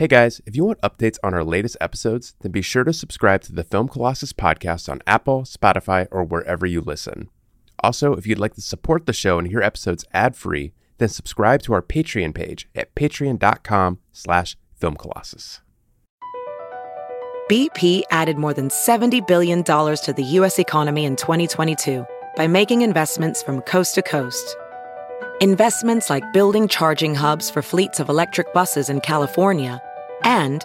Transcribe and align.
Hey 0.00 0.08
guys, 0.08 0.40
if 0.46 0.56
you 0.56 0.64
want 0.64 0.80
updates 0.80 1.18
on 1.22 1.34
our 1.34 1.44
latest 1.44 1.76
episodes, 1.78 2.34
then 2.40 2.52
be 2.52 2.62
sure 2.62 2.84
to 2.84 2.92
subscribe 2.94 3.42
to 3.42 3.52
the 3.52 3.62
Film 3.62 3.86
Colossus 3.86 4.32
podcast 4.32 4.88
on 4.88 5.02
Apple, 5.06 5.42
Spotify, 5.42 6.08
or 6.10 6.24
wherever 6.24 6.64
you 6.64 6.80
listen. 6.80 7.28
Also, 7.80 8.14
if 8.14 8.26
you'd 8.26 8.38
like 8.38 8.54
to 8.54 8.62
support 8.62 9.04
the 9.04 9.12
show 9.12 9.38
and 9.38 9.48
hear 9.48 9.60
episodes 9.60 10.06
ad-free, 10.14 10.72
then 10.96 11.10
subscribe 11.10 11.60
to 11.64 11.74
our 11.74 11.82
Patreon 11.82 12.34
page 12.34 12.66
at 12.74 12.94
patreon.com 12.94 13.98
slash 14.10 14.56
filmcolossus. 14.80 15.60
BP 17.50 18.04
added 18.10 18.38
more 18.38 18.54
than 18.54 18.70
$70 18.70 19.26
billion 19.26 19.62
to 19.62 20.14
the 20.16 20.24
U.S. 20.24 20.58
economy 20.58 21.04
in 21.04 21.14
2022 21.14 22.06
by 22.36 22.46
making 22.46 22.80
investments 22.80 23.42
from 23.42 23.60
coast 23.60 23.96
to 23.96 24.02
coast. 24.02 24.56
Investments 25.42 26.08
like 26.08 26.32
building 26.32 26.68
charging 26.68 27.14
hubs 27.14 27.50
for 27.50 27.60
fleets 27.60 28.00
of 28.00 28.08
electric 28.08 28.50
buses 28.54 28.88
in 28.88 29.02
California 29.02 29.78
and 30.24 30.64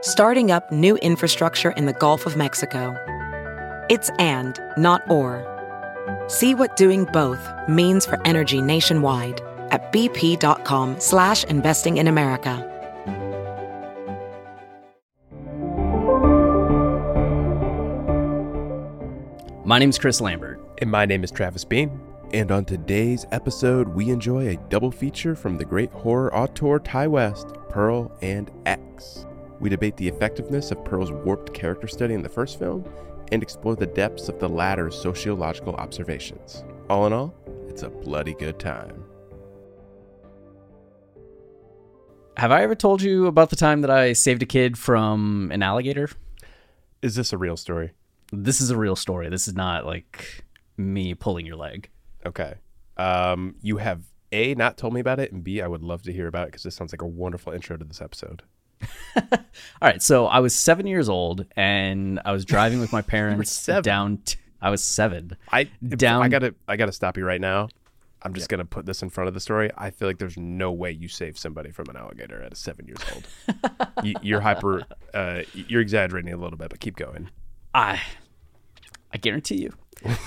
starting 0.00 0.50
up 0.50 0.70
new 0.70 0.96
infrastructure 0.96 1.70
in 1.70 1.86
the 1.86 1.92
Gulf 1.92 2.26
of 2.26 2.36
Mexico. 2.36 2.94
It's 3.88 4.10
and, 4.18 4.58
not 4.76 5.08
or. 5.10 5.44
See 6.28 6.54
what 6.54 6.76
doing 6.76 7.04
both 7.12 7.40
means 7.68 8.06
for 8.06 8.20
energy 8.26 8.60
nationwide 8.60 9.40
at 9.70 9.92
bp.com 9.92 11.00
slash 11.00 11.44
investing 11.44 11.96
in 11.96 12.08
America. 12.08 12.72
My 19.64 19.80
name's 19.80 19.98
Chris 19.98 20.20
Lambert. 20.20 20.60
And 20.78 20.90
my 20.90 21.06
name 21.06 21.24
is 21.24 21.32
Travis 21.32 21.64
Bean. 21.64 22.00
And 22.32 22.52
on 22.52 22.64
today's 22.64 23.26
episode, 23.32 23.88
we 23.88 24.10
enjoy 24.10 24.48
a 24.48 24.56
double 24.68 24.92
feature 24.92 25.34
from 25.34 25.58
the 25.58 25.64
great 25.64 25.90
horror 25.90 26.32
auteur 26.32 26.78
Ti 26.78 27.08
West, 27.08 27.48
Pearl 27.76 28.10
and 28.22 28.50
X. 28.64 29.26
We 29.60 29.68
debate 29.68 29.98
the 29.98 30.08
effectiveness 30.08 30.70
of 30.70 30.82
Pearl's 30.82 31.12
warped 31.12 31.52
character 31.52 31.86
study 31.86 32.14
in 32.14 32.22
the 32.22 32.28
first 32.30 32.58
film 32.58 32.90
and 33.32 33.42
explore 33.42 33.76
the 33.76 33.84
depths 33.84 34.30
of 34.30 34.38
the 34.38 34.48
latter's 34.48 34.98
sociological 34.98 35.74
observations. 35.74 36.64
All 36.88 37.06
in 37.06 37.12
all, 37.12 37.34
it's 37.68 37.82
a 37.82 37.90
bloody 37.90 38.32
good 38.32 38.58
time. 38.58 39.04
Have 42.38 42.50
I 42.50 42.62
ever 42.62 42.74
told 42.74 43.02
you 43.02 43.26
about 43.26 43.50
the 43.50 43.56
time 43.56 43.82
that 43.82 43.90
I 43.90 44.14
saved 44.14 44.42
a 44.42 44.46
kid 44.46 44.78
from 44.78 45.50
an 45.52 45.62
alligator? 45.62 46.08
Is 47.02 47.14
this 47.14 47.30
a 47.34 47.36
real 47.36 47.58
story? 47.58 47.90
This 48.32 48.62
is 48.62 48.70
a 48.70 48.78
real 48.78 48.96
story. 48.96 49.28
This 49.28 49.46
is 49.46 49.54
not 49.54 49.84
like 49.84 50.46
me 50.78 51.12
pulling 51.12 51.44
your 51.44 51.56
leg. 51.56 51.90
Okay. 52.24 52.54
Um, 52.96 53.56
you 53.60 53.76
have 53.76 54.00
A, 54.32 54.54
not 54.54 54.76
told 54.76 54.92
me 54.94 55.00
about 55.00 55.20
it, 55.20 55.32
and 55.32 55.42
B, 55.44 55.60
I 55.62 55.66
would 55.66 55.82
love 55.82 56.02
to 56.02 56.12
hear 56.12 56.26
about 56.26 56.44
it 56.44 56.48
because 56.48 56.62
this 56.62 56.74
sounds 56.74 56.92
like 56.92 57.02
a 57.02 57.06
wonderful 57.06 57.52
intro 57.52 57.76
to 57.76 57.84
this 57.84 58.00
episode. 58.00 58.42
All 59.16 59.28
right. 59.82 60.02
So 60.02 60.26
I 60.26 60.40
was 60.40 60.54
seven 60.54 60.86
years 60.86 61.08
old 61.08 61.46
and 61.56 62.20
I 62.24 62.32
was 62.32 62.44
driving 62.44 62.80
with 62.80 62.92
my 62.92 63.02
parents 63.16 63.64
down. 63.82 64.18
T- 64.18 64.36
I 64.60 64.70
was 64.70 64.82
seven. 64.82 65.36
I 65.50 65.64
Down- 65.88 66.22
I 66.22 66.28
gotta 66.28 66.54
I 66.68 66.76
gotta 66.76 66.92
stop 66.92 67.16
you 67.16 67.24
right 67.24 67.40
now. 67.40 67.68
I'm 68.22 68.34
just 68.34 68.48
gonna 68.48 68.64
put 68.64 68.84
this 68.86 69.02
in 69.02 69.08
front 69.10 69.28
of 69.28 69.34
the 69.34 69.40
story. 69.40 69.70
I 69.78 69.90
feel 69.90 70.08
like 70.08 70.18
there's 70.18 70.36
no 70.36 70.72
way 70.72 70.90
you 70.90 71.08
save 71.08 71.38
somebody 71.38 71.70
from 71.70 71.88
an 71.88 71.96
alligator 71.96 72.42
at 72.42 72.52
a 72.52 72.56
seven 72.56 72.86
years 72.86 72.98
old. 73.14 73.26
you, 74.04 74.14
you're 74.22 74.40
hyper. 74.40 74.82
Uh, 75.14 75.44
you're 75.54 75.80
exaggerating 75.80 76.34
a 76.34 76.36
little 76.36 76.58
bit, 76.58 76.68
but 76.68 76.78
keep 76.78 76.94
going. 76.96 77.30
I, 77.72 78.02
I 79.14 79.16
guarantee 79.16 79.62
you. 79.62 79.72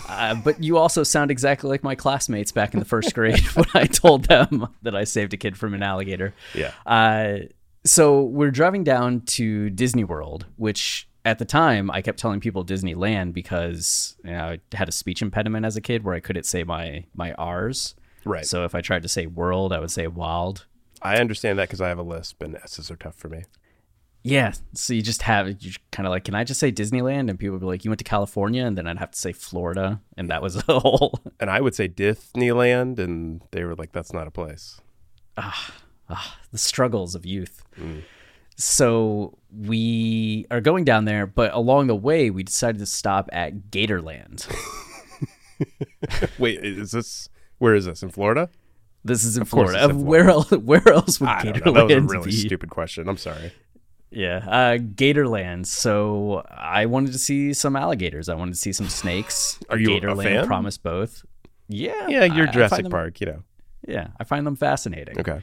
Uh, 0.07 0.35
but 0.35 0.63
you 0.63 0.77
also 0.77 1.03
sound 1.03 1.31
exactly 1.31 1.69
like 1.69 1.83
my 1.83 1.95
classmates 1.95 2.51
back 2.51 2.73
in 2.73 2.79
the 2.79 2.85
first 2.85 3.13
grade 3.13 3.39
when 3.53 3.65
I 3.73 3.85
told 3.85 4.25
them 4.25 4.67
that 4.81 4.95
I 4.95 5.03
saved 5.03 5.33
a 5.33 5.37
kid 5.37 5.57
from 5.57 5.73
an 5.73 5.83
alligator. 5.83 6.33
Yeah. 6.53 6.73
Uh, 6.85 7.47
so 7.85 8.23
we're 8.23 8.51
driving 8.51 8.83
down 8.83 9.21
to 9.21 9.69
Disney 9.69 10.03
World, 10.03 10.45
which 10.57 11.07
at 11.25 11.39
the 11.39 11.45
time 11.45 11.89
I 11.91 12.01
kept 12.01 12.19
telling 12.19 12.39
people 12.39 12.65
Disneyland 12.65 13.33
because 13.33 14.15
you 14.23 14.31
know, 14.31 14.57
I 14.57 14.59
had 14.73 14.89
a 14.89 14.91
speech 14.91 15.21
impediment 15.21 15.65
as 15.65 15.75
a 15.75 15.81
kid 15.81 16.03
where 16.03 16.15
I 16.15 16.19
couldn't 16.19 16.45
say 16.45 16.63
my 16.63 17.05
my 17.13 17.33
R's. 17.33 17.95
Right. 18.25 18.45
So 18.45 18.65
if 18.65 18.75
I 18.75 18.81
tried 18.81 19.03
to 19.03 19.07
say 19.07 19.27
world, 19.27 19.71
I 19.71 19.79
would 19.79 19.91
say 19.91 20.07
wild. 20.07 20.65
I 21.01 21.17
understand 21.17 21.57
that 21.59 21.69
because 21.69 21.81
I 21.81 21.87
have 21.87 21.97
a 21.97 22.03
lisp 22.03 22.41
and 22.41 22.55
S's 22.57 22.91
are 22.91 22.97
tough 22.97 23.15
for 23.15 23.29
me. 23.29 23.43
Yeah. 24.23 24.53
So 24.73 24.93
you 24.93 25.01
just 25.01 25.21
have 25.23 25.47
you 25.61 25.71
kind 25.91 26.05
of 26.05 26.11
like, 26.11 26.25
can 26.25 26.35
I 26.35 26.43
just 26.43 26.59
say 26.59 26.71
Disneyland? 26.71 27.29
And 27.29 27.39
people 27.39 27.53
would 27.53 27.61
be 27.61 27.65
like, 27.65 27.85
you 27.85 27.91
went 27.91 27.99
to 27.99 28.03
California, 28.03 28.65
and 28.65 28.77
then 28.77 28.87
I'd 28.87 28.97
have 28.99 29.11
to 29.11 29.19
say 29.19 29.31
Florida, 29.31 30.01
and 30.17 30.29
that 30.29 30.41
was 30.41 30.55
a 30.67 30.79
whole. 30.79 31.19
And 31.39 31.49
I 31.49 31.61
would 31.61 31.75
say 31.75 31.87
Disneyland, 31.87 32.99
and 32.99 33.41
they 33.51 33.63
were 33.63 33.75
like, 33.75 33.91
"That's 33.93 34.13
not 34.13 34.27
a 34.27 34.31
place." 34.31 34.81
Ah 35.37 35.73
the 36.51 36.57
struggles 36.57 37.15
of 37.15 37.25
youth. 37.25 37.63
So 38.55 39.37
we 39.55 40.45
are 40.51 40.61
going 40.61 40.83
down 40.83 41.05
there, 41.05 41.25
but 41.25 41.53
along 41.53 41.87
the 41.87 41.95
way, 41.95 42.29
we 42.29 42.43
decided 42.43 42.79
to 42.79 42.85
stop 42.85 43.29
at 43.31 43.71
Gatorland. 43.71 44.47
Wait, 46.39 46.63
is 46.63 46.91
this 46.91 47.29
where 47.57 47.75
is 47.75 47.85
this 47.85 48.03
in 48.03 48.09
Florida? 48.09 48.49
This 49.03 49.23
is 49.23 49.37
in 49.37 49.45
Florida. 49.45 49.83
in 49.85 50.05
Where 50.05 50.29
else? 50.29 50.51
Where 50.51 50.87
else 50.89 51.19
would 51.19 51.29
I 51.29 51.43
Gatorland. 51.43 51.73
That 51.73 51.83
was 51.85 51.93
a 51.93 52.01
really 52.01 52.25
be? 52.25 52.31
stupid 52.31 52.69
question. 52.69 53.07
I'm 53.07 53.17
sorry. 53.17 53.53
Yeah, 54.11 54.37
uh, 54.47 54.77
Gatorland. 54.77 55.65
So 55.67 56.43
I 56.49 56.85
wanted 56.87 57.11
to 57.13 57.19
see 57.19 57.53
some 57.53 57.75
alligators. 57.75 58.27
I 58.29 58.35
wanted 58.35 58.53
to 58.53 58.59
see 58.59 58.73
some 58.73 58.89
snakes. 58.89 59.59
Are 59.69 59.77
you 59.77 59.95
a 59.95 60.01
Gatorland 60.01 60.23
fan? 60.23 60.47
promised 60.47 60.81
both. 60.83 61.23
Yeah, 61.67 62.07
Yeah, 62.07 62.23
you're 62.25 62.47
I- 62.47 62.51
Jurassic 62.51 62.83
them- 62.83 62.91
Park. 62.91 63.21
You 63.21 63.27
know. 63.27 63.43
Yeah, 63.87 64.07
I 64.19 64.23
find 64.23 64.45
them 64.45 64.55
fascinating. 64.55 65.19
Okay. 65.19 65.41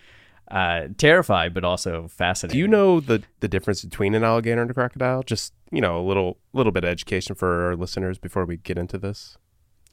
Uh, 0.48 0.88
terrified, 0.96 1.52
but 1.54 1.64
also 1.64 2.06
fascinating. 2.08 2.54
Do 2.54 2.58
you 2.58 2.68
know 2.68 3.00
the 3.00 3.22
the 3.40 3.48
difference 3.48 3.82
between 3.84 4.14
an 4.14 4.22
alligator 4.24 4.62
and 4.62 4.70
a 4.70 4.74
crocodile? 4.74 5.22
Just 5.22 5.52
you 5.72 5.80
know, 5.80 5.98
a 6.00 6.04
little 6.06 6.38
little 6.52 6.70
bit 6.72 6.84
of 6.84 6.90
education 6.90 7.34
for 7.34 7.66
our 7.66 7.76
listeners 7.76 8.18
before 8.18 8.44
we 8.44 8.56
get 8.58 8.78
into 8.78 8.98
this. 8.98 9.36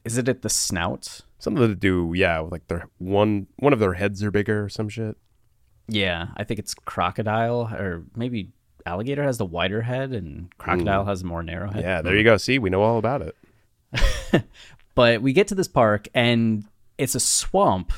Is 0.04 0.18
it 0.18 0.28
at 0.28 0.42
the 0.42 0.48
snout? 0.50 1.22
Some 1.38 1.56
of 1.56 1.62
them 1.62 1.76
do, 1.78 2.12
yeah. 2.14 2.38
with, 2.40 2.52
Like 2.52 2.68
their 2.68 2.88
one 2.98 3.46
one 3.56 3.72
of 3.72 3.78
their 3.80 3.94
heads 3.94 4.22
are 4.22 4.30
bigger 4.30 4.64
or 4.64 4.68
some 4.68 4.88
shit. 4.88 5.16
Yeah, 5.88 6.28
I 6.36 6.44
think 6.44 6.60
it's 6.60 6.74
crocodile 6.74 7.68
or 7.72 8.04
maybe 8.14 8.50
alligator 8.86 9.22
has 9.22 9.38
the 9.38 9.46
wider 9.46 9.82
head 9.82 10.12
and 10.12 10.56
crocodile 10.58 11.04
mm. 11.04 11.08
has 11.08 11.22
a 11.22 11.26
more 11.26 11.42
narrow 11.42 11.70
head. 11.70 11.82
Yeah, 11.82 12.02
there 12.02 12.12
mm-hmm. 12.12 12.18
you 12.18 12.24
go. 12.24 12.36
See, 12.36 12.58
we 12.58 12.70
know 12.70 12.82
all 12.82 12.98
about 12.98 13.22
it. 13.22 13.36
But 14.94 15.22
we 15.22 15.32
get 15.32 15.48
to 15.48 15.54
this 15.54 15.68
park 15.68 16.08
and 16.14 16.64
it's 16.98 17.14
a 17.14 17.20
swamp 17.20 17.92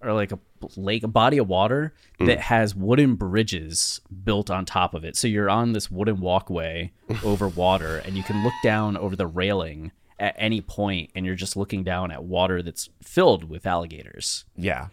or 0.00 0.12
like 0.12 0.32
a 0.32 0.38
lake, 0.76 1.02
a 1.02 1.08
body 1.08 1.38
of 1.38 1.48
water 1.48 1.94
mm. 2.20 2.26
that 2.26 2.40
has 2.40 2.74
wooden 2.74 3.16
bridges 3.16 4.00
built 4.24 4.50
on 4.50 4.64
top 4.64 4.94
of 4.94 5.04
it. 5.04 5.16
So 5.16 5.28
you're 5.28 5.50
on 5.50 5.72
this 5.72 5.90
wooden 5.90 6.20
walkway 6.20 6.92
over 7.24 7.48
water 7.48 7.98
and 7.98 8.16
you 8.16 8.22
can 8.22 8.42
look 8.42 8.54
down 8.62 8.96
over 8.96 9.16
the 9.16 9.26
railing 9.26 9.92
at 10.18 10.34
any 10.38 10.60
point 10.60 11.10
and 11.14 11.26
you're 11.26 11.34
just 11.34 11.56
looking 11.56 11.84
down 11.84 12.10
at 12.10 12.24
water 12.24 12.62
that's 12.62 12.88
filled 13.02 13.44
with 13.44 13.66
alligators. 13.66 14.44
Yeah. 14.56 14.88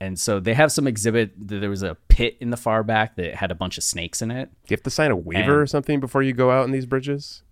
And 0.00 0.18
so 0.18 0.40
they 0.40 0.54
have 0.54 0.72
some 0.72 0.86
exhibit. 0.86 1.32
There 1.36 1.70
was 1.70 1.82
a 1.82 1.94
pit 2.08 2.36
in 2.40 2.50
the 2.50 2.56
far 2.56 2.82
back 2.82 3.16
that 3.16 3.36
had 3.36 3.50
a 3.50 3.54
bunch 3.54 3.78
of 3.78 3.84
snakes 3.84 4.20
in 4.20 4.30
it. 4.30 4.46
Do 4.66 4.72
you 4.72 4.74
have 4.76 4.82
to 4.82 4.90
sign 4.90 5.10
a 5.10 5.16
waiver 5.16 5.40
And- 5.40 5.62
or 5.62 5.66
something 5.66 6.00
before 6.00 6.22
you 6.22 6.32
go 6.32 6.50
out 6.50 6.64
in 6.66 6.72
these 6.72 6.86
bridges? 6.86 7.42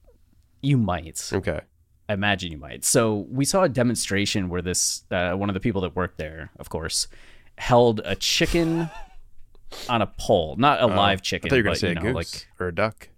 You 0.61 0.77
might. 0.77 1.31
Okay. 1.33 1.61
I 2.09 2.13
imagine 2.15 2.53
you 2.53 2.59
might. 2.59 2.85
So 2.85 3.27
we 3.31 3.45
saw 3.45 3.63
a 3.63 3.69
demonstration 3.69 4.49
where 4.49 4.61
this 4.63 5.05
uh, 5.11 5.33
one 5.33 5.49
of 5.51 5.55
the 5.55 5.61
people 5.61 5.81
that 5.83 5.97
worked 5.97 6.19
there, 6.19 6.51
of 6.59 6.69
course, 6.69 7.07
held 7.59 8.01
a 8.05 8.15
chicken 8.17 8.91
on 9.89 10.03
a 10.03 10.07
pole, 10.07 10.57
not 10.57 10.83
a 10.83 10.87
live 10.87 11.19
I 11.19 11.23
chicken. 11.23 11.49
thought 11.49 11.57
you 11.57 11.63
were 11.63 11.69
gonna 11.69 11.77
say 11.77 11.89
you 11.89 11.93
a 11.93 11.95
know, 11.97 12.13
goose 12.13 12.15
like 12.15 12.47
or 12.61 12.69
a 12.69 12.75
duck. 12.75 13.09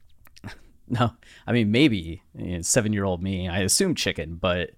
no, 0.89 1.13
I 1.47 1.53
mean 1.53 1.71
maybe 1.73 2.23
you 2.39 2.57
know, 2.57 2.63
seven-year-old 2.63 3.23
me, 3.23 3.49
I 3.49 3.61
assume 3.61 3.95
chicken, 3.95 4.37
but 4.37 4.71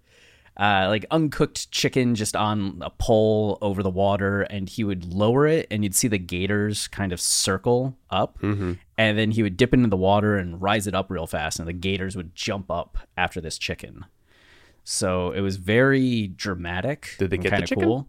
uh, 0.59 0.87
like 0.89 1.05
uncooked 1.11 1.71
chicken 1.71 2.15
just 2.15 2.34
on 2.34 2.78
a 2.81 2.91
pole 2.91 3.59
over 3.61 3.83
the 3.83 3.91
water, 3.91 4.43
and 4.43 4.69
he 4.69 4.84
would 4.84 5.05
lower 5.12 5.47
it, 5.47 5.67
and 5.71 5.83
you'd 5.83 5.94
see 5.94 6.09
the 6.09 6.19
gators 6.19 6.89
kind 6.89 7.12
of 7.12 7.21
circle 7.21 7.97
up, 8.11 8.39
Mm-hmm. 8.41 8.72
and 8.97 9.19
then 9.19 9.32
he 9.32 9.43
would 9.43 9.56
dip 9.56 9.75
into 9.75 9.88
the 9.88 9.97
water 9.97 10.37
and 10.37 10.61
rise 10.62 10.87
it 10.87 10.94
up 10.94 11.11
real 11.11 11.26
fast, 11.26 11.58
and 11.58 11.69
the 11.69 11.73
gators 11.73 12.17
would 12.17 12.35
jump 12.35 12.70
up 12.70 12.99
after 13.17 13.41
this 13.41 13.58
chicken. 13.58 14.06
So 14.85 15.32
it 15.32 15.41
was 15.41 15.56
very 15.56 16.29
dramatic. 16.29 17.17
Did 17.19 17.31
they 17.31 17.38
get 17.38 17.50
the 17.61 17.67
chicken? 17.67 17.85
Cool. 17.85 18.08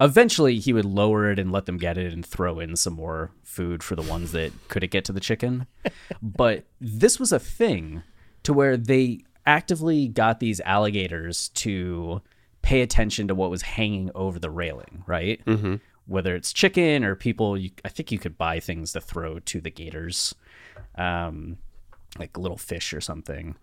Eventually, 0.00 0.58
he 0.58 0.72
would 0.72 0.84
lower 0.84 1.30
it 1.30 1.38
and 1.38 1.52
let 1.52 1.66
them 1.66 1.76
get 1.78 1.96
it 1.96 2.12
and 2.12 2.26
throw 2.26 2.58
in 2.58 2.74
some 2.76 2.94
more 2.94 3.30
food 3.42 3.82
for 3.82 3.94
the 3.94 4.02
ones 4.02 4.32
that 4.32 4.52
couldn't 4.68 4.90
get 4.90 5.04
to 5.06 5.12
the 5.12 5.20
chicken. 5.20 5.66
but 6.22 6.64
this 6.80 7.18
was 7.20 7.32
a 7.32 7.38
thing 7.38 8.02
to 8.42 8.52
where 8.52 8.76
they 8.76 9.22
actively 9.46 10.08
got 10.08 10.40
these 10.40 10.60
alligators 10.60 11.48
to 11.50 12.22
pay 12.62 12.80
attention 12.80 13.28
to 13.28 13.34
what 13.34 13.50
was 13.50 13.62
hanging 13.62 14.10
over 14.14 14.38
the 14.38 14.50
railing, 14.50 15.04
right? 15.06 15.44
Mm-hmm. 15.44 15.76
Whether 16.06 16.34
it's 16.34 16.52
chicken 16.52 17.04
or 17.04 17.14
people, 17.14 17.56
you, 17.58 17.70
I 17.84 17.88
think 17.88 18.10
you 18.12 18.18
could 18.18 18.36
buy 18.38 18.60
things 18.60 18.92
to 18.92 19.00
throw 19.00 19.38
to 19.40 19.60
the 19.60 19.70
gators, 19.70 20.34
um, 20.96 21.58
like 22.18 22.38
little 22.38 22.56
fish 22.56 22.92
or 22.92 23.00
something. 23.00 23.56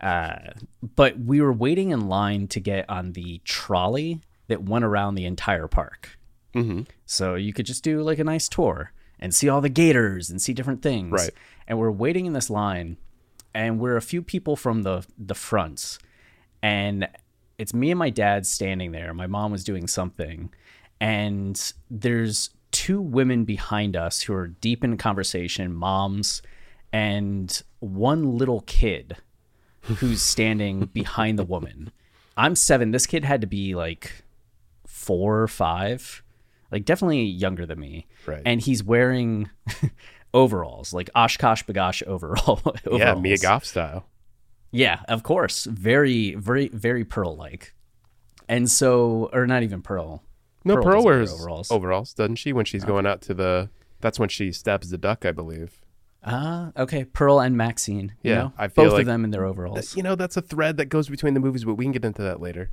Uh, 0.00 0.52
but 0.96 1.18
we 1.18 1.40
were 1.40 1.52
waiting 1.52 1.90
in 1.90 2.08
line 2.08 2.48
to 2.48 2.60
get 2.60 2.88
on 2.88 3.12
the 3.12 3.40
trolley 3.44 4.20
that 4.48 4.62
went 4.62 4.84
around 4.84 5.14
the 5.14 5.26
entire 5.26 5.68
park. 5.68 6.18
Mm-hmm. 6.54 6.82
So 7.06 7.34
you 7.34 7.52
could 7.52 7.66
just 7.66 7.84
do 7.84 8.02
like 8.02 8.18
a 8.18 8.24
nice 8.24 8.48
tour. 8.48 8.92
and 9.20 9.34
see 9.34 9.48
all 9.48 9.60
the 9.60 9.68
gators 9.68 10.30
and 10.30 10.40
see 10.40 10.54
different 10.54 10.82
things. 10.82 11.12
Right. 11.12 11.30
And 11.68 11.78
we're 11.78 11.90
waiting 11.90 12.26
in 12.26 12.32
this 12.32 12.48
line, 12.50 12.96
and 13.54 13.78
we're 13.78 13.96
a 13.96 14.02
few 14.02 14.22
people 14.22 14.56
from 14.56 14.82
the 14.82 15.06
the 15.18 15.34
fronts, 15.34 15.98
and 16.62 17.08
it's 17.58 17.74
me 17.74 17.90
and 17.90 17.98
my 17.98 18.10
dad 18.10 18.46
standing 18.46 18.92
there. 18.92 19.12
My 19.12 19.26
mom 19.26 19.52
was 19.52 19.64
doing 19.64 19.86
something, 19.86 20.50
and 21.00 21.72
there's 21.90 22.50
two 22.70 23.00
women 23.00 23.44
behind 23.44 23.96
us 23.96 24.22
who 24.22 24.34
are 24.34 24.48
deep 24.48 24.84
in 24.84 24.96
conversation, 24.96 25.72
moms, 25.72 26.42
and 26.92 27.62
one 27.80 28.36
little 28.36 28.60
kid 28.62 29.16
who's 29.82 30.22
standing 30.22 30.86
behind 30.92 31.38
the 31.38 31.44
woman. 31.44 31.90
I'm 32.36 32.54
seven. 32.54 32.90
This 32.90 33.06
kid 33.06 33.24
had 33.24 33.40
to 33.40 33.46
be 33.46 33.74
like 33.74 34.24
four 34.86 35.40
or 35.40 35.48
five, 35.48 36.22
like 36.70 36.84
definitely 36.84 37.22
younger 37.22 37.66
than 37.66 37.80
me. 37.80 38.06
Right. 38.26 38.42
And 38.44 38.60
he's 38.60 38.82
wearing 38.82 39.50
overalls, 40.34 40.92
like 40.92 41.10
OshKosh 41.16 41.64
B'gosh 41.66 42.02
overall. 42.06 42.60
Yeah, 42.64 42.90
overalls. 42.92 43.22
Mia 43.22 43.38
Goth 43.38 43.64
style. 43.64 44.06
Yeah, 44.72 45.00
of 45.08 45.22
course. 45.22 45.64
Very, 45.64 46.34
very, 46.34 46.68
very 46.68 47.04
Pearl 47.04 47.36
like. 47.36 47.74
And 48.48 48.70
so, 48.70 49.30
or 49.32 49.46
not 49.46 49.62
even 49.62 49.82
Pearl. 49.82 50.22
No, 50.64 50.74
Pearl 50.74 50.84
Pearl, 50.84 51.04
wears 51.04 51.32
overalls. 51.32 51.70
overalls. 51.70 52.12
doesn't 52.14 52.36
she? 52.36 52.52
When 52.52 52.64
she's 52.64 52.84
going 52.84 53.06
out 53.06 53.20
to 53.22 53.34
the, 53.34 53.70
that's 54.00 54.18
when 54.18 54.28
she 54.28 54.52
stabs 54.52 54.90
the 54.90 54.98
duck, 54.98 55.24
I 55.24 55.32
believe. 55.32 55.80
Ah, 56.22 56.70
okay. 56.76 57.04
Pearl 57.04 57.40
and 57.40 57.56
Maxine. 57.56 58.12
you 58.22 58.32
Yeah, 58.32 58.36
know? 58.38 58.52
I 58.58 58.68
feel 58.68 58.84
both 58.84 58.92
like 58.92 59.00
of 59.02 59.06
them 59.06 59.24
in 59.24 59.30
their 59.30 59.44
overalls. 59.46 59.96
You 59.96 60.02
know, 60.02 60.14
that's 60.16 60.36
a 60.36 60.42
thread 60.42 60.76
that 60.76 60.86
goes 60.86 61.08
between 61.08 61.34
the 61.34 61.40
movies, 61.40 61.64
but 61.64 61.74
we 61.76 61.84
can 61.84 61.92
get 61.92 62.04
into 62.04 62.22
that 62.22 62.40
later. 62.40 62.70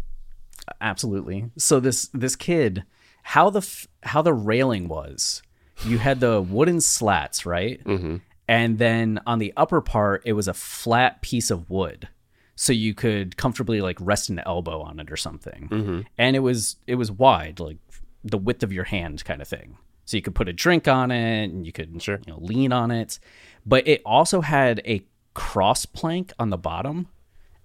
Absolutely. 0.81 1.50
So 1.57 1.80
this 1.80 2.10
this 2.13 2.36
kid, 2.36 2.83
how 3.24 3.50
the 3.50 3.60
f- 3.60 3.88
how 4.03 4.21
the 4.21 4.33
railing 4.33 4.88
was, 4.89 5.42
you 5.85 5.97
had 5.97 6.19
the 6.19 6.41
wooden 6.41 6.81
slats, 6.81 7.45
right? 7.45 7.83
Mm-hmm. 7.83 8.18
And 8.47 8.77
then 8.79 9.19
on 9.27 9.39
the 9.39 9.53
upper 9.57 9.81
part, 9.81 10.21
it 10.25 10.33
was 10.33 10.47
a 10.47 10.53
flat 10.53 11.21
piece 11.21 11.51
of 11.51 11.69
wood, 11.69 12.07
so 12.56 12.71
you 12.74 12.94
could 12.94 13.35
comfortably 13.38 13.81
like 13.81 13.97
rest 14.00 14.29
an 14.29 14.39
elbow 14.39 14.81
on 14.81 15.00
it 15.00 15.12
or 15.12 15.18
something. 15.18 15.68
Mm-hmm. 15.69 16.01
And 16.18 16.35
it 16.35 16.39
was 16.39 16.77
it 16.88 16.95
was 16.95 17.12
wide, 17.12 17.59
like 17.59 17.77
the 18.24 18.38
width 18.38 18.63
of 18.63 18.71
your 18.74 18.85
hand, 18.85 19.24
kind 19.25 19.41
of 19.41 19.47
thing. 19.47 19.77
So 20.06 20.15
you 20.15 20.24
could 20.24 20.35
put 20.35 20.47
a 20.47 20.53
drink 20.53 20.88
on 20.88 21.12
it, 21.12 21.45
and 21.45 21.65
you 21.65 21.74
could 21.74 22.01
Sure. 22.01 22.19
you 22.25 22.31
know 22.33 22.39
lean 22.39 22.71
on 22.71 22.91
it. 22.91 23.19
But 23.65 23.85
it 23.88 24.01
also 24.06 24.39
had 24.41 24.81
a 24.85 25.06
cross 25.33 25.85
plank 25.85 26.31
on 26.39 26.50
the 26.50 26.57
bottom 26.57 27.09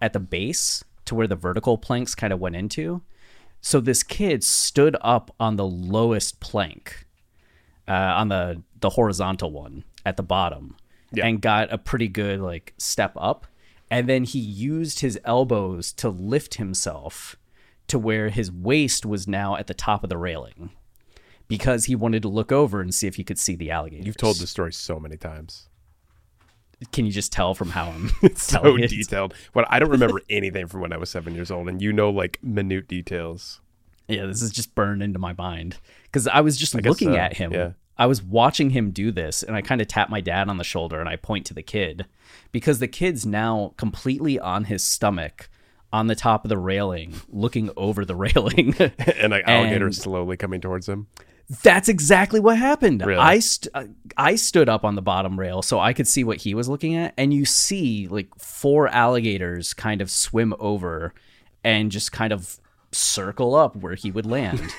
at 0.00 0.12
the 0.12 0.20
base 0.20 0.82
to 1.04 1.14
where 1.14 1.28
the 1.28 1.36
vertical 1.36 1.78
planks 1.78 2.14
kind 2.16 2.32
of 2.32 2.40
went 2.40 2.56
into. 2.56 3.02
So 3.60 3.80
this 3.80 4.02
kid 4.02 4.42
stood 4.42 4.96
up 5.00 5.32
on 5.38 5.54
the 5.54 5.64
lowest 5.64 6.40
plank, 6.40 7.06
uh, 7.88 7.92
on 7.92 8.28
the 8.28 8.62
the 8.80 8.90
horizontal 8.90 9.50
one 9.52 9.84
at 10.04 10.16
the 10.16 10.22
bottom, 10.22 10.76
Yeah. 11.12 11.26
and 11.26 11.40
got 11.40 11.72
a 11.72 11.78
pretty 11.78 12.08
good 12.08 12.40
like 12.40 12.74
step 12.78 13.12
up. 13.16 13.46
And 13.90 14.08
then 14.08 14.24
he 14.24 14.38
used 14.38 15.00
his 15.00 15.18
elbows 15.24 15.92
to 15.94 16.08
lift 16.08 16.54
himself 16.54 17.36
to 17.88 17.98
where 17.98 18.30
his 18.30 18.50
waist 18.50 19.04
was 19.04 19.28
now 19.28 19.54
at 19.56 19.66
the 19.66 19.74
top 19.74 20.02
of 20.02 20.08
the 20.08 20.16
railing, 20.16 20.70
because 21.46 21.84
he 21.84 21.94
wanted 21.94 22.22
to 22.22 22.28
look 22.28 22.50
over 22.50 22.80
and 22.80 22.94
see 22.94 23.06
if 23.06 23.16
he 23.16 23.24
could 23.24 23.38
see 23.38 23.54
the 23.54 23.70
alligator. 23.70 24.04
You've 24.04 24.16
told 24.16 24.36
this 24.38 24.50
story 24.50 24.72
so 24.72 24.98
many 24.98 25.16
times. 25.18 25.68
Can 26.90 27.06
you 27.06 27.12
just 27.12 27.30
tell 27.32 27.54
from 27.54 27.70
how 27.70 27.90
I'm 27.90 28.08
So 28.36 28.58
telling 28.58 28.82
it? 28.82 28.88
detailed. 28.90 29.34
But 29.54 29.66
I 29.70 29.78
don't 29.78 29.90
remember 29.90 30.20
anything 30.30 30.66
from 30.66 30.80
when 30.80 30.92
I 30.92 30.96
was 30.96 31.10
seven 31.10 31.34
years 31.34 31.50
old, 31.50 31.68
and 31.68 31.80
you 31.80 31.92
know, 31.92 32.10
like 32.10 32.38
minute 32.42 32.88
details. 32.88 33.60
Yeah, 34.08 34.26
this 34.26 34.42
is 34.42 34.50
just 34.50 34.74
burned 34.74 35.02
into 35.02 35.18
my 35.18 35.32
mind 35.34 35.76
because 36.04 36.26
I 36.28 36.40
was 36.40 36.56
just 36.56 36.74
guess 36.74 36.84
looking 36.84 37.12
so, 37.12 37.18
at 37.18 37.36
him. 37.36 37.52
yeah. 37.52 37.72
I 37.98 38.06
was 38.06 38.22
watching 38.22 38.70
him 38.70 38.90
do 38.90 39.12
this, 39.12 39.42
and 39.42 39.54
I 39.54 39.60
kind 39.62 39.80
of 39.80 39.86
tap 39.86 40.08
my 40.10 40.20
dad 40.20 40.48
on 40.48 40.56
the 40.56 40.64
shoulder 40.64 40.98
and 40.98 41.08
I 41.08 41.16
point 41.16 41.46
to 41.46 41.54
the 41.54 41.62
kid 41.62 42.06
because 42.50 42.78
the 42.78 42.88
kid's 42.88 43.24
now 43.26 43.74
completely 43.76 44.38
on 44.40 44.64
his 44.64 44.82
stomach 44.82 45.48
on 45.92 46.06
the 46.06 46.14
top 46.14 46.44
of 46.44 46.48
the 46.48 46.56
railing, 46.58 47.14
looking 47.28 47.70
over 47.76 48.04
the 48.04 48.16
railing. 48.16 48.74
and 48.98 49.30
like 49.30 49.46
alligator 49.46 49.86
And- 49.86 49.94
slowly 49.94 50.36
coming 50.36 50.60
towards 50.60 50.88
him. 50.88 51.06
That's 51.62 51.88
exactly 51.88 52.40
what 52.40 52.56
happened. 52.56 53.04
Really? 53.04 53.20
I 53.20 53.38
st- 53.40 53.70
uh, 53.74 53.84
I 54.16 54.36
stood 54.36 54.70
up 54.70 54.84
on 54.86 54.94
the 54.94 55.02
bottom 55.02 55.38
rail 55.38 55.60
so 55.60 55.78
I 55.78 55.92
could 55.92 56.08
see 56.08 56.24
what 56.24 56.38
he 56.38 56.54
was 56.54 56.66
looking 56.68 56.94
at, 56.94 57.12
and 57.18 57.34
you 57.34 57.44
see 57.44 58.08
like 58.08 58.28
four 58.38 58.88
alligators 58.88 59.74
kind 59.74 60.00
of 60.00 60.10
swim 60.10 60.54
over 60.58 61.12
and 61.62 61.90
just 61.90 62.10
kind 62.10 62.32
of 62.32 62.58
circle 62.92 63.54
up 63.54 63.76
where 63.76 63.94
he 63.94 64.10
would 64.10 64.26
land. 64.26 64.74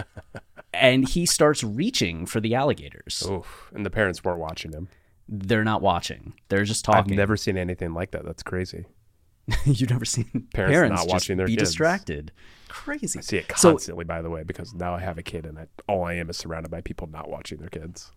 and 0.72 1.08
he 1.08 1.26
starts 1.26 1.64
reaching 1.64 2.26
for 2.26 2.40
the 2.40 2.54
alligators. 2.54 3.24
Oof. 3.28 3.70
And 3.74 3.84
the 3.84 3.90
parents 3.90 4.22
weren't 4.22 4.38
watching 4.38 4.72
him. 4.72 4.88
They're 5.28 5.64
not 5.64 5.82
watching. 5.82 6.34
They're 6.48 6.64
just 6.64 6.84
talking. 6.84 7.12
I've 7.12 7.16
never 7.18 7.36
seen 7.36 7.58
anything 7.58 7.92
like 7.92 8.12
that. 8.12 8.24
That's 8.24 8.42
crazy. 8.42 8.86
You've 9.64 9.90
never 9.90 10.04
seen 10.04 10.48
Parents 10.54 10.74
parents, 10.74 11.00
not 11.02 11.08
watching 11.08 11.36
their 11.36 11.46
be 11.46 11.56
kids. 11.56 11.70
distracted. 11.70 12.32
Crazy. 12.68 13.18
I 13.18 13.22
see 13.22 13.38
it 13.38 13.46
So 13.56 13.70
constantly, 13.72 14.04
by 14.04 14.20
the 14.22 14.30
way, 14.30 14.42
because 14.42 14.74
now 14.74 14.94
I 14.94 15.00
have 15.00 15.16
a 15.18 15.22
kid, 15.22 15.46
and 15.46 15.58
I, 15.58 15.66
all 15.86 16.04
I 16.04 16.14
am 16.14 16.28
is 16.28 16.36
surrounded 16.36 16.70
by 16.70 16.82
people 16.82 17.06
not 17.08 17.30
watching 17.30 17.58
their 17.58 17.68
kids. 17.70 18.12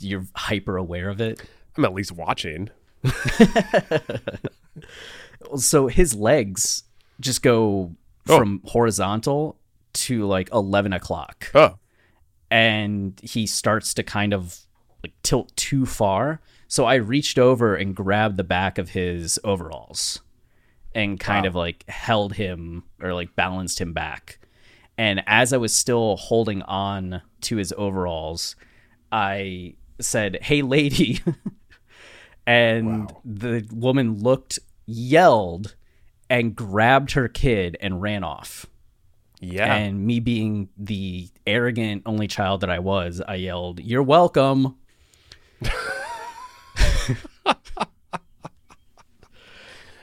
you're 0.00 0.26
hyper 0.34 0.76
aware 0.76 1.08
of 1.08 1.20
it. 1.20 1.42
I'm 1.76 1.84
at 1.84 1.94
least 1.94 2.12
watching. 2.12 2.70
so 5.56 5.86
his 5.86 6.14
legs 6.14 6.84
just 7.20 7.42
go 7.42 7.94
Oh. 8.28 8.38
from 8.38 8.60
horizontal 8.64 9.58
to 9.94 10.24
like 10.26 10.48
11 10.52 10.92
o'clock 10.92 11.50
Oh, 11.54 11.76
and 12.50 13.18
he 13.22 13.46
starts 13.46 13.94
to 13.94 14.02
kind 14.02 14.32
of 14.32 14.58
like 15.02 15.12
tilt 15.22 15.54
too 15.56 15.84
far 15.86 16.40
so 16.68 16.84
i 16.84 16.94
reached 16.94 17.38
over 17.38 17.74
and 17.74 17.94
grabbed 17.96 18.36
the 18.36 18.44
back 18.44 18.78
of 18.78 18.90
his 18.90 19.38
overalls 19.42 20.20
and 20.94 21.18
kind 21.18 21.44
Wow. 21.44 21.48
of 21.48 21.54
like 21.56 21.84
held 21.88 22.34
him 22.34 22.84
or 23.00 23.12
like 23.12 23.34
balanced 23.34 23.80
him 23.80 23.92
back 23.92 24.38
and 24.96 25.22
as 25.26 25.52
i 25.52 25.56
was 25.56 25.74
still 25.74 26.16
holding 26.16 26.62
on 26.62 27.22
to 27.42 27.56
his 27.56 27.74
overalls 27.76 28.54
i 29.10 29.74
said 30.00 30.38
hey 30.42 30.62
lady 30.62 31.20
and 32.46 33.10
Wow. 33.10 33.20
the 33.24 33.66
woman 33.72 34.18
looked 34.22 34.58
yelled 34.86 35.74
and 36.32 36.56
grabbed 36.56 37.12
her 37.12 37.28
kid 37.28 37.76
and 37.82 38.00
ran 38.00 38.24
off 38.24 38.66
yeah. 39.42 39.74
and 39.74 40.06
me 40.06 40.18
being 40.18 40.70
the 40.78 41.28
arrogant 41.46 42.04
only 42.06 42.26
child 42.26 42.62
that 42.62 42.70
I 42.70 42.78
was, 42.78 43.20
I 43.20 43.34
yelled, 43.34 43.80
"You're 43.80 44.02
welcome." 44.02 44.76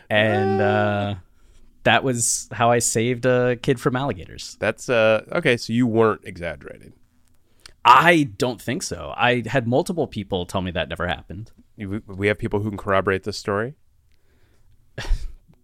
and 0.09 0.61
uh, 0.61 1.15
that 1.83 2.03
was 2.03 2.47
how 2.51 2.69
I 2.69 2.77
saved 2.79 3.25
a 3.25 3.55
kid 3.55 3.79
from 3.79 3.95
alligators. 3.95 4.55
That's 4.59 4.87
uh 4.87 5.23
okay. 5.31 5.57
So 5.57 5.73
you 5.73 5.87
weren't 5.87 6.21
exaggerating. 6.25 6.93
I 7.85 8.23
don't 8.23 8.61
think 8.61 8.83
so. 8.83 9.13
I 9.15 9.43
had 9.47 9.67
multiple 9.67 10.05
people 10.05 10.45
tell 10.45 10.61
me 10.61 10.69
that 10.71 10.89
never 10.89 11.07
happened. 11.07 11.51
We 11.77 12.27
have 12.27 12.37
people 12.37 12.59
who 12.59 12.69
can 12.69 12.77
corroborate 12.77 13.23
this 13.23 13.37
story 13.37 13.73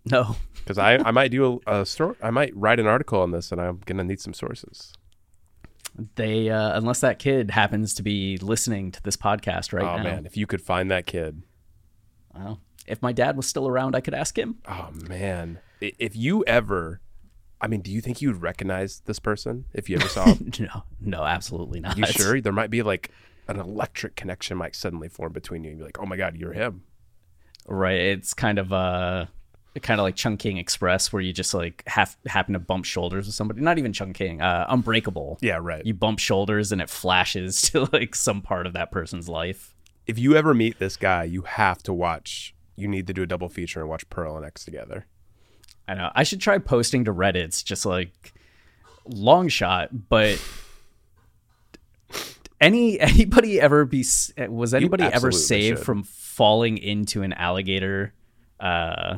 No. 0.10 0.36
because 0.56 0.78
I, 0.78 0.98
I 0.98 1.12
might 1.12 1.32
do 1.32 1.62
a, 1.66 1.82
a 1.82 1.86
story. 1.86 2.16
I 2.22 2.30
might 2.32 2.56
write 2.56 2.80
an 2.80 2.88
article 2.88 3.22
on 3.22 3.32
this, 3.32 3.52
and 3.52 3.60
I'm 3.62 3.82
gonna 3.86 4.04
need 4.04 4.20
some 4.22 4.34
sources. 4.34 4.94
They 6.16 6.50
uh, 6.50 6.78
unless 6.78 7.00
that 7.02 7.20
kid 7.20 7.52
happens 7.52 7.94
to 7.96 8.04
be 8.04 8.38
listening 8.38 8.92
to 8.92 9.02
this 9.04 9.16
podcast 9.16 9.72
right 9.74 9.84
oh 9.86 9.98
now. 9.98 10.04
man, 10.04 10.26
if 10.26 10.36
you 10.36 10.46
could 10.46 10.62
find 10.62 10.92
that 10.92 11.06
kid. 11.06 11.42
Well, 12.34 12.60
if 12.86 13.02
my 13.02 13.14
dad 13.14 13.38
was 13.38 13.48
still 13.48 13.68
around, 13.68 13.96
I 13.96 14.02
could 14.02 14.14
ask 14.14 14.38
him. 14.38 14.58
Oh 14.68 14.90
man, 15.08 15.60
if 15.80 16.16
you 16.16 16.44
ever, 16.46 17.02
I 17.62 17.68
mean, 17.68 17.82
do 17.82 17.92
you 17.92 18.02
think 18.02 18.22
you'd 18.22 18.42
recognize 18.42 19.02
this 19.06 19.20
person 19.20 19.66
if 19.74 19.90
you 19.90 19.98
ever 19.98 20.10
saw 20.10 20.26
him? 20.26 20.52
No, 20.60 20.84
no, 21.00 21.24
absolutely 21.24 21.80
not. 21.80 21.98
you 21.98 22.06
sure? 22.08 22.42
There 22.42 22.52
might 22.52 22.70
be 22.70 22.84
like 22.84 23.12
an 23.48 23.60
electric 23.60 24.16
connection 24.16 24.58
might 24.58 24.76
suddenly 24.76 25.08
form 25.08 25.32
between 25.32 25.64
you. 25.64 25.72
and 25.72 25.80
be 25.80 25.86
like, 25.86 26.00
oh 26.00 26.06
my 26.06 26.18
god, 26.18 26.36
you're 26.36 26.54
him. 26.54 26.84
Right. 27.68 28.00
It's 28.00 28.34
kind 28.34 28.60
of 28.60 28.74
uh 28.74 29.26
kind 29.82 30.00
of 30.00 30.04
like 30.04 30.16
Chungking 30.16 30.58
Express 30.58 31.12
where 31.12 31.22
you 31.22 31.34
just 31.34 31.54
like 31.54 31.84
have 31.88 32.16
happen 32.28 32.54
to 32.54 32.60
bump 32.60 32.86
shoulders 32.86 33.26
with 33.26 33.36
somebody. 33.36 33.62
Not 33.62 33.78
even 33.78 33.94
Chungking, 33.94 34.42
uh 34.42 34.66
Unbreakable. 34.70 35.38
Yeah, 35.42 35.60
right. 35.62 35.86
You 35.86 35.94
bump 35.94 36.20
shoulders 36.20 36.72
and 36.72 36.82
it 36.82 36.90
flashes 36.90 37.62
to 37.72 37.88
like 37.92 38.16
some 38.16 38.42
part 38.42 38.66
of 38.68 38.74
that 38.74 38.92
person's 38.92 39.28
life. 39.30 39.76
if 40.08 40.18
you 40.20 40.36
ever 40.36 40.54
meet 40.54 40.80
this 40.80 40.98
guy, 40.98 41.24
you 41.24 41.42
have 41.44 41.82
to 41.84 41.94
watch. 41.94 42.54
You 42.76 42.88
need 42.88 43.08
to 43.08 43.14
do 43.14 43.24
a 43.24 43.26
double 43.26 43.50
feature 43.50 43.80
and 43.82 43.90
watch 43.90 44.10
Pearl 44.10 44.36
and 44.38 44.46
X 44.46 44.66
together. 44.66 45.06
I 45.88 45.94
know. 45.94 46.12
I 46.16 46.24
should 46.24 46.42
try 46.42 46.58
posting 46.58 47.06
to 47.06 47.14
Reddit's 47.14 47.64
just 47.64 47.86
like 47.86 48.34
long 49.06 49.48
shot, 49.50 50.10
but 50.10 50.42
any 52.62 53.00
anybody 53.00 53.60
ever 53.60 53.86
be 53.86 54.04
was 54.48 54.74
anybody 54.74 55.04
ever 55.04 55.32
saved 55.32 55.78
should. 55.80 55.86
from 55.86 56.04
falling 56.04 56.78
into 56.78 57.22
an 57.22 57.34
alligator 57.34 58.14
uh 58.60 59.18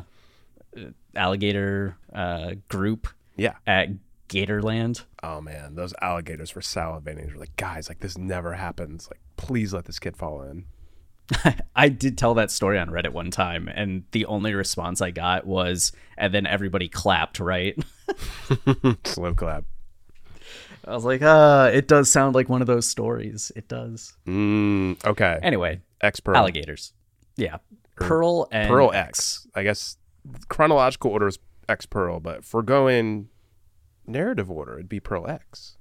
alligator 1.18 1.96
uh 2.14 2.52
group 2.68 3.08
Yeah. 3.36 3.54
at 3.66 3.88
Gatorland? 4.28 5.04
Oh 5.22 5.40
man, 5.40 5.74
those 5.74 5.92
alligators 6.00 6.54
were 6.54 6.60
salivating. 6.60 7.26
They're 7.26 7.36
like, 7.36 7.56
guys, 7.56 7.88
like 7.88 8.00
this 8.00 8.16
never 8.18 8.54
happens. 8.54 9.08
Like, 9.10 9.20
please 9.36 9.72
let 9.74 9.84
this 9.86 9.98
kid 9.98 10.16
fall 10.16 10.42
in. 10.42 10.64
I 11.76 11.90
did 11.90 12.16
tell 12.16 12.32
that 12.34 12.50
story 12.50 12.78
on 12.78 12.88
Reddit 12.88 13.12
one 13.12 13.30
time, 13.30 13.68
and 13.68 14.04
the 14.12 14.24
only 14.26 14.54
response 14.54 15.02
I 15.02 15.10
got 15.10 15.46
was, 15.46 15.92
and 16.16 16.32
then 16.32 16.46
everybody 16.46 16.88
clapped, 16.88 17.38
right? 17.38 17.76
Slow 19.04 19.34
clap. 19.34 19.64
I 20.86 20.94
was 20.94 21.04
like, 21.04 21.20
uh, 21.20 21.70
it 21.74 21.86
does 21.86 22.10
sound 22.10 22.34
like 22.34 22.48
one 22.48 22.62
of 22.62 22.66
those 22.66 22.88
stories. 22.88 23.52
It 23.54 23.68
does. 23.68 24.14
Mm, 24.26 25.04
okay. 25.04 25.38
Anyway, 25.42 25.82
X 26.00 26.18
Pearl. 26.20 26.36
alligators. 26.36 26.94
Yeah. 27.36 27.58
Pearl 27.96 28.48
and 28.50 28.68
Pearl 28.70 28.90
X. 28.94 29.46
I 29.54 29.64
guess 29.64 29.97
chronological 30.48 31.10
order 31.10 31.28
is 31.28 31.38
X 31.68 31.86
Pearl, 31.86 32.20
but 32.20 32.42
we're 32.52 32.62
going 32.62 33.28
narrative 34.06 34.50
order, 34.50 34.74
it'd 34.74 34.88
be 34.88 35.00
Pearl 35.00 35.28
X. 35.28 35.76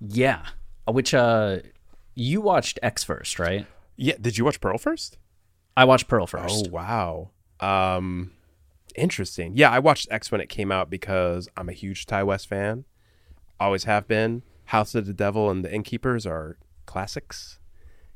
Yeah. 0.00 0.46
Which 0.86 1.14
uh 1.14 1.58
you 2.14 2.40
watched 2.40 2.78
X 2.82 3.04
first, 3.04 3.38
right? 3.38 3.66
Yeah. 3.96 4.14
Did 4.20 4.38
you 4.38 4.44
watch 4.44 4.60
Pearl 4.60 4.78
first? 4.78 5.18
I 5.76 5.84
watched 5.84 6.08
Pearl 6.08 6.26
first. 6.26 6.68
Oh 6.68 6.70
wow. 6.70 7.30
Um, 7.60 8.32
interesting. 8.94 9.52
Yeah, 9.54 9.70
I 9.70 9.78
watched 9.78 10.08
X 10.10 10.30
when 10.30 10.40
it 10.40 10.48
came 10.48 10.72
out 10.72 10.90
because 10.90 11.48
I'm 11.56 11.68
a 11.68 11.72
huge 11.72 12.06
Ti 12.06 12.22
West 12.22 12.48
fan. 12.48 12.84
Always 13.60 13.84
have 13.84 14.06
been. 14.08 14.42
House 14.66 14.94
of 14.94 15.06
the 15.06 15.12
Devil 15.12 15.50
and 15.50 15.64
The 15.64 15.72
Innkeepers 15.72 16.26
are 16.26 16.58
classics, 16.86 17.58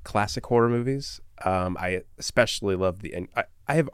classic 0.05 0.47
horror 0.47 0.69
movies. 0.69 1.21
Um, 1.45 1.77
I 1.79 2.03
especially 2.19 2.77
love 2.77 3.01
the. 3.01 3.29
I, 3.37 3.45
I 3.69 3.75
have, 3.75 3.89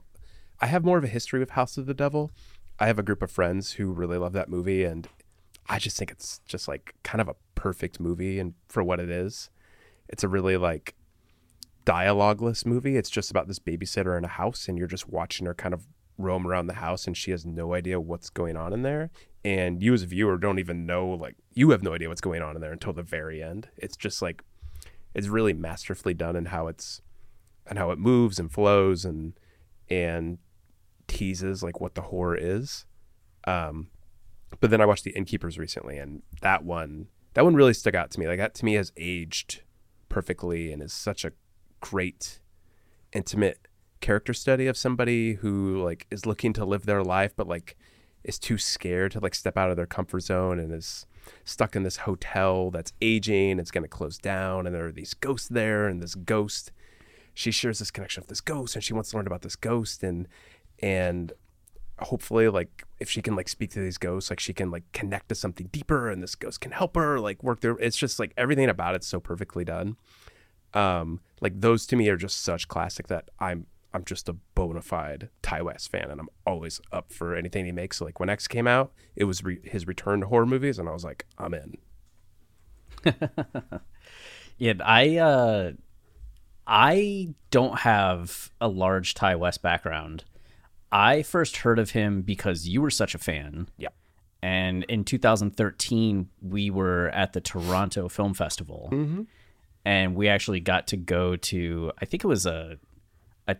I 0.60 0.66
have 0.66 0.84
more 0.84 0.98
of 0.98 1.04
a 1.04 1.08
history 1.08 1.38
with 1.38 1.50
House 1.50 1.76
of 1.76 1.86
the 1.86 1.94
Devil. 1.94 2.30
I 2.78 2.86
have 2.86 2.98
a 2.98 3.02
group 3.02 3.22
of 3.22 3.30
friends 3.30 3.72
who 3.72 3.92
really 3.92 4.18
love 4.18 4.32
that 4.32 4.48
movie, 4.48 4.84
and 4.84 5.08
I 5.68 5.78
just 5.78 5.98
think 5.98 6.10
it's 6.10 6.40
just 6.46 6.68
like 6.68 6.94
kind 7.02 7.20
of 7.20 7.28
a 7.28 7.36
perfect 7.54 8.00
movie 8.00 8.38
and 8.38 8.54
for 8.68 8.82
what 8.82 9.00
it 9.00 9.10
is. 9.10 9.50
It's 10.08 10.24
a 10.24 10.28
really 10.28 10.56
like 10.56 10.94
dialogueless 11.84 12.64
movie. 12.64 12.96
It's 12.96 13.10
just 13.10 13.30
about 13.30 13.48
this 13.48 13.58
babysitter 13.58 14.16
in 14.16 14.24
a 14.24 14.28
house, 14.28 14.68
and 14.68 14.78
you're 14.78 14.86
just 14.86 15.08
watching 15.08 15.46
her 15.46 15.54
kind 15.54 15.74
of 15.74 15.86
roam 16.18 16.46
around 16.46 16.66
the 16.66 16.74
house, 16.74 17.06
and 17.06 17.16
she 17.16 17.30
has 17.30 17.44
no 17.44 17.74
idea 17.74 18.00
what's 18.00 18.30
going 18.30 18.56
on 18.56 18.72
in 18.72 18.82
there. 18.82 19.10
And 19.44 19.82
you, 19.82 19.94
as 19.94 20.02
a 20.02 20.06
viewer, 20.06 20.38
don't 20.38 20.58
even 20.58 20.86
know 20.86 21.06
like 21.08 21.36
you 21.54 21.70
have 21.70 21.82
no 21.82 21.94
idea 21.94 22.08
what's 22.08 22.20
going 22.20 22.42
on 22.42 22.56
in 22.56 22.60
there 22.62 22.72
until 22.72 22.92
the 22.92 23.02
very 23.02 23.42
end. 23.42 23.68
It's 23.76 23.96
just 23.96 24.22
like 24.22 24.42
it's 25.14 25.28
really 25.28 25.52
masterfully 25.52 26.14
done 26.14 26.36
in 26.36 26.46
how 26.46 26.66
it's 26.66 27.00
and 27.66 27.78
how 27.78 27.90
it 27.90 27.98
moves 27.98 28.38
and 28.38 28.50
flows 28.50 29.04
and 29.04 29.38
and 29.88 30.38
teases 31.08 31.62
like 31.62 31.80
what 31.80 31.94
the 31.94 32.02
horror 32.02 32.36
is. 32.36 32.84
Um, 33.46 33.88
but 34.60 34.70
then 34.70 34.80
I 34.80 34.86
watched 34.86 35.04
The 35.04 35.10
Innkeepers 35.10 35.58
recently, 35.58 35.98
and 35.98 36.22
that 36.40 36.64
one 36.64 37.08
that 37.34 37.44
one 37.44 37.54
really 37.54 37.74
stuck 37.74 37.94
out 37.94 38.10
to 38.12 38.20
me. 38.20 38.26
Like 38.26 38.38
that 38.38 38.54
to 38.54 38.64
me 38.64 38.74
has 38.74 38.92
aged 38.96 39.62
perfectly 40.08 40.72
and 40.72 40.82
is 40.82 40.92
such 40.92 41.24
a 41.24 41.32
great 41.80 42.40
intimate 43.12 43.68
character 44.00 44.34
study 44.34 44.66
of 44.66 44.76
somebody 44.76 45.34
who 45.34 45.82
like 45.82 46.06
is 46.10 46.26
looking 46.26 46.52
to 46.52 46.64
live 46.64 46.86
their 46.86 47.02
life 47.02 47.32
but 47.34 47.48
like 47.48 47.76
is 48.24 48.38
too 48.38 48.58
scared 48.58 49.12
to 49.12 49.20
like 49.20 49.34
step 49.34 49.56
out 49.56 49.70
of 49.70 49.76
their 49.76 49.86
comfort 49.86 50.20
zone 50.20 50.58
and 50.58 50.72
is 50.72 51.06
stuck 51.44 51.74
in 51.74 51.82
this 51.82 51.98
hotel 51.98 52.70
that's 52.70 52.92
aging 53.00 53.58
it's 53.58 53.70
going 53.70 53.82
to 53.82 53.88
close 53.88 54.18
down 54.18 54.66
and 54.66 54.74
there 54.74 54.86
are 54.86 54.92
these 54.92 55.14
ghosts 55.14 55.48
there 55.48 55.86
and 55.86 56.02
this 56.02 56.14
ghost 56.14 56.72
she 57.34 57.50
shares 57.50 57.78
this 57.78 57.90
connection 57.90 58.20
with 58.20 58.28
this 58.28 58.40
ghost 58.40 58.74
and 58.74 58.84
she 58.84 58.92
wants 58.92 59.10
to 59.10 59.16
learn 59.16 59.26
about 59.26 59.42
this 59.42 59.56
ghost 59.56 60.02
and 60.02 60.28
and 60.80 61.32
hopefully 62.00 62.48
like 62.48 62.84
if 63.00 63.08
she 63.08 63.22
can 63.22 63.34
like 63.34 63.48
speak 63.48 63.70
to 63.70 63.80
these 63.80 63.96
ghosts 63.96 64.28
like 64.28 64.40
she 64.40 64.52
can 64.52 64.70
like 64.70 64.84
connect 64.92 65.28
to 65.30 65.34
something 65.34 65.68
deeper 65.72 66.10
and 66.10 66.22
this 66.22 66.34
ghost 66.34 66.60
can 66.60 66.72
help 66.72 66.94
her 66.94 67.18
like 67.18 67.42
work 67.42 67.60
through 67.60 67.76
it's 67.78 67.96
just 67.96 68.18
like 68.18 68.32
everything 68.36 68.68
about 68.68 68.94
it's 68.94 69.06
so 69.06 69.18
perfectly 69.18 69.64
done. 69.64 69.96
Um 70.74 71.20
like 71.40 71.60
those 71.60 71.86
to 71.86 71.96
me 71.96 72.08
are 72.08 72.16
just 72.16 72.42
such 72.42 72.68
classic 72.68 73.06
that 73.08 73.30
i'm 73.38 73.66
i'm 73.94 74.04
just 74.04 74.28
a 74.28 74.34
bona 74.54 74.82
fide 74.82 75.30
ti 75.42 75.62
west 75.62 75.90
fan 75.90 76.10
and 76.10 76.20
i'm 76.20 76.28
always 76.46 76.80
up 76.92 77.12
for 77.12 77.34
anything 77.34 77.64
he 77.64 77.72
makes. 77.72 77.98
So 77.98 78.04
like 78.04 78.20
when 78.20 78.28
x 78.28 78.46
came 78.46 78.66
out 78.66 78.92
it 79.14 79.24
was 79.24 79.42
re- 79.42 79.60
his 79.64 79.86
return 79.86 80.20
to 80.20 80.26
horror 80.26 80.46
movies 80.46 80.78
and 80.78 80.88
i 80.88 80.92
was 80.92 81.04
like 81.04 81.24
i'm 81.38 81.54
in. 81.54 81.78
Yeah, 84.58 84.74
I 84.80 85.16
uh 85.18 85.72
I 86.66 87.34
don't 87.50 87.80
have 87.80 88.50
a 88.60 88.68
large 88.68 89.14
Ti 89.14 89.34
West 89.34 89.62
background. 89.62 90.24
I 90.92 91.22
first 91.22 91.58
heard 91.58 91.78
of 91.78 91.90
him 91.90 92.22
because 92.22 92.68
you 92.68 92.80
were 92.80 92.90
such 92.90 93.14
a 93.14 93.18
fan. 93.18 93.68
yeah 93.76 93.88
And 94.42 94.84
in 94.84 95.04
2013, 95.04 96.28
we 96.40 96.70
were 96.70 97.08
at 97.08 97.32
the 97.32 97.40
Toronto 97.40 98.08
Film 98.08 98.34
Festival, 98.34 98.90
and 99.84 100.14
we 100.14 100.28
actually 100.28 100.60
got 100.60 100.86
to 100.88 100.96
go 100.96 101.36
to. 101.36 101.92
I 102.00 102.04
think 102.04 102.24
it 102.24 102.28
was 102.28 102.46
a 102.46 102.78
a 103.48 103.56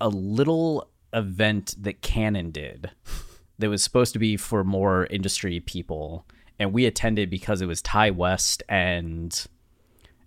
a 0.00 0.08
little 0.08 0.88
event 1.12 1.74
that 1.78 2.02
Canon 2.02 2.50
did 2.50 2.90
that 3.58 3.68
was 3.68 3.84
supposed 3.84 4.12
to 4.14 4.18
be 4.18 4.36
for 4.36 4.64
more 4.64 5.06
industry 5.06 5.60
people, 5.60 6.26
and 6.58 6.72
we 6.72 6.86
attended 6.86 7.30
because 7.30 7.60
it 7.60 7.66
was 7.66 7.82
Ti 7.82 8.10
West 8.10 8.62
and 8.68 9.46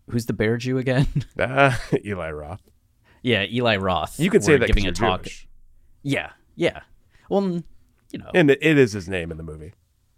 who's 0.10 0.27
the 0.27 0.34
Bear 0.34 0.58
Jew 0.58 0.77
again? 0.77 1.08
Ah, 1.39 1.82
eli 2.06 2.32
roth 2.32 2.62
yeah, 3.27 3.44
Eli 3.44 3.77
Roth. 3.77 4.20
you 4.20 4.29
could 4.29 4.44
say 4.44 4.58
that 4.58 4.67
giving 4.67 4.88
a 4.88 4.91
talk. 4.91 5.24
Jewish. 5.24 5.48
Yeah, 6.09 6.31
yeah. 6.55 6.81
Well, 7.29 7.61
you 8.11 8.19
know, 8.19 8.31
and 8.33 8.49
it 8.49 8.59
it 8.61 8.77
is 8.77 8.93
his 8.93 9.09
name 9.09 9.29
in 9.31 9.37
the 9.37 9.43
movie 9.43 9.73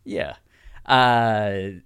Yeah. 0.05 0.36
Uh 0.86 1.79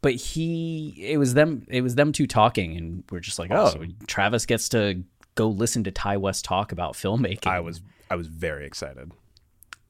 but 0.00 0.14
he 0.14 0.94
it 0.98 1.18
was 1.18 1.34
them 1.34 1.66
it 1.68 1.82
was 1.82 1.94
them 1.96 2.12
two 2.12 2.26
talking 2.26 2.76
and 2.76 3.04
we're 3.10 3.20
just 3.20 3.38
like, 3.38 3.50
oh, 3.50 3.74
Travis 4.06 4.46
gets 4.46 4.68
to 4.70 5.02
go 5.34 5.48
listen 5.48 5.84
to 5.84 5.90
Ti 5.90 6.16
West 6.16 6.44
talk 6.46 6.72
about 6.72 6.94
filmmaking. 6.94 7.46
i 7.46 7.60
was 7.60 7.82
i 8.10 8.14
was 8.16 8.26
very 8.28 8.64
excited 8.66 9.12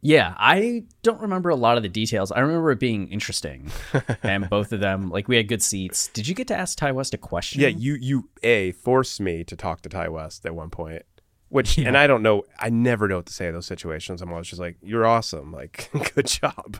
Yeah, 0.02 0.34
I 0.38 0.84
don't 1.02 1.20
remember 1.20 1.50
a 1.50 1.56
lot 1.56 1.76
of 1.76 1.82
the 1.82 1.88
details. 1.88 2.30
I 2.30 2.40
remember 2.40 2.70
it 2.70 2.78
being 2.80 3.08
interesting. 3.08 3.70
and 4.22 4.48
both 4.50 4.72
of 4.72 4.80
them 4.80 5.10
like 5.10 5.26
we 5.28 5.36
had 5.36 5.48
good 5.48 5.62
seats. 5.62 6.08
Did 6.08 6.26
you 6.28 6.34
get 6.34 6.46
to 6.48 6.56
ask 6.56 6.78
Ti 6.78 6.92
West 6.92 7.14
a 7.14 7.18
question? 7.18 7.60
Yeah, 7.60 7.68
you 7.68 7.94
you 7.94 8.28
a 8.42 8.72
forced 8.72 9.20
me 9.20 9.44
to 9.44 9.56
talk 9.56 9.82
to 9.82 9.88
Ti 9.88 10.08
West 10.08 10.44
at 10.46 10.54
one 10.54 10.70
point, 10.70 11.02
which 11.48 11.78
and 11.78 11.96
I 11.96 12.06
don't 12.06 12.22
know, 12.22 12.44
I 12.58 12.70
never 12.70 13.06
know 13.08 13.16
what 13.16 13.26
to 13.26 13.32
say 13.32 13.46
in 13.46 13.54
those 13.54 13.66
situations. 13.66 14.20
I'm 14.20 14.32
always 14.32 14.48
just 14.48 14.60
like, 14.60 14.76
"You're 14.82 15.06
awesome, 15.06 15.52
like 15.52 15.90
good 16.14 16.26
job." 16.26 16.78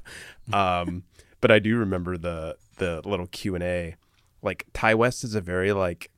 Um, 0.52 1.04
but 1.40 1.50
I 1.50 1.58
do 1.58 1.76
remember 1.76 2.16
the 2.16 2.56
the 2.78 3.00
little 3.04 3.26
Q 3.26 3.54
and 3.54 3.64
A. 3.64 3.96
Like 4.42 4.66
Ti 4.72 4.94
West 4.94 5.24
is 5.24 5.34
a 5.34 5.40
very 5.40 5.72
like 5.72 6.10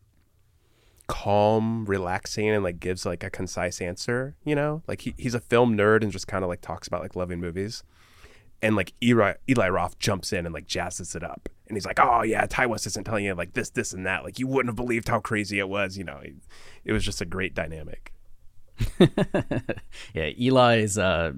calm, 1.06 1.84
relaxing, 1.86 2.48
and 2.48 2.64
like 2.64 2.80
gives 2.80 3.04
like 3.04 3.22
a 3.22 3.30
concise 3.30 3.80
answer. 3.80 4.36
You 4.44 4.54
know, 4.54 4.82
like 4.86 5.02
he, 5.02 5.14
he's 5.18 5.34
a 5.34 5.40
film 5.40 5.76
nerd 5.76 6.02
and 6.02 6.12
just 6.12 6.26
kind 6.26 6.42
of 6.42 6.48
like 6.48 6.60
talks 6.60 6.88
about 6.88 7.02
like 7.02 7.16
loving 7.16 7.40
movies. 7.40 7.82
And 8.60 8.74
like 8.74 8.92
Eli, 9.00 9.34
Eli 9.48 9.68
Roth 9.68 9.98
jumps 10.00 10.32
in 10.32 10.44
and 10.44 10.52
like 10.52 10.66
jazzes 10.66 11.14
it 11.14 11.22
up, 11.22 11.48
and 11.68 11.76
he's 11.76 11.86
like, 11.86 12.00
"Oh 12.00 12.22
yeah, 12.22 12.46
Ti 12.46 12.66
West 12.66 12.86
isn't 12.86 13.04
telling 13.04 13.24
you 13.24 13.34
like 13.34 13.52
this, 13.52 13.70
this, 13.70 13.92
and 13.92 14.06
that. 14.06 14.24
Like 14.24 14.38
you 14.38 14.46
wouldn't 14.46 14.70
have 14.70 14.76
believed 14.76 15.08
how 15.08 15.20
crazy 15.20 15.58
it 15.58 15.68
was. 15.68 15.96
You 15.96 16.04
know, 16.04 16.18
it, 16.22 16.34
it 16.84 16.92
was 16.92 17.04
just 17.04 17.20
a 17.20 17.26
great 17.26 17.54
dynamic." 17.54 18.12
yeah, 20.14 20.30
Eli's 20.38 20.98
uh 20.98 21.32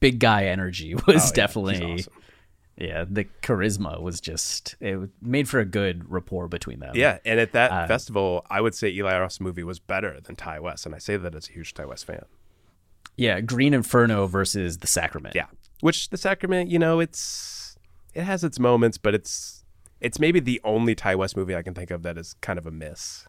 big 0.00 0.18
guy 0.20 0.44
energy 0.46 0.94
was 1.06 1.06
Oh, 1.08 1.12
yeah, 1.12 1.30
definitely 1.34 1.94
awesome. 1.94 2.12
yeah, 2.76 3.04
the 3.08 3.24
charisma 3.42 4.00
was 4.00 4.20
just 4.20 4.76
it 4.80 4.98
made 5.20 5.48
for 5.48 5.58
a 5.60 5.64
good 5.64 6.10
rapport 6.10 6.48
between 6.48 6.80
them. 6.80 6.92
Yeah, 6.94 7.18
and 7.24 7.40
at 7.40 7.52
that 7.52 7.70
Uh, 7.72 7.86
festival, 7.86 8.46
I 8.50 8.60
would 8.60 8.74
say 8.74 8.88
Eli 8.90 9.18
Roth's 9.18 9.40
movie 9.40 9.64
was 9.64 9.78
better 9.78 10.20
than 10.20 10.36
Ti 10.36 10.60
West, 10.60 10.86
and 10.86 10.94
I 10.94 10.98
say 10.98 11.16
that 11.16 11.34
as 11.34 11.48
a 11.48 11.52
huge 11.52 11.74
Ti 11.74 11.84
West 11.84 12.04
fan. 12.04 12.24
Yeah, 13.16 13.40
Green 13.40 13.74
Inferno 13.74 14.26
versus 14.28 14.78
The 14.78 14.86
Sacrament. 14.86 15.34
Yeah, 15.34 15.46
which 15.80 16.10
the 16.10 16.16
Sacrament, 16.16 16.70
you 16.70 16.78
know, 16.78 17.00
it's 17.00 17.76
it 18.14 18.22
has 18.22 18.44
its 18.44 18.58
moments, 18.60 18.96
but 18.98 19.14
it's 19.14 19.64
it's 20.00 20.20
maybe 20.20 20.38
the 20.38 20.60
only 20.62 20.94
Ti 20.94 21.16
West 21.16 21.36
movie 21.36 21.56
I 21.56 21.62
can 21.62 21.74
think 21.74 21.90
of 21.90 22.04
that 22.04 22.16
is 22.16 22.34
kind 22.34 22.58
of 22.60 22.66
a 22.66 22.70
miss. 22.70 23.26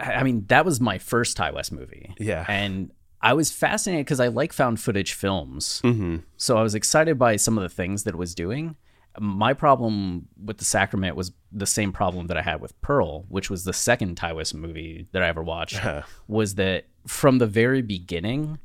I 0.00 0.22
mean, 0.22 0.44
that 0.48 0.64
was 0.64 0.80
my 0.80 0.98
first 0.98 1.36
Ti 1.36 1.50
West 1.52 1.72
movie. 1.72 2.14
Yeah. 2.18 2.44
And 2.48 2.92
I 3.20 3.32
was 3.32 3.50
fascinated 3.50 4.06
because 4.06 4.20
I 4.20 4.28
like 4.28 4.52
found 4.52 4.80
footage 4.80 5.14
films. 5.14 5.80
Mm-hmm. 5.82 6.16
So 6.36 6.58
I 6.58 6.62
was 6.62 6.74
excited 6.74 7.18
by 7.18 7.36
some 7.36 7.56
of 7.56 7.62
the 7.62 7.68
things 7.68 8.04
that 8.04 8.14
it 8.14 8.18
was 8.18 8.34
doing. 8.34 8.76
My 9.18 9.54
problem 9.54 10.28
with 10.44 10.58
The 10.58 10.64
Sacrament 10.64 11.16
was 11.16 11.32
the 11.52 11.66
same 11.66 11.92
problem 11.92 12.26
that 12.26 12.36
I 12.36 12.42
had 12.42 12.60
with 12.60 12.78
Pearl, 12.80 13.24
which 13.28 13.48
was 13.48 13.64
the 13.64 13.72
second 13.72 14.16
Ti 14.16 14.32
West 14.32 14.54
movie 14.54 15.06
that 15.12 15.22
I 15.22 15.28
ever 15.28 15.42
watched, 15.42 15.80
was 16.26 16.56
that 16.56 16.86
from 17.06 17.38
the 17.38 17.46
very 17.46 17.80
beginning, 17.80 18.58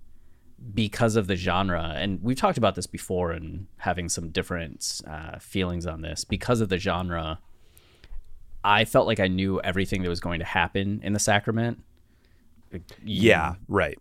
because 0.73 1.15
of 1.15 1.27
the 1.27 1.37
genre, 1.37 1.93
and 1.95 2.21
we've 2.21 2.35
talked 2.35 2.57
about 2.57 2.75
this 2.75 2.87
before 2.87 3.31
and 3.31 3.67
having 3.77 4.09
some 4.09 4.29
different 4.29 5.01
uh, 5.07 5.39
feelings 5.39 5.85
on 5.85 6.01
this, 6.01 6.25
because 6.25 6.59
of 6.59 6.67
the 6.67 6.77
genre, 6.77 7.39
I 8.63 8.85
felt 8.85 9.07
like 9.07 9.19
I 9.19 9.27
knew 9.27 9.59
everything 9.61 10.03
that 10.03 10.09
was 10.09 10.19
going 10.19 10.39
to 10.39 10.45
happen 10.45 10.99
in 11.03 11.13
the 11.13 11.19
sacrament. 11.19 11.81
You- 12.71 12.81
Yeah, 13.03 13.55
right. 13.67 13.97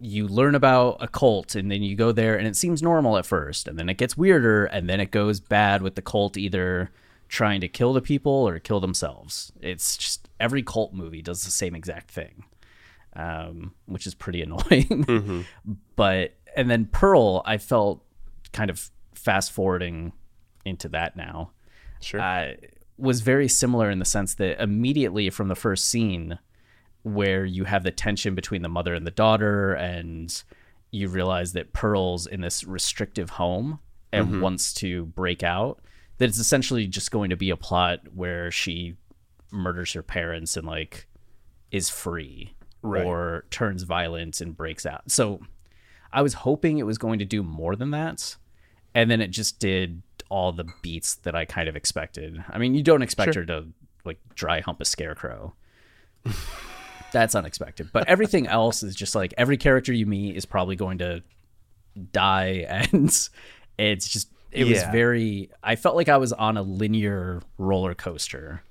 You 0.00 0.28
learn 0.28 0.54
about 0.54 0.98
a 1.00 1.08
cult 1.08 1.54
and 1.56 1.70
then 1.70 1.82
you 1.82 1.96
go 1.96 2.12
there 2.12 2.36
and 2.38 2.46
it 2.46 2.54
seems 2.56 2.82
normal 2.82 3.16
at 3.18 3.26
first 3.26 3.66
and 3.66 3.76
then 3.78 3.88
it 3.88 3.98
gets 3.98 4.16
weirder 4.16 4.66
and 4.66 4.88
then 4.88 5.00
it 5.00 5.10
goes 5.10 5.40
bad 5.40 5.82
with 5.82 5.96
the 5.96 6.02
cult 6.02 6.36
either 6.36 6.90
trying 7.28 7.60
to 7.62 7.68
kill 7.68 7.92
the 7.92 8.00
people 8.00 8.32
or 8.32 8.58
kill 8.60 8.78
themselves. 8.78 9.52
It's 9.60 9.96
just 9.96 10.28
every 10.38 10.62
cult 10.62 10.92
movie 10.94 11.20
does 11.20 11.44
the 11.44 11.50
same 11.50 11.74
exact 11.74 12.10
thing, 12.12 12.44
um, 13.16 13.74
which 13.86 14.06
is 14.06 14.14
pretty 14.14 14.40
annoying. 14.42 14.60
Mm-hmm. 15.04 15.40
But 15.96 16.34
and 16.56 16.70
then 16.70 16.86
Pearl, 16.86 17.42
I 17.44 17.58
felt 17.58 18.04
kind 18.52 18.70
of 18.70 18.90
fast 19.14 19.50
forwarding 19.50 20.12
into 20.64 20.88
that 20.90 21.16
now. 21.16 21.50
Sure. 22.00 22.20
Uh, 22.20 22.52
was 22.98 23.20
very 23.20 23.48
similar 23.48 23.90
in 23.90 23.98
the 23.98 24.04
sense 24.04 24.34
that 24.34 24.60
immediately 24.62 25.30
from 25.30 25.48
the 25.48 25.54
first 25.54 25.86
scene, 25.86 26.38
where 27.02 27.44
you 27.44 27.64
have 27.64 27.84
the 27.84 27.90
tension 27.90 28.34
between 28.34 28.62
the 28.62 28.68
mother 28.68 28.94
and 28.94 29.06
the 29.06 29.10
daughter, 29.10 29.72
and 29.74 30.42
you 30.90 31.08
realize 31.08 31.52
that 31.52 31.72
Pearl's 31.72 32.26
in 32.26 32.40
this 32.40 32.64
restrictive 32.64 33.30
home 33.30 33.78
and 34.12 34.26
mm-hmm. 34.26 34.40
wants 34.40 34.72
to 34.74 35.06
break 35.06 35.42
out, 35.42 35.80
that 36.18 36.28
it's 36.28 36.38
essentially 36.38 36.86
just 36.86 37.10
going 37.10 37.30
to 37.30 37.36
be 37.36 37.50
a 37.50 37.56
plot 37.56 38.00
where 38.14 38.50
she 38.50 38.96
murders 39.50 39.92
her 39.92 40.02
parents 40.02 40.56
and 40.56 40.66
like 40.66 41.06
is 41.70 41.88
free 41.88 42.54
Right. 42.80 43.04
or 43.04 43.44
turns 43.50 43.82
violent 43.82 44.40
and 44.40 44.56
breaks 44.56 44.86
out. 44.86 45.10
So 45.10 45.40
I 46.12 46.22
was 46.22 46.34
hoping 46.34 46.78
it 46.78 46.86
was 46.86 46.96
going 46.96 47.18
to 47.18 47.24
do 47.24 47.42
more 47.42 47.74
than 47.74 47.90
that. 47.90 48.36
And 48.94 49.10
then 49.10 49.20
it 49.20 49.28
just 49.28 49.58
did 49.58 50.02
all 50.28 50.52
the 50.52 50.66
beats 50.82 51.14
that 51.16 51.34
I 51.34 51.44
kind 51.44 51.68
of 51.68 51.76
expected. 51.76 52.44
I 52.48 52.58
mean, 52.58 52.74
you 52.74 52.82
don't 52.82 53.02
expect 53.02 53.34
her 53.34 53.44
to 53.46 53.66
like 54.04 54.18
dry 54.34 54.60
hump 54.60 54.80
a 54.80 54.84
scarecrow. 54.84 55.54
That's 57.12 57.34
unexpected. 57.34 57.90
But 57.92 58.08
everything 58.08 58.46
else 58.46 58.82
is 58.82 58.94
just 58.94 59.14
like 59.14 59.32
every 59.38 59.56
character 59.56 59.92
you 59.92 60.06
meet 60.06 60.36
is 60.36 60.44
probably 60.44 60.76
going 60.76 60.98
to 60.98 61.22
die 62.12 62.64
and 62.92 63.28
it's 63.78 64.08
just 64.08 64.28
it 64.52 64.64
was 64.64 64.82
very 64.84 65.50
I 65.62 65.76
felt 65.76 65.96
like 65.96 66.08
I 66.08 66.16
was 66.16 66.32
on 66.32 66.56
a 66.56 66.62
linear 66.62 67.42
roller 67.58 67.94
coaster 67.94 68.62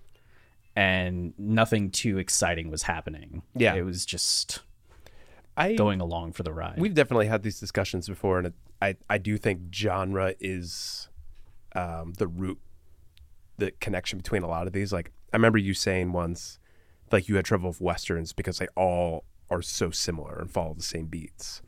and 0.75 1.33
nothing 1.37 1.89
too 1.89 2.19
exciting 2.19 2.69
was 2.69 2.83
happening. 2.83 3.41
Yeah. 3.55 3.73
It 3.73 3.81
was 3.81 4.05
just 4.05 4.61
I 5.57 5.73
going 5.73 6.01
along 6.01 6.33
for 6.33 6.43
the 6.43 6.53
ride. 6.53 6.77
We've 6.77 6.93
definitely 6.93 7.25
had 7.27 7.41
these 7.41 7.59
discussions 7.59 8.07
before, 8.07 8.37
and 8.37 8.47
it, 8.47 8.53
I 8.81 8.95
I 9.09 9.17
do 9.17 9.37
think 9.37 9.73
genre 9.73 10.35
is 10.39 11.06
um, 11.77 12.13
the 12.17 12.27
root, 12.27 12.59
the 13.57 13.71
connection 13.79 14.17
between 14.17 14.43
a 14.43 14.47
lot 14.47 14.67
of 14.67 14.73
these. 14.73 14.91
Like 14.91 15.11
I 15.31 15.37
remember 15.37 15.59
you 15.59 15.73
saying 15.73 16.11
once, 16.11 16.59
like 17.11 17.29
you 17.29 17.35
had 17.35 17.45
trouble 17.45 17.69
with 17.69 17.79
westerns 17.79 18.33
because 18.33 18.57
they 18.57 18.67
all 18.75 19.23
are 19.49 19.61
so 19.61 19.91
similar 19.91 20.39
and 20.39 20.51
follow 20.51 20.73
the 20.73 20.83
same 20.83 21.05
beats, 21.05 21.61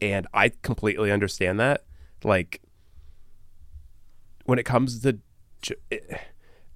and 0.00 0.26
I 0.32 0.50
completely 0.62 1.12
understand 1.12 1.60
that. 1.60 1.84
Like 2.24 2.62
when 4.44 4.58
it 4.58 4.64
comes 4.64 5.00
to, 5.00 5.18
it, 5.90 6.20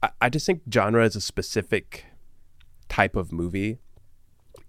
I, 0.02 0.10
I 0.20 0.28
just 0.28 0.46
think 0.46 0.62
genre 0.72 1.04
is 1.04 1.16
a 1.16 1.20
specific 1.20 2.04
type 2.88 3.16
of 3.16 3.32
movie 3.32 3.78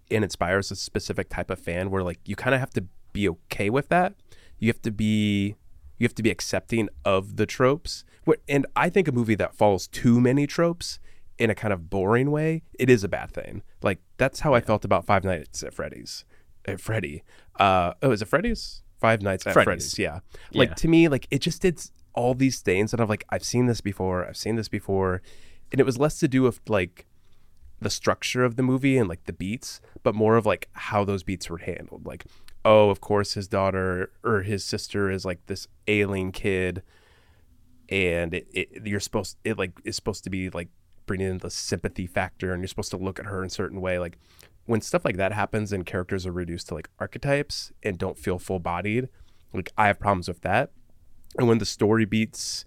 and 0.10 0.24
inspires 0.24 0.72
a 0.72 0.76
specific 0.76 1.30
type 1.30 1.52
of 1.52 1.60
fan 1.60 1.92
where 1.92 2.04
like 2.04 2.20
you 2.26 2.36
kind 2.36 2.56
of 2.56 2.60
have 2.62 2.72
to 2.72 2.86
be 3.14 3.28
okay 3.28 3.70
with 3.70 3.90
that 3.90 4.14
you 4.60 4.70
have 4.70 4.82
to 4.82 4.92
be 4.92 5.56
you 5.98 6.06
have 6.06 6.16
to 6.16 6.24
be 6.24 6.30
accepting 6.30 6.90
of 7.06 7.36
the 7.38 7.46
tropes. 7.46 8.04
And 8.50 8.66
i 8.76 8.90
think 8.90 9.08
a 9.08 9.12
movie 9.12 9.36
that 9.36 9.56
follows 9.56 9.88
too 9.88 10.20
many 10.20 10.46
tropes 10.48 11.00
in 11.38 11.50
a 11.50 11.56
kind 11.56 11.72
of 11.74 11.90
boring 11.90 12.30
way 12.32 12.64
it 12.80 12.90
is 12.90 13.04
a 13.04 13.08
bad 13.08 13.32
thing. 13.32 13.62
Like 13.82 14.00
that's 14.18 14.40
how 14.42 14.54
i 14.54 14.62
felt 14.62 14.84
about 14.86 15.06
five 15.06 15.24
nights 15.24 15.64
at 15.64 15.74
freddy's 15.74 16.26
at 16.66 16.80
freddy. 16.82 17.24
Uh 17.60 17.94
oh 18.04 18.12
is 18.12 18.22
it 18.22 18.28
freddy's? 18.28 18.84
Five 19.00 19.22
nights 19.22 19.46
at 19.48 19.54
Freddy's. 19.54 19.94
freddy's, 19.94 20.00
yeah. 20.00 20.20
Like 20.54 20.70
Yeah. 20.70 20.76
to 20.76 20.88
me 20.88 21.08
like 21.08 21.28
it 21.32 21.40
just 21.40 21.62
did 21.62 21.80
all 22.14 22.34
these 22.34 22.60
things 22.62 22.92
and 22.94 23.00
i'm 23.02 23.08
like 23.08 23.24
i've 23.30 23.44
seen 23.46 23.68
this 23.68 23.80
before 23.82 24.26
i've 24.28 24.38
seen 24.38 24.56
this 24.56 24.68
before. 24.70 25.22
And 25.72 25.80
it 25.80 25.86
was 25.86 25.98
less 25.98 26.18
to 26.20 26.28
do 26.28 26.42
with 26.44 26.60
like 26.68 27.06
the 27.80 27.90
structure 27.92 28.44
of 28.44 28.56
the 28.56 28.64
movie 28.64 28.98
and 28.98 29.08
like 29.08 29.24
the 29.26 29.34
beats, 29.34 29.80
but 30.02 30.16
more 30.16 30.36
of 30.38 30.46
like 30.46 30.68
how 30.74 31.04
those 31.04 31.22
beats 31.24 31.50
were 31.50 31.60
handled. 31.60 32.06
Like, 32.08 32.26
oh, 32.68 32.90
of 32.90 33.00
course, 33.00 33.34
his 33.34 33.48
daughter 33.48 34.12
or 34.26 34.42
his 34.42 34.64
sister 34.66 35.10
is 35.10 35.24
like 35.24 35.46
this 35.46 35.68
ailing 35.88 36.34
kid, 36.34 36.84
and 37.88 38.34
it, 38.34 38.48
it 38.52 38.86
you're 38.86 39.00
supposed 39.00 39.38
it 39.46 39.58
like 39.58 39.72
is 39.86 39.96
supposed 39.96 40.26
to 40.26 40.30
be 40.30 40.50
like 40.50 40.68
bringing 41.06 41.30
in 41.30 41.38
the 41.38 41.50
sympathy 41.50 42.06
factor, 42.06 42.52
and 42.52 42.62
you're 42.62 42.68
supposed 42.68 42.92
to 42.92 42.98
look 42.98 43.20
at 43.20 43.26
her 43.26 43.40
in 43.42 43.48
a 43.48 43.50
certain 43.50 43.80
way. 43.80 43.98
Like 44.00 44.20
when 44.66 44.82
stuff 44.82 45.06
like 45.06 45.16
that 45.16 45.32
happens 45.32 45.72
and 45.72 45.86
characters 45.86 46.28
are 46.28 46.34
reduced 46.34 46.68
to 46.68 46.74
like 46.76 46.90
archetypes 47.00 47.72
and 47.84 47.98
don't 47.98 48.20
feel 48.20 48.38
full 48.38 48.60
bodied, 48.60 49.08
like 49.54 49.72
I 49.78 49.88
have 49.88 50.00
problems 50.00 50.28
with 50.28 50.42
that. 50.42 50.72
And 51.38 51.48
when 51.48 51.60
the 51.60 51.66
story 51.66 52.04
beats 52.04 52.66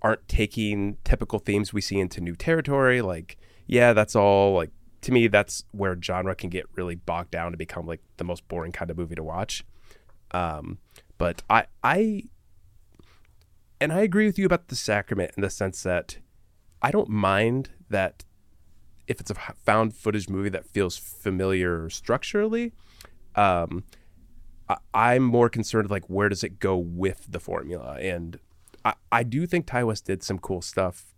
aren't 0.00 0.26
taking 0.26 0.96
typical 1.04 1.38
themes 1.38 1.74
we 1.74 1.82
see 1.82 2.00
into 2.00 2.22
new 2.22 2.34
territory, 2.34 3.02
like 3.02 3.36
yeah, 3.66 3.92
that's 3.92 4.16
all 4.16 4.54
like 4.54 4.70
to 5.04 5.12
me 5.12 5.28
that's 5.28 5.64
where 5.72 6.00
genre 6.00 6.34
can 6.34 6.48
get 6.48 6.64
really 6.74 6.94
bogged 6.94 7.30
down 7.30 7.52
to 7.52 7.58
become 7.58 7.86
like 7.86 8.00
the 8.16 8.24
most 8.24 8.46
boring 8.48 8.72
kind 8.72 8.90
of 8.90 8.96
movie 8.96 9.14
to 9.14 9.22
watch. 9.22 9.64
Um, 10.30 10.78
but 11.18 11.42
I 11.48 11.66
I 11.82 12.24
and 13.80 13.92
I 13.92 14.00
agree 14.00 14.26
with 14.26 14.38
you 14.38 14.46
about 14.46 14.68
the 14.68 14.76
sacrament 14.76 15.32
in 15.36 15.42
the 15.42 15.50
sense 15.50 15.82
that 15.82 16.18
I 16.80 16.90
don't 16.90 17.10
mind 17.10 17.70
that 17.90 18.24
if 19.06 19.20
it's 19.20 19.30
a 19.30 19.34
found 19.34 19.94
footage 19.94 20.30
movie 20.30 20.48
that 20.48 20.66
feels 20.66 20.96
familiar 20.96 21.90
structurally. 21.90 22.72
Um, 23.36 23.84
I, 24.70 24.76
I'm 24.94 25.22
more 25.22 25.50
concerned 25.50 25.90
like 25.90 26.08
where 26.08 26.30
does 26.30 26.42
it 26.42 26.58
go 26.58 26.78
with 26.78 27.26
the 27.28 27.40
formula, 27.40 27.98
and 28.00 28.38
I, 28.86 28.94
I 29.12 29.22
do 29.22 29.46
think 29.46 29.70
Ti 29.70 29.82
West 29.82 30.06
did 30.06 30.22
some 30.22 30.38
cool 30.38 30.62
stuff 30.62 31.13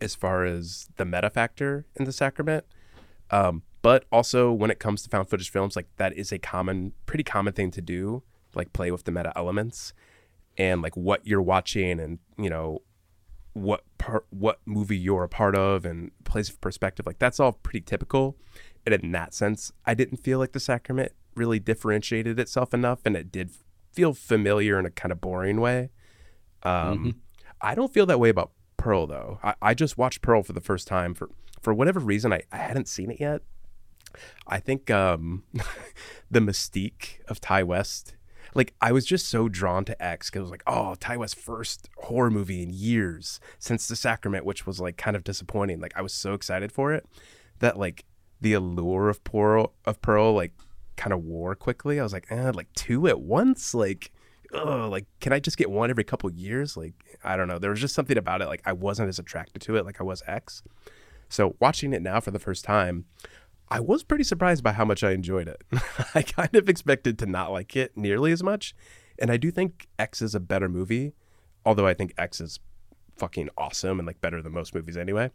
as 0.00 0.14
far 0.14 0.44
as 0.44 0.88
the 0.96 1.04
meta 1.04 1.30
factor 1.30 1.86
in 1.96 2.04
the 2.04 2.12
sacrament. 2.12 2.64
Um, 3.30 3.62
but 3.82 4.04
also 4.12 4.52
when 4.52 4.70
it 4.70 4.78
comes 4.78 5.02
to 5.02 5.08
found 5.08 5.28
footage 5.28 5.50
films, 5.50 5.76
like 5.76 5.88
that 5.96 6.12
is 6.16 6.32
a 6.32 6.38
common, 6.38 6.92
pretty 7.06 7.24
common 7.24 7.52
thing 7.52 7.70
to 7.72 7.80
do, 7.80 8.22
like 8.54 8.72
play 8.72 8.90
with 8.90 9.04
the 9.04 9.12
meta 9.12 9.32
elements 9.36 9.92
and 10.58 10.82
like 10.82 10.96
what 10.96 11.26
you're 11.26 11.40
watching 11.40 12.00
and 12.00 12.18
you 12.36 12.50
know 12.50 12.82
what 13.52 13.84
part, 13.98 14.26
what 14.30 14.60
movie 14.64 14.98
you're 14.98 15.24
a 15.24 15.28
part 15.28 15.56
of 15.56 15.84
and 15.84 16.10
place 16.24 16.48
of 16.48 16.60
perspective. 16.60 17.06
Like 17.06 17.18
that's 17.18 17.40
all 17.40 17.52
pretty 17.52 17.80
typical. 17.80 18.36
And 18.84 18.94
in 18.94 19.12
that 19.12 19.34
sense, 19.34 19.72
I 19.84 19.94
didn't 19.94 20.18
feel 20.18 20.38
like 20.38 20.52
the 20.52 20.60
sacrament 20.60 21.12
really 21.34 21.58
differentiated 21.58 22.38
itself 22.38 22.72
enough, 22.74 23.00
and 23.04 23.16
it 23.16 23.30
did 23.30 23.50
feel 23.92 24.14
familiar 24.14 24.78
in 24.78 24.86
a 24.86 24.90
kind 24.90 25.12
of 25.12 25.20
boring 25.20 25.60
way. 25.60 25.90
Um, 26.62 27.20
I 27.60 27.74
don't 27.74 27.92
feel 27.92 28.06
that 28.06 28.20
way 28.20 28.28
about 28.28 28.52
Pearl 28.80 29.06
though. 29.06 29.38
I, 29.42 29.54
I 29.60 29.74
just 29.74 29.98
watched 29.98 30.22
Pearl 30.22 30.42
for 30.42 30.54
the 30.54 30.60
first 30.60 30.88
time 30.88 31.14
for 31.14 31.30
for 31.60 31.74
whatever 31.74 32.00
reason. 32.00 32.32
I, 32.32 32.42
I 32.50 32.56
hadn't 32.56 32.88
seen 32.88 33.10
it 33.10 33.20
yet. 33.20 33.42
I 34.46 34.58
think 34.58 34.90
um, 34.90 35.44
the 36.30 36.40
mystique 36.40 37.20
of 37.28 37.40
Ti 37.40 37.62
West, 37.62 38.16
like 38.54 38.72
I 38.80 38.90
was 38.90 39.04
just 39.04 39.28
so 39.28 39.48
drawn 39.48 39.84
to 39.84 40.02
X 40.02 40.30
because 40.30 40.40
it 40.40 40.42
was 40.42 40.50
like, 40.50 40.62
oh, 40.66 40.94
Ti 40.94 41.18
West's 41.18 41.40
first 41.40 41.90
horror 41.98 42.30
movie 42.30 42.62
in 42.62 42.70
years 42.70 43.38
since 43.58 43.86
The 43.86 43.96
Sacrament, 43.96 44.46
which 44.46 44.66
was 44.66 44.80
like 44.80 44.96
kind 44.96 45.14
of 45.14 45.24
disappointing. 45.24 45.80
Like 45.80 45.92
I 45.94 46.02
was 46.02 46.14
so 46.14 46.32
excited 46.32 46.72
for 46.72 46.92
it 46.92 47.04
that 47.58 47.78
like 47.78 48.06
the 48.40 48.54
allure 48.54 49.10
of 49.10 49.22
Pearl 49.24 49.74
of 49.84 50.00
Pearl 50.00 50.32
like 50.32 50.54
kind 50.96 51.12
of 51.12 51.22
wore 51.22 51.54
quickly. 51.54 52.00
I 52.00 52.02
was 52.02 52.14
like, 52.14 52.26
eh, 52.30 52.50
like 52.54 52.72
two 52.72 53.06
at 53.06 53.20
once, 53.20 53.74
like. 53.74 54.10
Oh, 54.52 54.88
like 54.90 55.06
can 55.20 55.32
I 55.32 55.40
just 55.40 55.56
get 55.56 55.70
one 55.70 55.90
every 55.90 56.04
couple 56.04 56.30
years? 56.30 56.76
Like 56.76 56.94
I 57.24 57.36
don't 57.36 57.48
know. 57.48 57.58
There 57.58 57.70
was 57.70 57.80
just 57.80 57.94
something 57.94 58.18
about 58.18 58.42
it. 58.42 58.46
Like 58.46 58.62
I 58.64 58.72
wasn't 58.72 59.08
as 59.08 59.18
attracted 59.18 59.62
to 59.62 59.76
it 59.76 59.84
like 59.84 60.00
I 60.00 60.04
was 60.04 60.22
X. 60.26 60.62
So 61.28 61.56
watching 61.60 61.92
it 61.92 62.02
now 62.02 62.20
for 62.20 62.32
the 62.32 62.38
first 62.40 62.64
time, 62.64 63.04
I 63.68 63.78
was 63.78 64.02
pretty 64.02 64.24
surprised 64.24 64.64
by 64.64 64.72
how 64.72 64.84
much 64.84 65.04
I 65.04 65.12
enjoyed 65.12 65.46
it. 65.46 65.62
I 66.14 66.22
kind 66.22 66.54
of 66.56 66.68
expected 66.68 67.18
to 67.20 67.26
not 67.26 67.52
like 67.52 67.76
it 67.76 67.96
nearly 67.96 68.32
as 68.32 68.42
much, 68.42 68.74
and 69.18 69.30
I 69.30 69.36
do 69.36 69.50
think 69.50 69.86
X 69.98 70.20
is 70.22 70.34
a 70.34 70.40
better 70.40 70.68
movie. 70.68 71.12
Although 71.64 71.86
I 71.86 71.94
think 71.94 72.14
X 72.16 72.40
is 72.40 72.58
fucking 73.18 73.50
awesome 73.58 74.00
and 74.00 74.06
like 74.06 74.20
better 74.20 74.40
than 74.42 74.52
most 74.52 74.74
movies 74.74 74.96
anyway. 74.96 75.30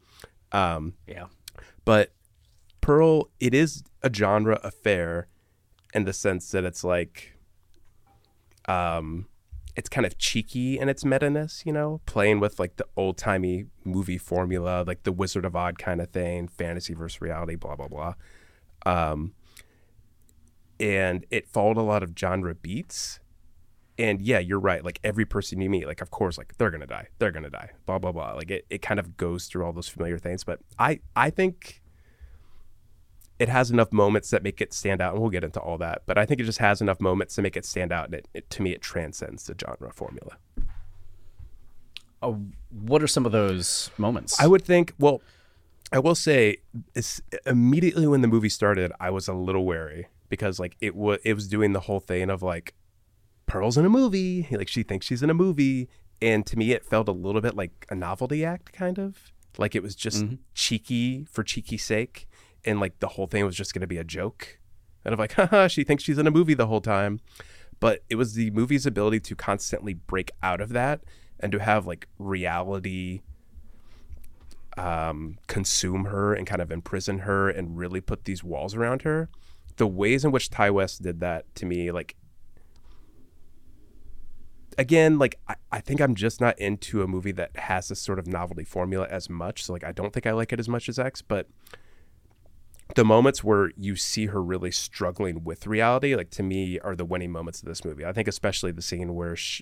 Um, 0.52 0.96
yeah. 1.08 1.26
but 1.86 2.14
Pearl, 2.82 3.30
it 3.40 3.54
is 3.54 3.84
a 4.04 4.14
genre 4.14 4.60
affair 4.64 5.28
in 5.94 6.06
the 6.06 6.14
sense 6.14 6.52
that 6.52 6.64
it's 6.64 6.84
like, 6.84 7.35
um, 8.68 9.28
it's 9.76 9.90
kind 9.90 10.06
of 10.06 10.18
cheeky 10.18 10.80
in 10.80 10.88
its 10.88 11.04
meta-ness, 11.04 11.64
you 11.66 11.74
know, 11.74 12.02
playing 12.06 12.40
with 12.40 12.60
like 12.60 12.78
the 12.78 12.86
old 12.96 13.18
timey 13.18 13.66
movie 13.84 14.18
formula, 14.18 14.84
like 14.88 15.04
the 15.04 15.12
Wizard 15.12 15.46
of 15.46 15.56
Oz 15.56 15.74
kind 15.78 16.02
of 16.02 16.10
thing, 16.10 16.48
fantasy 16.48 16.94
versus 16.94 17.22
reality, 17.22 17.56
blah 17.56 17.76
blah 17.76 17.88
blah. 17.88 18.14
Um, 18.86 19.34
and 20.80 21.26
it 21.30 21.48
followed 21.48 21.78
a 21.78 21.82
lot 21.82 22.04
of 22.04 22.14
genre 22.18 22.56
beats. 22.56 23.20
And 23.98 24.22
yeah, 24.22 24.40
you're 24.40 24.60
right. 24.60 24.84
Like 24.84 25.00
every 25.04 25.26
person 25.26 25.62
you 25.62 25.70
meet, 25.70 25.88
like 25.88 26.02
of 26.02 26.12
course, 26.12 26.38
like 26.38 26.58
they're 26.58 26.72
gonna 26.72 26.88
die, 26.88 27.08
they're 27.20 27.32
gonna 27.32 27.50
die, 27.50 27.72
blah 27.86 28.00
blah 28.00 28.12
blah. 28.12 28.34
Like 28.34 28.52
it, 28.52 28.66
it 28.70 28.82
kind 28.82 29.00
of 29.00 29.18
goes 29.18 29.48
through 29.48 29.66
all 29.66 29.74
those 29.74 29.88
familiar 29.88 30.18
things. 30.18 30.44
But 30.44 30.60
I 30.80 31.00
I 31.16 31.30
think 31.30 31.82
it 33.40 33.50
has 33.50 33.70
enough 33.72 33.92
moments 33.92 34.30
that 34.30 34.44
make 34.44 34.62
it 34.62 34.74
stand 34.74 35.02
out, 35.02 35.14
and 35.14 35.22
we'll 35.22 35.30
get 35.32 35.44
into 35.44 35.60
all 35.60 35.78
that. 35.80 36.04
But 36.06 36.18
I 36.18 36.26
think 36.26 36.40
it 36.40 36.46
just 36.46 36.60
has 36.60 36.82
enough 36.82 37.00
moments 37.02 37.36
to 37.36 37.42
make 37.42 37.58
it 37.58 37.66
stand 37.66 37.92
out, 37.92 38.06
and 38.06 38.14
it, 38.16 38.28
it 38.34 38.50
to 38.52 38.62
me 38.62 38.72
it 38.72 38.82
transcends 38.82 39.46
the 39.46 39.56
genre 39.60 39.92
formula. 39.94 40.38
uh, 42.22 42.34
what 42.72 43.04
are 43.04 43.08
some 43.08 43.26
of 43.26 43.32
those 43.32 43.90
moments? 43.98 44.40
I 44.40 44.48
would 44.48 44.64
think. 44.64 44.94
Well, 45.00 45.22
I 45.92 46.00
will 46.00 46.16
say, 46.16 46.58
immediately 47.46 48.08
when 48.08 48.22
the 48.22 48.28
movie 48.28 48.50
started, 48.50 48.92
I 49.00 49.10
was 49.10 49.28
a 49.28 49.34
little 49.34 49.66
wary 49.66 50.08
because 50.30 50.60
like 50.60 50.76
it 50.82 50.96
was 50.96 51.20
it 51.24 51.34
was 51.34 51.48
doing 51.48 51.74
the 51.74 51.82
whole 51.82 52.00
thing 52.00 52.30
of 52.30 52.42
like 52.42 52.74
Pearl's 53.46 53.78
in 53.78 53.86
a 53.86 53.90
movie, 53.90 54.48
like 54.52 54.68
she 54.68 54.84
thinks 54.84 55.06
she's 55.06 55.22
in 55.22 55.30
a 55.30 55.34
movie, 55.36 55.88
and 56.22 56.46
to 56.48 56.58
me 56.58 56.72
it 56.72 56.86
felt 56.86 57.08
a 57.08 57.12
little 57.12 57.42
bit 57.42 57.56
like 57.56 57.86
a 57.90 57.96
novelty 57.96 58.44
act, 58.44 58.74
kind 58.74 58.98
of 58.98 59.32
like 59.58 59.76
it 59.76 59.84
was 59.84 59.96
just 59.96 60.26
Mhm. 60.26 60.40
cheeky 60.54 61.26
for 61.32 61.44
cheeky 61.44 61.78
sake, 61.78 62.28
and 62.66 62.80
like 62.80 63.00
the 63.00 63.08
whole 63.08 63.28
thing 63.28 63.46
was 63.46 63.56
just 63.56 63.74
going 63.74 63.82
to 63.82 63.88
be 63.88 63.98
a 63.98 64.04
joke, 64.04 64.60
and 65.04 65.14
I'm 65.14 65.20
like, 65.20 65.34
haha, 65.34 65.68
she 65.68 65.84
thinks 65.84 66.04
she's 66.04 66.18
in 66.18 66.28
a 66.28 66.32
movie 66.32 66.54
the 66.54 66.68
whole 66.68 66.82
time, 66.82 67.20
but 67.80 68.04
it 68.10 68.16
was 68.16 68.34
the 68.34 68.52
movie's 68.52 68.86
ability 68.86 69.20
to 69.22 69.36
constantly 69.36 69.94
break 69.94 70.32
out 70.42 70.62
of 70.62 70.70
that 70.70 71.02
and 71.40 71.52
to 71.52 71.60
have 71.60 71.86
like 71.86 72.08
reality 72.18 73.22
um, 74.78 75.38
consume 75.48 76.06
her 76.06 76.34
and 76.34 76.46
kind 76.46 76.62
of 76.62 76.72
imprison 76.72 77.20
her 77.20 77.50
and 77.50 77.78
really 77.78 78.02
put 78.02 78.26
these 78.26 78.44
walls 78.44 78.76
around 78.76 79.04
her. 79.04 79.30
The 79.78 79.88
ways 79.88 80.24
in 80.24 80.32
which 80.32 80.50
Ti 80.50 80.70
West 80.70 81.02
did 81.02 81.20
that 81.20 81.54
to 81.56 81.66
me, 81.66 81.92
like, 81.92 82.16
again, 84.78 85.18
like, 85.18 85.40
I, 85.48 85.56
I 85.72 85.80
think 85.82 86.02
I'm 86.02 86.16
just 86.16 86.40
not 86.40 86.58
into 86.60 87.02
a 87.02 87.08
movie 87.08 87.32
that 87.34 87.56
has 87.58 87.90
this 87.90 88.02
sort 88.02 88.20
of 88.20 88.28
novelty 88.28 88.64
formula 88.64 89.08
as 89.10 89.30
much. 89.30 89.64
So, 89.64 89.74
like, 89.74 89.84
I 89.84 89.92
don't 89.92 90.14
think 90.14 90.26
I 90.26 90.32
like 90.32 90.54
it 90.54 90.60
as 90.60 90.70
much 90.70 90.88
as 90.90 91.00
X, 91.00 91.22
but 91.22 91.48
the 92.94 93.04
moments 93.04 93.44
where 93.44 93.72
you 93.76 93.96
see 93.96 94.28
her 94.28 94.42
really 94.42 94.72
struggling 94.72 95.44
with 95.44 95.66
reality, 95.66 96.16
like, 96.16 96.30
to 96.32 96.44
me, 96.44 96.80
are 96.80 96.96
the 96.96 97.06
winning 97.06 97.32
moments 97.32 97.62
of 97.62 97.68
this 97.68 97.84
movie. 97.84 98.06
I 98.06 98.14
think, 98.14 98.28
especially 98.28 98.72
the 98.72 98.82
scene 98.82 99.16
where 99.16 99.36
sh 99.36 99.62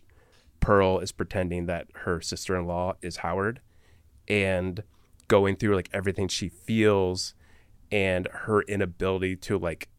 Pearl 0.59 0.99
is 0.99 1.11
pretending 1.11 1.65
that 1.65 1.87
her 1.93 2.21
sister 2.21 2.55
in 2.57 2.65
law 2.65 2.93
is 3.01 3.17
Howard 3.17 3.59
and 4.29 4.81
going 5.27 5.57
through 5.57 5.75
like 5.75 5.89
everything 5.91 6.29
she 6.29 6.47
feels 6.47 7.35
and 7.91 8.29
her 8.31 8.61
inability 8.61 9.35
to 9.35 9.57
like 9.57 9.89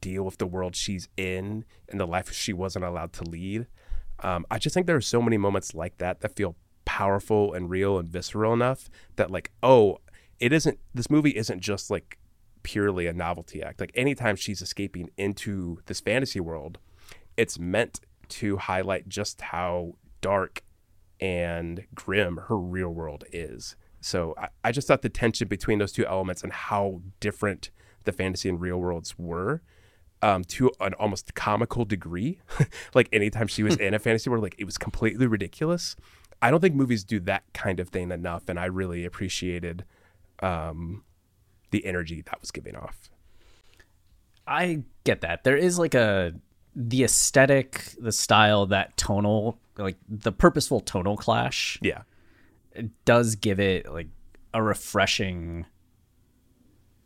deal 0.00 0.22
with 0.22 0.36
the 0.36 0.46
world 0.46 0.76
she's 0.76 1.08
in 1.16 1.64
and 1.88 1.98
the 1.98 2.06
life 2.06 2.30
she 2.30 2.52
wasn't 2.52 2.84
allowed 2.84 3.12
to 3.14 3.24
lead. 3.24 3.66
Um, 4.20 4.44
I 4.50 4.58
just 4.58 4.74
think 4.74 4.86
there 4.86 4.96
are 4.96 5.00
so 5.00 5.22
many 5.22 5.38
moments 5.38 5.74
like 5.74 5.96
that 5.98 6.20
that 6.20 6.36
feel 6.36 6.56
powerful 6.84 7.54
and 7.54 7.70
real 7.70 7.98
and 7.98 8.08
visceral 8.08 8.52
enough 8.52 8.90
that 9.16 9.30
like, 9.30 9.50
oh, 9.62 9.98
it 10.40 10.52
isn't 10.52 10.78
this 10.94 11.10
movie 11.10 11.36
isn't 11.36 11.60
just 11.60 11.90
like 11.90 12.18
purely 12.66 13.06
a 13.06 13.12
novelty 13.12 13.62
act. 13.62 13.78
Like 13.78 13.92
anytime 13.94 14.34
she's 14.34 14.60
escaping 14.60 15.08
into 15.16 15.78
this 15.86 16.00
fantasy 16.00 16.40
world, 16.40 16.78
it's 17.36 17.60
meant 17.60 18.00
to 18.30 18.56
highlight 18.56 19.08
just 19.08 19.40
how 19.40 19.94
dark 20.20 20.64
and 21.20 21.84
grim 21.94 22.40
her 22.48 22.58
real 22.58 22.88
world 22.88 23.22
is. 23.30 23.76
So 24.00 24.34
I, 24.36 24.48
I 24.64 24.72
just 24.72 24.88
thought 24.88 25.02
the 25.02 25.08
tension 25.08 25.46
between 25.46 25.78
those 25.78 25.92
two 25.92 26.04
elements 26.06 26.42
and 26.42 26.52
how 26.52 27.02
different 27.20 27.70
the 28.02 28.10
fantasy 28.10 28.48
and 28.48 28.60
real 28.60 28.78
worlds 28.78 29.16
were 29.16 29.62
um, 30.20 30.42
to 30.42 30.72
an 30.80 30.94
almost 30.94 31.36
comical 31.36 31.84
degree. 31.84 32.40
like 32.94 33.08
anytime 33.12 33.46
she 33.46 33.62
was 33.62 33.76
in 33.86 33.94
a 33.94 34.00
fantasy 34.00 34.28
world, 34.28 34.42
like 34.42 34.56
it 34.58 34.64
was 34.64 34.76
completely 34.76 35.28
ridiculous. 35.28 35.94
I 36.42 36.50
don't 36.50 36.58
think 36.58 36.74
movies 36.74 37.04
do 37.04 37.20
that 37.20 37.44
kind 37.54 37.78
of 37.78 37.90
thing 37.90 38.10
enough, 38.10 38.48
and 38.48 38.58
I 38.58 38.64
really 38.64 39.04
appreciated 39.04 39.84
um, 40.42 41.04
the 41.70 41.84
energy 41.86 42.22
that 42.22 42.40
was 42.40 42.50
giving 42.50 42.76
off. 42.76 43.10
I 44.46 44.82
get 45.04 45.20
that. 45.22 45.44
There 45.44 45.56
is 45.56 45.78
like 45.78 45.94
a 45.94 46.34
the 46.74 47.04
aesthetic, 47.04 47.94
the 47.98 48.12
style, 48.12 48.66
that 48.66 48.96
tonal, 48.96 49.58
like 49.78 49.96
the 50.08 50.30
purposeful 50.32 50.80
tonal 50.80 51.16
clash 51.16 51.78
Yeah, 51.80 52.02
it 52.72 52.90
does 53.06 53.34
give 53.34 53.58
it 53.58 53.90
like 53.90 54.08
a 54.52 54.62
refreshing 54.62 55.64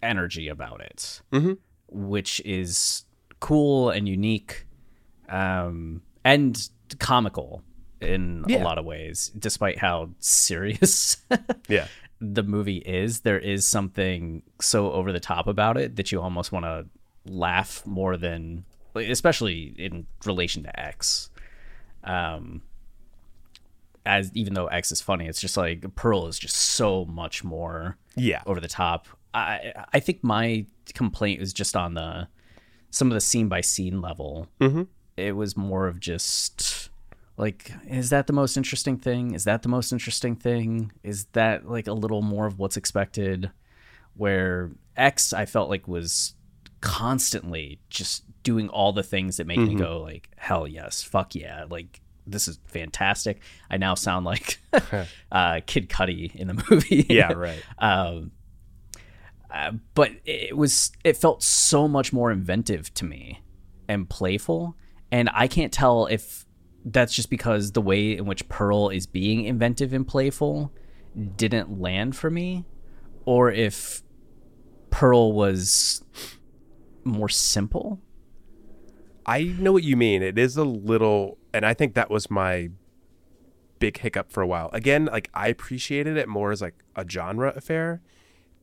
energy 0.03 0.49
about 0.49 0.81
it, 0.81 1.23
Mhm. 1.33 1.59
which 1.89 2.41
is 2.45 3.05
cool 3.39 3.91
and 3.91 4.09
unique, 4.09 4.67
um, 5.29 6.03
and 6.25 6.69
comical 6.99 7.63
in 8.01 8.45
Yeah. 8.49 8.63
a 8.63 8.65
lot 8.65 8.79
of 8.79 8.85
ways. 8.85 9.31
Despite 9.39 9.79
how 9.79 10.11
serious 10.19 11.19
yeah, 11.69 11.87
the 12.21 12.43
movie 12.43 12.79
is, 12.79 13.21
there 13.21 13.39
is 13.39 13.67
something 13.67 14.43
so 14.61 14.93
over 14.93 15.13
the 15.13 15.21
top 15.21 15.47
about 15.47 15.77
it 15.77 15.97
that 15.97 16.13
you 16.13 16.21
almost 16.21 16.53
want 16.53 16.65
to 16.65 16.87
laugh 17.27 17.85
more 17.87 18.17
than, 18.17 18.65
especially 18.95 19.75
in 19.79 20.07
relation 20.25 20.63
to 20.65 20.81
X. 20.81 21.31
Um, 22.05 22.63
as 24.07 24.31
even 24.35 24.55
though 24.55 24.67
X 24.67 24.93
is 24.93 25.01
funny, 25.01 25.27
it's 25.27 25.41
just 25.41 25.57
like 25.57 25.95
Pearl 25.95 26.27
is 26.27 26.39
just 26.39 26.57
so 26.57 27.05
much 27.05 27.45
more 27.45 27.97
yeah. 28.17 28.43
over 28.47 28.61
the 28.61 28.69
top. 28.69 29.07
I 29.33 29.73
I 29.93 30.01
think 30.01 30.25
my 30.25 30.67
complaint 30.95 31.41
was 31.41 31.53
just 31.53 31.77
on 31.77 31.95
the 31.95 32.29
some 32.91 33.09
of 33.09 33.15
the 33.15 33.21
scene 33.21 33.49
by 33.49 33.61
scene 33.61 34.01
level. 34.01 34.49
Mhm. 34.61 34.89
It 35.17 35.37
was 35.37 35.57
more 35.57 35.87
of 35.87 36.01
just 36.01 36.80
like, 37.37 37.73
is 37.89 38.11
that 38.11 38.27
the 38.27 38.33
most 38.33 38.57
interesting 38.57 38.97
thing? 38.99 39.35
Is 39.35 39.45
that 39.45 39.63
the 39.63 39.69
most 39.69 39.93
interesting 39.93 40.37
thing? 40.37 40.93
Is 41.03 41.27
that 41.33 41.69
like 41.69 41.87
a 41.87 41.93
little 41.93 42.23
more 42.23 42.47
of 42.47 42.59
what's 42.59 42.77
expected? 42.77 43.51
Where 44.15 44.71
X, 44.97 45.33
I 45.33 45.47
felt 45.47 45.71
like 45.71 45.89
was 45.89 46.35
constantly 46.81 47.81
just 47.91 48.25
doing 48.43 48.69
all 48.69 48.93
the 48.93 49.03
things 49.03 49.37
that 49.37 49.47
make 49.47 49.59
me 49.59 49.75
go 49.75 50.01
like, 50.01 50.31
hell 50.37 50.67
yes, 50.67 51.03
fuck 51.03 51.35
yeah, 51.35 51.65
like 51.69 52.01
this 52.27 52.49
is 52.49 52.59
fantastic. 52.67 53.41
I 53.71 53.77
now 53.77 53.95
sound 53.95 54.25
like 54.27 54.59
uh, 55.33 55.61
Kid 55.67 55.89
Cudi 55.89 56.35
in 56.35 56.49
the 56.49 56.65
movie. 56.71 57.07
Yeah, 57.09 57.33
right. 57.33 57.63
um, 57.79 58.33
uh, 59.53 59.73
but 59.95 60.13
it 60.25 60.57
was 60.57 60.93
it 61.05 61.17
felt 61.17 61.43
so 61.43 61.89
much 61.89 62.13
more 62.13 62.31
inventive 62.31 62.93
to 62.95 63.05
me 63.05 63.43
and 63.89 64.09
playful 64.09 64.77
and 65.11 65.29
i 65.35 65.49
can't 65.49 65.73
tell 65.73 66.07
if 66.07 66.47
that's 66.85 67.13
just 67.13 67.31
because 67.31 67.73
the 67.73 67.83
way 67.83 68.17
in 68.17 68.25
which 68.27 68.49
pearl 68.49 68.89
is 68.89 69.07
being 69.07 69.45
inventive 69.45 69.93
and 69.93 70.07
playful 70.07 70.73
didn't 71.37 71.81
land 71.81 72.17
for 72.17 72.31
me 72.31 72.65
or 73.25 73.51
if 73.51 74.03
pearl 74.91 75.33
was 75.33 76.03
more 77.05 77.29
simple 77.29 78.01
I 79.27 79.45
know 79.45 79.73
what 79.73 79.85
you 79.85 79.97
mean. 79.97 80.23
It 80.23 80.39
is 80.39 80.57
a 80.57 80.65
little, 80.65 81.39
and 81.55 81.65
I 81.65 81.73
think 81.73 81.95
that 81.95 82.11
was 82.11 82.31
my 82.31 82.71
big 83.79 83.99
hiccup 83.99 84.33
for 84.33 84.43
a 84.43 84.47
while. 84.47 84.71
Again, 84.73 85.07
like 85.07 85.31
I 85.33 85.47
appreciated 85.47 86.17
it 86.17 86.29
more 86.29 86.51
as 86.51 86.61
like 86.61 86.83
a 86.97 87.09
genre 87.09 87.53
affair 87.55 88.03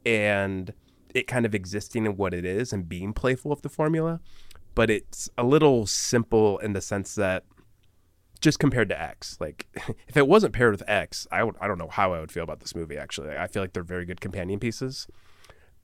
and 0.06 0.74
it 1.14 1.26
kind 1.26 1.46
of 1.46 1.56
existing 1.56 2.06
in 2.06 2.18
what 2.18 2.34
it 2.34 2.44
is 2.44 2.74
and 2.74 2.88
being 2.88 3.14
playful 3.14 3.50
with 3.50 3.62
the 3.62 3.70
formula. 3.70 4.20
But 4.76 4.90
it's 4.90 5.30
a 5.38 5.44
little 5.44 5.86
simple 5.88 6.60
in 6.60 6.74
the 6.74 6.82
sense 6.82 7.16
that 7.16 7.46
just 8.38 8.60
compared 8.60 8.90
to 8.90 9.02
X, 9.02 9.38
like 9.40 9.68
if 10.08 10.18
it 10.18 10.28
wasn't 10.28 10.54
paired 10.54 10.72
with 10.72 10.88
X, 10.88 11.28
I 11.32 11.44
would 11.44 11.56
I 11.60 11.68
don't 11.68 11.78
know 11.78 11.90
how 11.90 12.14
I 12.14 12.20
would 12.20 12.32
feel 12.32 12.44
about 12.44 12.60
this 12.60 12.76
movie 12.76 12.98
actually. 12.98 13.36
I 13.36 13.48
feel 13.48 13.64
like 13.64 13.74
they're 13.74 13.84
very 13.84 14.06
good 14.06 14.22
companion 14.22 14.60
pieces. 14.60 15.08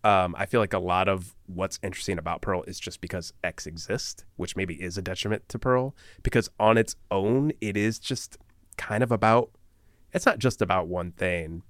Um, 0.03 0.35
I 0.37 0.45
feel 0.45 0.59
like 0.59 0.73
a 0.73 0.79
lot 0.79 1.07
of 1.07 1.33
what's 1.45 1.79
interesting 1.81 2.17
about 2.17 2.41
Pearl 2.41 2.63
is 2.63 2.77
just 2.77 2.99
because 2.99 3.31
X 3.41 3.65
exists, 3.65 4.25
which 4.35 4.55
maybe 4.57 4.75
is 4.81 4.97
a 4.97 5.01
detriment 5.01 5.47
to 5.47 5.57
Pearl, 5.57 5.95
because 6.23 6.49
on 6.59 6.77
its 6.77 6.97
own, 7.09 7.53
it 7.61 7.77
is 7.77 7.99
just 7.99 8.37
kind 8.77 9.01
of 9.01 9.13
about, 9.13 9.51
it's 10.11 10.25
not 10.25 10.39
just 10.39 10.61
about 10.61 10.87
one 10.87 11.13
thing, 11.13 11.63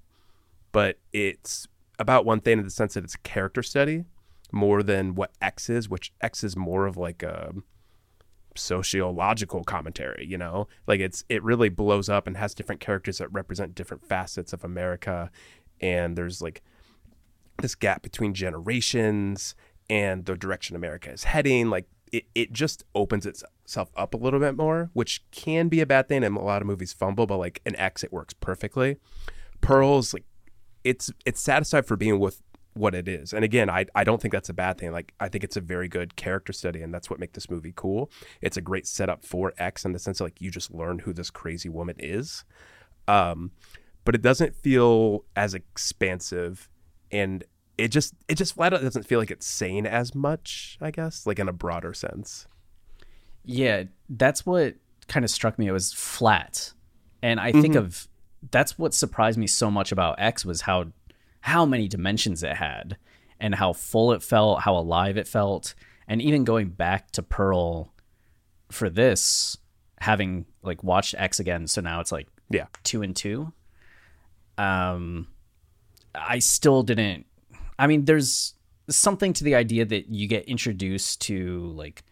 but 0.72 0.98
it's 1.12 1.68
about 2.00 2.26
one 2.26 2.40
thing 2.40 2.58
in 2.58 2.64
the 2.64 2.72
sense 2.72 2.96
that 2.96 3.04
it's 3.04 3.14
a 3.14 3.20
character 3.20 3.62
study 3.62 4.04
more 4.52 4.82
than 4.82 5.14
what 5.14 5.32
X 5.40 5.70
is, 5.70 5.88
which 5.88 6.12
X 6.20 6.44
is 6.44 6.58
more 6.58 6.88
of 6.88 6.98
like 6.98 7.22
a 7.22 7.54
sociological 8.56 9.64
commentary, 9.64 10.26
you 10.28 10.38
know? 10.38 10.68
Like 10.88 11.00
it's, 11.00 11.24
it 11.30 11.44
really 11.44 11.70
blows 11.70 12.10
up 12.10 12.28
and 12.28 12.38
has 12.38 12.54
different 12.54 12.82
characters 12.82 13.18
that 13.20 13.32
represent 13.32 13.76
different 13.76 14.06
facets 14.06 14.54
of 14.54 14.64
America. 14.64 15.32
And 15.82 16.18
there's 16.18 16.42
like, 16.42 16.62
this 17.62 17.76
gap 17.76 18.02
between 18.02 18.34
generations 18.34 19.56
and 19.90 20.26
the 20.26 20.36
direction 20.36 20.76
America 20.76 21.12
is 21.12 21.24
heading. 21.26 21.70
Like 21.70 21.88
it, 22.12 22.26
it 22.36 22.54
just 22.54 22.84
opens 22.96 23.26
itself 23.26 23.92
up 23.96 24.14
a 24.14 24.18
little 24.18 24.40
bit 24.40 24.56
more, 24.56 24.90
which 24.94 25.24
can 25.32 25.68
be 25.68 25.82
a 25.82 25.86
bad 25.86 26.08
thing. 26.08 26.24
And 26.24 26.36
a 26.38 26.42
lot 26.42 26.62
of 26.62 26.68
movies 26.68 26.94
fumble, 26.94 27.26
but 27.26 27.38
like 27.38 27.62
in 27.66 27.76
X, 27.76 28.04
it 28.04 28.12
works 28.12 28.34
perfectly. 28.34 28.98
Pearl's 29.62 30.14
like 30.14 30.26
it's 30.84 31.12
it's 31.26 31.42
satisfied 31.42 31.86
for 31.86 31.96
being 31.96 32.20
with 32.20 32.42
what 32.74 32.96
it 32.96 33.08
is. 33.08 33.34
And 33.34 33.44
again, 33.44 33.70
I 33.70 33.86
I 33.96 34.04
don't 34.04 34.22
think 34.22 34.32
that's 34.32 34.50
a 34.50 34.54
bad 34.54 34.78
thing. 34.78 34.92
Like 34.92 35.14
I 35.20 35.30
think 35.30 35.44
it's 35.44 35.58
a 35.58 35.62
very 35.62 35.88
good 35.88 36.16
character 36.16 36.54
study, 36.54 36.82
and 36.82 36.94
that's 36.94 37.10
what 37.10 37.20
makes 37.20 37.34
this 37.34 37.50
movie 37.50 37.74
cool. 37.76 38.12
It's 38.42 38.58
a 38.58 38.62
great 38.62 38.88
setup 38.88 39.26
for 39.26 39.54
X 39.58 39.86
in 39.86 39.94
the 39.94 40.00
sense 40.00 40.20
of 40.20 40.26
like 40.26 40.42
you 40.42 40.52
just 40.52 40.74
learn 40.74 41.00
who 41.00 41.14
this 41.14 41.30
crazy 41.30 41.70
woman 41.70 41.96
is. 42.00 42.44
Um, 43.08 43.52
but 44.06 44.16
it 44.16 44.22
doesn't 44.22 44.56
feel 44.56 45.26
as 45.36 45.54
expansive 45.54 46.70
and 47.12 47.44
it 47.78 47.90
just 47.90 48.14
it 48.28 48.36
just 48.36 48.54
flat 48.56 48.74
out 48.74 48.82
doesn't 48.82 49.06
feel 49.06 49.20
like 49.20 49.32
it's 49.32 49.48
saying 49.48 49.86
as 49.88 50.14
much 50.14 50.78
i 50.80 50.92
guess 50.92 51.26
like 51.26 51.40
in 51.40 51.50
a 51.50 51.54
broader 51.54 51.94
sense 51.94 52.48
Yeah, 53.44 53.84
that's 54.10 54.46
what 54.46 54.76
kind 55.08 55.24
of 55.24 55.30
struck 55.30 55.60
me. 55.60 55.68
It 55.68 55.72
was 55.72 55.94
flat, 55.94 56.74
and 57.22 57.40
I 57.40 57.52
think 57.52 57.76
of 57.76 58.08
that's 58.52 58.78
what 58.78 58.94
surprised 58.94 59.38
me 59.38 59.48
so 59.48 59.70
much 59.70 59.92
about 59.92 60.20
X 60.20 60.46
was 60.46 60.62
how 60.62 60.86
how 61.44 61.66
many 61.66 61.90
dimensions 61.90 62.42
it 62.42 62.56
had 62.56 62.96
and 63.38 63.54
how 63.56 63.74
full 63.74 64.14
it 64.14 64.24
felt, 64.24 64.62
how 64.62 64.78
alive 64.78 65.18
it 65.18 65.28
felt, 65.28 65.76
and 66.08 66.22
even 66.22 66.46
going 66.46 66.70
back 66.70 67.12
to 67.12 67.22
Pearl 67.22 67.92
for 68.72 68.90
this, 68.90 69.58
having 70.00 70.46
like 70.62 70.82
watched 70.86 71.16
X 71.18 71.42
again, 71.42 71.68
so 71.68 71.82
now 71.82 72.00
it's 72.00 72.14
like 72.14 72.30
Yeah. 72.50 72.68
two 72.84 73.02
and 73.02 73.14
two. 73.14 73.52
Um, 74.58 75.28
I 76.16 76.40
still 76.40 76.82
didn't. 76.82 77.26
I 77.78 77.88
mean, 77.88 78.06
there's 78.06 78.54
something 78.90 79.34
to 79.34 79.44
the 79.44 79.56
idea 79.56 79.84
that 79.84 80.08
you 80.08 80.30
get 80.30 80.46
introduced 80.46 81.20
to 81.24 81.74
like 81.76 82.04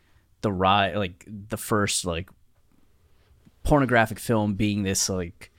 the 0.41 0.51
rise, 0.51 0.97
like 0.97 1.25
the 1.25 1.57
first 1.57 2.03
like 2.03 2.29
pornographic 3.63 4.19
film 4.19 4.55
being 4.55 4.83
this 4.83 5.07
like 5.07 5.50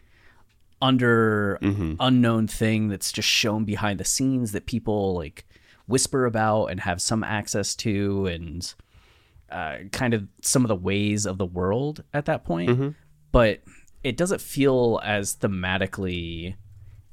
under 0.82 1.58
unknown 2.00 2.46
thing 2.48 2.88
that's 2.88 3.12
just 3.12 3.28
shown 3.28 3.64
behind 3.64 4.00
the 4.00 4.04
scenes 4.04 4.52
that 4.52 4.66
people 4.66 5.14
like 5.14 5.46
whisper 5.86 6.26
about 6.26 6.66
and 6.66 6.80
have 6.80 7.00
some 7.00 7.22
access 7.24 7.74
to 7.76 8.26
and 8.26 8.74
uh, 9.50 9.76
kind 9.92 10.12
of 10.12 10.26
some 10.42 10.64
of 10.64 10.68
the 10.68 10.74
ways 10.76 11.24
of 11.24 11.38
the 11.38 11.46
world 11.46 12.02
at 12.12 12.24
that 12.26 12.44
point. 12.44 12.68
But 13.30 13.60
it 14.02 14.16
doesn't 14.16 14.40
feel 14.40 15.00
as 15.04 15.36
thematically 15.36 16.56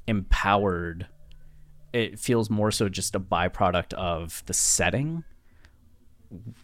empowered. 0.06 1.06
It 1.92 2.18
feels 2.18 2.50
more 2.50 2.70
so 2.72 2.88
just 2.88 3.14
a 3.14 3.20
byproduct 3.20 3.92
of 3.94 4.42
the 4.46 4.54
setting, 4.54 5.22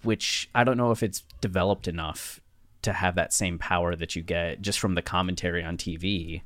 which 0.03 0.49
I 0.55 0.65
don't 0.65 0.77
know 0.77 0.91
if 0.91 1.03
it's 1.03 1.23
developed 1.41 1.87
enough 1.87 2.41
to 2.83 2.93
have 2.93 3.15
that 3.17 3.33
same 3.33 3.59
power 3.59 3.95
that 3.97 4.17
you 4.17 4.23
get 4.23 4.61
just 4.61 4.79
from 4.79 4.95
the 4.95 5.03
commentary 5.03 5.63
on 5.63 5.77
TV 5.77 6.43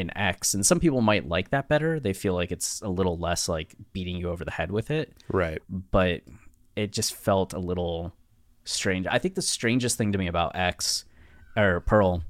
in 0.00 0.16
X. 0.16 0.54
And 0.54 0.66
some 0.66 0.80
people 0.80 1.00
might 1.00 1.28
like 1.28 1.50
that 1.50 1.68
better. 1.68 2.00
They 2.00 2.12
feel 2.12 2.34
like 2.34 2.50
it's 2.50 2.80
a 2.82 2.88
little 2.88 3.16
less 3.18 3.48
like 3.48 3.74
beating 3.92 4.16
you 4.16 4.30
over 4.30 4.44
the 4.44 4.50
head 4.50 4.70
with 4.72 4.90
it 4.90 5.12
Right. 5.28 5.60
but 5.68 6.22
it 6.76 6.92
just 6.92 7.14
felt 7.14 7.52
a 7.52 7.58
little 7.58 8.12
strange. 8.64 9.06
I 9.06 9.18
think 9.18 9.34
the 9.34 9.42
strangest 9.42 9.96
thing 9.98 10.12
to 10.12 10.18
me 10.18 10.26
about 10.26 10.56
X 10.56 11.04
or 11.56 11.80
Pearl 11.80 12.22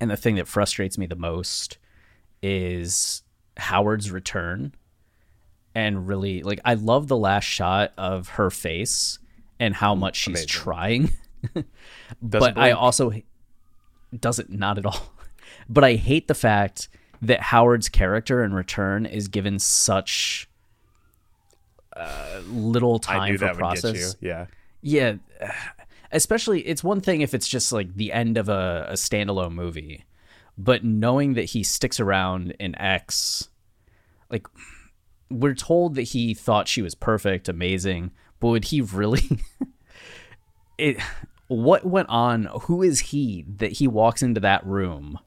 and 0.00 0.10
the 0.10 0.16
thing 0.16 0.36
that 0.36 0.46
frustrates 0.46 0.96
me 0.98 1.06
the 1.06 1.16
most 1.16 1.78
is 2.42 3.22
Howard's 3.56 4.10
return. 4.10 4.74
And 5.74 6.08
really, 6.08 6.42
like, 6.42 6.60
I 6.64 6.74
love 6.74 7.06
the 7.08 7.16
last 7.16 7.44
shot 7.44 7.92
of 7.96 8.28
her 8.30 8.50
face 8.50 9.18
and 9.60 9.74
how 9.74 9.94
much 9.94 10.16
she's 10.16 10.28
Amazing. 10.40 10.48
trying. 10.48 11.10
But 12.22 12.56
I 12.58 12.72
also 12.72 13.12
doesn't 14.18 14.50
not 14.50 14.78
at 14.78 14.86
all. 14.86 15.14
But 15.70 15.84
I 15.84 15.94
hate 15.94 16.28
the 16.28 16.34
fact 16.34 16.88
that 17.22 17.40
Howard's 17.40 17.88
character 17.88 18.44
in 18.44 18.52
return 18.52 19.06
is 19.06 19.28
given 19.28 19.58
such 19.58 20.48
uh, 21.96 22.40
little 22.48 22.98
time 22.98 23.36
for 23.36 23.46
that 23.46 23.56
would 23.56 23.74
get 23.74 23.84
you. 23.84 23.90
process. 23.92 24.16
Yeah. 24.20 24.46
Yeah, 24.80 25.14
especially 26.12 26.66
it's 26.66 26.84
one 26.84 27.00
thing 27.00 27.20
if 27.20 27.34
it's 27.34 27.48
just 27.48 27.72
like 27.72 27.94
the 27.94 28.12
end 28.12 28.36
of 28.38 28.48
a, 28.48 28.86
a 28.90 28.94
standalone 28.94 29.52
movie, 29.52 30.04
but 30.56 30.84
knowing 30.84 31.34
that 31.34 31.44
he 31.44 31.62
sticks 31.62 32.00
around 32.00 32.52
in 32.58 32.78
X, 32.78 33.48
like 34.30 34.46
we're 35.30 35.54
told 35.54 35.94
that 35.96 36.02
he 36.02 36.34
thought 36.34 36.68
she 36.68 36.82
was 36.82 36.94
perfect, 36.94 37.48
amazing, 37.48 38.12
but 38.40 38.48
would 38.48 38.64
he 38.66 38.80
really? 38.80 39.22
it. 40.78 40.98
What 41.48 41.86
went 41.86 42.10
on? 42.10 42.44
Who 42.62 42.82
is 42.82 43.00
he 43.00 43.44
that 43.56 43.72
he 43.72 43.88
walks 43.88 44.22
into 44.22 44.40
that 44.40 44.66
room, 44.66 45.18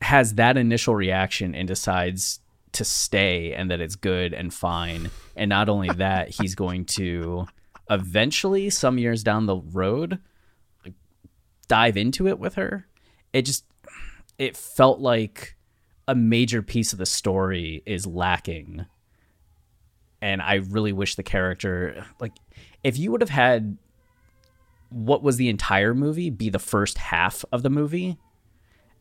has 0.00 0.34
that 0.34 0.56
initial 0.56 0.94
reaction, 0.94 1.54
and 1.54 1.68
decides 1.68 2.40
to 2.72 2.84
stay, 2.84 3.52
and 3.52 3.70
that 3.70 3.80
it's 3.80 3.96
good 3.96 4.32
and 4.32 4.52
fine, 4.52 5.10
and 5.36 5.48
not 5.48 5.68
only 5.68 5.88
that, 5.96 6.30
he's 6.30 6.54
going 6.54 6.84
to 6.86 7.46
eventually, 7.88 8.70
some 8.70 8.98
years 8.98 9.22
down 9.22 9.46
the 9.46 9.56
road, 9.56 10.20
dive 11.70 11.96
into 11.96 12.26
it 12.26 12.38
with 12.38 12.56
her. 12.56 12.86
It 13.32 13.42
just 13.42 13.64
it 14.38 14.56
felt 14.56 15.00
like 15.00 15.56
a 16.08 16.14
major 16.14 16.62
piece 16.62 16.92
of 16.92 16.98
the 16.98 17.06
story 17.06 17.82
is 17.86 18.06
lacking. 18.06 18.86
And 20.20 20.42
I 20.42 20.54
really 20.54 20.92
wish 20.92 21.14
the 21.14 21.22
character 21.22 22.04
like 22.20 22.32
if 22.82 22.98
you 22.98 23.12
would 23.12 23.20
have 23.20 23.30
had 23.30 23.78
what 24.88 25.22
was 25.22 25.36
the 25.36 25.48
entire 25.48 25.94
movie 25.94 26.30
be 26.30 26.50
the 26.50 26.58
first 26.58 26.98
half 26.98 27.44
of 27.52 27.62
the 27.62 27.70
movie 27.70 28.18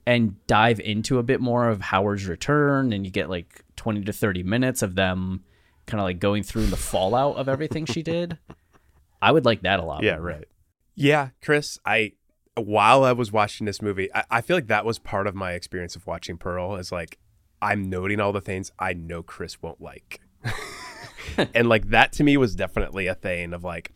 and 0.06 0.36
dive 0.48 0.80
into 0.80 1.20
a 1.20 1.24
bit 1.24 1.40
more 1.40 1.70
of 1.70 1.82
Howard's 1.82 2.28
return 2.28 2.94
and 2.94 3.06
you 3.06 3.12
get 3.12 3.30
like 3.30 3.64
20 3.76 4.04
to 4.04 4.14
30 4.14 4.44
minutes 4.44 4.82
of 4.82 4.96
them 4.96 5.44
kind 5.86 6.00
of 6.00 6.06
like 6.06 6.20
going 6.20 6.44
through 6.44 6.68
the 6.68 6.78
fallout 6.78 7.36
of 7.38 7.50
everything 7.50 7.86
she 7.86 8.04
did. 8.04 8.38
I 9.22 9.32
would 9.32 9.46
like 9.46 9.62
that 9.62 9.80
a 9.80 9.84
lot. 9.84 10.04
Yeah, 10.04 10.16
more. 10.16 10.26
right. 10.26 10.48
Yeah, 10.96 11.30
Chris, 11.42 11.80
I 11.86 12.14
while 12.56 13.04
I 13.04 13.14
was 13.14 13.32
watching 13.32 13.66
this 13.66 13.82
movie, 13.82 14.14
I, 14.14 14.24
I 14.30 14.42
feel 14.42 14.58
like 14.58 14.68
that 14.68 14.86
was 14.86 15.00
part 15.00 15.28
of 15.28 15.36
my 15.36 15.54
experience 15.54 15.96
of 15.96 16.06
watching 16.08 16.38
Pearl 16.38 16.76
is 16.76 16.92
like 16.92 17.18
I'm 17.62 17.90
noting 17.90 18.20
all 18.20 18.32
the 18.32 18.42
things 18.42 18.72
I 18.80 18.94
know 18.94 19.24
Chris 19.24 19.62
won't 19.62 19.82
like. 19.82 20.22
and 21.54 21.68
like 21.68 21.90
that 21.90 22.12
to 22.14 22.24
me 22.24 22.38
was 22.38 22.56
definitely 22.56 23.08
a 23.08 23.16
thing 23.16 23.54
of 23.54 23.64
like 23.64 23.92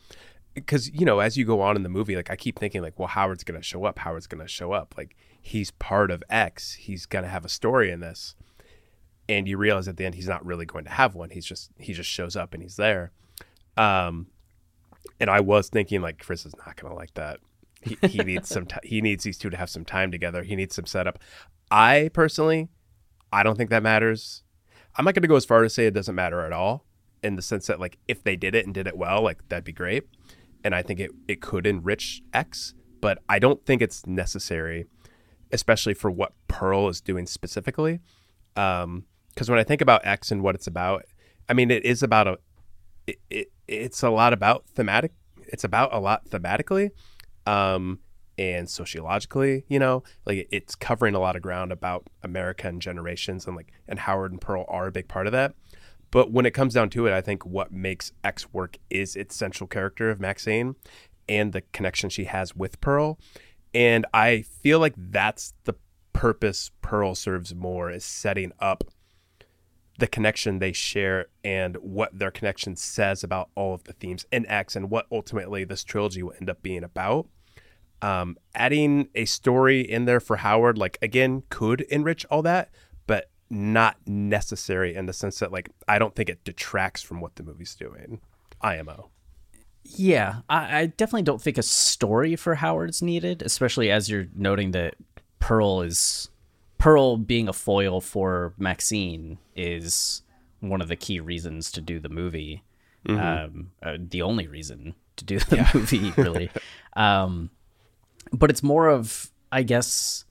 because 0.53 0.89
you 0.91 1.05
know 1.05 1.19
as 1.19 1.37
you 1.37 1.45
go 1.45 1.61
on 1.61 1.75
in 1.75 1.83
the 1.83 1.89
movie 1.89 2.15
like 2.15 2.29
i 2.29 2.35
keep 2.35 2.59
thinking 2.59 2.81
like 2.81 2.97
well 2.99 3.07
howard's 3.07 3.43
gonna 3.43 3.61
show 3.61 3.85
up 3.85 3.97
howard's 3.99 4.27
gonna 4.27 4.47
show 4.47 4.71
up 4.71 4.93
like 4.97 5.15
he's 5.45 5.71
part 5.71 6.09
of 6.09 6.23
x 6.29 6.73
he's 6.73 7.05
gonna 7.05 7.27
have 7.27 7.45
a 7.45 7.49
story 7.49 7.91
in 7.91 7.99
this. 7.99 8.35
And 9.29 9.47
you 9.47 9.57
realize 9.57 9.87
at 9.87 9.97
the 9.97 10.05
end 10.05 10.15
he's 10.15 10.27
not 10.27 10.45
really 10.45 10.65
going 10.65 10.83
to 10.85 10.89
have 10.89 11.15
one. 11.15 11.29
He's 11.29 11.45
just 11.45 11.69
he 11.77 11.93
just 11.93 12.09
shows 12.09 12.35
up 12.35 12.53
and 12.53 12.63
he's 12.63 12.77
there. 12.77 13.11
Um 13.77 14.27
and 15.19 15.29
i 15.29 15.41
was 15.41 15.67
thinking 15.67 16.01
like 16.01 16.17
chris 16.17 16.45
is 16.45 16.55
not 16.65 16.77
gonna 16.77 16.95
like 16.95 17.13
that. 17.15 17.39
He, 17.81 17.97
he 18.07 18.17
needs 18.23 18.47
some 18.49 18.65
ti 18.65 18.77
he 18.83 19.01
needs 19.01 19.25
these 19.25 19.37
two 19.37 19.49
to 19.49 19.57
have 19.57 19.69
some 19.69 19.83
time 19.85 20.11
together. 20.11 20.43
He 20.43 20.55
needs 20.55 20.75
some 20.75 20.85
setup. 20.85 21.19
I 21.69 22.09
personally 22.13 22.69
i 23.31 23.43
don't 23.43 23.57
think 23.57 23.69
that 23.69 23.83
matters. 23.83 24.43
I'm 24.95 25.03
not 25.03 25.13
gonna 25.13 25.27
go 25.27 25.35
as 25.35 25.45
far 25.45 25.61
to 25.61 25.69
say 25.69 25.85
it 25.87 25.93
doesn't 25.93 26.15
matter 26.15 26.39
at 26.41 26.53
all 26.53 26.85
in 27.21 27.35
the 27.35 27.41
sense 27.41 27.67
that 27.67 27.81
like 27.81 27.97
if 28.07 28.23
they 28.23 28.37
did 28.37 28.55
it 28.55 28.65
and 28.65 28.73
did 28.73 28.87
it 28.87 28.97
well 28.97 29.21
like 29.21 29.47
that'd 29.49 29.65
be 29.65 29.73
great. 29.73 30.03
And 30.63 30.73
i 30.73 30.81
think 30.81 31.01
it, 31.01 31.11
it 31.27 31.41
could 31.41 31.67
enrich 31.67 32.21
x 32.33 32.73
but 33.01 33.21
i 33.27 33.37
don't 33.37 33.65
think 33.65 33.81
it's 33.81 34.07
necessary 34.07 34.85
especially 35.53 35.93
for 35.93 36.11
what 36.11 36.33
pearl 36.47 36.89
is 36.89 36.99
doing 36.99 37.25
specifically 37.25 37.99
um 38.55 39.05
because 39.29 39.49
when 39.49 39.59
i 39.59 39.63
think 39.63 39.81
about 39.81 40.05
x 40.05 40.31
and 40.31 40.41
what 40.41 40.55
it's 40.55 40.67
about 40.67 41.03
i 41.47 41.53
mean 41.53 41.71
it 41.71 41.85
is 41.85 42.03
about 42.03 42.27
a 42.27 42.37
it, 43.07 43.19
it 43.29 43.51
it's 43.67 44.03
a 44.03 44.09
lot 44.09 44.33
about 44.33 44.65
thematic 44.67 45.13
it's 45.47 45.63
about 45.63 45.93
a 45.93 45.99
lot 45.99 46.25
thematically 46.29 46.89
um 47.47 47.99
and 48.37 48.69
sociologically 48.69 49.63
you 49.67 49.77
know 49.77 50.03
like 50.25 50.47
it's 50.51 50.75
covering 50.75 51.13
a 51.13 51.19
lot 51.19 51.35
of 51.35 51.41
ground 51.41 51.71
about 51.71 52.07
america 52.23 52.67
and 52.67 52.81
generations 52.81 53.45
and 53.45 53.55
like 53.55 53.71
and 53.87 53.99
howard 53.99 54.31
and 54.31 54.41
pearl 54.41 54.65
are 54.67 54.87
a 54.87 54.91
big 54.91 55.07
part 55.07 55.27
of 55.27 55.31
that 55.31 55.53
but 56.13 56.31
when 56.31 56.45
it 56.45 56.51
comes 56.51 56.75
down 56.75 56.91
to 56.91 57.07
it, 57.07 57.11
I 57.11 57.21
think 57.21 57.43
what 57.43 57.71
makes 57.71 58.11
X 58.23 58.53
work 58.53 58.77
is 58.91 59.15
its 59.15 59.35
central 59.35 59.67
character 59.67 60.11
of 60.11 60.19
Maxine 60.19 60.75
and 61.27 61.53
the 61.53 61.61
connection 61.73 62.11
she 62.11 62.25
has 62.25 62.55
with 62.55 62.79
Pearl. 62.81 63.17
And 63.73 64.05
I 64.13 64.41
feel 64.41 64.79
like 64.79 64.93
that's 64.97 65.53
the 65.63 65.75
purpose 66.13 66.71
Pearl 66.81 67.15
serves 67.15 67.55
more 67.55 67.89
is 67.89 68.05
setting 68.05 68.51
up 68.59 68.83
the 69.99 70.07
connection 70.07 70.59
they 70.59 70.71
share 70.71 71.27
and 71.43 71.75
what 71.77 72.17
their 72.17 72.31
connection 72.31 72.75
says 72.75 73.23
about 73.23 73.49
all 73.55 73.73
of 73.73 73.83
the 73.83 73.93
themes 73.93 74.25
in 74.31 74.45
X 74.47 74.75
and 74.75 74.89
what 74.89 75.05
ultimately 75.11 75.63
this 75.63 75.83
trilogy 75.83 76.23
will 76.23 76.33
end 76.39 76.49
up 76.49 76.61
being 76.63 76.83
about. 76.83 77.27
Um, 78.01 78.37
adding 78.53 79.09
a 79.15 79.25
story 79.25 79.81
in 79.81 80.05
there 80.05 80.19
for 80.19 80.37
Howard, 80.37 80.77
like 80.77 80.97
again, 81.01 81.43
could 81.49 81.81
enrich 81.81 82.25
all 82.29 82.41
that, 82.41 82.69
but 83.07 83.29
not 83.49 83.97
necessary 84.05 84.95
in 84.95 85.05
the 85.05 85.13
sense 85.13 85.39
that 85.39 85.51
like 85.51 85.69
I 85.87 85.99
don't 85.99 86.15
think 86.15 86.29
it 86.29 86.43
detracts 86.43 87.01
from 87.01 87.21
what 87.21 87.35
the 87.35 87.43
movie's 87.43 87.75
doing. 87.75 88.19
IMO. 88.61 89.12
Yeah, 89.83 90.41
I, 90.49 90.79
I 90.79 90.85
definitely 90.87 91.23
don't 91.23 91.41
think 91.41 91.57
a 91.57 91.63
story 91.63 92.35
for 92.35 92.55
Howard's 92.55 93.01
needed, 93.01 93.41
especially 93.41 93.91
as 93.91 94.09
you're 94.09 94.27
noting 94.35 94.71
that 94.71 94.95
Pearl 95.39 95.81
is 95.81 96.29
Pearl 96.77 97.17
being 97.17 97.47
a 97.47 97.53
foil 97.53 98.01
for 98.01 98.53
Maxine 98.57 99.37
is 99.55 100.21
one 100.59 100.81
of 100.81 100.87
the 100.87 100.95
key 100.95 101.19
reasons 101.19 101.71
to 101.71 101.81
do 101.81 101.99
the 101.99 102.09
movie. 102.09 102.63
Um, 103.07 103.71
uh, 103.81 103.97
the 103.99 104.21
only 104.21 104.47
reason 104.47 104.95
to 105.17 105.25
do 105.25 105.39
the 105.39 105.69
movie, 105.73 106.13
really. 106.17 106.49
um, 106.95 107.49
but 108.31 108.49
it's 108.49 108.63
more 108.63 108.87
of, 108.87 109.31
I 109.51 109.63
guess, 109.63 110.25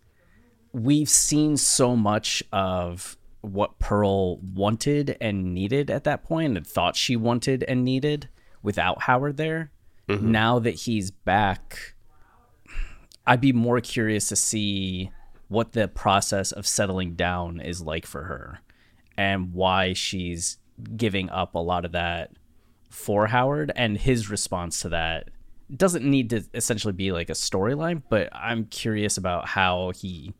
we've 0.72 1.08
seen 1.08 1.56
so 1.56 1.94
much 1.94 2.42
of 2.52 3.16
what 3.42 3.78
Pearl 3.78 4.38
wanted 4.38 5.16
and 5.20 5.52
needed 5.52 5.90
at 5.90 6.04
that 6.04 6.22
point 6.22 6.56
and 6.56 6.66
thought 6.66 6.96
she 6.96 7.16
wanted 7.16 7.64
and 7.64 7.84
needed 7.84 8.28
without 8.62 9.02
Howard 9.02 9.36
there. 9.36 9.70
Now 10.22 10.58
that 10.58 10.74
he's 10.74 11.10
back, 11.10 11.94
I'd 13.26 13.40
be 13.40 13.52
more 13.52 13.80
curious 13.80 14.28
to 14.28 14.36
see 14.36 15.10
what 15.48 15.72
the 15.72 15.88
process 15.88 16.52
of 16.52 16.66
settling 16.66 17.14
down 17.14 17.60
is 17.60 17.80
like 17.80 18.06
for 18.06 18.24
her 18.24 18.60
and 19.16 19.52
why 19.52 19.92
she's 19.92 20.58
giving 20.96 21.30
up 21.30 21.54
a 21.54 21.58
lot 21.58 21.84
of 21.84 21.92
that 21.92 22.32
for 22.90 23.26
Howard 23.26 23.72
and 23.76 23.96
his 23.96 24.30
response 24.30 24.80
to 24.80 24.88
that 24.90 25.28
doesn't 25.74 26.04
need 26.04 26.30
to 26.30 26.44
essentially 26.54 26.92
be 26.92 27.12
like 27.12 27.30
a 27.30 27.34
storyline, 27.34 28.02
but 28.08 28.28
I'm 28.32 28.66
curious 28.66 29.16
about 29.16 29.48
how 29.48 29.92
he 29.94 30.34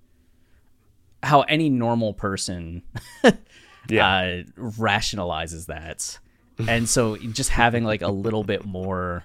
how 1.22 1.42
any 1.42 1.70
normal 1.70 2.12
person 2.12 2.82
yeah. 3.88 4.06
uh, 4.06 4.42
rationalizes 4.58 5.66
that. 5.66 6.18
And 6.58 6.88
so 6.88 7.16
just 7.16 7.50
having 7.50 7.84
like 7.84 8.02
a 8.02 8.10
little 8.10 8.44
bit 8.44 8.64
more 8.64 9.24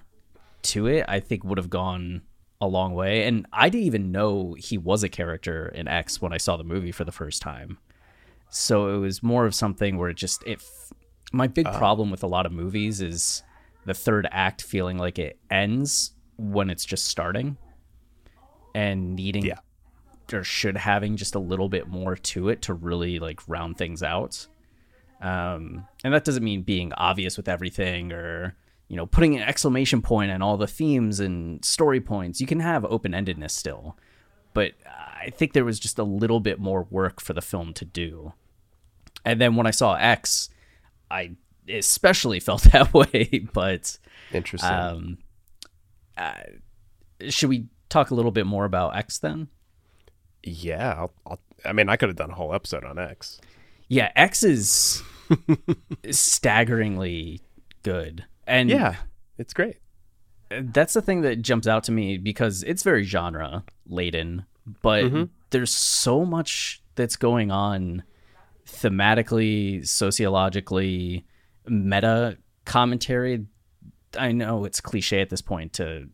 to 0.62 0.86
it, 0.86 1.04
I 1.08 1.20
think 1.20 1.44
would 1.44 1.58
have 1.58 1.70
gone 1.70 2.22
a 2.60 2.66
long 2.66 2.94
way. 2.94 3.24
And 3.24 3.46
I 3.52 3.68
didn't 3.68 3.86
even 3.86 4.12
know 4.12 4.54
he 4.58 4.78
was 4.78 5.02
a 5.02 5.08
character 5.08 5.68
in 5.68 5.88
X 5.88 6.20
when 6.20 6.32
I 6.32 6.38
saw 6.38 6.56
the 6.56 6.64
movie 6.64 6.92
for 6.92 7.04
the 7.04 7.12
first 7.12 7.42
time. 7.42 7.78
So 8.50 8.94
it 8.94 8.98
was 8.98 9.22
more 9.22 9.46
of 9.46 9.54
something 9.54 9.98
where 9.98 10.10
it 10.10 10.16
just 10.16 10.42
it. 10.46 10.62
My 11.32 11.46
big 11.46 11.66
uh, 11.66 11.78
problem 11.78 12.10
with 12.10 12.22
a 12.22 12.26
lot 12.26 12.46
of 12.46 12.52
movies 12.52 13.00
is 13.00 13.42
the 13.84 13.94
third 13.94 14.26
act 14.30 14.62
feeling 14.62 14.96
like 14.98 15.18
it 15.18 15.38
ends 15.50 16.12
when 16.38 16.70
it's 16.70 16.84
just 16.84 17.06
starting, 17.06 17.58
and 18.74 19.14
needing 19.16 19.44
yeah. 19.44 19.58
or 20.32 20.42
should 20.44 20.76
having 20.76 21.16
just 21.16 21.34
a 21.34 21.38
little 21.38 21.68
bit 21.68 21.88
more 21.88 22.16
to 22.16 22.48
it 22.48 22.62
to 22.62 22.74
really 22.74 23.18
like 23.18 23.40
round 23.48 23.76
things 23.76 24.02
out. 24.02 24.46
Um, 25.20 25.86
and 26.04 26.14
that 26.14 26.24
doesn't 26.24 26.44
mean 26.44 26.62
being 26.62 26.92
obvious 26.92 27.36
with 27.36 27.48
everything 27.48 28.12
or 28.12 28.56
you 28.86 28.96
know 28.96 29.06
putting 29.06 29.36
an 29.36 29.42
exclamation 29.42 30.00
point 30.00 30.30
on 30.30 30.42
all 30.42 30.56
the 30.56 30.66
themes 30.66 31.20
and 31.20 31.64
story 31.64 32.00
points. 32.00 32.40
You 32.40 32.46
can 32.46 32.60
have 32.60 32.84
open 32.84 33.12
endedness 33.12 33.50
still, 33.50 33.96
but 34.54 34.72
I 34.86 35.30
think 35.30 35.52
there 35.52 35.64
was 35.64 35.80
just 35.80 35.98
a 35.98 36.04
little 36.04 36.40
bit 36.40 36.58
more 36.58 36.86
work 36.90 37.20
for 37.20 37.32
the 37.32 37.42
film 37.42 37.74
to 37.74 37.84
do. 37.84 38.32
And 39.24 39.40
then 39.40 39.56
when 39.56 39.66
I 39.66 39.72
saw 39.72 39.94
X, 39.94 40.50
I 41.10 41.32
especially 41.68 42.40
felt 42.48 42.62
that 42.64 42.94
way. 42.94 43.48
But 43.52 43.98
interesting. 44.32 44.70
Um, 44.70 45.18
uh, 46.16 46.42
should 47.28 47.48
we 47.48 47.66
talk 47.88 48.10
a 48.10 48.14
little 48.14 48.30
bit 48.30 48.46
more 48.46 48.64
about 48.64 48.96
X 48.96 49.18
then? 49.18 49.48
Yeah, 50.42 50.94
I'll, 50.96 51.12
I'll, 51.26 51.40
i 51.64 51.72
mean, 51.72 51.88
I 51.88 51.96
could 51.96 52.08
have 52.08 52.16
done 52.16 52.30
a 52.30 52.34
whole 52.34 52.54
episode 52.54 52.84
on 52.84 52.98
X. 52.98 53.40
Yeah, 53.88 54.12
X 54.14 54.42
is 54.44 55.02
staggeringly 56.10 57.40
good, 57.82 58.24
and 58.46 58.68
yeah, 58.68 58.96
it's 59.38 59.54
great. 59.54 59.76
That's 60.50 60.94
the 60.94 61.02
thing 61.02 61.22
that 61.22 61.42
jumps 61.42 61.66
out 61.66 61.84
to 61.84 61.92
me 61.92 62.18
because 62.18 62.62
it's 62.62 62.82
very 62.82 63.04
genre 63.04 63.64
laden, 63.86 64.44
but 64.82 65.04
mm-hmm. 65.04 65.24
there's 65.50 65.72
so 65.72 66.24
much 66.24 66.82
that's 66.94 67.16
going 67.16 67.50
on 67.50 68.02
thematically, 68.66 69.86
sociologically, 69.86 71.26
meta 71.66 72.38
commentary. 72.64 73.46
I 74.18 74.32
know 74.32 74.64
it's 74.64 74.80
cliche 74.80 75.20
at 75.20 75.30
this 75.30 75.42
point 75.42 75.74
to 75.74 76.08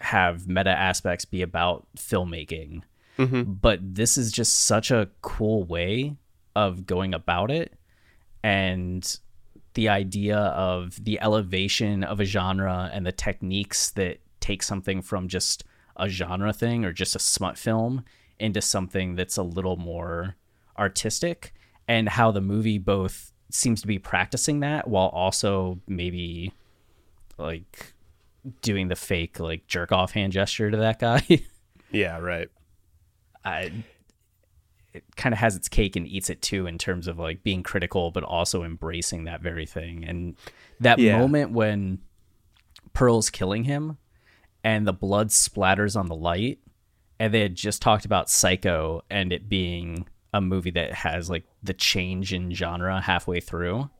have 0.00 0.48
meta 0.48 0.70
aspects 0.70 1.24
be 1.24 1.42
about 1.42 1.86
filmmaking, 1.96 2.82
mm-hmm. 3.18 3.42
but 3.52 3.80
this 3.82 4.18
is 4.18 4.32
just 4.32 4.60
such 4.60 4.90
a 4.90 5.08
cool 5.22 5.64
way 5.64 6.16
of 6.54 6.86
going 6.86 7.14
about 7.14 7.50
it. 7.50 7.74
And 8.42 9.18
the 9.74 9.88
idea 9.88 10.38
of 10.38 11.02
the 11.04 11.20
elevation 11.20 12.04
of 12.04 12.20
a 12.20 12.24
genre 12.24 12.90
and 12.92 13.04
the 13.04 13.12
techniques 13.12 13.90
that 13.92 14.18
take 14.40 14.62
something 14.62 15.02
from 15.02 15.28
just 15.28 15.64
a 15.96 16.08
genre 16.08 16.52
thing 16.52 16.84
or 16.84 16.92
just 16.92 17.16
a 17.16 17.18
smut 17.18 17.56
film 17.56 18.04
into 18.38 18.60
something 18.60 19.14
that's 19.14 19.36
a 19.36 19.42
little 19.42 19.76
more 19.76 20.36
artistic 20.78 21.54
and 21.88 22.08
how 22.08 22.30
the 22.30 22.40
movie 22.40 22.78
both 22.78 23.32
seems 23.50 23.80
to 23.80 23.86
be 23.86 23.98
practicing 23.98 24.60
that 24.60 24.88
while 24.88 25.08
also 25.08 25.78
maybe 25.86 26.52
like 27.38 27.94
doing 28.62 28.88
the 28.88 28.96
fake 28.96 29.38
like 29.38 29.66
jerk 29.66 29.92
off 29.92 30.12
hand 30.12 30.32
gesture 30.32 30.70
to 30.70 30.76
that 30.78 30.98
guy. 30.98 31.22
yeah, 31.90 32.18
right. 32.18 32.48
I 33.44 33.72
it 34.94 35.04
kind 35.16 35.32
of 35.32 35.40
has 35.40 35.56
its 35.56 35.68
cake 35.68 35.96
and 35.96 36.06
eats 36.06 36.30
it 36.30 36.40
too 36.40 36.66
in 36.66 36.78
terms 36.78 37.08
of 37.08 37.18
like 37.18 37.42
being 37.42 37.62
critical 37.62 38.12
but 38.12 38.22
also 38.22 38.62
embracing 38.62 39.24
that 39.24 39.42
very 39.42 39.66
thing. 39.66 40.04
And 40.04 40.36
that 40.80 40.98
yeah. 40.98 41.18
moment 41.18 41.50
when 41.50 41.98
Pearl's 42.92 43.28
killing 43.28 43.64
him 43.64 43.98
and 44.62 44.86
the 44.86 44.92
blood 44.92 45.28
splatters 45.28 45.98
on 45.98 46.06
the 46.06 46.14
light 46.14 46.60
and 47.18 47.34
they 47.34 47.40
had 47.40 47.56
just 47.56 47.82
talked 47.82 48.04
about 48.04 48.30
Psycho 48.30 49.02
and 49.10 49.32
it 49.32 49.48
being 49.48 50.06
a 50.32 50.40
movie 50.40 50.70
that 50.70 50.94
has 50.94 51.28
like 51.28 51.44
the 51.62 51.74
change 51.74 52.32
in 52.32 52.52
genre 52.52 53.00
halfway 53.00 53.40
through 53.40 53.90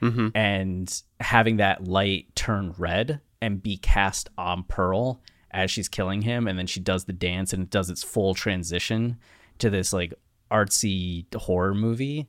mm-hmm. 0.00 0.28
and 0.34 1.02
having 1.20 1.58
that 1.58 1.84
light 1.84 2.34
turn 2.34 2.74
red 2.78 3.20
and 3.42 3.62
be 3.62 3.76
cast 3.76 4.30
on 4.38 4.64
Pearl 4.64 5.20
as 5.50 5.70
she's 5.70 5.88
killing 5.88 6.22
him 6.22 6.46
and 6.46 6.58
then 6.58 6.66
she 6.66 6.80
does 6.80 7.04
the 7.04 7.12
dance 7.12 7.52
and 7.52 7.64
it 7.64 7.70
does 7.70 7.90
its 7.90 8.02
full 8.02 8.34
transition 8.34 9.16
to 9.58 9.68
this 9.68 9.92
like 9.92 10.14
artsy 10.50 11.32
horror 11.34 11.74
movie. 11.74 12.28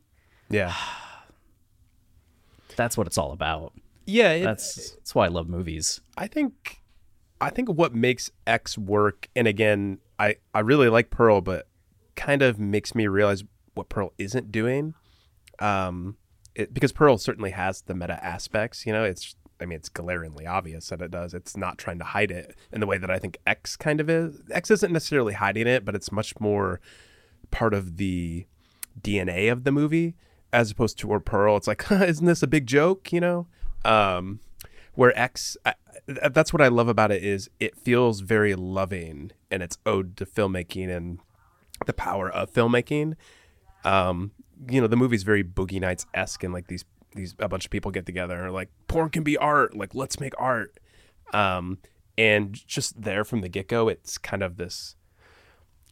Yeah. 0.50 0.74
that's 2.76 2.98
what 2.98 3.08
it's 3.08 3.18
all 3.18 3.32
about. 3.32 3.74
Yeah, 4.06 4.32
it, 4.32 4.44
that's 4.44 4.92
that's 4.92 5.16
why 5.16 5.26
I 5.26 5.30
love 5.30 5.48
movies. 5.48 6.02
I 6.18 6.28
think 6.28 6.82
I 7.40 7.50
think 7.50 7.70
what 7.70 7.94
makes 7.94 8.32
X 8.48 8.78
work 8.78 9.30
and 9.36 9.48
again, 9.48 10.00
I 10.20 10.36
I 10.54 10.60
really 10.62 10.90
like 10.90 11.10
Pearl 11.10 11.42
but 11.42 11.68
kind 12.16 12.42
of 12.42 12.60
makes 12.60 12.94
me 12.94 13.08
realize 13.08 13.44
what 13.74 13.90
Pearl 13.90 14.14
isn't 14.18 14.52
doing. 14.52 14.94
Um, 15.60 16.18
it, 16.56 16.74
because 16.74 16.92
Pearl 16.92 17.18
certainly 17.18 17.52
has 17.52 17.82
the 17.82 17.94
meta 17.94 18.24
aspects, 18.24 18.86
you 18.86 18.94
know, 18.94 19.04
it's, 19.04 19.36
I 19.60 19.66
mean, 19.66 19.78
it's 19.78 19.90
glaringly 19.90 20.46
obvious 20.46 20.90
that 20.90 21.02
it 21.02 21.12
does. 21.12 21.34
It's 21.34 21.56
not 21.56 21.78
trying 21.78 22.00
to 22.00 22.06
hide 22.06 22.32
it 22.32 22.56
in 22.72 22.80
the 22.80 22.88
way 22.88 22.98
that 22.98 23.12
I 23.12 23.20
think 23.20 23.38
X 23.46 23.76
kind 23.76 24.02
of 24.02 24.10
is. 24.10 24.42
X 24.52 24.72
isn't 24.72 24.92
necessarily 24.92 25.34
hiding 25.34 25.68
it, 25.68 25.86
but 25.86 25.96
it's 25.96 26.12
much 26.12 26.40
more 26.40 26.82
part 27.52 27.74
of 27.74 27.98
the 27.98 28.46
DNA 29.00 29.52
of 29.52 29.64
the 29.64 29.72
movie 29.72 30.16
as 30.54 30.72
opposed 30.72 30.98
to 31.00 31.08
where 31.08 31.20
Pearl, 31.20 31.58
it's 31.58 31.68
like, 31.68 31.86
isn't 31.92 32.26
this 32.26 32.44
a 32.44 32.48
big 32.48 32.68
joke, 32.68 33.12
you 33.12 33.20
know? 33.20 33.48
Um, 33.86 34.40
where 34.94 35.18
X, 35.18 35.56
I, 35.66 35.76
that's 36.06 36.52
what 36.52 36.62
I 36.62 36.68
love 36.68 36.88
about 36.88 37.12
it 37.12 37.24
is 37.24 37.50
it 37.60 37.78
feels 37.78 38.20
very 38.20 38.56
loving 38.56 39.32
and 39.50 39.64
it's 39.64 39.78
ode 39.86 40.18
to 40.18 40.26
filmmaking 40.26 40.90
and 40.96 41.20
the 41.86 41.94
power 41.94 42.30
of 42.30 42.52
filmmaking. 42.52 43.16
Um, 43.84 44.32
you 44.70 44.82
know, 44.82 44.88
the 44.88 44.98
movie's 44.98 45.24
very 45.24 45.44
Boogie 45.44 45.80
Nights 45.80 46.06
esque, 46.14 46.44
and 46.44 46.54
like 46.54 46.68
these 46.68 46.86
these 47.16 47.36
a 47.40 47.50
bunch 47.50 47.66
of 47.66 47.72
people 47.72 47.92
get 47.92 48.06
together 48.06 48.52
like, 48.52 48.70
porn 48.88 49.10
can 49.10 49.24
be 49.24 49.38
art. 49.38 49.76
Like, 49.76 49.96
let's 49.96 50.20
make 50.20 50.34
art. 50.38 50.80
Um, 51.34 51.80
and 52.18 52.54
just 52.68 53.02
there 53.02 53.24
from 53.24 53.42
the 53.42 53.50
get 53.50 53.68
go, 53.68 53.88
it's 53.88 54.18
kind 54.18 54.44
of 54.44 54.58
this 54.58 54.96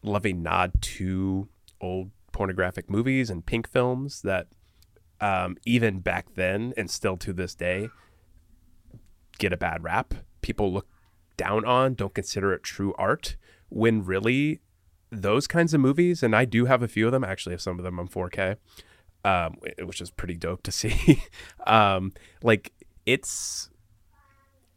loving 0.02 0.42
nod 0.42 0.72
to 0.82 1.48
old 1.82 2.12
pornographic 2.32 2.90
movies 2.90 3.30
and 3.30 3.46
pink 3.46 3.68
films 3.68 4.22
that 4.22 4.48
um, 5.22 5.58
even 5.66 6.00
back 6.00 6.36
then 6.36 6.74
and 6.78 6.90
still 6.90 7.18
to 7.18 7.34
this 7.34 7.54
day 7.56 7.90
get 9.38 9.54
a 9.54 9.58
bad 9.58 9.84
rap. 9.84 10.14
People 10.42 10.72
look 10.72 10.88
down 11.38 11.66
on, 11.66 11.96
don't 11.96 12.14
consider 12.14 12.54
it 12.54 12.64
true 12.64 12.94
art, 12.98 13.36
when 13.70 14.04
really 14.04 14.60
those 15.12 15.48
kinds 15.48 15.74
of 15.74 15.82
movies, 15.82 16.22
and 16.22 16.36
I 16.36 16.46
do 16.46 16.66
have 16.66 16.84
a 16.84 16.88
few 16.88 17.08
of 17.08 17.12
them. 17.12 17.24
Actually, 17.24 17.54
have 17.54 17.62
some 17.62 17.80
of 17.80 17.84
them 17.84 18.00
on 18.00 18.08
4K, 18.08 18.58
um, 19.26 19.58
which 19.84 20.02
is 20.02 20.12
pretty 20.12 20.36
dope 20.36 20.64
to 20.64 20.72
see. 20.74 21.24
um, 21.66 22.14
like 22.44 22.74
it's, 23.06 23.70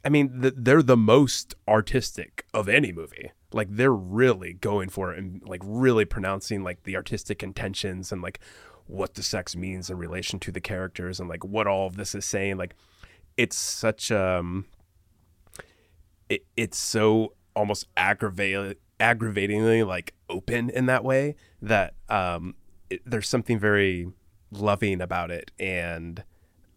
I 0.05 0.09
mean, 0.09 0.41
the, 0.41 0.53
they're 0.57 0.83
the 0.83 0.97
most 0.97 1.55
artistic 1.69 2.47
of 2.55 2.69
any 2.69 2.93
movie. 2.93 3.33
Like 3.55 3.69
they're 3.71 3.93
really 3.93 4.55
going 4.55 4.88
for 4.88 5.12
it 5.12 5.19
and 5.19 5.43
like 5.47 5.61
really 5.65 6.05
pronouncing 6.05 6.62
like 6.62 6.85
the 6.85 6.97
artistic 6.97 7.42
intentions 7.42 8.13
and 8.13 8.23
like 8.23 8.40
what 8.87 9.15
the 9.15 9.23
sex 9.23 9.55
means 9.57 9.90
in 9.90 9.96
relation 9.96 10.38
to 10.40 10.53
the 10.53 10.61
characters 10.61 11.21
and 11.21 11.29
like 11.29 11.44
what 11.44 11.67
all 11.67 11.87
of 11.87 11.96
this 11.96 12.15
is 12.15 12.25
saying. 12.25 12.57
Like 12.57 12.75
it's 13.37 13.57
such 13.57 14.11
um, 14.11 14.67
it, 16.29 16.44
it's 16.57 16.79
so 16.79 17.35
almost 17.55 17.87
aggravatingly 17.96 19.83
like 19.83 20.15
open 20.29 20.71
in 20.71 20.87
that 20.87 21.05
way 21.05 21.35
that 21.61 21.94
um, 22.09 22.55
it, 22.90 23.03
there's 23.05 23.29
something 23.29 23.59
very 23.59 24.09
loving 24.50 25.00
about 25.00 25.31
it 25.31 25.50
and 25.59 26.25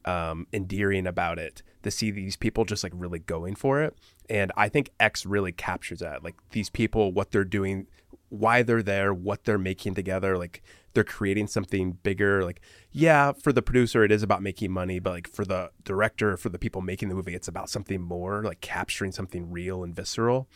um, 0.05 0.47
endearing 0.53 1.07
about 1.07 1.39
it 1.39 1.61
to 1.85 1.91
see 1.91 2.11
these 2.11 2.35
people 2.35 2.65
just 2.65 2.83
like 2.83 2.91
really 2.95 3.19
going 3.19 3.55
for 3.55 3.81
it. 3.81 3.95
And 4.29 4.51
I 4.57 4.67
think 4.67 4.89
X 4.99 5.25
really 5.25 5.51
captures 5.51 5.99
that. 5.99 6.23
Like 6.23 6.35
these 6.51 6.69
people, 6.69 7.13
what 7.13 7.31
they're 7.31 7.45
doing, 7.45 7.87
why 8.29 8.63
they're 8.63 8.83
there, 8.83 9.13
what 9.13 9.45
they're 9.45 9.57
making 9.57 9.95
together. 9.95 10.37
Like 10.37 10.61
they're 10.93 11.03
creating 11.03 11.47
something 11.47 11.93
bigger. 12.03 12.43
Like, 12.43 12.59
yeah, 12.91 13.31
for 13.31 13.53
the 13.53 13.61
producer, 13.61 14.03
it 14.03 14.11
is 14.11 14.23
about 14.23 14.41
making 14.41 14.71
money, 14.71 14.99
but 14.99 15.11
like 15.11 15.29
for 15.29 15.45
the 15.45 15.71
director, 15.83 16.35
for 16.35 16.49
the 16.49 16.59
people 16.59 16.81
making 16.81 17.09
the 17.09 17.15
movie, 17.15 17.35
it's 17.35 17.47
about 17.47 17.69
something 17.69 18.01
more, 18.01 18.43
like 18.43 18.61
capturing 18.61 19.11
something 19.11 19.51
real 19.51 19.83
and 19.83 19.95
visceral. 19.95 20.49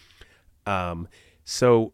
Um, 0.65 1.07
so 1.45 1.93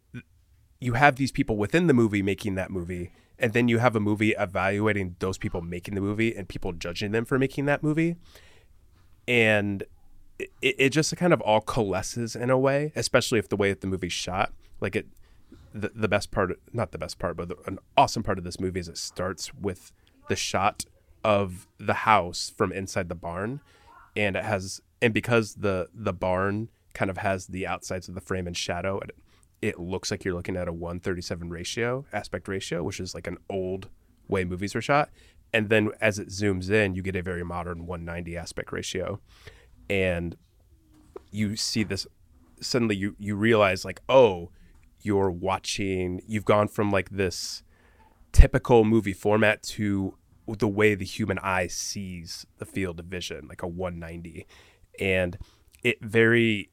you 0.80 0.94
have 0.94 1.18
these 1.18 1.32
people 1.32 1.58
within 1.58 1.88
the 1.88 1.94
movie 1.94 2.22
making 2.22 2.56
that 2.56 2.72
movie 2.72 3.12
and 3.38 3.54
then 3.54 3.68
you 3.68 3.80
have 3.80 3.96
a 3.96 4.00
movie 4.00 4.32
evaluating 4.32 5.16
those 5.20 5.38
people 5.38 5.62
making 5.62 5.96
the 5.96 6.02
movie 6.02 6.36
and 6.36 6.48
people 6.48 6.72
judging 6.72 7.12
them 7.12 7.26
for 7.26 7.38
making 7.38 7.66
that 7.66 7.84
movie 7.84 8.16
and 9.28 9.84
it, 10.40 10.50
it 10.62 10.90
just 10.90 11.16
kind 11.16 11.34
of 11.34 11.42
all 11.42 11.62
coalesces 11.62 12.36
in 12.36 12.50
a 12.50 12.58
way 12.58 12.92
especially 12.96 13.40
if 13.40 13.50
the 13.50 13.56
way 13.56 13.70
that 13.70 13.82
the 13.82 13.88
movie's 13.88 14.14
shot 14.14 14.52
like 14.82 14.96
it 14.96 15.08
the, 15.74 15.92
the 15.94 16.08
best 16.08 16.32
part 16.32 16.58
not 16.74 16.92
the 16.92 16.98
best 16.98 17.20
part 17.20 17.38
but 17.38 17.50
the, 17.50 17.56
an 17.66 17.80
awesome 17.98 18.24
part 18.24 18.38
of 18.38 18.44
this 18.44 18.60
movie 18.60 18.80
is 18.80 18.88
it 18.88 18.98
starts 18.98 19.54
with 19.54 19.92
the 20.28 20.36
shot 20.36 20.86
of 21.26 21.68
the 21.80 21.94
house 21.94 22.54
from 22.56 22.72
inside 22.72 23.10
the 23.10 23.16
barn. 23.16 23.60
And 24.16 24.36
it 24.36 24.46
has 24.46 24.80
and 25.02 25.14
because 25.14 25.56
the 25.56 25.90
the 25.94 26.14
barn 26.14 26.70
kind 26.94 27.12
of 27.12 27.18
has 27.18 27.48
the 27.48 27.68
outsides 27.68 28.08
of 28.08 28.16
the 28.16 28.22
frame 28.22 28.48
in 28.48 28.54
shadow 28.54 29.00
it, 29.00 29.12
it 29.62 29.78
looks 29.78 30.10
like 30.10 30.24
you're 30.24 30.34
looking 30.34 30.56
at 30.56 30.70
a 30.70 30.72
137 30.72 31.50
ratio 31.50 32.06
aspect 32.14 32.48
ratio 32.48 32.82
which 32.82 33.02
is 33.02 33.14
like 33.14 33.28
an 33.28 33.38
old 33.50 33.90
way 34.30 34.46
movies 34.46 34.74
were 34.74 34.82
shot 34.82 35.10
and 35.56 35.70
then 35.70 35.90
as 36.02 36.20
it 36.20 36.28
zooms 36.28 36.70
in 36.70 36.96
you 36.96 37.02
get 37.02 37.16
a 37.16 37.22
very 37.22 37.44
modern 37.44 37.86
190 37.86 38.36
aspect 38.36 38.74
ratio. 38.74 39.22
And 39.90 40.36
you 41.32 41.56
see 41.56 41.84
this 41.84 42.06
suddenly 42.60 42.96
you 42.96 43.16
you 43.18 43.36
realize 43.36 43.86
like 43.86 44.02
oh 44.10 44.52
you're 45.02 45.32
watching 45.32 46.22
you've 46.28 46.44
gone 46.44 46.68
from 46.68 46.92
like 46.92 47.10
this 47.10 47.64
typical 48.34 48.84
movie 48.84 49.14
format 49.14 49.64
to 49.64 50.18
the 50.60 50.68
way 50.68 50.94
the 50.94 51.06
human 51.06 51.40
eye 51.40 51.68
sees 51.68 52.46
the 52.58 52.66
field 52.66 53.00
of 53.00 53.06
vision 53.06 53.48
like 53.48 53.64
a 53.64 53.68
190 53.68 54.46
and 55.00 55.38
it 55.84 55.98
very 56.04 56.70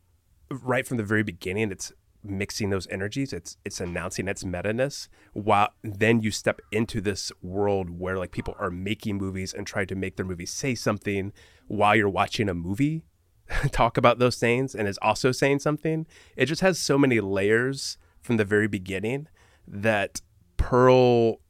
right 0.51 0.87
from 0.87 0.97
the 0.97 1.05
very 1.05 1.23
beginning 1.23 1.71
it's 1.71 1.93
mixing 2.25 2.71
those 2.71 2.87
energies 2.89 3.33
it's 3.33 3.57
it's 3.65 3.81
announcing 3.81 4.29
its 4.29 4.45
meta-ness 4.45 5.09
while 5.33 5.71
then 5.83 6.21
you 6.21 6.31
step 6.31 6.61
into 6.71 7.01
this 7.01 7.33
world 7.43 7.91
where 7.91 8.17
like 8.17 8.31
people 8.31 8.55
are 8.59 8.71
making 8.71 9.17
movies 9.17 9.53
and 9.53 9.67
trying 9.67 9.87
to 9.87 9.95
make 9.95 10.17
their 10.17 10.27
movies 10.27 10.53
say 10.53 10.75
something 10.75 11.33
while 11.67 11.97
you're 11.97 12.09
watching 12.09 12.49
a 12.49 12.55
movie 12.55 13.05
talk 13.71 13.97
about 13.97 14.19
those 14.19 14.37
things 14.37 14.75
and 14.75 14.89
is 14.89 14.99
also 15.03 15.33
saying 15.33 15.59
something. 15.59 16.07
It 16.37 16.47
just 16.47 16.63
has 16.63 16.79
so 16.79 16.99
many 16.99 17.21
layers 17.21 17.99
from 18.21 18.37
the 18.37 18.45
very 18.45 18.69
beginning 18.69 19.29
that 19.67 20.21
pearl 20.57 21.41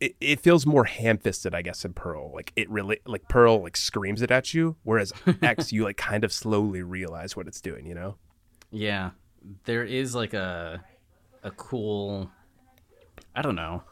it, 0.00 0.14
it 0.20 0.40
feels 0.40 0.64
more 0.66 0.84
ham-fisted 0.84 1.54
i 1.54 1.62
guess 1.62 1.84
in 1.84 1.92
pearl 1.92 2.32
like 2.34 2.52
it 2.56 2.68
really 2.70 2.98
like 3.06 3.26
pearl 3.28 3.62
like 3.62 3.76
screams 3.76 4.22
it 4.22 4.30
at 4.30 4.54
you 4.54 4.76
whereas 4.84 5.12
x 5.42 5.72
you 5.72 5.84
like 5.84 5.96
kind 5.96 6.24
of 6.24 6.32
slowly 6.32 6.82
realize 6.82 7.36
what 7.36 7.46
it's 7.48 7.60
doing 7.60 7.86
you 7.86 7.94
know 7.94 8.16
Yeah, 8.70 9.10
there 9.64 9.84
is 9.84 10.14
like 10.14 10.34
a 10.34 10.82
a 11.42 11.50
cool, 11.52 12.30
I 13.34 13.40
don't 13.42 13.54
know, 13.54 13.82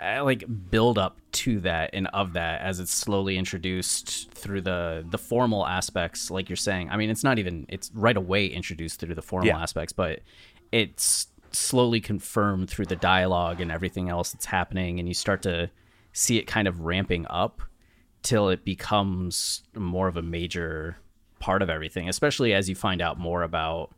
uh, 0.00 0.22
like 0.24 0.44
build 0.70 0.96
up 0.98 1.18
to 1.32 1.60
that 1.60 1.90
and 1.92 2.06
of 2.14 2.32
that 2.34 2.60
as 2.62 2.80
it's 2.80 2.92
slowly 2.94 3.36
introduced 3.36 4.30
through 4.30 4.62
the 4.62 5.04
the 5.10 5.18
formal 5.18 5.66
aspects, 5.66 6.30
like 6.30 6.48
you're 6.48 6.56
saying. 6.56 6.88
I 6.90 6.96
mean, 6.96 7.10
it's 7.10 7.24
not 7.24 7.38
even 7.38 7.66
it's 7.68 7.90
right 7.94 8.16
away 8.16 8.46
introduced 8.46 9.00
through 9.00 9.14
the 9.16 9.22
formal 9.22 9.48
Yeah. 9.48 9.60
aspects, 9.60 9.92
but 9.92 10.20
it's 10.72 11.26
slowly 11.56 12.00
confirmed 12.00 12.68
through 12.70 12.86
the 12.86 12.96
dialogue 12.96 13.60
and 13.60 13.70
everything 13.72 14.08
else 14.08 14.32
that's 14.32 14.46
happening, 14.46 14.98
and 14.98 15.08
you 15.08 15.14
start 15.14 15.42
to 15.42 15.70
see 16.12 16.38
it 16.38 16.46
kind 16.46 16.66
of 16.68 16.80
ramping 16.80 17.26
up 17.28 17.60
till 18.22 18.48
it 18.48 18.64
becomes 18.64 19.62
more 19.74 20.08
of 20.08 20.16
a 20.16 20.22
major 20.22 20.96
part 21.38 21.62
of 21.62 21.70
everything, 21.70 22.08
especially 22.08 22.52
as 22.54 22.68
you 22.68 22.74
find 22.74 23.00
out 23.02 23.18
more 23.18 23.42
about 23.42 23.90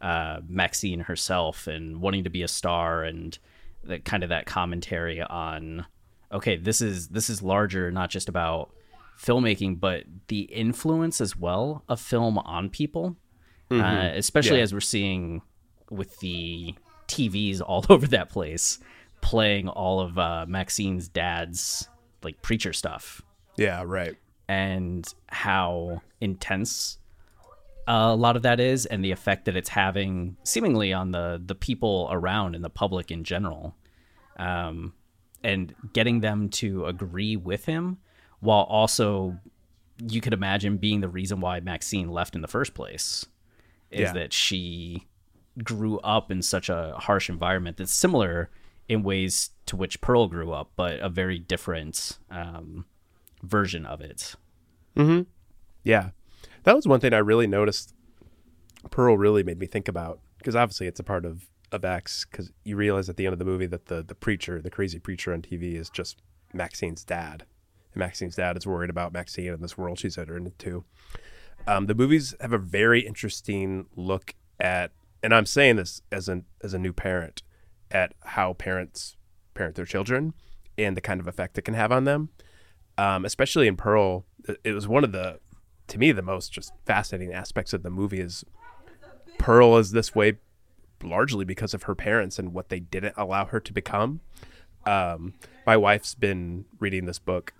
uh, 0.00 0.40
Maxine 0.48 1.00
herself 1.00 1.66
and 1.66 2.00
wanting 2.00 2.24
to 2.24 2.30
be 2.30 2.42
a 2.42 2.48
star 2.48 3.04
and 3.04 3.38
the 3.84 3.98
kind 3.98 4.22
of 4.22 4.28
that 4.30 4.46
commentary 4.46 5.22
on 5.22 5.86
okay, 6.32 6.56
this 6.56 6.80
is 6.80 7.08
this 7.08 7.28
is 7.30 7.42
larger, 7.42 7.90
not 7.90 8.08
just 8.10 8.28
about 8.28 8.70
filmmaking, 9.20 9.78
but 9.80 10.04
the 10.28 10.42
influence 10.42 11.20
as 11.20 11.36
well 11.36 11.84
of 11.88 12.00
film 12.00 12.38
on 12.38 12.70
people, 12.70 13.16
uh, 13.70 14.10
especially 14.14 14.58
Yeah. 14.58 14.62
as 14.62 14.72
we're 14.72 14.80
seeing 14.80 15.42
with 15.90 16.18
the 16.20 16.74
TVs 17.10 17.60
all 17.60 17.84
over 17.90 18.06
that 18.08 18.28
place 18.30 18.78
playing 19.20 19.68
all 19.68 20.00
of 20.00 20.18
uh, 20.18 20.46
Maxine's 20.48 21.08
dad's 21.08 21.88
like 22.22 22.40
preacher 22.42 22.72
stuff. 22.72 23.22
Yeah 23.56 23.82
right. 23.84 24.16
And 24.48 25.06
how 25.28 26.00
intense 26.20 26.98
a 27.86 28.14
lot 28.14 28.36
of 28.36 28.42
that 28.42 28.60
is 28.60 28.86
and 28.86 29.04
the 29.04 29.10
effect 29.10 29.44
that 29.46 29.56
it's 29.56 29.68
having 29.70 30.36
seemingly 30.44 30.92
on 30.92 31.10
the 31.10 31.40
the 31.44 31.54
people 31.54 32.08
around 32.10 32.54
and 32.54 32.64
the 32.64 32.70
public 32.70 33.10
in 33.10 33.24
general. 33.24 33.74
Um, 34.38 34.94
and 35.42 35.74
getting 35.92 36.20
them 36.20 36.48
to 36.50 36.86
agree 36.86 37.36
with 37.36 37.64
him 37.64 37.98
while 38.40 38.62
also 38.64 39.38
you 40.08 40.20
could 40.20 40.32
imagine 40.32 40.76
being 40.78 41.00
the 41.00 41.08
reason 41.08 41.40
why 41.40 41.60
Maxine 41.60 42.08
left 42.10 42.34
in 42.34 42.40
the 42.40 42.48
first 42.48 42.72
place 42.74 43.26
is 43.90 44.00
Yeah. 44.00 44.12
that 44.12 44.32
she 44.32 45.06
grew 45.64 45.98
up 46.00 46.30
in 46.30 46.42
such 46.42 46.68
a 46.68 46.94
harsh 46.98 47.28
environment 47.28 47.76
that's 47.76 47.92
similar 47.92 48.50
in 48.88 49.02
ways 49.02 49.50
to 49.66 49.76
which 49.76 50.00
Pearl 50.00 50.26
grew 50.26 50.52
up, 50.52 50.72
but 50.76 50.98
a 51.00 51.08
very 51.08 51.38
different 51.38 52.18
um, 52.30 52.86
version 53.42 53.86
of 53.86 54.00
it. 54.00 54.34
Yeah. 55.84 56.10
That 56.64 56.74
was 56.74 56.86
one 56.86 57.00
thing 57.00 57.12
I 57.12 57.18
really 57.18 57.46
noticed 57.46 57.94
Pearl 58.90 59.16
really 59.16 59.42
made 59.42 59.58
me 59.58 59.66
think 59.66 59.88
about 59.88 60.20
because 60.38 60.56
obviously 60.56 60.86
it's 60.86 61.00
a 61.00 61.04
part 61.04 61.24
of 61.24 61.46
of 61.72 61.84
X 61.84 62.26
because 62.28 62.50
you 62.64 62.76
realize 62.76 63.08
at 63.08 63.16
the 63.16 63.26
end 63.26 63.32
of 63.32 63.38
the 63.38 63.44
movie 63.44 63.66
that 63.66 63.86
the 63.86 64.02
the 64.02 64.14
preacher, 64.14 64.60
the 64.60 64.70
crazy 64.70 64.98
preacher 64.98 65.32
on 65.32 65.42
TV 65.42 65.74
is 65.74 65.88
just 65.88 66.20
Maxine's 66.52 67.04
dad. 67.04 67.44
And 67.92 68.00
Maxine's 68.00 68.36
dad 68.36 68.56
is 68.56 68.66
worried 68.66 68.90
about 68.90 69.12
Maxine 69.12 69.52
and 69.52 69.62
this 69.62 69.78
world 69.78 69.98
she's 69.98 70.18
entered 70.18 70.44
into. 70.44 70.84
Um, 71.66 71.86
the 71.86 71.94
movies 71.94 72.34
have 72.40 72.52
a 72.52 72.58
very 72.58 73.00
interesting 73.06 73.86
look 73.94 74.34
at, 74.58 74.92
and 75.22 75.34
I'm 75.34 75.46
saying 75.46 75.76
this 75.76 76.02
as 76.10 76.28
an 76.28 76.44
as 76.62 76.74
a 76.74 76.78
new 76.78 76.92
parent, 76.92 77.42
at 77.90 78.14
how 78.24 78.52
parents 78.54 79.16
parent 79.54 79.74
their 79.76 79.84
children 79.84 80.32
and 80.78 80.96
the 80.96 81.00
kind 81.00 81.20
of 81.20 81.26
effect 81.28 81.58
it 81.58 81.62
can 81.62 81.74
have 81.74 81.92
on 81.92 82.04
them. 82.04 82.30
Um, 82.96 83.24
especially 83.24 83.66
in 83.66 83.76
Pearl, 83.76 84.24
it- 84.64 84.72
was 84.72 84.86
one 84.88 85.04
of 85.04 85.12
the, 85.12 85.40
to 85.88 85.98
me, 85.98 86.12
the 86.12 86.22
most 86.22 86.52
just 86.52 86.72
fascinating 86.86 87.34
aspects 87.34 87.72
of 87.72 87.82
the 87.82 87.90
movie 87.90 88.20
is 88.20 88.44
Pearl 89.38 89.76
is 89.78 89.90
this 89.92 90.14
way 90.14 90.34
largely 91.02 91.44
because 91.44 91.72
of 91.74 91.84
her 91.84 91.94
parents 91.94 92.38
and 92.38 92.52
what 92.52 92.68
they 92.68 92.80
didn't 92.80 93.14
allow 93.16 93.46
her 93.46 93.60
to 93.60 93.72
become. 93.72 94.20
Um, 94.86 95.34
my 95.66 95.76
wife's 95.76 96.14
been 96.14 96.64
reading 96.78 97.06
this 97.06 97.18
book 97.18 97.52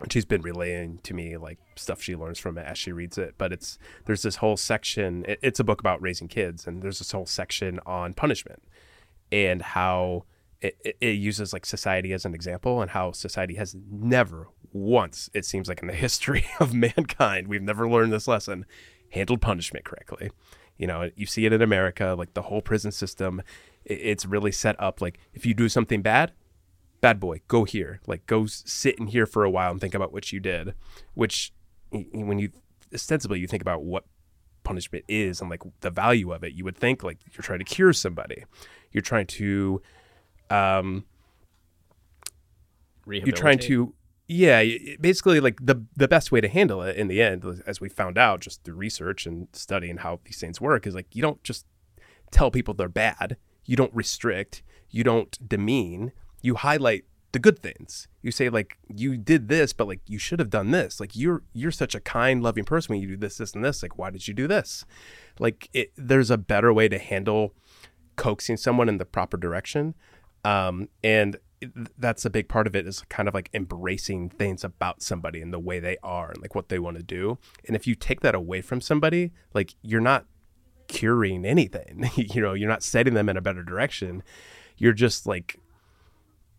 and 0.00 0.12
she's 0.12 0.24
been 0.24 0.42
relaying 0.42 0.98
to 1.02 1.14
me 1.14 1.36
like 1.36 1.58
stuff 1.76 2.00
she 2.02 2.14
learns 2.14 2.38
from 2.38 2.56
it 2.58 2.66
as 2.66 2.78
she 2.78 2.92
reads 2.92 3.18
it. 3.18 3.34
But 3.38 3.52
it's 3.52 3.78
there's 4.04 4.22
this 4.22 4.36
whole 4.36 4.56
section 4.56 5.24
it, 5.26 5.38
it's 5.42 5.60
a 5.60 5.64
book 5.64 5.80
about 5.80 6.00
raising 6.00 6.28
kids 6.28 6.66
and 6.66 6.82
there's 6.82 6.98
this 6.98 7.12
whole 7.12 7.26
section 7.26 7.80
on 7.86 8.14
punishment 8.14 8.62
and 9.32 9.62
how 9.62 10.24
it, 10.60 10.76
it, 10.84 10.96
it 11.00 11.10
uses 11.10 11.52
like 11.52 11.66
society 11.66 12.12
as 12.12 12.24
an 12.24 12.34
example 12.34 12.80
and 12.80 12.90
how 12.92 13.12
society 13.12 13.54
has 13.54 13.76
never 13.90 14.48
once 14.72 15.30
it 15.34 15.44
seems 15.44 15.68
like 15.68 15.80
in 15.80 15.88
the 15.88 15.94
history 16.06 16.44
of 16.60 16.74
mankind 16.74 17.48
we've 17.48 17.62
never 17.62 17.88
learned 17.88 18.12
this 18.12 18.28
lesson 18.28 18.64
handled 19.10 19.40
punishment 19.40 19.84
correctly. 19.84 20.30
You 20.76 20.86
know 20.86 21.10
you 21.16 21.26
see 21.26 21.44
it 21.44 21.52
in 21.52 21.60
america 21.60 22.14
like 22.16 22.34
the 22.34 22.42
whole 22.42 22.62
prison 22.62 22.92
system 22.92 23.42
it, 23.84 23.94
it's 23.94 24.24
really 24.24 24.52
set 24.52 24.80
up 24.80 25.00
like 25.00 25.18
if 25.34 25.44
you 25.44 25.54
do 25.54 25.68
something 25.68 26.02
bad 26.02 26.32
bad 27.00 27.20
boy 27.20 27.40
go 27.48 27.64
here. 27.64 28.00
Like 28.06 28.26
go 28.26 28.46
sit 28.46 28.98
in 28.98 29.08
here 29.08 29.26
for 29.26 29.44
a 29.44 29.50
while 29.50 29.70
and 29.70 29.80
think 29.80 29.94
about 29.94 30.12
what 30.12 30.32
you 30.32 30.40
did 30.40 30.74
which 31.14 31.52
when 31.90 32.38
you 32.38 32.50
ostensibly 32.92 33.38
you 33.38 33.46
think 33.46 33.62
about 33.62 33.82
what 33.82 34.04
punishment 34.64 35.04
is 35.08 35.40
and 35.40 35.48
like 35.48 35.62
the 35.80 35.90
value 35.90 36.30
of 36.32 36.44
it 36.44 36.52
you 36.52 36.62
would 36.64 36.76
think 36.76 37.02
like 37.02 37.18
you're 37.32 37.42
trying 37.42 37.58
to 37.58 37.64
cure 37.64 37.92
somebody. 37.92 38.44
You're 38.92 39.02
trying 39.02 39.26
to 39.26 39.80
um 40.50 41.04
you're 43.06 43.36
trying 43.36 43.58
to 43.58 43.94
yeah 44.26 44.62
basically 45.00 45.40
like 45.40 45.58
the 45.62 45.82
the 45.96 46.08
best 46.08 46.30
way 46.30 46.40
to 46.40 46.48
handle 46.48 46.82
it 46.82 46.96
in 46.96 47.08
the 47.08 47.22
end 47.22 47.62
as 47.66 47.80
we 47.80 47.88
found 47.88 48.18
out 48.18 48.40
just 48.40 48.62
through 48.62 48.74
research 48.74 49.24
and 49.26 49.48
studying 49.52 49.98
how 49.98 50.20
these 50.24 50.38
things 50.38 50.60
work 50.60 50.86
is 50.86 50.94
like 50.94 51.14
you 51.14 51.22
don't 51.22 51.42
just 51.42 51.64
tell 52.30 52.50
people 52.50 52.74
they're 52.74 52.88
bad. 52.88 53.36
You 53.64 53.76
don't 53.76 53.94
restrict. 53.94 54.62
You 54.90 55.04
don't 55.04 55.36
demean 55.46 56.12
you 56.42 56.54
highlight 56.54 57.04
the 57.32 57.38
good 57.38 57.58
things. 57.58 58.08
You 58.22 58.30
say 58.30 58.48
like 58.48 58.78
you 58.88 59.16
did 59.16 59.48
this 59.48 59.72
but 59.72 59.86
like 59.86 60.00
you 60.06 60.18
should 60.18 60.38
have 60.38 60.50
done 60.50 60.70
this. 60.70 61.00
Like 61.00 61.14
you're 61.14 61.42
you're 61.52 61.70
such 61.70 61.94
a 61.94 62.00
kind 62.00 62.42
loving 62.42 62.64
person 62.64 62.94
when 62.94 63.02
you 63.02 63.08
do 63.08 63.16
this 63.16 63.38
this 63.38 63.54
and 63.54 63.64
this. 63.64 63.82
Like 63.82 63.98
why 63.98 64.10
did 64.10 64.26
you 64.26 64.34
do 64.34 64.46
this? 64.46 64.84
Like 65.38 65.68
it, 65.72 65.92
there's 65.96 66.30
a 66.30 66.38
better 66.38 66.72
way 66.72 66.88
to 66.88 66.98
handle 66.98 67.54
coaxing 68.16 68.56
someone 68.56 68.88
in 68.88 68.98
the 68.98 69.04
proper 69.04 69.36
direction. 69.36 69.94
Um, 70.44 70.88
and 71.04 71.36
it- 71.60 71.72
that's 71.98 72.24
a 72.24 72.30
big 72.30 72.48
part 72.48 72.66
of 72.66 72.74
it 72.74 72.86
is 72.86 73.02
kind 73.08 73.28
of 73.28 73.34
like 73.34 73.50
embracing 73.52 74.30
things 74.30 74.64
about 74.64 75.02
somebody 75.02 75.40
and 75.42 75.52
the 75.52 75.58
way 75.58 75.80
they 75.80 75.96
are 76.02 76.30
and 76.30 76.40
like 76.40 76.54
what 76.54 76.68
they 76.68 76.78
want 76.78 76.96
to 76.96 77.02
do. 77.02 77.38
And 77.66 77.76
if 77.76 77.86
you 77.86 77.94
take 77.94 78.20
that 78.20 78.34
away 78.34 78.60
from 78.62 78.80
somebody 78.80 79.32
like 79.52 79.74
you're 79.82 80.00
not 80.00 80.26
curing 80.88 81.44
anything. 81.44 82.10
you 82.16 82.40
know, 82.40 82.54
you're 82.54 82.68
not 82.68 82.82
setting 82.82 83.14
them 83.14 83.28
in 83.28 83.36
a 83.36 83.42
better 83.42 83.62
direction. 83.62 84.22
You're 84.78 84.92
just 84.94 85.26
like 85.26 85.60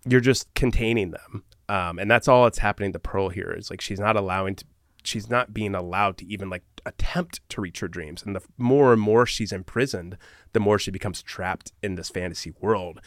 you're 0.06 0.22
just 0.22 0.54
containing 0.54 1.12
them. 1.12 1.44
Um, 1.68 2.00
and 2.00 2.10
that's 2.10 2.28
all 2.28 2.46
that's 2.46 2.58
happening 2.60 2.94
to 2.94 3.00
Pearl 3.00 3.30
here 3.30 3.54
is 3.56 3.70
like 3.70 3.82
she's 3.82 4.00
not 4.00 4.16
allowing 4.16 4.56
to 4.56 4.66
she's 5.04 5.30
not 5.30 5.54
being 5.54 5.76
allowed 5.76 6.18
to 6.18 6.26
even 6.26 6.50
like 6.50 6.64
attempt 6.86 7.48
to 7.50 7.62
reach 7.62 7.80
her 7.80 7.88
dreams. 7.88 8.24
And 8.24 8.36
the 8.36 8.42
more 8.58 8.94
and 8.94 9.02
more 9.02 9.26
she's 9.26 9.52
imprisoned, 9.52 10.18
the 10.54 10.60
more 10.60 10.80
she 10.80 10.92
becomes 10.92 11.22
trapped 11.22 11.72
in 11.82 11.96
this 11.96 12.10
fantasy 12.10 12.54
world 12.60 13.00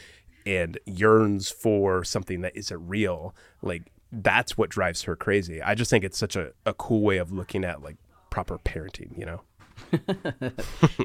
and 0.47 0.79
yearns 0.87 1.51
for 1.51 2.05
something 2.05 2.41
that 2.41 2.57
isn't 2.57 2.89
real. 2.89 3.35
Like 3.63 3.93
that's 4.11 4.57
what 4.59 4.71
drives 4.71 5.03
her 5.03 5.17
crazy. 5.17 5.63
I 5.63 5.75
just 5.75 5.91
think 5.91 6.05
it's 6.05 6.19
such 6.19 6.37
a, 6.37 6.53
a 6.67 6.75
cool 6.75 7.03
way 7.03 7.19
of 7.19 7.33
looking 7.33 7.65
at 7.65 7.83
like 7.83 7.97
proper 8.31 8.59
parenting, 8.59 9.17
you 9.19 9.27
know? 9.27 9.43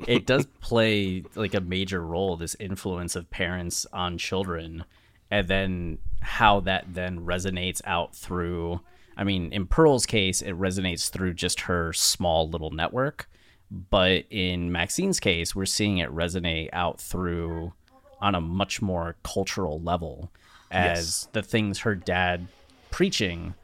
it 0.08 0.26
does 0.26 0.46
play 0.62 1.24
like 1.36 1.54
a 1.54 1.62
major 1.62 2.02
role, 2.02 2.38
this 2.38 2.56
influence 2.60 3.16
of 3.16 3.30
parents 3.30 3.86
on 3.92 4.18
children, 4.18 4.86
and 5.30 5.48
then 5.48 5.98
how 6.22 6.60
that 6.62 6.86
then 6.94 7.20
resonates 7.22 7.82
out 7.86 8.16
through 8.16 8.82
I 9.18 9.24
mean, 9.24 9.52
in 9.52 9.66
Pearl's 9.66 10.06
case, 10.06 10.44
it 10.44 10.54
resonates 10.54 11.10
through 11.10 11.34
just 11.34 11.62
her 11.62 11.92
small 11.92 12.48
little 12.48 12.70
network. 12.70 13.28
But 13.70 14.26
in 14.30 14.72
Maxine's 14.72 15.20
case, 15.20 15.56
we're 15.56 15.66
seeing 15.66 15.98
it 15.98 16.14
resonate 16.14 16.70
out 16.72 17.02
through 17.02 17.74
on 18.22 18.36
a 18.36 18.42
much 18.42 18.82
more 18.82 19.16
cultural 19.24 19.82
level 19.82 20.32
as 20.72 20.98
yes. 20.98 21.28
the 21.34 21.42
things 21.42 21.80
her 21.80 21.96
dad 21.96 22.48
preaching 22.92 23.56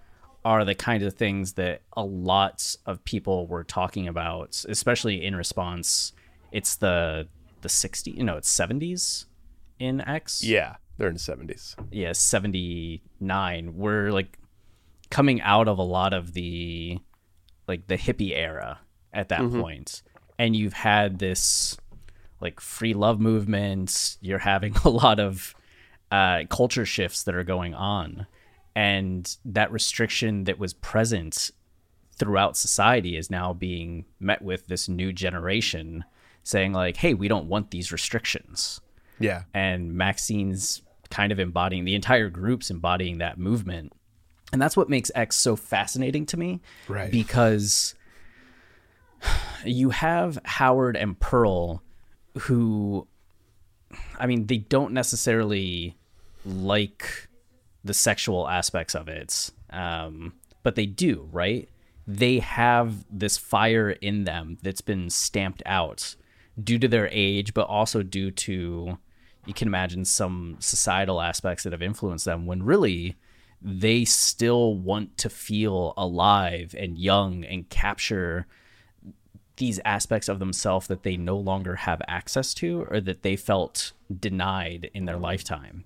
are 0.44 0.66
the 0.66 0.76
kind 0.76 1.04
of 1.04 1.14
things 1.14 1.54
that 1.54 1.82
a 1.94 2.04
lot 2.04 2.76
of 2.86 3.04
people 3.06 3.48
were 3.48 3.64
talking 3.64 4.08
about, 4.08 4.66
especially 4.68 5.24
in 5.24 5.36
response. 5.36 6.12
It's 6.52 6.76
the 6.76 7.28
the 7.62 7.70
60s, 7.70 8.14
you 8.14 8.24
know, 8.24 8.36
it's 8.36 8.54
70s 8.54 9.26
in 9.80 10.02
X. 10.02 10.44
Yeah, 10.44 10.76
they're 10.98 11.08
in 11.08 11.16
the 11.16 11.20
70s. 11.20 11.76
Yeah, 11.92 12.14
79. 12.14 13.76
We're 13.76 14.12
like 14.12 14.38
coming 15.10 15.42
out 15.42 15.68
of 15.68 15.78
a 15.78 15.84
lot 15.84 16.14
of 16.14 16.34
the 16.34 17.00
like 17.68 17.88
the 17.88 17.98
hippie 17.98 18.36
era 18.36 18.80
at 19.14 19.30
that 19.30 19.42
mm-hmm. 19.42 19.62
point. 19.62 20.02
and 20.40 20.56
you've 20.56 20.74
had 20.74 21.20
this 21.20 21.78
like 22.42 22.60
free 22.60 22.94
love 22.94 23.20
movement 23.20 24.18
you're 24.22 24.40
having 24.40 24.76
a 24.84 24.90
lot 24.90 25.20
of 25.20 25.56
uh, 26.12 26.44
culture 26.50 26.86
shifts 26.86 27.24
that 27.24 27.36
are 27.36 27.44
going 27.44 27.74
on 27.74 28.26
and 28.76 29.38
that 29.46 29.72
restriction 29.72 30.44
that 30.46 30.60
was 30.60 30.74
present 30.74 31.52
throughout 32.18 32.58
society 32.58 33.16
is 33.16 33.30
now 33.30 33.54
being 33.54 34.06
met 34.20 34.42
with 34.42 34.68
this 34.68 34.90
new 34.90 35.14
generation 35.14 36.04
saying 36.44 36.74
like 36.74 36.98
hey 36.98 37.14
we 37.14 37.28
don't 37.28 37.48
want 37.48 37.72
these 37.72 37.92
restrictions 37.92 38.82
yeah 39.20 39.44
and 39.54 39.94
maxine's 39.94 40.82
kind 41.10 41.32
of 41.32 41.40
embodying 41.40 41.86
the 41.86 41.96
entire 41.96 42.30
group's 42.30 42.70
embodying 42.70 43.20
that 43.20 43.38
movement 43.38 43.94
and 44.54 44.62
that's 44.62 44.78
what 44.78 44.88
makes 44.88 45.12
X 45.16 45.36
so 45.36 45.56
fascinating 45.56 46.28
to 46.28 46.38
me. 46.38 46.62
Right. 46.88 47.12
Because 47.12 47.96
you 49.66 49.90
have 49.90 50.38
Howard 50.46 50.96
and 50.96 51.20
Pearl 51.20 51.82
who 52.42 53.08
I 54.20 54.28
mean, 54.28 54.46
they 54.46 54.58
don't 54.58 54.94
necessarily 54.94 55.98
like 56.46 57.28
the 57.84 57.94
sexual 57.94 58.48
aspects 58.48 58.96
of 58.96 59.08
it. 59.08 59.50
Um, 59.72 60.34
but 60.62 60.76
they 60.76 60.86
do, 60.86 61.28
right? 61.32 61.68
They 62.06 62.40
have 62.40 63.06
this 63.10 63.38
fire 63.38 63.90
in 63.90 64.24
them 64.24 64.58
that's 64.62 64.82
been 64.82 65.10
stamped 65.10 65.64
out 65.66 66.16
due 66.62 66.80
to 66.80 66.88
their 66.88 67.10
age, 67.12 67.54
but 67.54 67.68
also 67.68 68.04
due 68.04 68.32
to 68.32 68.98
you 69.46 69.54
can 69.54 69.68
imagine 69.68 70.06
some 70.06 70.56
societal 70.60 71.22
aspects 71.22 71.64
that 71.64 71.74
have 71.74 71.82
influenced 71.82 72.26
them 72.26 72.46
when 72.46 72.64
really 72.64 73.16
they 73.62 74.06
still 74.06 74.76
want 74.76 75.18
to 75.18 75.30
feel 75.30 75.94
alive 75.96 76.76
and 76.78 76.98
young 76.98 77.44
and 77.46 77.70
capture 77.70 78.46
these 79.58 79.80
aspects 79.86 80.28
of 80.28 80.40
themselves 80.40 80.88
that 80.88 81.04
they 81.04 81.16
no 81.16 81.38
longer 81.38 81.76
have 81.76 82.02
access 82.08 82.54
to 82.54 82.86
or 82.90 83.00
that 83.00 83.22
they 83.22 83.36
felt 83.36 83.94
denied 84.20 84.90
in 84.94 85.06
their 85.06 85.18
lifetime. 85.18 85.84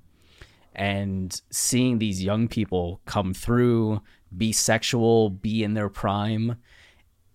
And 0.74 1.39
seeing 1.49 1.97
these 1.97 2.24
young 2.24 2.47
people 2.47 3.01
come 3.05 3.34
through, 3.34 4.01
be 4.36 4.51
sexual, 4.51 5.30
be 5.30 5.63
in 5.63 5.74
their 5.74 5.89
prime, 5.89 6.57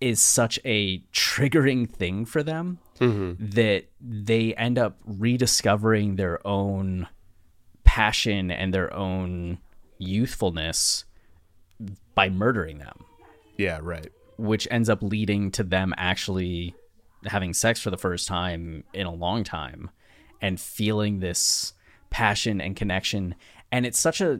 is 0.01 0.21
such 0.21 0.59
a 0.65 0.99
triggering 1.13 1.89
thing 1.89 2.25
for 2.25 2.41
them 2.41 2.79
mm-hmm. 3.03 3.49
that 3.51 3.85
they 4.01 4.53
end 4.55 4.77
up 4.77 4.97
rediscovering 5.05 6.15
their 6.15 6.45
own 6.45 7.07
passion 7.83 8.51
and 8.51 8.73
their 8.73 8.93
own 8.93 9.57
youthfulness 9.97 11.05
by 12.15 12.29
murdering 12.29 12.79
them. 12.79 13.05
Yeah, 13.57 13.79
right. 13.81 14.11
Which 14.37 14.67
ends 14.71 14.89
up 14.89 15.01
leading 15.01 15.51
to 15.51 15.63
them 15.63 15.93
actually 15.97 16.75
having 17.25 17.53
sex 17.53 17.79
for 17.79 17.89
the 17.89 17.97
first 17.97 18.27
time 18.27 18.83
in 18.93 19.05
a 19.05 19.13
long 19.13 19.43
time 19.43 19.89
and 20.41 20.59
feeling 20.59 21.19
this 21.19 21.73
passion 22.09 22.61
and 22.61 22.75
connection 22.75 23.33
and 23.71 23.87
it's 23.87 23.99
such 23.99 24.21
a 24.21 24.39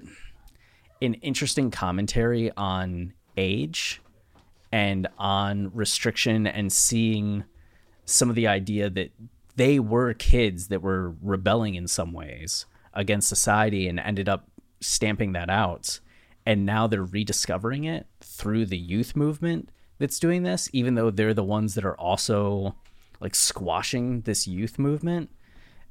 an 1.01 1.16
interesting 1.16 1.72
commentary 1.72 2.51
on 2.55 3.14
age 3.36 4.01
and 4.72 5.07
on 5.18 5.72
restriction 5.74 6.45
and 6.45 6.72
seeing 6.72 7.43
some 8.06 8.30
of 8.30 8.36
the 8.36 8.47
idea 8.47 8.89
that 8.89 9.12
they 9.56 9.80
were 9.80 10.14
kids 10.14 10.68
that 10.68 10.82
were 10.82 11.16
rebelling 11.22 11.76
in 11.76 11.88
some 11.88 12.12
ways 12.12 12.66
against 12.93 13.30
society 13.30 13.88
and 13.88 13.99
ended 13.99 14.28
up 14.28 14.47
stamping 14.82 15.34
that 15.34 15.49
out. 15.49 15.99
And 16.45 16.66
now 16.66 16.88
they're 16.88 17.04
rediscovering 17.04 17.86
it 17.86 18.08
through 18.22 18.66
the 18.66 18.78
youth 18.78 19.16
movement 19.16 19.70
that's 19.99 20.20
doing 20.20 20.43
this 20.43 20.70
even 20.74 20.95
though 20.95 21.10
they're 21.10 21.34
the 21.34 21.43
ones 21.43 21.76
that 21.76 21.86
are 21.86 21.97
also 21.97 22.76
like 23.22 23.36
squashing 23.36 24.22
this 24.22 24.47
youth 24.47 24.78
movement. 24.78 25.30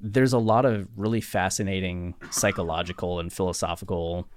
There's 0.00 0.32
a 0.32 0.38
lot 0.38 0.64
of 0.64 0.88
really 0.96 1.20
fascinating 1.20 2.14
psychological 2.30 3.20
and 3.20 3.32
philosophical 3.32 4.28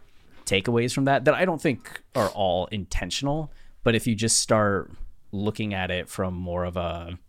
takeaways 0.46 0.94
from 0.94 1.06
that 1.06 1.26
that 1.26 1.34
I 1.34 1.44
don't 1.44 1.62
think 1.62 2.04
are 2.16 2.30
all 2.30 2.68
intentional. 2.68 3.52
But 3.84 3.96
if 3.96 4.08
you 4.08 4.16
just 4.16 4.40
start 4.40 4.92
looking 5.32 5.74
at 5.74 5.92
it 5.92 6.08
from 6.08 6.34
more 6.36 6.64
of 6.64 6.78
a 6.78 7.20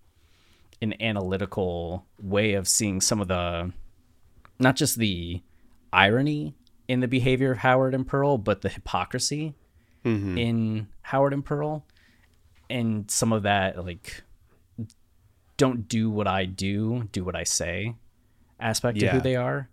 an 0.83 1.01
analytical 1.01 2.07
way 2.21 2.55
of 2.55 2.69
seeing 2.69 3.01
some 3.01 3.21
of 3.21 3.29
the 3.29 3.73
not 4.59 4.77
just 4.77 4.99
the 4.99 5.43
irony 5.93 6.55
in 6.89 7.01
the 7.01 7.09
behavior 7.09 7.53
of 7.53 7.59
Howard 7.59 7.95
and 7.95 8.07
Pearl, 8.07 8.39
but 8.39 8.63
the 8.63 8.69
hypocrisy 8.69 9.55
mm-hmm. 10.05 10.39
in 10.39 10.89
Howard 11.03 11.33
and 11.33 11.45
Pearl, 11.45 11.85
and 12.71 13.11
some 13.11 13.33
of 13.33 13.43
that 13.43 13.85
like 13.85 14.23
don't 15.57 15.89
do 15.89 16.11
what 16.11 16.27
I 16.27 16.45
do, 16.45 17.09
do 17.13 17.25
what 17.25 17.35
I 17.35 17.45
say 17.45 17.95
aspect 18.61 18.99
yeah. 18.99 19.09
of 19.09 19.13
who 19.15 19.21
they 19.21 19.37
are, 19.37 19.69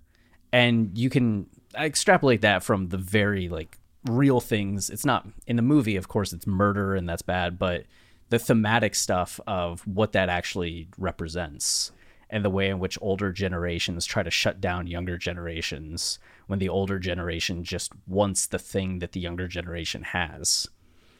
and 0.52 0.98
you 0.98 1.10
can 1.10 1.48
extrapolate 1.76 2.42
that 2.42 2.64
from 2.64 2.90
the 2.90 2.98
very 2.98 3.50
like 3.50 3.78
real 4.06 4.40
things. 4.40 4.90
It's 4.90 5.06
not 5.06 5.28
in 5.48 5.56
the 5.56 5.62
movie, 5.62 5.96
of 5.96 6.08
course, 6.08 6.34
it's 6.34 6.48
murder 6.48 6.96
and 6.96 7.08
that's 7.08 7.22
bad, 7.22 7.58
but 7.58 7.86
the 8.34 8.40
thematic 8.40 8.96
stuff 8.96 9.40
of 9.46 9.86
what 9.86 10.14
that 10.14 10.28
actually 10.28 10.88
represents 10.98 11.92
and 12.32 12.44
the 12.44 12.50
way 12.50 12.68
in 12.68 12.80
which 12.80 12.98
older 13.00 13.32
generations 13.32 14.08
try 14.08 14.24
to 14.24 14.32
shut 14.32 14.60
down 14.60 14.88
younger 14.88 15.20
generations 15.20 16.18
when 16.48 16.58
the 16.58 16.68
older 16.68 16.98
generation 16.98 17.64
just 17.64 17.92
wants 18.08 18.48
the 18.48 18.58
thing 18.58 18.98
that 18.98 19.12
the 19.12 19.20
younger 19.20 19.48
generation 19.48 20.02
has 20.02 20.68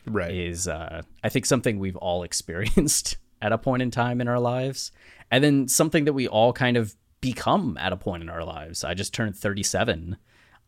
right. 0.08 0.34
is 0.34 0.68
uh, 0.68 1.04
i 1.24 1.30
think 1.30 1.46
something 1.46 1.78
we've 1.78 1.98
all 1.98 2.24
experienced 2.30 3.18
at 3.44 3.52
a 3.52 3.60
point 3.60 3.84
in 3.84 3.92
time 3.92 4.20
in 4.20 4.28
our 4.28 4.40
lives 4.40 4.92
and 5.30 5.44
then 5.44 5.68
something 5.68 6.06
that 6.06 6.14
we 6.14 6.28
all 6.28 6.52
kind 6.52 6.78
of 6.78 6.96
become 7.24 7.78
at 7.80 7.94
a 7.94 7.98
point 7.98 8.22
in 8.22 8.30
our 8.30 8.44
lives. 8.44 8.84
I 8.84 8.94
just 8.94 9.14
turned 9.14 9.38
37 9.38 10.18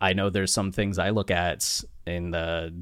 i 0.02 0.14
know 0.14 0.30
there's 0.30 0.54
some 0.54 0.72
things 0.72 0.98
i 1.00 1.10
look 1.10 1.32
at 1.32 1.82
in 2.06 2.32
the 2.32 2.74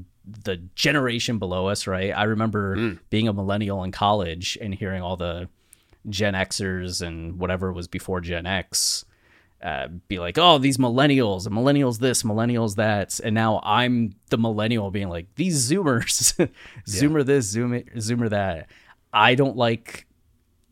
the 0.44 0.56
generation 0.74 1.38
below 1.38 1.66
us 1.66 1.86
right 1.86 2.10
i 2.16 2.24
remember 2.24 2.76
mm. 2.76 2.98
being 3.10 3.28
a 3.28 3.32
millennial 3.32 3.82
in 3.84 3.92
college 3.92 4.56
and 4.60 4.74
hearing 4.74 5.02
all 5.02 5.16
the 5.16 5.48
Gen 6.08 6.34
Xers 6.34 7.00
and 7.00 7.38
whatever 7.38 7.72
was 7.72 7.88
before 7.88 8.20
Gen 8.20 8.46
X 8.46 9.04
uh, 9.62 9.88
be 10.08 10.18
like, 10.18 10.36
oh, 10.36 10.58
these 10.58 10.76
millennials, 10.76 11.48
millennials 11.48 11.98
this, 11.98 12.22
millennials 12.22 12.76
that, 12.76 13.18
and 13.20 13.34
now 13.34 13.60
I'm 13.64 14.14
the 14.28 14.36
millennial 14.36 14.90
being 14.90 15.08
like, 15.08 15.34
these 15.36 15.70
Zoomers, 15.70 16.36
Zoomer 16.86 17.18
yeah. 17.18 17.24
this, 17.24 17.54
Zoomer, 17.56 17.96
Zoomer 17.96 18.30
that. 18.30 18.68
I 19.12 19.34
don't 19.34 19.56
like 19.56 20.06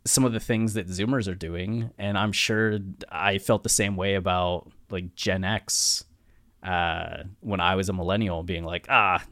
some 0.05 0.25
of 0.25 0.33
the 0.33 0.41
things 0.41 0.75
that 0.75 0.89
Zoomers 0.89 1.29
are 1.29 1.35
doing, 1.35 1.91
and 1.97 2.19
I'm 2.19 2.33
sure 2.33 2.81
I 3.09 3.39
felt 3.39 3.63
the 3.63 3.71
same 3.71 3.97
way 3.97 4.15
about 4.15 4.71
like 4.91 5.15
Gen 5.15 5.45
X 5.45 6.05
uh, 6.63 7.25
when 7.41 7.61
I 7.61 7.75
was 7.75 7.89
a 7.89 7.93
millennial, 7.93 8.43
being 8.43 8.65
like, 8.65 8.87
ah, 8.89 9.23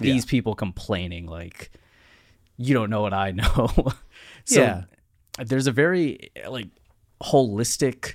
these 0.00 0.24
yeah. 0.24 0.30
people 0.30 0.54
complaining 0.54 1.26
like 1.26 1.70
you 2.58 2.74
don't 2.74 2.90
know 2.90 3.02
what 3.02 3.14
I 3.14 3.30
know. 3.30 3.68
so, 4.44 4.60
yeah. 4.60 4.82
there's 5.38 5.66
a 5.66 5.72
very 5.72 6.30
like 6.48 6.68
holistic 7.22 8.14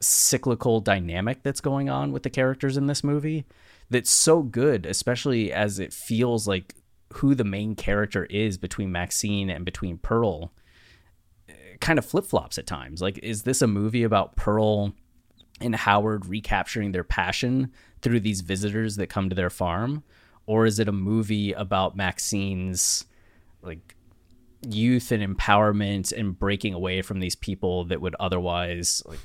cyclical 0.00 0.80
dynamic 0.80 1.42
that's 1.42 1.60
going 1.60 1.88
on 1.88 2.12
with 2.12 2.22
the 2.22 2.30
characters 2.30 2.76
in 2.76 2.86
this 2.86 3.02
movie 3.02 3.44
that's 3.90 4.10
so 4.10 4.42
good 4.42 4.86
especially 4.86 5.52
as 5.52 5.80
it 5.80 5.92
feels 5.92 6.46
like 6.46 6.76
who 7.14 7.34
the 7.34 7.44
main 7.44 7.74
character 7.74 8.24
is 8.26 8.58
between 8.58 8.92
Maxine 8.92 9.50
and 9.50 9.64
between 9.64 9.98
Pearl 9.98 10.52
eh, 11.48 11.52
kind 11.80 11.98
of 11.98 12.06
flip-flops 12.06 12.58
at 12.58 12.66
times 12.66 13.02
like 13.02 13.18
is 13.24 13.42
this 13.42 13.60
a 13.60 13.66
movie 13.66 14.04
about 14.04 14.36
Pearl 14.36 14.94
and 15.60 15.74
Howard 15.74 16.26
recapturing 16.26 16.92
their 16.92 17.04
passion 17.04 17.72
through 18.02 18.20
these 18.20 18.40
visitors 18.40 18.96
that 18.96 19.08
come 19.08 19.28
to 19.28 19.36
their 19.36 19.50
farm 19.50 20.02
or 20.46 20.64
is 20.64 20.78
it 20.78 20.88
a 20.88 20.92
movie 20.92 21.52
about 21.52 21.96
Maxine's 21.96 23.04
like 23.60 23.94
youth 24.66 25.12
and 25.12 25.22
empowerment 25.22 26.12
and 26.12 26.38
breaking 26.38 26.74
away 26.74 27.02
from 27.02 27.20
these 27.20 27.36
people 27.36 27.84
that 27.84 28.00
would 28.00 28.16
otherwise 28.18 29.02
like 29.06 29.20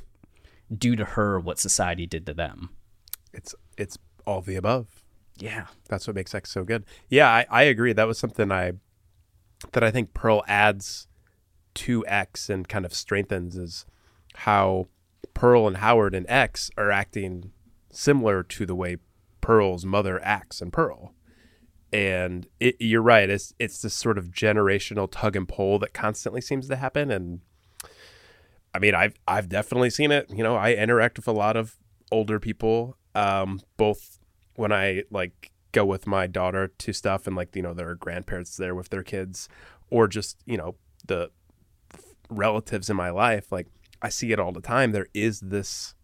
do 0.75 0.95
to 0.95 1.05
her 1.05 1.39
what 1.39 1.59
society 1.59 2.05
did 2.05 2.25
to 2.25 2.33
them. 2.33 2.69
It's 3.33 3.55
it's 3.77 3.97
all 4.25 4.41
the 4.41 4.55
above. 4.55 4.87
Yeah. 5.37 5.67
That's 5.89 6.07
what 6.07 6.15
makes 6.15 6.35
X 6.35 6.51
so 6.51 6.63
good. 6.63 6.85
Yeah, 7.09 7.29
I, 7.29 7.45
I 7.49 7.63
agree. 7.63 7.93
That 7.93 8.07
was 8.07 8.19
something 8.19 8.51
I 8.51 8.73
that 9.71 9.83
I 9.83 9.91
think 9.91 10.13
Pearl 10.13 10.43
adds 10.47 11.07
to 11.75 12.05
X 12.05 12.49
and 12.49 12.67
kind 12.67 12.85
of 12.85 12.93
strengthens 12.93 13.55
is 13.55 13.85
how 14.35 14.87
Pearl 15.33 15.67
and 15.67 15.77
Howard 15.77 16.15
and 16.15 16.25
X 16.29 16.69
are 16.77 16.91
acting 16.91 17.51
similar 17.91 18.43
to 18.43 18.65
the 18.65 18.75
way 18.75 18.97
Pearl's 19.41 19.85
mother 19.85 20.23
acts 20.23 20.61
and 20.61 20.71
Pearl. 20.71 21.13
And 21.91 22.47
it, 22.59 22.75
you're 22.79 23.01
right. 23.01 23.29
It's 23.29 23.53
it's 23.59 23.81
this 23.81 23.93
sort 23.93 24.17
of 24.17 24.31
generational 24.31 25.09
tug 25.11 25.35
and 25.35 25.47
pull 25.47 25.77
that 25.79 25.93
constantly 25.93 26.41
seems 26.41 26.67
to 26.67 26.75
happen. 26.75 27.11
And 27.11 27.41
I 28.73 28.79
mean, 28.79 28.95
I've 28.95 29.15
I've 29.27 29.49
definitely 29.49 29.91
seen 29.91 30.11
it. 30.11 30.29
You 30.29 30.43
know, 30.43 30.55
I 30.55 30.73
interact 30.73 31.17
with 31.17 31.27
a 31.27 31.33
lot 31.33 31.55
of 31.55 31.77
older 32.11 32.39
people, 32.39 32.97
um, 33.13 33.59
both 33.77 34.19
when 34.55 34.71
I 34.71 35.03
like 35.11 35.51
go 35.71 35.85
with 35.85 36.07
my 36.07 36.25
daughter 36.25 36.67
to 36.67 36.93
stuff 36.93 37.27
and 37.27 37.35
like 37.35 37.55
you 37.55 37.61
know 37.61 37.73
there 37.73 37.89
are 37.89 37.95
grandparents 37.95 38.57
there 38.57 38.73
with 38.73 38.89
their 38.89 39.03
kids, 39.03 39.47
or 39.91 40.07
just 40.07 40.37
you 40.45 40.57
know 40.57 40.75
the 41.05 41.29
relatives 42.29 42.89
in 42.89 42.95
my 42.95 43.11
life. 43.11 43.51
Like 43.51 43.67
I 44.03 44.09
see 44.09 44.33
it 44.33 44.39
all 44.39 44.51
the 44.51 44.61
time. 44.61 44.91
There 44.91 45.07
is 45.13 45.39
this 45.39 45.95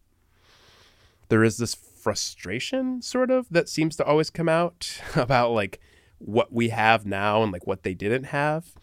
there 1.28 1.44
is 1.44 1.58
this 1.58 1.76
frustration 1.76 3.02
sort 3.02 3.30
of 3.30 3.48
that 3.52 3.70
seems 3.70 3.96
to 3.98 4.06
always 4.06 4.30
come 4.30 4.50
out 4.50 5.00
about 5.16 5.52
like 5.52 5.80
what 6.18 6.52
we 6.52 6.70
have 6.70 7.06
now 7.06 7.44
and 7.44 7.52
like 7.52 7.68
what 7.68 7.84
they 7.84 7.94
didn't 7.94 8.26
have. 8.26 8.74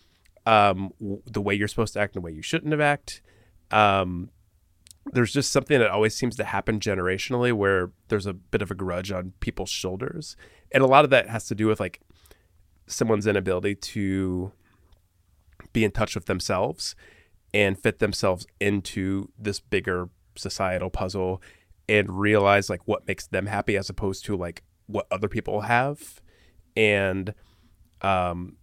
Um 0.44 0.92
w- 1.00 1.22
the 1.24 1.40
way 1.40 1.54
you're 1.54 1.66
supposed 1.66 1.94
to 1.94 2.00
act 2.00 2.14
and 2.14 2.22
the 2.22 2.26
way 2.26 2.32
you 2.32 2.42
shouldn't 2.42 2.72
have 2.72 2.80
act. 2.80 3.22
Um 3.70 4.30
there's 5.12 5.32
just 5.32 5.52
something 5.52 5.78
that 5.78 5.90
always 5.90 6.16
seems 6.16 6.36
to 6.36 6.44
happen 6.44 6.78
generationally 6.78 7.52
where 7.52 7.90
there's 8.08 8.26
a 8.26 8.32
bit 8.34 8.60
of 8.60 8.70
a 8.70 8.74
grudge 8.74 9.12
on 9.12 9.32
people's 9.38 9.70
shoulders. 9.70 10.36
And 10.72 10.82
a 10.82 10.86
lot 10.86 11.04
of 11.04 11.10
that 11.10 11.28
has 11.28 11.46
to 11.46 11.54
do 11.54 11.68
with 11.68 11.80
like 11.80 12.00
someone's 12.88 13.26
inability 13.26 13.76
to 13.76 14.52
be 15.72 15.84
in 15.84 15.92
touch 15.92 16.14
with 16.14 16.26
themselves 16.26 16.94
and 17.54 17.78
fit 17.78 17.98
themselves 17.98 18.46
into 18.60 19.30
this 19.38 19.60
bigger 19.60 20.08
societal 20.36 20.90
puzzle 20.90 21.40
and 21.88 22.18
realize 22.18 22.68
like 22.68 22.86
what 22.86 23.06
makes 23.06 23.26
them 23.26 23.46
happy 23.46 23.76
as 23.76 23.88
opposed 23.88 24.24
to 24.24 24.36
like 24.36 24.62
what 24.86 25.06
other 25.10 25.28
people 25.28 25.62
have. 25.62 26.20
And 26.76 27.34
um 28.02 28.56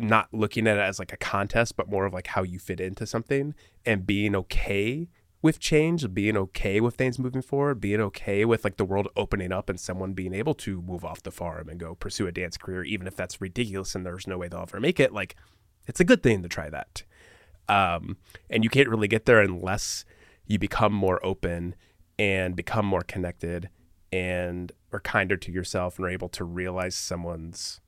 not 0.00 0.28
looking 0.32 0.66
at 0.66 0.78
it 0.78 0.80
as 0.80 0.98
like 0.98 1.12
a 1.12 1.16
contest 1.16 1.76
but 1.76 1.88
more 1.88 2.06
of 2.06 2.12
like 2.12 2.28
how 2.28 2.42
you 2.42 2.58
fit 2.58 2.80
into 2.80 3.06
something 3.06 3.54
and 3.84 4.06
being 4.06 4.34
okay 4.34 5.08
with 5.42 5.60
change 5.60 6.12
being 6.14 6.36
okay 6.36 6.80
with 6.80 6.94
things 6.94 7.18
moving 7.18 7.42
forward 7.42 7.80
being 7.80 8.00
okay 8.00 8.44
with 8.44 8.64
like 8.64 8.76
the 8.78 8.84
world 8.84 9.08
opening 9.14 9.52
up 9.52 9.68
and 9.68 9.78
someone 9.78 10.14
being 10.14 10.32
able 10.32 10.54
to 10.54 10.80
move 10.82 11.04
off 11.04 11.22
the 11.22 11.30
farm 11.30 11.68
and 11.68 11.78
go 11.78 11.94
pursue 11.94 12.26
a 12.26 12.32
dance 12.32 12.56
career 12.56 12.82
even 12.82 13.06
if 13.06 13.14
that's 13.14 13.40
ridiculous 13.40 13.94
and 13.94 14.06
there's 14.06 14.26
no 14.26 14.38
way 14.38 14.48
they'll 14.48 14.62
ever 14.62 14.80
make 14.80 14.98
it 14.98 15.12
like 15.12 15.36
it's 15.86 16.00
a 16.00 16.04
good 16.04 16.22
thing 16.22 16.42
to 16.42 16.48
try 16.48 16.70
that 16.70 17.02
um 17.68 18.16
and 18.48 18.64
you 18.64 18.70
can't 18.70 18.88
really 18.88 19.08
get 19.08 19.26
there 19.26 19.40
unless 19.40 20.04
you 20.46 20.58
become 20.58 20.92
more 20.92 21.24
open 21.24 21.74
and 22.18 22.56
become 22.56 22.84
more 22.84 23.02
connected 23.02 23.70
and 24.12 24.72
are 24.92 25.00
kinder 25.00 25.36
to 25.36 25.52
yourself 25.52 25.96
and 25.96 26.06
are 26.06 26.10
able 26.10 26.28
to 26.28 26.44
realize 26.44 26.94
someone's 26.94 27.80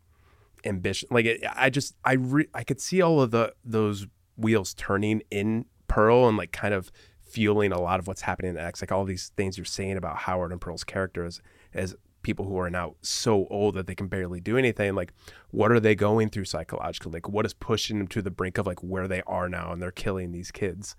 ambition. 0.65 1.09
Like 1.11 1.27
it, 1.27 1.45
i 1.55 1.71
just 1.71 1.97
i 2.05 2.13
re- 2.13 2.49
i 2.55 2.63
could 2.65 2.81
see 2.81 3.03
all 3.03 3.21
of 3.21 3.31
the 3.31 3.53
those 3.65 4.07
wheels 4.37 4.75
turning 4.75 5.23
in 5.31 5.67
pearl 5.89 6.29
and 6.29 6.37
like 6.37 6.53
kind 6.53 6.73
of 6.75 6.91
fueling 7.21 7.73
a 7.73 7.81
lot 7.81 7.99
of 7.99 8.07
what's 8.07 8.23
happening 8.23 8.53
in 8.53 8.59
x 8.59 8.83
like 8.83 8.93
all 8.93 9.05
these 9.05 9.33
things 9.37 9.57
you're 9.57 9.65
saying 9.65 9.97
about 9.97 10.17
howard 10.19 10.53
and 10.53 10.61
pearl's 10.61 10.85
characters 10.85 11.41
as 11.75 11.97
people 12.23 12.45
who 12.45 12.59
are 12.59 12.71
now 12.71 12.95
so 13.01 13.47
old 13.51 13.75
that 13.75 13.87
they 13.87 13.95
can 13.95 14.07
barely 14.07 14.41
do 14.41 14.57
anything 14.57 14.95
like 14.95 15.13
what 15.51 15.71
are 15.73 15.81
they 15.81 15.95
going 15.95 16.29
through 16.29 16.45
psychologically 16.45 17.13
like 17.13 17.29
what 17.29 17.45
is 17.45 17.53
pushing 17.55 17.99
them 17.99 18.07
to 18.07 18.23
the 18.23 18.31
brink 18.31 18.59
of 18.59 18.67
like 18.67 18.81
where 18.81 19.09
they 19.09 19.23
are 19.27 19.49
now 19.49 19.73
and 19.73 19.83
they're 19.83 19.91
killing 19.91 20.33
these 20.33 20.51
kids 20.51 20.95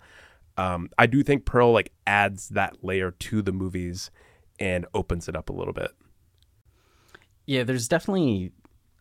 um, 0.56 0.90
I 0.96 1.06
do 1.06 1.22
think 1.22 1.44
Pearl 1.44 1.72
like 1.72 1.92
adds 2.06 2.50
that 2.50 2.84
layer 2.84 3.10
to 3.10 3.42
the 3.42 3.52
movies 3.52 4.10
and 4.58 4.86
opens 4.94 5.28
it 5.28 5.36
up 5.36 5.48
a 5.48 5.52
little 5.52 5.72
bit. 5.72 5.90
Yeah, 7.46 7.64
there's 7.64 7.88
definitely 7.88 8.52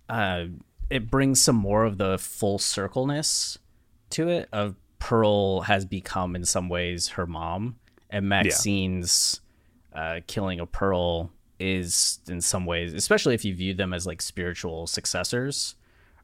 uh, 0.09 0.45
it 0.89 1.09
brings 1.09 1.41
some 1.41 1.55
more 1.55 1.86
of 1.86 1.97
the 1.97 2.17
full 2.17 2.59
circleness 2.59 3.57
to 4.11 4.30
it 4.30 4.49
of 4.51 4.76
Pearl 4.99 5.61
has 5.61 5.86
become 5.86 6.36
in 6.36 6.45
some 6.45 6.69
ways 6.69 7.09
her 7.09 7.28
mom, 7.28 7.78
and 8.09 8.28
Maxine's 8.28 9.41
yeah. 9.93 10.01
uh, 10.01 10.19
killing 10.28 10.59
of 10.59 10.71
Pearl 10.71 11.32
is 11.64 12.20
in 12.28 12.41
some 12.41 12.66
ways, 12.66 12.93
especially 12.93 13.36
if 13.36 13.45
you 13.45 13.55
view 13.55 13.74
them 13.74 13.93
as 13.93 14.05
like 14.05 14.22
spiritual 14.22 14.88
successors, 14.88 15.76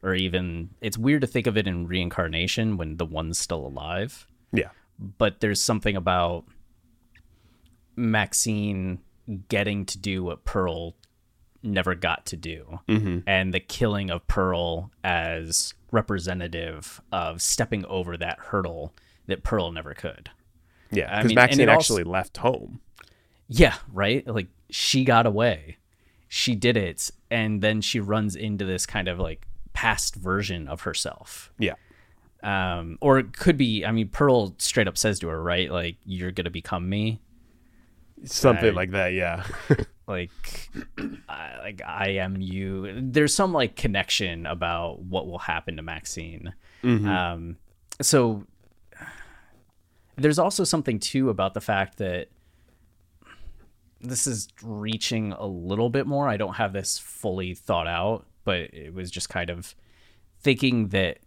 or 0.02 0.14
even 0.14 0.70
it's 0.80 0.98
weird 0.98 1.22
to 1.22 1.26
think 1.26 1.46
of 1.46 1.56
it 1.56 1.66
in 1.66 1.86
reincarnation 1.86 2.76
when 2.76 2.96
the 2.96 3.06
one's 3.06 3.38
still 3.38 3.66
alive. 3.66 4.26
Yeah 4.52 4.70
but 5.00 5.40
there's 5.40 5.60
something 5.60 5.96
about 5.96 6.44
Maxine 7.96 9.00
getting 9.48 9.86
to 9.86 9.98
do 9.98 10.22
what 10.22 10.44
Pearl 10.44 10.94
never 11.62 11.94
got 11.94 12.26
to 12.26 12.36
do. 12.36 12.80
Mm-hmm. 12.88 13.20
And 13.26 13.54
the 13.54 13.60
killing 13.60 14.10
of 14.10 14.26
Pearl 14.26 14.90
as 15.02 15.74
representative 15.90 17.00
of 17.10 17.40
stepping 17.40 17.84
over 17.86 18.16
that 18.16 18.38
hurdle 18.38 18.94
that 19.26 19.42
Pearl 19.42 19.72
never 19.72 19.94
could. 19.94 20.30
Yeah, 20.90 21.22
because 21.22 21.34
Maxine 21.34 21.68
actually 21.68 22.04
left 22.04 22.38
home. 22.38 22.80
Yeah, 23.48 23.76
right? 23.92 24.26
Like 24.26 24.48
she 24.70 25.04
got 25.04 25.26
away. 25.26 25.76
She 26.28 26.54
did 26.54 26.76
it 26.76 27.10
and 27.30 27.60
then 27.60 27.80
she 27.80 28.00
runs 28.00 28.36
into 28.36 28.64
this 28.64 28.86
kind 28.86 29.08
of 29.08 29.18
like 29.18 29.46
past 29.72 30.14
version 30.14 30.68
of 30.68 30.82
herself. 30.82 31.52
Yeah 31.58 31.74
um, 32.42 32.98
or 33.00 33.18
it 33.18 33.36
could 33.36 33.56
be. 33.56 33.84
I 33.84 33.92
mean, 33.92 34.08
Pearl 34.08 34.54
straight 34.58 34.88
up 34.88 34.96
says 34.96 35.18
to 35.20 35.28
her, 35.28 35.42
right? 35.42 35.70
Like, 35.70 35.96
you're 36.04 36.32
gonna 36.32 36.50
become 36.50 36.88
me. 36.88 37.20
Something 38.24 38.70
uh, 38.70 38.76
like 38.76 38.90
that, 38.92 39.12
yeah. 39.12 39.44
like, 40.06 40.30
I, 41.28 41.58
like 41.58 41.82
I 41.86 42.10
am 42.10 42.40
you. 42.40 43.00
There's 43.00 43.34
some 43.34 43.52
like 43.52 43.76
connection 43.76 44.46
about 44.46 45.00
what 45.00 45.26
will 45.26 45.38
happen 45.38 45.76
to 45.76 45.82
Maxine. 45.82 46.54
Mm-hmm. 46.82 47.08
Um, 47.08 47.56
so 48.00 48.44
there's 50.16 50.38
also 50.38 50.64
something 50.64 50.98
too 50.98 51.30
about 51.30 51.54
the 51.54 51.60
fact 51.60 51.98
that 51.98 52.28
this 54.00 54.26
is 54.26 54.48
reaching 54.62 55.32
a 55.32 55.46
little 55.46 55.90
bit 55.90 56.06
more. 56.06 56.28
I 56.28 56.36
don't 56.36 56.54
have 56.54 56.72
this 56.72 56.98
fully 56.98 57.54
thought 57.54 57.86
out, 57.86 58.26
but 58.44 58.60
it 58.72 58.94
was 58.94 59.10
just 59.10 59.28
kind 59.28 59.50
of 59.50 59.74
thinking 60.40 60.88
that 60.88 61.18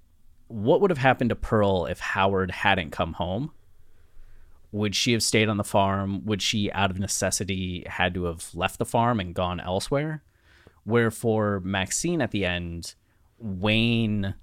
what 0.48 0.82
would 0.82 0.92
have 0.92 0.98
happened 0.98 1.30
to 1.30 1.36
Pearl 1.36 1.86
if 1.86 2.00
Howard 2.00 2.52
hadn't 2.52 2.92
come 2.92 3.14
home? 3.14 3.52
Would 4.72 4.96
she 4.96 5.12
have 5.12 5.24
stayed 5.24 5.50
on 5.50 5.58
the 5.58 5.64
farm? 5.64 6.26
Would 6.26 6.42
she, 6.42 6.72
out 6.72 6.90
of 6.90 7.00
necessity, 7.00 7.84
had 7.88 8.14
to 8.16 8.26
have 8.26 8.50
left 8.56 8.80
the 8.80 8.86
farm 8.86 9.20
and 9.20 9.36
gone 9.36 9.60
elsewhere? 9.60 10.24
Wherefore, 10.86 11.62
Maxine 11.64 12.22
at 12.22 12.32
the 12.32 12.46
end, 12.46 12.96
Wayne, 13.38 14.36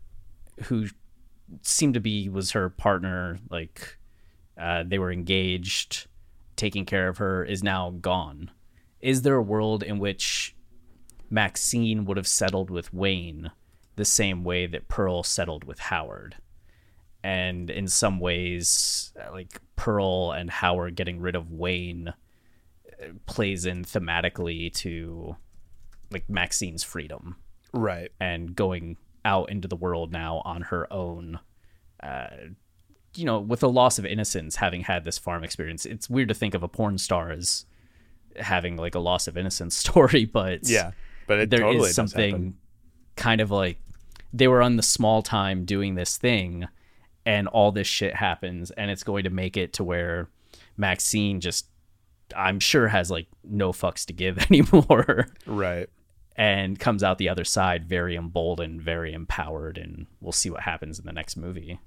who 0.64 0.87
seemed 1.62 1.95
to 1.95 2.01
be 2.01 2.28
was 2.28 2.53
her 2.53 2.70
partner, 2.70 3.39
like 3.51 3.99
uh, 4.59 4.85
they 4.87 4.99
were 4.99 5.11
engaged, 5.11 6.07
taking 6.61 6.84
care 6.84 7.08
of 7.08 7.18
her, 7.18 7.44
is 7.44 7.62
now 7.62 7.90
gone. 8.00 8.50
Is 9.00 9.22
there 9.22 9.36
a 9.36 9.42
world 9.42 9.82
in 9.82 9.98
which 9.98 10.54
Maxine 11.28 12.04
would 12.04 12.16
have 12.16 12.28
settled 12.28 12.70
with 12.70 12.92
Wayne? 12.94 13.50
the 14.00 14.04
same 14.06 14.44
way 14.44 14.66
that 14.66 14.88
Pearl 14.88 15.22
settled 15.22 15.64
with 15.64 15.78
Howard. 15.78 16.36
And 17.22 17.68
in 17.68 17.86
some 17.86 18.18
ways, 18.18 19.12
like 19.30 19.61
Pearl 19.76 20.32
and 20.32 20.48
Howard 20.48 20.94
getting 20.94 21.20
rid 21.20 21.36
of 21.36 21.52
Wayne 21.52 22.08
uh, 22.08 23.08
plays 23.26 23.66
in 23.66 23.84
thematically 23.84 24.72
to 24.76 25.36
like 26.11 26.30
Maxine's 26.30 26.82
freedom. 26.82 27.36
Right. 27.74 28.11
And 28.18 28.56
going 28.56 28.96
out 29.22 29.50
into 29.50 29.68
the 29.68 29.76
world 29.76 30.12
now 30.12 30.40
on 30.46 30.62
her 30.62 30.90
own, 30.90 31.38
uh, 32.02 32.28
you 33.14 33.24
know, 33.24 33.40
with 33.40 33.62
a 33.62 33.68
loss 33.68 33.98
of 33.98 34.06
innocence, 34.06 34.56
having 34.56 34.82
had 34.82 35.04
this 35.04 35.18
farm 35.18 35.44
experience, 35.44 35.84
it's 35.84 36.08
weird 36.08 36.28
to 36.28 36.34
think 36.34 36.54
of 36.54 36.62
a 36.62 36.68
porn 36.68 36.98
star 36.98 37.30
as 37.30 37.64
having 38.36 38.76
like 38.76 38.94
a 38.94 39.00
loss 39.00 39.26
of 39.26 39.36
innocence 39.36 39.76
story, 39.76 40.24
but 40.24 40.61
Yeah, 40.62 40.92
but 41.26 41.40
it 41.40 41.50
there 41.50 41.61
is 41.61 41.64
totally 41.64 41.88
does 41.88 41.94
something 41.94 42.56
kind 43.16 43.40
of 43.40 43.50
like 43.50 43.78
they 44.32 44.48
were 44.48 44.62
on 44.62 44.76
the 44.76 44.82
small 44.82 45.22
time 45.22 45.64
doing 45.64 45.94
this 45.94 46.16
thing 46.16 46.68
and 47.26 47.48
all 47.48 47.72
this 47.72 47.86
shit 47.86 48.14
happens 48.14 48.70
and 48.72 48.90
it's 48.90 49.02
going 49.02 49.24
to 49.24 49.30
make 49.30 49.56
it 49.56 49.72
to 49.74 49.84
where 49.84 50.28
Maxine 50.76 51.40
just 51.40 51.66
I'm 52.34 52.61
sure 52.61 52.88
has 52.88 53.11
like 53.11 53.26
no 53.44 53.72
fucks 53.72 54.06
to 54.06 54.12
give 54.12 54.38
anymore 54.50 55.26
right. 55.46 55.88
and 56.36 56.78
comes 56.78 57.02
out 57.02 57.18
the 57.18 57.28
other 57.28 57.44
side 57.44 57.84
very 57.84 58.16
emboldened, 58.16 58.80
very 58.80 59.12
empowered 59.12 59.78
and 59.78 60.06
we'll 60.20 60.32
see 60.32 60.50
what 60.50 60.62
happens 60.62 60.98
in 60.98 61.06
the 61.06 61.12
next 61.12 61.36
movie. 61.36 61.78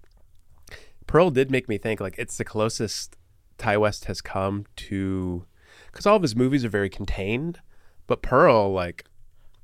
Pearl 1.14 1.30
did 1.30 1.52
make 1.52 1.70
me 1.70 1.78
think 1.78 2.00
like 2.02 2.16
it's 2.18 2.38
the 2.38 2.44
closest 2.44 3.18
Ti 3.60 3.78
West 3.78 4.06
has 4.06 4.20
come 4.20 4.66
to 4.78 5.46
because 5.92 6.08
all 6.08 6.16
of 6.16 6.24
his 6.24 6.36
movies 6.36 6.66
are 6.66 6.70
very 6.70 6.90
contained, 6.90 7.60
but 8.08 8.24
Pearl 8.24 8.74
like 8.74 9.06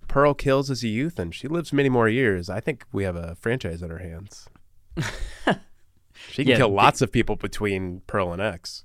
Pearl 0.07 0.35
kills 0.35 0.69
as 0.69 0.83
a 0.83 0.87
youth 0.87 1.17
and 1.17 1.33
she 1.33 1.47
lives 1.47 1.73
many 1.73 1.89
more 1.89 2.07
years. 2.07 2.51
I 2.51 2.59
think 2.59 2.85
we 2.91 3.03
have 3.03 3.15
a 3.15 3.33
franchise 3.33 3.81
in 3.81 3.91
our 3.91 3.97
hands. 3.97 4.47
she 6.29 6.43
can 6.43 6.49
Yeah, 6.49 6.57
kill 6.57 6.69
they- 6.69 6.75
lots 6.75 7.01
of 7.01 7.11
people 7.11 7.35
between 7.35 8.01
Pearl 8.05 8.31
and 8.31 8.39
X 8.43 8.83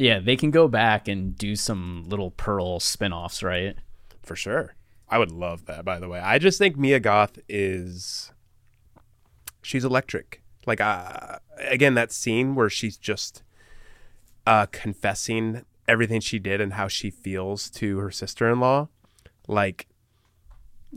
Yeah, 0.00 0.18
they 0.18 0.34
can 0.34 0.50
go 0.50 0.66
back 0.66 1.06
and 1.06 1.38
do 1.38 1.54
some 1.54 2.02
little 2.08 2.32
Pearl 2.32 2.80
spin-offs, 2.80 3.40
right? 3.40 3.76
for 4.24 4.34
sure. 4.34 4.74
I 5.08 5.18
would 5.18 5.30
love 5.30 5.66
that. 5.66 5.84
By 5.84 6.00
the 6.00 6.08
way, 6.08 6.18
I 6.18 6.40
just 6.40 6.58
think 6.58 6.76
Mia 6.76 6.98
Goth 6.98 7.38
is 7.48 8.32
she's 9.62 9.84
electric. 9.84 10.42
Like 10.66 10.80
uh, 10.80 11.38
again, 11.58 11.94
that 11.94 12.12
scene 12.12 12.54
where 12.54 12.70
she's 12.70 12.96
just 12.96 13.42
uh, 14.46 14.66
confessing 14.66 15.64
everything 15.88 16.20
she 16.20 16.38
did 16.38 16.60
and 16.60 16.74
how 16.74 16.86
she 16.88 17.10
feels 17.10 17.70
to 17.70 17.98
her 17.98 18.10
sister-in-law, 18.10 18.88
like 19.48 19.86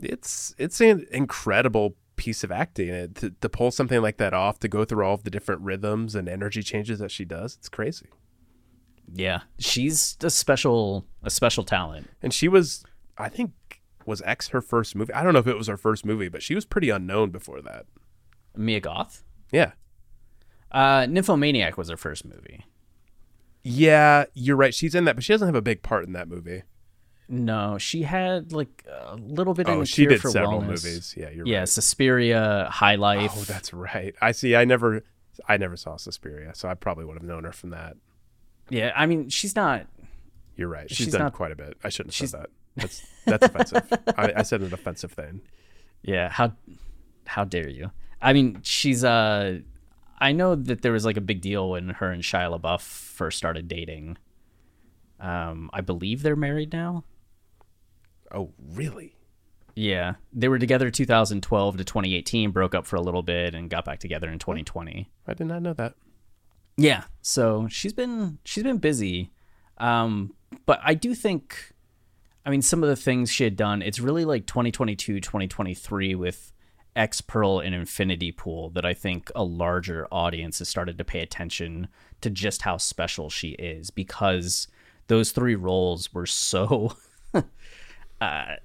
it's 0.00 0.54
it's 0.58 0.80
an 0.80 1.06
incredible 1.10 1.96
piece 2.16 2.44
of 2.44 2.52
acting. 2.52 2.90
And 2.90 3.16
to, 3.16 3.30
to 3.30 3.48
pull 3.48 3.70
something 3.70 4.00
like 4.00 4.18
that 4.18 4.34
off 4.34 4.58
to 4.60 4.68
go 4.68 4.84
through 4.84 5.04
all 5.04 5.14
of 5.14 5.24
the 5.24 5.30
different 5.30 5.62
rhythms 5.62 6.14
and 6.14 6.28
energy 6.28 6.62
changes 6.62 6.98
that 7.00 7.10
she 7.10 7.24
does 7.24 7.56
it's 7.56 7.68
crazy. 7.68 8.06
Yeah, 9.12 9.40
she's 9.58 10.16
a 10.22 10.30
special 10.30 11.06
a 11.22 11.30
special 11.30 11.64
talent. 11.64 12.08
and 12.22 12.32
she 12.32 12.48
was 12.48 12.84
i 13.18 13.28
think 13.28 13.52
was 14.06 14.22
x 14.24 14.48
her 14.48 14.60
first 14.60 14.94
movie. 14.94 15.12
I 15.12 15.22
don't 15.22 15.32
know 15.32 15.38
if 15.40 15.46
it 15.46 15.56
was 15.58 15.66
her 15.66 15.76
first 15.76 16.04
movie 16.04 16.28
but 16.28 16.42
she 16.42 16.54
was 16.54 16.64
pretty 16.64 16.90
unknown 16.90 17.30
before 17.30 17.60
that. 17.62 17.86
Mia 18.56 18.80
Goth. 18.80 19.24
Yeah. 19.52 19.72
Uh, 20.72 21.06
Nymphomaniac 21.08 21.76
was 21.78 21.88
her 21.88 21.96
first 21.96 22.24
movie. 22.24 22.64
yeah 23.62 24.24
you're 24.34 24.56
right. 24.56 24.74
She's 24.74 24.94
in 24.94 25.04
that 25.04 25.14
but 25.14 25.24
she 25.24 25.32
doesn't 25.32 25.46
have 25.48 25.54
a 25.54 25.62
big 25.62 25.82
part 25.82 26.06
in 26.06 26.12
that 26.12 26.28
movie. 26.28 26.62
No, 27.28 27.78
she 27.78 28.02
had 28.02 28.52
like 28.52 28.84
a 28.88 29.16
little 29.16 29.54
bit 29.54 29.66
in 29.68 29.74
oh 29.74 29.80
the 29.80 29.86
she 29.86 30.04
did 30.06 30.20
several 30.20 30.60
Wellness. 30.60 30.66
movies. 30.84 31.14
Yeah 31.16 31.30
you're 31.30 31.46
Yeah, 31.46 31.60
right. 31.60 31.68
Suspiria, 31.68 32.68
High 32.70 32.96
Life. 32.96 33.32
oh 33.36 33.42
that's 33.44 33.72
right. 33.72 34.14
I 34.20 34.32
see 34.32 34.54
i 34.56 34.64
never 34.64 35.02
i 35.48 35.56
never 35.56 35.76
saw 35.76 35.96
suspiria 35.96 36.54
so 36.54 36.68
i 36.68 36.74
probably 36.74 37.04
would 37.04 37.14
have 37.16 37.22
known 37.24 37.44
her 37.44 37.52
from 37.52 37.70
that. 37.70 37.96
Yeah, 38.70 38.92
I 38.96 39.04
mean, 39.06 39.28
she's 39.28 39.54
not. 39.54 39.86
you're 40.56 40.68
right. 40.68 40.88
she's, 40.88 40.96
She's 41.04 41.12
done 41.12 41.20
not- 41.22 41.34
quite 41.34 41.52
a 41.52 41.56
bit. 41.56 41.76
I 41.84 41.90
shouldn't 41.90 42.14
have 42.16 42.28
said 42.30 42.40
that. 42.40 42.50
That's 42.76 43.06
that's 43.26 43.46
offensive. 43.46 43.92
I, 44.16 44.32
I 44.36 44.42
said 44.42 44.60
an 44.62 44.72
offensive 44.74 45.12
thing. 45.12 45.40
Yeah, 46.06 46.28
how 46.28 46.52
how 47.26 47.44
dare 47.44 47.70
you? 47.70 47.90
I 48.24 48.32
mean, 48.32 48.60
she's 48.62 49.04
uh 49.04 49.58
I 50.18 50.32
know 50.32 50.54
that 50.54 50.80
there 50.80 50.92
was 50.92 51.04
like 51.04 51.18
a 51.18 51.20
big 51.20 51.42
deal 51.42 51.70
when 51.70 51.90
her 51.90 52.10
and 52.10 52.22
Shia 52.22 52.58
LaBeouf 52.58 52.80
first 52.80 53.36
started 53.36 53.68
dating. 53.68 54.16
Um, 55.20 55.68
I 55.72 55.82
believe 55.82 56.22
they're 56.22 56.34
married 56.34 56.72
now. 56.72 57.04
oh 58.32 58.52
really 58.72 59.14
Yeah, 59.76 60.14
they 60.32 60.48
were 60.48 60.58
together 60.58 60.90
2012 60.90 61.76
to 61.76 61.84
2018, 61.84 62.50
broke 62.50 62.74
up 62.74 62.86
for 62.86 62.96
a 62.96 63.02
little 63.02 63.22
bit, 63.22 63.54
and 63.54 63.68
got 63.68 63.84
back 63.84 63.98
together 64.00 64.30
in 64.30 64.38
2020. 64.38 65.10
i 65.26 65.34
did 65.34 65.46
not 65.46 65.62
know 65.62 65.74
that 65.74 65.94
Yeah, 66.78 67.04
so 67.20 67.68
she's 67.68 67.92
been 67.92 68.38
she's 68.44 68.64
been 68.64 68.78
busy, 68.78 69.32
um, 69.76 70.32
but 70.64 70.80
I 70.82 70.94
do 70.94 71.14
think, 71.14 71.74
I 72.46 72.50
mean, 72.50 72.62
some 72.62 72.82
of 72.82 72.88
the 72.88 72.96
things 72.96 73.30
she 73.30 73.44
had 73.44 73.56
done, 73.56 73.82
it's 73.82 74.00
really 74.00 74.24
like 74.24 74.46
2022, 74.46 75.20
2023 75.20 76.14
with 76.14 76.53
X 76.96 77.20
Pearl 77.20 77.58
and 77.58 77.74
Infinity 77.74 78.32
Pool 78.32 78.70
that 78.70 78.84
I 78.84 78.94
think 78.94 79.30
a 79.34 79.42
larger 79.42 80.06
audience 80.12 80.58
has 80.60 80.68
started 80.68 80.98
to 80.98 81.04
pay 81.04 81.20
attention 81.20 81.88
to 82.20 82.30
just 82.30 82.62
how 82.62 82.76
special 82.76 83.30
she 83.30 83.50
is 83.50 83.90
because 83.90 84.68
those 85.08 85.32
three 85.32 85.54
roles 85.54 86.12
were 86.14 86.26
so 86.26 86.96
uh, 88.20 88.56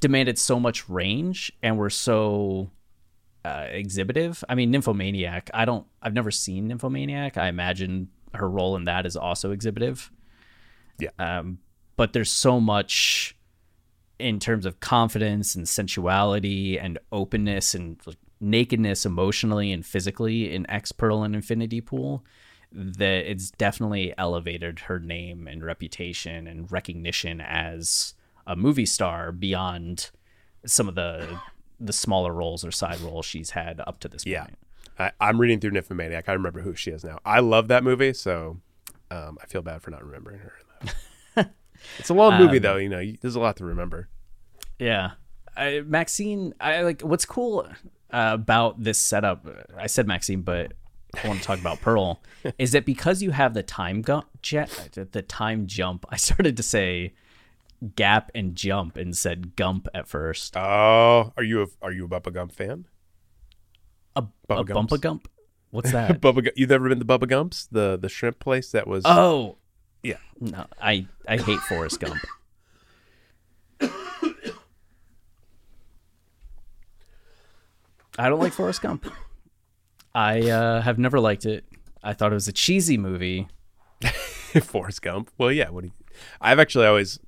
demanded 0.00 0.38
so 0.38 0.58
much 0.58 0.88
range 0.88 1.52
and 1.62 1.76
were 1.76 1.90
so 1.90 2.70
uh, 3.44 3.66
exhibitive. 3.70 4.42
I 4.48 4.54
mean, 4.54 4.70
Nymphomaniac. 4.70 5.50
I 5.54 5.64
don't. 5.64 5.86
I've 6.02 6.14
never 6.14 6.30
seen 6.30 6.68
Nymphomaniac. 6.68 7.36
I 7.36 7.48
imagine 7.48 8.08
her 8.34 8.48
role 8.48 8.76
in 8.76 8.84
that 8.84 9.06
is 9.06 9.16
also 9.16 9.52
exhibitive. 9.52 10.10
Yeah. 10.98 11.10
Um, 11.18 11.58
but 11.96 12.12
there's 12.12 12.30
so 12.30 12.60
much 12.60 13.35
in 14.18 14.38
terms 14.40 14.64
of 14.66 14.80
confidence 14.80 15.54
and 15.54 15.66
sensuality 15.68 16.78
and 16.78 16.98
openness 17.12 17.74
and 17.74 17.98
like, 18.06 18.16
nakedness 18.40 19.06
emotionally 19.06 19.72
and 19.72 19.84
physically 19.84 20.54
in 20.54 20.68
X 20.70 20.92
Pearl 20.92 21.22
and 21.22 21.34
Infinity 21.34 21.80
Pool 21.80 22.24
that 22.72 23.30
it's 23.30 23.50
definitely 23.52 24.12
elevated 24.18 24.80
her 24.80 24.98
name 24.98 25.46
and 25.46 25.64
reputation 25.64 26.46
and 26.46 26.70
recognition 26.70 27.40
as 27.40 28.14
a 28.46 28.54
movie 28.56 28.84
star 28.86 29.32
beyond 29.32 30.10
some 30.66 30.88
of 30.88 30.94
the 30.94 31.40
the 31.78 31.92
smaller 31.92 32.32
roles 32.32 32.64
or 32.64 32.70
side 32.70 33.00
roles 33.00 33.24
she's 33.26 33.50
had 33.50 33.80
up 33.86 34.00
to 34.00 34.08
this 34.08 34.24
Yeah. 34.26 34.44
point. 34.44 34.58
I, 34.98 35.12
I'm 35.20 35.38
reading 35.38 35.60
through 35.60 35.72
Nymphomaniac. 35.72 36.26
I 36.28 36.32
remember 36.32 36.60
who 36.62 36.74
she 36.74 36.90
is 36.90 37.04
now. 37.04 37.18
I 37.24 37.40
love 37.40 37.68
that 37.68 37.84
movie, 37.84 38.14
so 38.14 38.58
um, 39.10 39.36
I 39.42 39.46
feel 39.46 39.60
bad 39.60 39.82
for 39.82 39.90
not 39.90 40.02
remembering 40.02 40.38
her. 40.38 40.54
It's 41.98 42.08
a 42.10 42.14
long 42.14 42.34
Um, 42.34 42.42
movie, 42.44 42.58
though. 42.58 42.76
You 42.76 42.88
know, 42.88 43.02
there's 43.20 43.36
a 43.36 43.40
lot 43.40 43.56
to 43.56 43.64
remember. 43.64 44.08
Yeah. 44.78 45.12
I, 45.56 45.80
Maxine, 45.86 46.54
I 46.60 46.82
like 46.82 47.00
what's 47.02 47.24
cool 47.24 47.66
uh, 48.10 48.30
about 48.34 48.82
this 48.82 48.98
setup. 48.98 49.46
I 49.78 49.86
said 49.86 50.06
Maxine, 50.06 50.42
but 50.42 50.72
I 51.22 51.28
want 51.28 51.40
to 51.40 51.44
talk 51.46 51.58
about 51.58 51.80
Pearl. 51.80 52.20
is 52.58 52.72
that 52.72 52.84
because 52.84 53.22
you 53.22 53.30
have 53.30 53.54
the 53.54 53.62
time 53.62 54.02
gu- 54.02 54.22
jet, 54.42 54.90
the 55.12 55.22
time 55.22 55.66
jump? 55.66 56.04
I 56.10 56.16
started 56.16 56.56
to 56.58 56.62
say 56.62 57.14
gap 57.94 58.30
and 58.34 58.54
jump 58.54 58.96
and 58.96 59.16
said 59.16 59.56
gump 59.56 59.88
at 59.94 60.08
first. 60.08 60.56
Oh, 60.56 61.32
are 61.36 61.42
you 61.42 61.62
a 61.62 61.66
are 61.80 61.92
you 61.92 62.04
a 62.04 62.08
Bubba 62.08 62.32
Gump 62.32 62.52
fan? 62.52 62.86
A, 64.14 64.22
Bubba 64.48 64.92
a 64.92 64.98
gump. 64.98 65.28
What's 65.70 65.92
that? 65.92 66.20
Bubba, 66.20 66.50
you've 66.56 66.70
never 66.70 66.88
been 66.88 66.98
to 66.98 67.04
Bubba 67.04 67.28
Gump's, 67.28 67.66
the 67.66 67.98
the 68.00 68.08
shrimp 68.08 68.38
place 68.38 68.70
that 68.72 68.86
was. 68.86 69.04
oh, 69.06 69.56
yeah. 70.06 70.16
no, 70.40 70.66
I 70.80 71.06
I 71.28 71.36
hate 71.36 71.60
Forrest 71.60 72.00
Gump. 72.00 72.20
I 78.18 78.28
don't 78.30 78.40
like 78.40 78.52
Forrest 78.54 78.80
Gump. 78.80 79.06
I 80.14 80.48
uh, 80.48 80.80
have 80.80 80.98
never 80.98 81.20
liked 81.20 81.44
it. 81.44 81.64
I 82.02 82.14
thought 82.14 82.32
it 82.32 82.34
was 82.34 82.48
a 82.48 82.52
cheesy 82.52 82.96
movie. 82.96 83.48
Forrest 84.62 85.02
Gump. 85.02 85.30
Well, 85.36 85.52
yeah. 85.52 85.68
What 85.68 85.82
do 85.82 85.88
you, 85.88 85.92
I've 86.40 86.58
actually 86.58 86.86
always, 86.86 87.18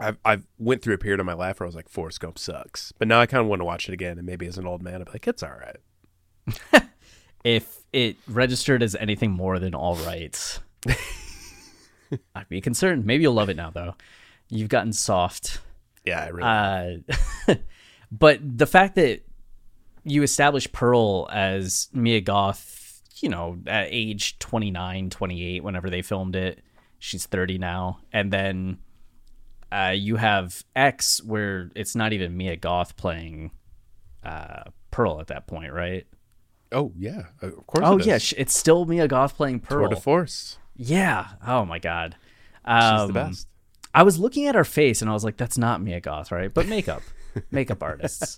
I've 0.00 0.18
I've 0.24 0.48
went 0.58 0.82
through 0.82 0.94
a 0.94 0.98
period 0.98 1.20
of 1.20 1.26
my 1.26 1.34
life 1.34 1.60
where 1.60 1.66
I 1.66 1.68
was 1.68 1.76
like, 1.76 1.88
Forrest 1.88 2.18
Gump 2.18 2.38
sucks, 2.38 2.92
but 2.98 3.06
now 3.06 3.20
I 3.20 3.26
kind 3.26 3.40
of 3.40 3.46
want 3.46 3.60
to 3.60 3.64
watch 3.64 3.88
it 3.88 3.92
again, 3.92 4.18
and 4.18 4.26
maybe 4.26 4.46
as 4.46 4.58
an 4.58 4.66
old 4.66 4.82
man, 4.82 5.00
I'd 5.00 5.06
be 5.06 5.12
like, 5.12 5.28
it's 5.28 5.44
all 5.44 5.52
right. 5.52 6.86
If 7.42 7.84
it 7.92 8.16
registered 8.26 8.82
as 8.82 8.94
anything 8.94 9.30
more 9.30 9.58
than 9.58 9.74
all 9.74 9.96
right, 9.96 10.58
I'd 12.34 12.48
be 12.48 12.60
concerned. 12.60 13.04
Maybe 13.04 13.22
you'll 13.22 13.34
love 13.34 13.48
it 13.48 13.56
now, 13.56 13.70
though. 13.70 13.94
You've 14.48 14.68
gotten 14.68 14.92
soft. 14.92 15.60
Yeah, 16.04 16.24
I 16.24 16.28
really. 16.28 17.02
Uh, 17.48 17.54
but 18.12 18.40
the 18.42 18.66
fact 18.66 18.96
that 18.96 19.20
you 20.04 20.22
establish 20.22 20.70
Pearl 20.72 21.28
as 21.30 21.88
Mia 21.92 22.20
Goth, 22.20 23.02
you 23.20 23.28
know, 23.28 23.58
at 23.66 23.88
age 23.90 24.38
29, 24.38 25.10
28, 25.10 25.62
whenever 25.62 25.90
they 25.90 26.02
filmed 26.02 26.36
it, 26.36 26.60
she's 26.98 27.26
30 27.26 27.58
now. 27.58 28.00
And 28.12 28.32
then 28.32 28.78
uh, 29.70 29.92
you 29.94 30.16
have 30.16 30.64
X, 30.74 31.22
where 31.22 31.70
it's 31.76 31.94
not 31.94 32.12
even 32.12 32.36
Mia 32.36 32.56
Goth 32.56 32.96
playing 32.96 33.52
uh, 34.24 34.64
Pearl 34.90 35.20
at 35.20 35.28
that 35.28 35.46
point, 35.46 35.72
right? 35.72 36.06
oh 36.72 36.92
yeah, 36.96 37.22
of 37.42 37.66
course. 37.66 37.84
Oh, 37.84 37.98
it 37.98 38.06
yeah, 38.06 38.18
it's 38.36 38.56
still 38.56 38.84
Mia 38.84 39.08
Goth 39.08 39.36
playing 39.36 39.60
Tour 39.60 39.80
Pearl. 39.80 39.88
de 39.90 39.96
Force. 39.96 40.58
Yeah. 40.82 41.26
Oh, 41.46 41.64
my 41.66 41.78
God. 41.78 42.16
She's 42.66 43.00
Um, 43.00 43.08
the 43.08 43.12
best. 43.14 43.46
I 43.94 44.02
was 44.02 44.18
looking 44.18 44.46
at 44.46 44.54
her 44.54 44.64
face 44.64 45.02
and 45.02 45.10
I 45.10 45.14
was 45.14 45.24
like, 45.24 45.36
that's 45.36 45.58
not 45.58 45.82
Mia 45.82 46.00
Goth, 46.00 46.30
right? 46.32 46.52
But 46.52 46.68
makeup, 46.68 47.02
makeup 47.50 47.82
artists. 47.82 48.36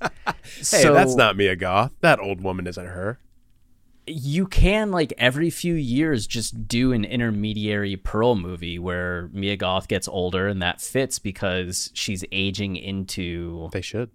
Hey, 0.71 0.83
that's 0.89 1.15
not 1.15 1.37
Mia 1.37 1.55
Goth. 1.57 1.93
That 2.01 2.19
old 2.21 2.41
woman 2.41 2.67
isn't 2.67 2.87
her. 2.87 3.19
you 4.07 4.47
can 4.47 4.91
like 4.91 5.13
every 5.19 5.49
few 5.51 5.75
years 5.75 6.27
just 6.27 6.67
do 6.67 6.93
an 6.93 7.05
intermediary 7.05 7.97
Pearl 7.97 8.35
movie 8.35 8.79
where 8.79 9.29
Mia 9.33 9.57
Goth 9.57 9.87
gets 9.89 10.09
older 10.09 10.49
and 10.49 10.61
that 10.63 10.81
fits 10.81 11.19
because 11.21 11.91
she's 11.95 12.25
aging 12.33 12.75
into 12.77 13.69
They 13.73 13.83
should. 13.83 14.11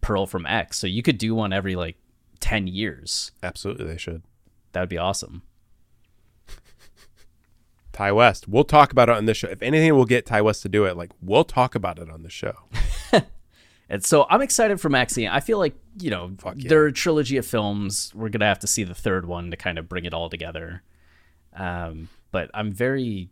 Pearl 0.00 0.26
from 0.26 0.46
X. 0.46 0.78
So 0.78 0.86
you 0.88 1.02
could 1.02 1.18
do 1.18 1.34
one 1.34 1.52
every 1.52 1.76
like 1.76 1.96
10 2.40 2.66
years. 2.66 3.30
Absolutely, 3.42 3.84
they 3.86 3.98
should. 3.98 4.22
That 4.72 4.80
would 4.80 4.88
be 4.88 4.98
awesome. 4.98 5.42
Ti 7.92 8.10
West. 8.10 8.48
We'll 8.48 8.64
talk 8.64 8.92
about 8.92 9.08
it 9.08 9.16
on 9.16 9.26
this 9.26 9.36
show. 9.36 9.48
If 9.48 9.62
anything, 9.62 9.94
we'll 9.94 10.04
get 10.04 10.26
Ti 10.26 10.40
West 10.40 10.62
to 10.62 10.68
do 10.68 10.84
it. 10.84 10.96
Like 10.96 11.10
we'll 11.20 11.44
talk 11.44 11.74
about 11.74 11.98
it 11.98 12.10
on 12.10 12.22
the 12.22 12.30
show. 12.30 12.54
And 13.92 14.02
so 14.02 14.26
I'm 14.30 14.40
excited 14.40 14.80
for 14.80 14.88
Maxine. 14.88 15.28
I 15.28 15.40
feel 15.40 15.58
like, 15.58 15.74
you 16.00 16.08
know, 16.08 16.34
yeah. 16.42 16.52
they're 16.56 16.86
a 16.86 16.92
trilogy 16.92 17.36
of 17.36 17.44
films. 17.44 18.10
We're 18.14 18.30
going 18.30 18.40
to 18.40 18.46
have 18.46 18.60
to 18.60 18.66
see 18.66 18.84
the 18.84 18.94
third 18.94 19.26
one 19.26 19.50
to 19.50 19.56
kind 19.58 19.78
of 19.78 19.86
bring 19.86 20.06
it 20.06 20.14
all 20.14 20.30
together. 20.30 20.82
Um, 21.54 22.08
but 22.30 22.50
I'm 22.54 22.72
very 22.72 23.28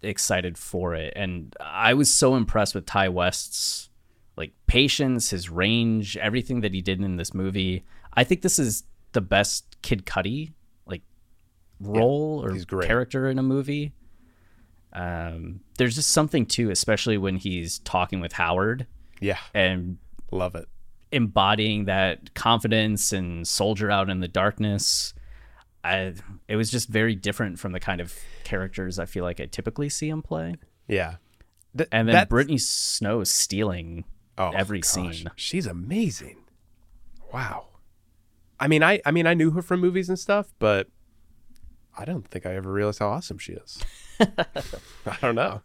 excited 0.00 0.56
for 0.56 0.94
it. 0.94 1.12
And 1.14 1.54
I 1.60 1.92
was 1.92 2.10
so 2.10 2.36
impressed 2.36 2.74
with 2.74 2.86
Ti 2.86 3.08
West's 3.08 3.90
like 4.38 4.52
patience, 4.66 5.28
his 5.28 5.50
range, 5.50 6.16
everything 6.16 6.62
that 6.62 6.72
he 6.72 6.80
did 6.80 7.02
in 7.02 7.16
this 7.16 7.34
movie. 7.34 7.84
I 8.14 8.24
think 8.24 8.40
this 8.40 8.58
is 8.58 8.84
the 9.12 9.20
best 9.20 9.76
Kid 9.82 10.06
Cudi 10.06 10.52
role 11.80 12.44
or 12.44 12.52
he's 12.52 12.64
great. 12.64 12.86
character 12.86 13.28
in 13.28 13.38
a 13.38 13.42
movie. 13.42 13.92
Um, 14.92 15.60
there's 15.76 15.94
just 15.94 16.10
something 16.10 16.46
too, 16.46 16.70
especially 16.70 17.18
when 17.18 17.36
he's 17.36 17.78
talking 17.80 18.20
with 18.20 18.32
Howard 18.32 18.86
Yeah, 19.20 19.38
and 19.54 19.98
love 20.30 20.54
it. 20.54 20.66
embodying 21.12 21.84
that 21.84 22.34
confidence 22.34 23.12
and 23.12 23.46
soldier 23.46 23.90
out 23.90 24.08
in 24.10 24.20
the 24.20 24.28
darkness. 24.28 25.12
I 25.84 26.14
it 26.48 26.56
was 26.56 26.70
just 26.70 26.88
very 26.88 27.14
different 27.14 27.58
from 27.58 27.72
the 27.72 27.80
kind 27.80 28.00
of 28.00 28.14
characters 28.44 28.98
I 28.98 29.04
feel 29.06 29.24
like 29.24 29.40
I 29.40 29.46
typically 29.46 29.88
see 29.88 30.08
him 30.08 30.22
play. 30.22 30.56
Yeah. 30.88 31.16
Th- 31.76 31.88
And 31.92 32.08
then 32.08 32.14
that's- 32.14 32.28
Brittany 32.28 32.58
Snow 32.58 33.22
stealing 33.24 34.04
oh, 34.38 34.50
every 34.50 34.80
gosh. 34.80 34.90
scene. 34.90 35.30
She's 35.36 35.66
amazing. 35.66 36.38
Wow. 37.32 37.66
I 38.58 38.66
mean, 38.68 38.82
I 38.82 39.00
I 39.04 39.10
mean, 39.10 39.26
I 39.26 39.34
knew 39.34 39.50
her 39.52 39.62
from 39.62 39.80
movies 39.80 40.08
and 40.08 40.18
stuff, 40.18 40.52
but 40.58 40.88
I 41.98 42.04
don't 42.04 42.26
think 42.28 42.46
I 42.46 42.54
ever 42.54 42.70
realized 42.72 43.00
how 43.00 43.08
awesome 43.08 43.38
she 43.38 43.52
is. 43.54 43.82
I 44.20 45.16
don't 45.20 45.34
know. 45.34 45.62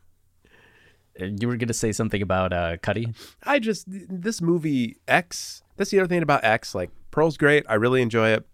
Uh, 1.22 1.26
You 1.26 1.48
were 1.48 1.58
gonna 1.58 1.74
say 1.74 1.92
something 1.92 2.22
about 2.22 2.52
uh, 2.52 2.78
Cudi? 2.78 3.16
I 3.44 3.60
just 3.60 3.86
this 3.88 4.42
movie 4.42 4.98
X. 5.08 5.62
That's 5.78 5.92
the 5.92 6.00
other 6.00 6.08
thing 6.08 6.24
about 6.24 6.44
X. 6.44 6.74
Like 6.74 6.90
Pearl's 7.12 7.38
great. 7.38 7.66
I 7.70 7.76
really 7.76 8.02
enjoy 8.02 8.30
it, 8.30 8.48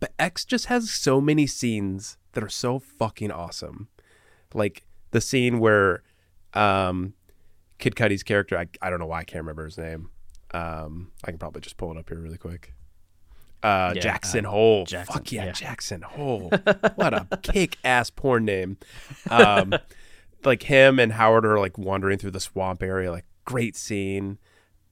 but 0.00 0.12
X 0.18 0.44
just 0.44 0.66
has 0.66 0.90
so 0.90 1.20
many 1.20 1.46
scenes 1.46 2.16
that 2.32 2.42
are 2.42 2.48
so 2.48 2.78
fucking 2.78 3.30
awesome. 3.30 3.88
Like 4.54 4.86
the 5.10 5.20
scene 5.20 5.58
where 5.60 6.02
um, 6.54 7.12
Kid 7.78 7.94
Cudi's 7.94 8.22
character. 8.22 8.56
I 8.58 8.66
I 8.80 8.88
don't 8.88 9.00
know 9.00 9.06
why 9.06 9.20
I 9.20 9.24
can't 9.24 9.42
remember 9.42 9.66
his 9.66 9.76
name. 9.76 10.08
Um, 10.54 11.12
I 11.24 11.30
can 11.30 11.38
probably 11.38 11.60
just 11.60 11.76
pull 11.76 11.90
it 11.92 11.98
up 11.98 12.08
here 12.08 12.18
really 12.20 12.38
quick. 12.38 12.74
Uh, 13.62 13.92
Yeah, 13.94 14.00
Jackson 14.00 14.46
uh, 14.46 14.50
Hole. 14.50 14.84
Jackson, 14.86 15.14
Fuck 15.14 15.32
yeah, 15.32 15.46
yeah. 15.46 15.52
Jackson 15.52 16.02
Hole. 16.02 16.50
what 16.96 17.14
a 17.14 17.26
kick 17.42 17.78
ass 17.84 18.10
porn 18.10 18.44
name. 18.44 18.76
Um, 19.30 19.74
like 20.44 20.64
him 20.64 20.98
and 20.98 21.12
Howard 21.12 21.46
are 21.46 21.58
like 21.58 21.78
wandering 21.78 22.18
through 22.18 22.32
the 22.32 22.40
swamp 22.40 22.82
area. 22.82 23.10
Like 23.10 23.24
great 23.44 23.76
scene. 23.76 24.38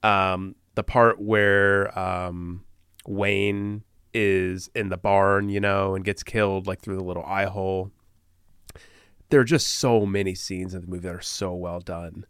Um, 0.03 0.55
the 0.75 0.83
part 0.83 1.19
where 1.19 1.97
um, 1.97 2.63
Wayne 3.05 3.83
is 4.13 4.69
in 4.75 4.89
the 4.89 4.97
barn, 4.97 5.49
you 5.49 5.59
know, 5.59 5.95
and 5.95 6.03
gets 6.03 6.23
killed 6.23 6.67
like 6.67 6.81
through 6.81 6.97
the 6.97 7.03
little 7.03 7.23
eye 7.23 7.45
hole. 7.45 7.91
There 9.29 9.39
are 9.39 9.45
just 9.45 9.67
so 9.67 10.05
many 10.05 10.35
scenes 10.35 10.73
in 10.73 10.81
the 10.81 10.87
movie 10.87 11.07
that 11.07 11.15
are 11.15 11.21
so 11.21 11.53
well 11.53 11.79
done, 11.79 12.25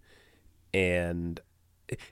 and 0.73 1.39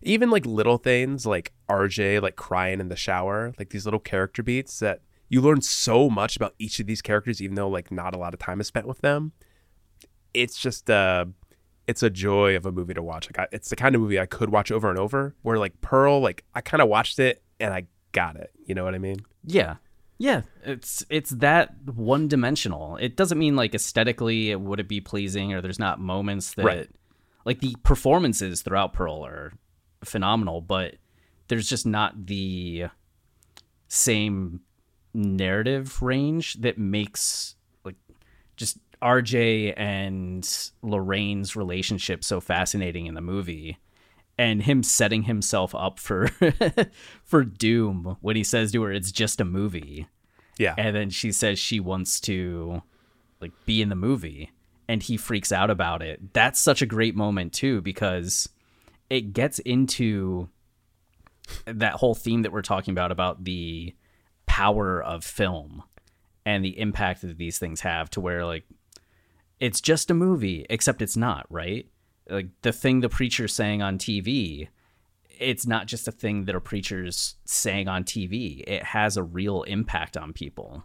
even 0.02 0.30
like 0.30 0.46
little 0.46 0.78
things 0.78 1.26
like 1.26 1.52
RJ 1.70 2.22
like 2.22 2.36
crying 2.36 2.80
in 2.80 2.90
the 2.90 2.96
shower, 2.96 3.54
like 3.60 3.70
these 3.70 3.86
little 3.86 4.00
character 4.00 4.44
beats 4.44 4.80
that 4.80 5.02
you 5.30 5.42
learn 5.42 5.62
so 5.62 6.10
much 6.10 6.36
about 6.36 6.56
each 6.60 6.80
of 6.80 6.88
these 6.88 7.02
characters, 7.02 7.42
even 7.42 7.56
though 7.56 7.70
like 7.70 7.92
not 7.92 8.16
a 8.16 8.18
lot 8.18 8.34
of 8.34 8.40
time 8.40 8.60
is 8.60 8.68
spent 8.68 8.88
with 8.88 9.00
them. 9.02 9.32
It's 10.34 10.58
just 10.60 10.90
uh 10.90 11.26
it's 11.88 12.04
a 12.04 12.10
joy 12.10 12.56
of 12.56 12.66
a 12.66 12.72
movie 12.72 12.94
to 12.94 13.02
watch. 13.02 13.28
Like 13.28 13.40
I, 13.40 13.48
it's 13.56 13.70
the 13.70 13.76
kind 13.76 13.96
of 13.96 14.02
movie 14.02 14.20
I 14.20 14.26
could 14.28 14.50
watch 14.52 14.72
over 14.72 14.90
and 14.90 15.00
over. 15.00 15.36
Where 15.42 15.58
like 15.58 15.82
Pearl, 15.82 16.20
like 16.22 16.44
I 16.54 16.62
kind 16.62 16.82
of 16.82 16.88
watched 16.88 17.18
it 17.20 17.42
and 17.60 17.74
I 17.74 17.88
got 18.12 18.36
it. 18.36 18.52
You 18.66 18.76
know 18.76 18.84
what 18.84 18.96
I 18.96 19.00
mean? 19.00 19.18
Yeah. 19.44 19.76
Yeah, 20.22 20.42
it's 20.66 21.06
it's 21.10 21.30
that 21.30 21.74
one 21.96 22.28
dimensional. 22.28 22.98
It 22.98 23.16
doesn't 23.16 23.38
mean 23.40 23.56
like 23.56 23.74
aesthetically 23.74 24.52
it 24.52 24.60
would 24.60 24.82
it 24.82 24.88
be 24.90 25.00
pleasing 25.00 25.54
or 25.54 25.62
there's 25.62 25.80
not 25.80 26.00
moments 26.02 26.56
that 26.56 26.66
Right. 26.66 26.90
like 27.46 27.60
the 27.62 27.76
performances 27.84 28.62
throughout 28.62 28.92
Pearl 28.92 29.26
are 29.26 29.54
phenomenal, 30.04 30.62
but 30.62 30.96
there's 31.48 31.68
just 31.70 31.86
not 31.86 32.26
the 32.28 32.86
same 33.88 34.62
narrative 35.14 36.02
range 36.02 36.56
that 36.62 36.78
makes 36.78 37.56
like 37.84 37.96
just 38.56 38.78
RJ 39.02 39.74
and 39.78 40.48
Lorraine's 40.84 41.56
relationship 41.56 42.24
so 42.24 42.40
fascinating 42.40 43.08
in 43.08 43.16
the 43.16 43.22
movie 43.22 43.78
and 44.38 44.62
him 44.64 44.84
setting 44.84 45.24
himself 45.24 45.74
up 45.74 46.00
for 46.00 46.28
for 47.24 47.44
doom 47.44 48.18
when 48.22 48.36
he 48.36 48.44
says 48.44 48.72
to 48.72 48.84
her 48.84 48.92
it's 48.92 49.12
just 49.12 49.42
a 49.42 49.46
movie 49.46 50.08
Yeah. 50.60 50.76
and 50.78 50.96
then 50.96 51.10
she 51.10 51.32
says 51.32 51.58
she 51.58 51.80
wants 51.80 52.20
to 52.22 52.84
like 53.42 53.52
be 53.66 53.82
in 53.82 53.90
the 53.90 53.96
movie 53.96 54.52
and 54.88 55.02
he 55.02 55.18
freaks 55.18 55.52
out 55.52 55.70
about 55.72 56.02
it 56.04 56.34
that's 56.34 56.60
such 56.60 56.82
a 56.84 56.86
great 56.86 57.16
moment 57.16 57.52
too 57.52 57.82
because 57.82 58.48
it 59.10 59.34
gets 59.34 59.60
into 59.60 60.50
that 61.66 61.94
whole 61.94 62.16
theme 62.16 62.44
that 62.44 62.52
we're 62.52 62.62
talking 62.62 62.92
about 62.92 63.12
about 63.12 63.44
the 63.44 63.94
power 64.46 65.02
of 65.02 65.24
film 65.24 65.84
and 66.46 66.64
the 66.64 66.80
impact 66.80 67.22
that 67.22 67.38
these 67.38 67.60
things 67.60 67.82
have 67.82 68.10
to 68.10 68.22
where 68.22 68.46
like 68.46 68.66
it's 69.60 69.82
just 69.82 70.12
a 70.12 70.14
movie 70.14 70.66
except 70.70 71.02
it's 71.02 71.18
not 71.18 71.46
right? 71.50 71.88
Like 72.30 72.50
the 72.62 72.72
thing 72.72 73.00
the 73.00 73.10
preacher's 73.10 73.54
saying 73.54 73.82
on 73.82 73.98
tv 73.98 74.68
it's 75.40 75.66
not 75.66 75.88
just 75.88 76.08
a 76.08 76.12
thing 76.12 76.46
that 76.46 76.56
a 76.56 76.62
preacher's 76.62 77.36
saying 77.46 77.88
on 77.88 78.04
tv 78.04 78.64
it 78.68 78.84
has 78.84 79.18
a 79.18 79.24
real 79.24 79.64
impact 79.64 80.18
on 80.18 80.34
people 80.34 80.84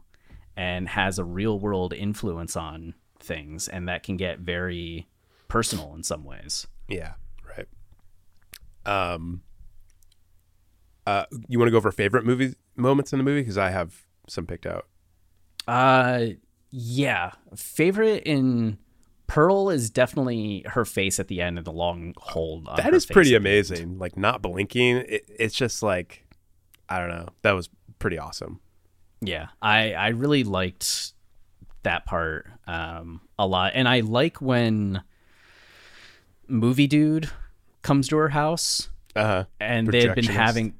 and 0.56 0.88
has 0.88 1.18
a 1.18 1.24
real 1.24 1.58
world 1.58 1.92
influence 1.92 2.56
on 2.56 2.94
things 3.18 3.68
and 3.68 3.88
that 3.88 4.02
can 4.02 4.16
get 4.16 4.38
very 4.38 5.08
personal 5.48 5.94
in 5.94 6.02
some 6.02 6.24
ways. 6.24 6.66
Yeah. 6.88 7.14
Um, 8.86 9.42
uh, 11.06 11.24
you 11.48 11.58
want 11.58 11.68
to 11.68 11.70
go 11.70 11.76
over 11.76 11.92
favorite 11.92 12.24
movie 12.24 12.54
moments 12.76 13.12
in 13.12 13.18
the 13.18 13.24
movie 13.24 13.42
because 13.42 13.58
I 13.58 13.70
have 13.70 14.02
some 14.28 14.46
picked 14.46 14.66
out. 14.66 14.86
Uh, 15.66 16.26
yeah. 16.70 17.32
Favorite 17.54 18.22
in 18.24 18.78
Pearl 19.26 19.70
is 19.70 19.90
definitely 19.90 20.64
her 20.66 20.84
face 20.84 21.18
at 21.18 21.28
the 21.28 21.40
end 21.40 21.58
and 21.58 21.66
the 21.66 21.72
long 21.72 22.14
hold. 22.16 22.68
On 22.68 22.76
That 22.76 22.94
is 22.94 23.06
pretty 23.06 23.34
amazing. 23.34 23.98
Like 23.98 24.16
not 24.16 24.42
blinking, 24.42 24.96
it, 24.96 25.24
it's 25.28 25.54
just 25.54 25.82
like 25.82 26.26
I 26.88 26.98
don't 26.98 27.08
know. 27.08 27.28
That 27.42 27.52
was 27.52 27.70
pretty 27.98 28.18
awesome. 28.18 28.60
Yeah, 29.20 29.48
I 29.62 29.92
I 29.94 30.08
really 30.08 30.44
liked 30.44 31.12
that 31.82 32.04
part 32.06 32.46
um 32.66 33.22
a 33.38 33.46
lot, 33.46 33.72
and 33.74 33.88
I 33.88 34.00
like 34.00 34.40
when 34.40 35.02
movie 36.46 36.86
dude 36.86 37.30
comes 37.84 38.08
to 38.08 38.16
her 38.16 38.30
house 38.30 38.88
Uh 39.14 39.24
huh. 39.24 39.44
and 39.60 39.86
they 39.86 40.02
had 40.06 40.16
been 40.16 40.24
having 40.24 40.74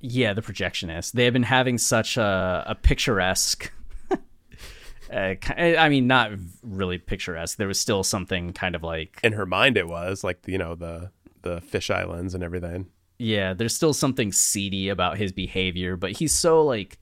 yeah 0.00 0.32
the 0.32 0.40
projectionist 0.42 1.12
they 1.12 1.24
had 1.24 1.32
been 1.34 1.42
having 1.42 1.76
such 1.78 2.16
a, 2.16 2.64
a 2.66 2.74
picturesque 2.74 3.70
uh, 5.12 5.34
i 5.56 5.88
mean 5.88 6.06
not 6.06 6.30
really 6.62 6.98
picturesque 6.98 7.58
there 7.58 7.68
was 7.68 7.78
still 7.78 8.02
something 8.02 8.52
kind 8.52 8.74
of 8.74 8.82
like 8.82 9.18
In 9.22 9.32
her 9.34 9.46
mind, 9.46 9.76
it 9.76 9.88
was 9.88 10.24
like 10.24 10.38
you 10.46 10.58
know 10.58 10.74
the 10.74 11.10
the 11.42 11.60
fish 11.60 11.90
islands 11.90 12.34
and 12.34 12.42
everything. 12.42 12.86
yeah 13.18 13.52
there's 13.52 13.74
still 13.74 13.92
something 13.92 14.32
seedy 14.32 14.88
about 14.88 15.18
his 15.18 15.30
behavior 15.32 15.96
but 15.96 16.12
he's 16.12 16.32
so 16.32 16.64
like 16.64 16.98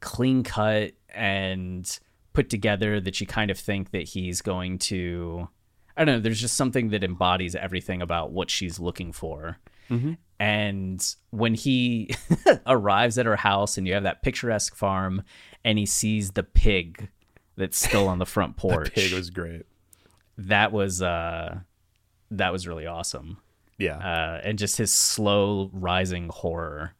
clean 0.00 0.42
cut 0.42 0.92
and 1.14 1.98
put 2.32 2.48
together 2.50 3.00
that 3.00 3.20
you 3.20 3.26
kind 3.26 3.50
of 3.50 3.58
think 3.58 3.90
that 3.90 4.02
he's 4.04 4.40
going 4.42 4.78
to 4.78 5.48
i 6.00 6.04
don't 6.04 6.16
know 6.16 6.20
there's 6.20 6.40
just 6.40 6.56
something 6.56 6.88
that 6.90 7.04
embodies 7.04 7.54
everything 7.54 8.02
about 8.02 8.32
what 8.32 8.50
she's 8.50 8.80
looking 8.80 9.12
for 9.12 9.58
and 10.38 11.14
when 11.30 11.54
he 11.54 12.14
arrives 12.66 13.18
at 13.18 13.26
her 13.26 13.34
house 13.36 13.76
and 13.76 13.86
you 13.88 13.94
have 13.94 14.04
that 14.04 14.22
picturesque 14.22 14.74
farm 14.76 15.22
and 15.64 15.78
he 15.78 15.84
sees 15.86 16.30
the 16.32 16.42
pig 16.44 17.08
that's 17.56 17.76
still 17.76 18.06
on 18.08 18.18
the 18.18 18.26
front 18.34 18.56
porch 18.56 18.92
Pig 18.94 19.12
was 19.12 19.30
great. 19.30 19.66
that 20.38 20.70
was 20.72 21.02
uh 21.02 21.58
that 22.30 22.52
was 22.52 22.68
really 22.68 22.86
awesome 22.86 23.38
Yeah. 23.78 23.96
uh, 23.98 24.40
and 24.44 24.58
just 24.58 24.76
his 24.76 24.92
slow 24.92 25.70
rising 25.72 26.28
horror 26.32 26.94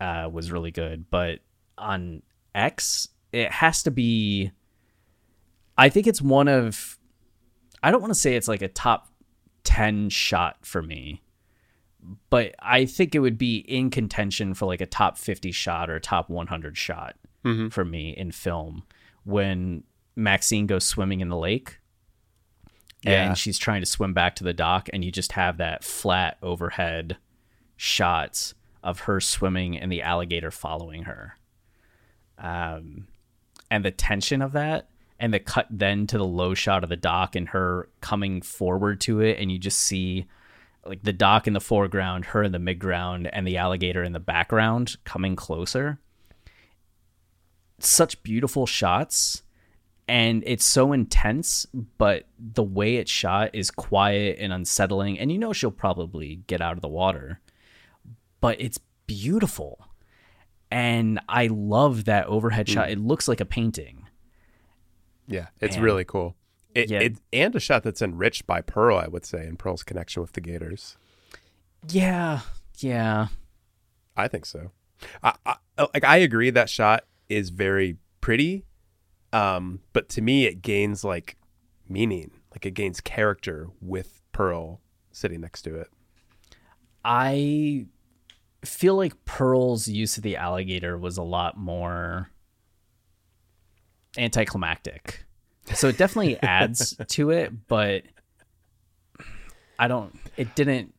uh, 0.00 0.28
was 0.32 0.50
really 0.50 0.70
good. 0.72 1.04
But 1.10 1.40
on 1.78 2.22
X, 2.54 3.08
it 3.32 3.52
has 3.52 3.82
to 3.84 3.90
be. 3.92 4.50
I 5.78 5.88
think 5.90 6.06
it's 6.08 6.20
one 6.22 6.48
of. 6.48 6.98
I 7.82 7.90
don't 7.90 8.00
want 8.00 8.12
to 8.12 8.18
say 8.18 8.34
it's 8.36 8.48
like 8.48 8.62
a 8.62 8.68
top 8.68 9.08
10 9.64 10.08
shot 10.10 10.64
for 10.64 10.82
me, 10.82 11.22
but 12.30 12.54
I 12.60 12.84
think 12.86 13.14
it 13.14 13.20
would 13.20 13.38
be 13.38 13.58
in 13.58 13.90
contention 13.90 14.54
for 14.54 14.66
like 14.66 14.80
a 14.80 14.86
top 14.86 15.18
50 15.18 15.52
shot 15.52 15.88
or 15.90 15.98
top 16.00 16.28
100 16.30 16.76
shot 16.76 17.16
Mm-hmm. 17.44 17.68
for 17.70 17.84
me 17.84 18.10
in 18.16 18.30
film 18.30 18.84
when 19.24 19.82
Maxine 20.14 20.68
goes 20.68 20.84
swimming 20.84 21.18
in 21.20 21.28
the 21.28 21.36
lake 21.36 21.80
Yeah. 23.02 23.24
and 23.26 23.36
she's 23.36 23.58
trying 23.58 23.80
to 23.82 23.86
swim 23.86 24.14
back 24.14 24.36
to 24.36 24.44
the 24.44 24.52
dock 24.52 24.88
and 24.92 25.02
you 25.04 25.10
just 25.10 25.32
have 25.32 25.56
that 25.56 25.82
flat 25.82 26.38
overhead 26.40 27.16
shots 27.76 28.54
of 28.84 29.00
her 29.00 29.18
swimming 29.20 29.76
and 29.76 29.90
the 29.90 30.02
alligator 30.02 30.52
following 30.52 31.02
her 31.02 31.36
um 32.38 33.08
and 33.72 33.84
the 33.84 33.90
tension 33.90 34.40
of 34.40 34.52
that 34.52 34.88
and 35.22 35.32
the 35.32 35.38
cut 35.38 35.68
then 35.70 36.04
to 36.08 36.18
the 36.18 36.26
low 36.26 36.52
shot 36.52 36.82
of 36.82 36.90
the 36.90 36.96
dock 36.96 37.36
and 37.36 37.50
her 37.50 37.88
coming 38.00 38.42
forward 38.42 39.00
to 39.00 39.20
it 39.20 39.38
and 39.38 39.52
you 39.52 39.58
just 39.58 39.78
see 39.78 40.26
like 40.84 41.04
the 41.04 41.12
dock 41.12 41.46
in 41.46 41.52
the 41.52 41.60
foreground 41.60 42.24
her 42.24 42.42
in 42.42 42.50
the 42.50 42.58
midground 42.58 43.30
and 43.32 43.46
the 43.46 43.56
alligator 43.56 44.02
in 44.02 44.12
the 44.12 44.18
background 44.18 44.96
coming 45.04 45.36
closer. 45.36 46.00
Such 47.78 48.20
beautiful 48.24 48.66
shots 48.66 49.44
and 50.08 50.42
it's 50.44 50.64
so 50.64 50.92
intense 50.92 51.66
but 51.98 52.26
the 52.36 52.64
way 52.64 52.96
it's 52.96 53.10
shot 53.10 53.50
is 53.52 53.70
quiet 53.70 54.38
and 54.40 54.52
unsettling 54.52 55.20
and 55.20 55.30
you 55.30 55.38
know 55.38 55.52
she'll 55.52 55.70
probably 55.70 56.40
get 56.48 56.60
out 56.60 56.72
of 56.72 56.80
the 56.80 56.88
water. 56.88 57.40
But 58.40 58.60
it's 58.60 58.80
beautiful 59.06 59.86
and 60.68 61.20
i 61.28 61.46
love 61.46 62.06
that 62.06 62.26
overhead 62.26 62.68
shot. 62.68 62.88
Mm. 62.88 62.92
It 62.92 62.98
looks 62.98 63.28
like 63.28 63.40
a 63.40 63.44
painting 63.44 64.01
Yeah, 65.32 65.46
it's 65.60 65.76
Man. 65.76 65.84
really 65.84 66.04
cool. 66.04 66.36
It, 66.74 66.90
Yeah. 66.90 67.00
it 67.00 67.18
and 67.32 67.54
a 67.54 67.60
shot 67.60 67.82
that's 67.82 68.00
enriched 68.02 68.46
by 68.46 68.60
Pearl, 68.60 68.96
I 68.96 69.06
would 69.08 69.24
say, 69.26 69.46
and 69.46 69.58
Pearl's 69.58 69.82
connection 69.82 70.22
with 70.22 70.32
the 70.32 70.40
Gators. 70.40 70.96
yeah 71.88 72.40
yeah 72.78 73.28
I 74.16 74.28
think 74.28 74.46
so. 74.46 74.70
I, 75.22 75.34
I 75.44 75.56
like 75.94 76.04
I 76.04 76.18
agree 76.18 76.50
that 76.50 76.68
shot 76.70 77.04
is 77.28 77.50
very 77.50 77.96
pretty, 78.20 78.64
um, 79.32 79.80
but 79.92 80.08
to 80.10 80.20
me 80.22 80.46
it 80.46 80.62
gains 80.62 81.02
like 81.04 81.36
meaning, 81.88 82.30
like 82.52 82.64
it 82.66 82.72
gains 82.72 83.00
character 83.00 83.68
with 83.80 84.20
Pearl 84.32 84.80
sitting 85.10 85.40
next 85.42 85.62
to 85.62 85.74
it. 85.76 85.88
i 87.04 87.84
feel 88.64 88.94
like 88.94 89.24
pearl's 89.24 89.88
use 89.88 90.16
of 90.16 90.22
the 90.22 90.36
alligator 90.36 90.96
was 90.96 91.18
a 91.18 91.22
lot 91.22 91.56
more 91.56 92.30
anticlimactic. 94.16 95.24
So 95.74 95.88
it 95.88 95.96
definitely 95.96 96.36
adds 96.42 96.96
to 97.08 97.30
it 97.30 97.52
but 97.68 98.02
i 99.78 99.88
don't 99.88 100.18
it 100.36 100.54
didn't 100.54 100.94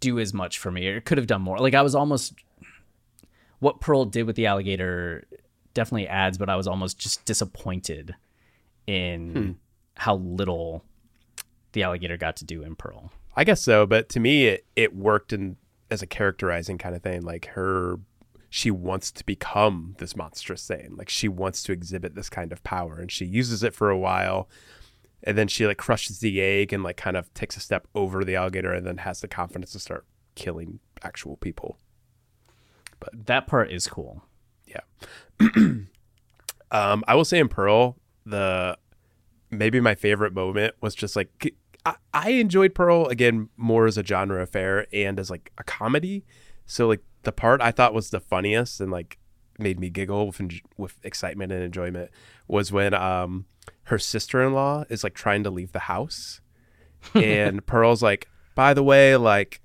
do 0.00 0.18
as 0.18 0.34
much 0.34 0.58
for 0.58 0.70
me. 0.70 0.86
It 0.86 1.04
could 1.06 1.18
have 1.18 1.26
done 1.26 1.42
more. 1.42 1.58
Like 1.58 1.74
i 1.74 1.82
was 1.82 1.94
almost 1.94 2.34
what 3.58 3.80
pearl 3.80 4.04
did 4.04 4.24
with 4.24 4.36
the 4.36 4.46
alligator 4.46 5.24
definitely 5.74 6.08
adds 6.08 6.38
but 6.38 6.48
i 6.48 6.56
was 6.56 6.66
almost 6.66 6.98
just 6.98 7.24
disappointed 7.24 8.14
in 8.86 9.32
hmm. 9.34 9.50
how 9.94 10.16
little 10.16 10.82
the 11.72 11.82
alligator 11.82 12.16
got 12.16 12.36
to 12.36 12.44
do 12.44 12.62
in 12.62 12.74
pearl. 12.74 13.12
I 13.36 13.44
guess 13.44 13.62
so, 13.62 13.86
but 13.86 14.08
to 14.10 14.20
me 14.20 14.46
it 14.46 14.66
it 14.76 14.96
worked 14.96 15.32
in 15.32 15.56
as 15.90 16.02
a 16.02 16.06
characterizing 16.06 16.78
kind 16.78 16.94
of 16.94 17.02
thing. 17.02 17.22
Like 17.22 17.46
her 17.46 17.98
she 18.48 18.70
wants 18.70 19.10
to 19.12 19.24
become 19.24 19.94
this 19.98 20.16
monstrous 20.16 20.66
thing. 20.66 20.94
Like 20.96 21.08
she 21.08 21.28
wants 21.28 21.62
to 21.64 21.72
exhibit 21.72 22.14
this 22.14 22.30
kind 22.30 22.52
of 22.52 22.62
power 22.62 22.98
and 22.98 23.10
she 23.10 23.24
uses 23.24 23.62
it 23.62 23.74
for 23.74 23.90
a 23.90 23.98
while 23.98 24.48
and 25.22 25.36
then 25.36 25.48
she 25.48 25.66
like 25.66 25.78
crushes 25.78 26.20
the 26.20 26.40
egg 26.40 26.72
and 26.72 26.82
like 26.82 26.96
kind 26.96 27.16
of 27.16 27.32
takes 27.34 27.56
a 27.56 27.60
step 27.60 27.86
over 27.94 28.24
the 28.24 28.36
alligator 28.36 28.72
and 28.72 28.86
then 28.86 28.98
has 28.98 29.20
the 29.20 29.28
confidence 29.28 29.72
to 29.72 29.80
start 29.80 30.06
killing 30.34 30.78
actual 31.02 31.36
people. 31.36 31.78
But 33.00 33.26
that 33.26 33.46
part 33.46 33.70
is 33.70 33.86
cool 33.86 34.24
Yeah. 34.66 34.80
Um, 36.72 37.04
I 37.06 37.14
will 37.14 37.24
say 37.24 37.38
in 37.38 37.48
Pearl, 37.48 37.96
the 38.24 38.76
maybe 39.52 39.80
my 39.80 39.94
favorite 39.94 40.34
moment 40.34 40.74
was 40.80 40.96
just 40.96 41.14
like 41.14 41.54
I, 41.84 41.94
I 42.12 42.30
enjoyed 42.30 42.74
Pearl 42.74 43.06
again 43.06 43.48
more 43.56 43.86
as 43.86 43.96
a 43.96 44.04
genre 44.04 44.42
affair 44.42 44.86
and 44.92 45.20
as 45.20 45.30
like 45.30 45.52
a 45.58 45.64
comedy. 45.64 46.24
So 46.66 46.88
like 46.88 47.02
the 47.26 47.32
part 47.32 47.60
I 47.60 47.70
thought 47.70 47.92
was 47.92 48.08
the 48.08 48.20
funniest 48.20 48.80
and 48.80 48.90
like 48.90 49.18
made 49.58 49.78
me 49.78 49.90
giggle 49.90 50.26
with 50.26 50.40
with 50.78 50.94
excitement 51.02 51.52
and 51.52 51.62
enjoyment 51.62 52.10
was 52.48 52.72
when 52.72 52.94
um 52.94 53.44
her 53.84 53.98
sister 53.98 54.42
in 54.42 54.52
law 54.54 54.84
is 54.88 55.04
like 55.04 55.14
trying 55.14 55.42
to 55.44 55.50
leave 55.50 55.72
the 55.72 55.80
house, 55.80 56.40
and 57.14 57.66
Pearl's 57.66 58.02
like, 58.02 58.28
by 58.54 58.72
the 58.72 58.82
way, 58.82 59.16
like 59.16 59.60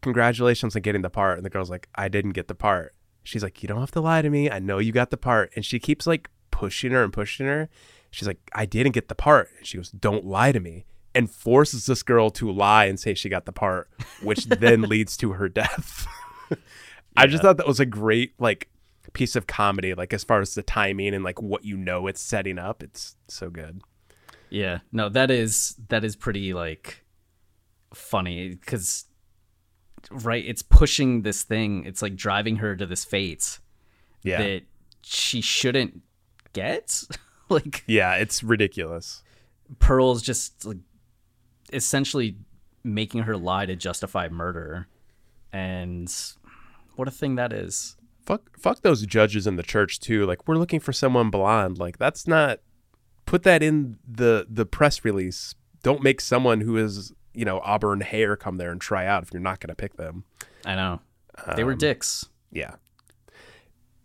congratulations 0.00 0.76
on 0.76 0.82
getting 0.82 1.02
the 1.02 1.10
part. 1.10 1.38
And 1.38 1.44
the 1.44 1.50
girl's 1.50 1.70
like, 1.70 1.88
I 1.94 2.08
didn't 2.08 2.32
get 2.32 2.48
the 2.48 2.54
part. 2.54 2.94
She's 3.22 3.42
like, 3.42 3.62
you 3.62 3.68
don't 3.68 3.80
have 3.80 3.90
to 3.92 4.00
lie 4.00 4.22
to 4.22 4.30
me. 4.30 4.50
I 4.50 4.58
know 4.58 4.78
you 4.78 4.92
got 4.92 5.10
the 5.10 5.16
part. 5.16 5.52
And 5.54 5.64
she 5.64 5.78
keeps 5.78 6.06
like 6.06 6.30
pushing 6.50 6.92
her 6.92 7.02
and 7.04 7.12
pushing 7.12 7.46
her. 7.46 7.68
She's 8.10 8.26
like, 8.26 8.38
I 8.54 8.66
didn't 8.66 8.92
get 8.92 9.08
the 9.08 9.14
part. 9.14 9.50
And 9.58 9.66
she 9.66 9.76
goes, 9.76 9.90
don't 9.90 10.24
lie 10.24 10.52
to 10.52 10.60
me. 10.60 10.84
And 11.14 11.30
forces 11.30 11.86
this 11.86 12.02
girl 12.02 12.30
to 12.30 12.50
lie 12.50 12.84
and 12.84 12.98
say 12.98 13.14
she 13.14 13.28
got 13.28 13.44
the 13.44 13.52
part, 13.52 13.90
which 14.22 14.44
then 14.46 14.82
leads 14.82 15.16
to 15.18 15.32
her 15.32 15.48
death. 15.48 16.06
I 17.16 17.26
just 17.26 17.42
thought 17.42 17.56
that 17.56 17.66
was 17.66 17.80
a 17.80 17.86
great 17.86 18.34
like 18.38 18.68
piece 19.12 19.36
of 19.36 19.46
comedy, 19.46 19.94
like 19.94 20.12
as 20.12 20.24
far 20.24 20.40
as 20.40 20.54
the 20.54 20.62
timing 20.62 21.14
and 21.14 21.24
like 21.24 21.40
what 21.42 21.64
you 21.64 21.76
know 21.76 22.06
it's 22.06 22.20
setting 22.20 22.58
up. 22.58 22.82
It's 22.82 23.16
so 23.28 23.50
good. 23.50 23.82
Yeah, 24.48 24.78
no, 24.92 25.08
that 25.08 25.30
is 25.30 25.76
that 25.88 26.04
is 26.04 26.16
pretty 26.16 26.52
like 26.54 27.04
funny 27.94 28.50
because 28.50 29.04
right, 30.10 30.44
it's 30.44 30.62
pushing 30.62 31.22
this 31.22 31.42
thing. 31.42 31.84
It's 31.84 32.02
like 32.02 32.16
driving 32.16 32.56
her 32.56 32.74
to 32.76 32.86
this 32.86 33.04
fate 33.04 33.58
Yeah. 34.22 34.38
that 34.38 34.62
she 35.02 35.40
shouldn't 35.40 36.02
get. 36.52 37.04
like 37.48 37.84
yeah, 37.86 38.14
it's 38.16 38.42
ridiculous. 38.42 39.22
Pearl's 39.78 40.22
just 40.22 40.64
like 40.64 40.78
essentially 41.72 42.36
making 42.82 43.22
her 43.22 43.36
lie 43.36 43.66
to 43.66 43.76
justify 43.76 44.28
murder, 44.28 44.88
and 45.52 46.12
what 47.00 47.08
a 47.08 47.10
thing 47.10 47.34
that 47.36 47.50
is. 47.50 47.96
fuck 48.26 48.58
fuck 48.58 48.82
those 48.82 49.06
judges 49.06 49.46
in 49.46 49.56
the 49.56 49.62
church 49.62 49.98
too. 50.00 50.26
Like 50.26 50.46
we're 50.46 50.56
looking 50.56 50.80
for 50.80 50.92
someone 50.92 51.30
blonde. 51.30 51.78
Like 51.78 51.96
that's 51.96 52.26
not 52.26 52.60
put 53.24 53.42
that 53.44 53.62
in 53.62 53.96
the 54.06 54.46
the 54.48 54.66
press 54.66 55.02
release. 55.02 55.54
Don't 55.82 56.02
make 56.02 56.20
someone 56.20 56.60
who 56.60 56.76
is 56.76 57.12
you 57.32 57.46
know 57.46 57.60
auburn 57.64 58.02
hair 58.02 58.36
come 58.36 58.58
there 58.58 58.70
and 58.70 58.80
try 58.80 59.06
out 59.06 59.22
if 59.22 59.32
you're 59.32 59.40
not 59.40 59.60
going 59.60 59.68
to 59.70 59.74
pick 59.74 59.96
them. 59.96 60.24
I 60.66 60.74
know. 60.74 61.00
They 61.56 61.64
were 61.64 61.74
dicks. 61.74 62.28
yeah. 62.52 62.74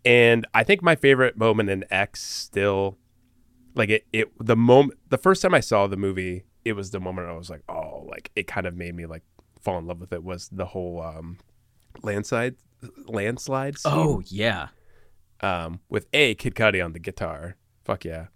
And 0.04 0.46
i 0.54 0.62
think 0.64 0.82
my 0.82 0.94
favorite 0.96 1.36
moment 1.36 1.68
in 1.68 1.84
x 1.90 2.22
still 2.22 2.96
like 3.74 3.90
it, 3.90 4.06
it 4.12 4.32
the 4.38 4.56
moment 4.56 4.98
the 5.10 5.18
first 5.18 5.42
time 5.42 5.52
i 5.52 5.60
saw 5.60 5.86
the 5.86 5.96
movie 5.96 6.44
it 6.64 6.72
was 6.74 6.92
the 6.92 7.00
moment 7.00 7.28
i 7.28 7.32
was 7.32 7.50
like 7.50 7.62
oh 7.68 8.06
like 8.08 8.30
it 8.36 8.46
kind 8.46 8.66
of 8.66 8.74
made 8.76 8.94
me 8.94 9.04
like 9.04 9.24
fall 9.60 9.78
in 9.78 9.86
love 9.86 10.00
with 10.00 10.12
it 10.12 10.22
was 10.22 10.48
the 10.50 10.66
whole 10.66 11.02
um 11.02 11.38
landslide 12.02 12.54
landslide 13.06 13.78
scene. 13.78 13.92
Oh 13.94 14.22
yeah, 14.26 14.68
um, 15.40 15.80
with 15.88 16.06
a 16.12 16.34
Kid 16.34 16.54
Cudi 16.54 16.84
on 16.84 16.92
the 16.92 16.98
guitar, 16.98 17.56
fuck 17.84 18.04
yeah, 18.04 18.26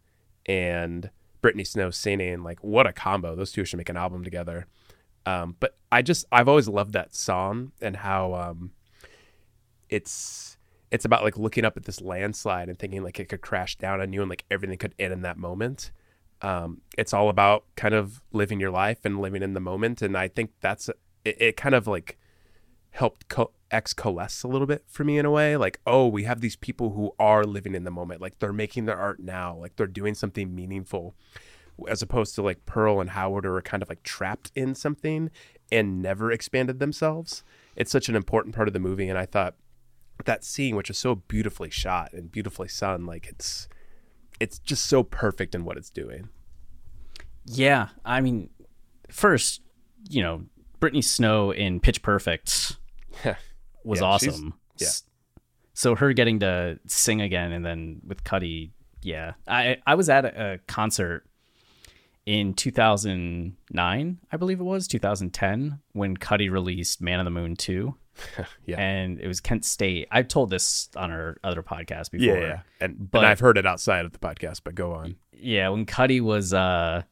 and 0.46 1.11
Brittany 1.42 1.64
Snow 1.64 1.90
singing. 1.90 2.42
Like, 2.42 2.62
what 2.62 2.86
a 2.86 2.92
combo! 2.92 3.34
Those 3.34 3.53
two 3.53 3.64
should 3.64 3.78
make 3.78 3.88
an 3.88 3.96
album 3.96 4.24
together. 4.24 4.66
Um, 5.26 5.57
but 5.61 5.76
I 5.92 6.03
just 6.03 6.24
I've 6.32 6.48
always 6.48 6.68
loved 6.68 6.92
that 6.94 7.14
song 7.14 7.72
and 7.80 7.96
how 7.96 8.34
um, 8.34 8.72
it's 9.88 10.59
it's 10.90 11.05
about 11.05 11.22
like 11.22 11.36
looking 11.36 11.64
up 11.64 11.76
at 11.76 11.84
this 11.84 12.01
landslide 12.01 12.68
and 12.68 12.78
thinking 12.78 13.03
like 13.03 13.20
it 13.20 13.28
could 13.28 13.42
crash 13.42 13.76
down 13.76 14.01
on 14.01 14.12
you 14.12 14.22
and 14.22 14.30
like 14.30 14.44
everything 14.51 14.78
could 14.78 14.94
end 14.98 15.12
in 15.12 15.22
that 15.22 15.36
moment. 15.36 15.92
Um, 16.42 16.80
it's 16.96 17.12
all 17.12 17.28
about 17.28 17.64
kind 17.76 17.94
of 17.94 18.22
living 18.32 18.61
your 18.61 18.70
life 18.70 18.98
and 19.05 19.20
living 19.20 19.42
in 19.42 19.55
the 19.55 19.61
moment, 19.61 20.01
and 20.01 20.16
I 20.16 20.28
think 20.28 20.53
that's 20.61 20.88
it. 20.88 21.36
it 21.40 21.57
kind 21.57 21.74
of 21.74 21.86
like 21.86 22.18
helped 22.90 23.28
co- 23.28 23.53
X 23.71 23.93
coalesce 23.93 24.43
a 24.43 24.49
little 24.49 24.66
bit 24.66 24.85
for 24.87 25.05
me 25.05 25.18
in 25.18 25.25
a 25.27 25.31
way. 25.31 25.57
Like, 25.57 25.81
oh, 25.87 26.07
we 26.07 26.25
have 26.25 26.41
these 26.41 26.57
people 26.57 26.91
who 26.91 27.12
are 27.18 27.45
living 27.45 27.75
in 27.75 27.85
the 27.85 27.91
moment. 27.91 28.21
Like 28.21 28.39
they're 28.39 28.53
making 28.53 28.87
their 28.87 28.99
art 28.99 29.21
now. 29.21 29.57
Like 29.57 29.77
they're 29.77 29.87
doing 29.87 30.14
something 30.14 30.55
meaningful, 30.55 31.14
as 31.89 32.03
opposed 32.03 32.35
to 32.35 32.43
like 32.43 32.66
Pearl 32.66 33.01
and 33.01 33.11
Howard 33.11 33.47
are 33.47 33.61
kind 33.62 33.83
of 33.83 33.89
like 33.89 34.03
trapped 34.03 34.51
in 34.55 34.75
something 34.75 35.31
and 35.71 36.03
never 36.03 36.33
expanded 36.33 36.79
themselves. 36.79 37.45
It's 37.77 37.91
such 37.93 38.09
an 38.09 38.16
important 38.16 38.55
part 38.55 38.68
of 38.68 38.75
the 38.75 38.81
movie, 38.81 39.09
and 39.09 39.18
I 39.18 39.27
thought 39.27 39.55
that 40.25 40.45
scene, 40.45 40.77
which 40.77 40.91
is 40.91 40.99
so 40.99 41.14
beautifully 41.14 41.71
shot 41.71 42.12
and 42.12 42.31
beautifully 42.31 42.68
sung, 42.68 43.07
like 43.07 43.27
it's 43.27 43.68
it's 44.41 44.59
just 44.59 44.85
so 44.85 45.03
perfect 45.03 45.55
in 45.55 45.64
what 45.64 45.77
it's 45.77 45.91
doing. 45.91 46.29
yeah. 47.45 47.89
I 48.05 48.21
mean, 48.21 48.51
first, 49.11 49.61
you 50.09 50.23
know, 50.23 50.45
Brittany 50.81 51.03
Snow 51.03 51.51
in 51.51 51.79
Pitch 51.81 52.03
Perfect 52.03 52.77
was 53.85 54.01
Yeah, 54.01 54.07
awesome. 54.07 54.55
yeah. 54.78 54.89
So 55.74 55.95
her 55.95 56.12
getting 56.12 56.41
to 56.41 56.78
sing 56.87 57.20
again, 57.20 57.53
and 57.53 57.64
then 57.64 58.01
with 58.07 58.22
Cudi, 58.24 58.70
yeah. 59.03 59.33
I 59.49 59.78
I 59.87 59.95
was 59.95 60.09
at 60.11 60.24
a, 60.24 60.61
concert 60.66 61.24
in 62.26 62.53
2009, 62.55 64.18
I 64.31 64.37
believe 64.37 64.61
it 64.61 64.64
was 64.64 64.87
2010, 64.89 65.81
when 65.93 66.16
Cudi 66.16 66.51
released 66.51 67.01
"Man 67.01 67.18
on 67.18 67.24
the 67.24 67.31
Moon 67.31 67.57
2." 67.57 67.95
Yeah. 68.66 68.78
and 68.78 69.18
it 69.18 69.26
was 69.26 69.41
Kent 69.41 69.64
State. 69.64 70.07
I've 70.11 70.28
told 70.28 70.51
this 70.51 70.91
on 70.95 71.11
our 71.11 71.39
other 71.43 71.62
podcast 71.62 72.11
before. 72.11 72.37
Yeah, 72.37 72.41
yeah. 72.41 72.61
And, 72.81 73.11
But- 73.11 73.18
and 73.18 73.26
I've 73.28 73.41
heard 73.41 73.57
it 73.57 73.64
outside 73.66 74.05
of 74.05 74.12
the 74.12 74.18
podcast, 74.18 74.61
but 74.64 74.74
go 74.74 74.93
on. 74.93 75.16
yeah, 75.33 75.68
when 75.70 75.87
Cudi 75.87 76.20
was 76.20 76.53
uh, 76.53 77.03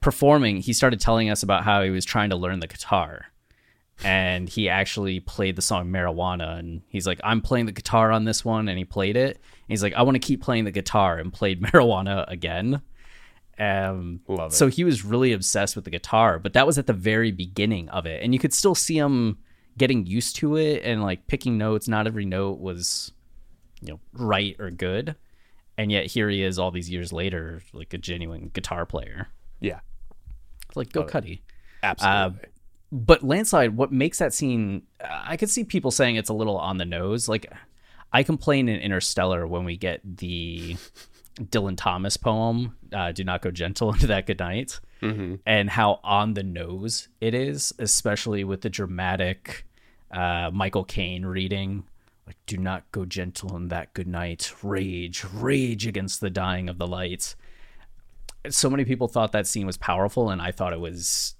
performing, 0.00 0.56
he 0.56 0.72
started 0.72 1.00
telling 1.00 1.30
us 1.30 1.44
about 1.44 1.62
how 1.62 1.82
he 1.82 1.90
was 1.90 2.04
trying 2.04 2.30
to 2.30 2.36
learn 2.36 2.58
the 2.58 2.66
guitar. 2.66 3.26
And 4.04 4.48
he 4.48 4.68
actually 4.68 5.20
played 5.20 5.56
the 5.56 5.62
song 5.62 5.88
Marijuana. 5.88 6.58
And 6.58 6.82
he's 6.88 7.06
like, 7.06 7.20
I'm 7.24 7.40
playing 7.40 7.66
the 7.66 7.72
guitar 7.72 8.12
on 8.12 8.24
this 8.24 8.44
one. 8.44 8.68
And 8.68 8.78
he 8.78 8.84
played 8.84 9.16
it. 9.16 9.36
And 9.36 9.68
he's 9.68 9.82
like, 9.82 9.94
I 9.94 10.02
want 10.02 10.14
to 10.14 10.20
keep 10.20 10.42
playing 10.42 10.64
the 10.64 10.70
guitar 10.70 11.18
and 11.18 11.32
played 11.32 11.62
Marijuana 11.62 12.24
again. 12.30 12.82
Um, 13.58 14.20
Love 14.28 14.52
it. 14.52 14.54
So 14.54 14.68
he 14.68 14.84
was 14.84 15.04
really 15.04 15.32
obsessed 15.32 15.74
with 15.74 15.84
the 15.84 15.90
guitar, 15.90 16.38
but 16.38 16.52
that 16.52 16.66
was 16.66 16.78
at 16.78 16.86
the 16.86 16.92
very 16.92 17.32
beginning 17.32 17.88
of 17.88 18.06
it. 18.06 18.22
And 18.22 18.32
you 18.32 18.38
could 18.38 18.54
still 18.54 18.76
see 18.76 18.96
him 18.96 19.38
getting 19.76 20.06
used 20.06 20.36
to 20.36 20.56
it 20.56 20.82
and 20.84 21.02
like 21.02 21.26
picking 21.26 21.58
notes. 21.58 21.88
Not 21.88 22.06
every 22.06 22.24
note 22.24 22.60
was, 22.60 23.10
you 23.80 23.88
know, 23.88 24.00
right 24.12 24.54
or 24.60 24.70
good 24.70 25.16
and 25.78 25.92
yet 25.92 26.06
here 26.06 26.28
he 26.28 26.42
is 26.42 26.58
all 26.58 26.70
these 26.70 26.90
years 26.90 27.12
later 27.12 27.62
like 27.72 27.94
a 27.94 27.98
genuine 27.98 28.50
guitar 28.52 28.84
player 28.84 29.28
Yeah, 29.60 29.80
It's 30.66 30.76
like 30.76 30.92
go 30.92 31.04
Cudi 31.04 31.40
absolutely. 31.82 32.48
But 32.90 33.22
landslide 33.22 33.76
what 33.76 33.92
makes 33.92 34.18
that 34.18 34.32
scene 34.32 34.82
i 35.04 35.36
could 35.36 35.50
see 35.50 35.64
people 35.64 35.90
saying 35.90 36.16
it's 36.16 36.30
a 36.30 36.34
little 36.34 36.56
on 36.56 36.78
the 36.78 36.84
nose. 36.84 37.28
Like 37.28 37.52
i 38.12 38.22
complain 38.22 38.68
in 38.68 38.80
interstellar 38.80 39.46
when 39.46 39.64
we 39.64 39.76
get 39.76 40.00
the 40.16 40.76
dylan 41.36 41.76
thomas 41.76 42.16
poem 42.16 42.76
uh, 42.92 43.12
do 43.12 43.22
not 43.22 43.42
go 43.42 43.50
gentle 43.50 43.92
into 43.92 44.06
that 44.08 44.26
good 44.26 44.38
night 44.40 44.80
and 45.46 45.70
how 45.70 46.00
on 46.02 46.34
the 46.34 46.42
nose 46.42 47.08
it 47.20 47.32
is 47.34 47.72
especially 47.78 48.42
with 48.42 48.62
the 48.62 48.70
dramatic 48.70 49.64
uh, 50.10 50.50
michael 50.52 50.82
caine 50.84 51.24
reading 51.24 51.84
like 52.26 52.36
do 52.44 52.58
not 52.58 52.90
go 52.92 53.06
gentle 53.06 53.56
in 53.56 53.68
that 53.68 53.94
good 53.94 54.06
night. 54.06 54.52
Rage 54.62 55.24
rage 55.32 55.86
against 55.86 56.20
the 56.20 56.28
dying 56.28 56.68
of 56.68 56.76
the 56.76 56.86
light. 56.86 57.34
So 58.50 58.68
many 58.68 58.84
people 58.84 59.08
thought 59.08 59.32
that 59.32 59.46
scene 59.46 59.64
was 59.66 59.78
powerful 59.78 60.28
and 60.28 60.42
i 60.42 60.52
thought 60.52 60.74
it 60.74 60.80
was 60.80 61.34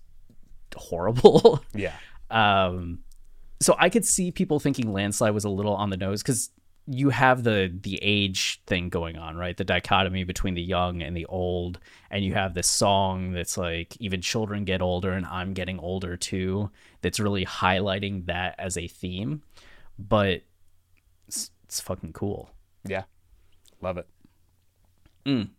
horrible 0.77 1.62
yeah. 1.75 1.93
um 2.31 2.99
so 3.61 3.75
i 3.79 3.89
could 3.89 4.05
see 4.05 4.31
people 4.31 4.59
thinking 4.61 4.93
landslide 4.93 5.35
was 5.35 5.45
a 5.45 5.49
little 5.49 5.75
on 5.75 5.91
the 5.91 5.97
nose 5.97 6.23
because 6.23 6.51
you 6.91 7.11
have 7.11 7.43
the 7.45 7.71
the 7.83 7.99
age 8.01 8.62
thing 8.66 8.89
going 8.89 9.19
on 9.19 9.37
right 9.37 9.57
the 9.59 9.64
dichotomy 9.64 10.25
between 10.25 10.55
the 10.55 10.62
young 10.62 11.03
and 11.03 11.14
the 11.16 11.27
old 11.27 11.79
and 12.11 12.25
you 12.25 12.33
have 12.33 12.55
this 12.55 12.66
song 12.69 13.33
that's 13.33 13.59
like 13.59 13.95
even 14.01 14.23
children 14.23 14.64
get 14.64 14.81
older 14.81 15.12
and 15.12 15.27
i'm 15.27 15.53
getting 15.53 15.79
older 15.81 16.16
too 16.16 16.71
that's 17.03 17.21
really 17.21 17.45
highlighting 17.45 18.25
that 18.27 18.55
as 18.59 18.79
a 18.79 18.89
theme 18.89 19.43
but 19.99 20.41
it's, 21.27 21.51
it's 21.64 21.79
fucking 21.81 22.12
cool 22.14 22.51
Yeah. 22.87 23.03
Love 23.83 23.99
it. 23.99 24.07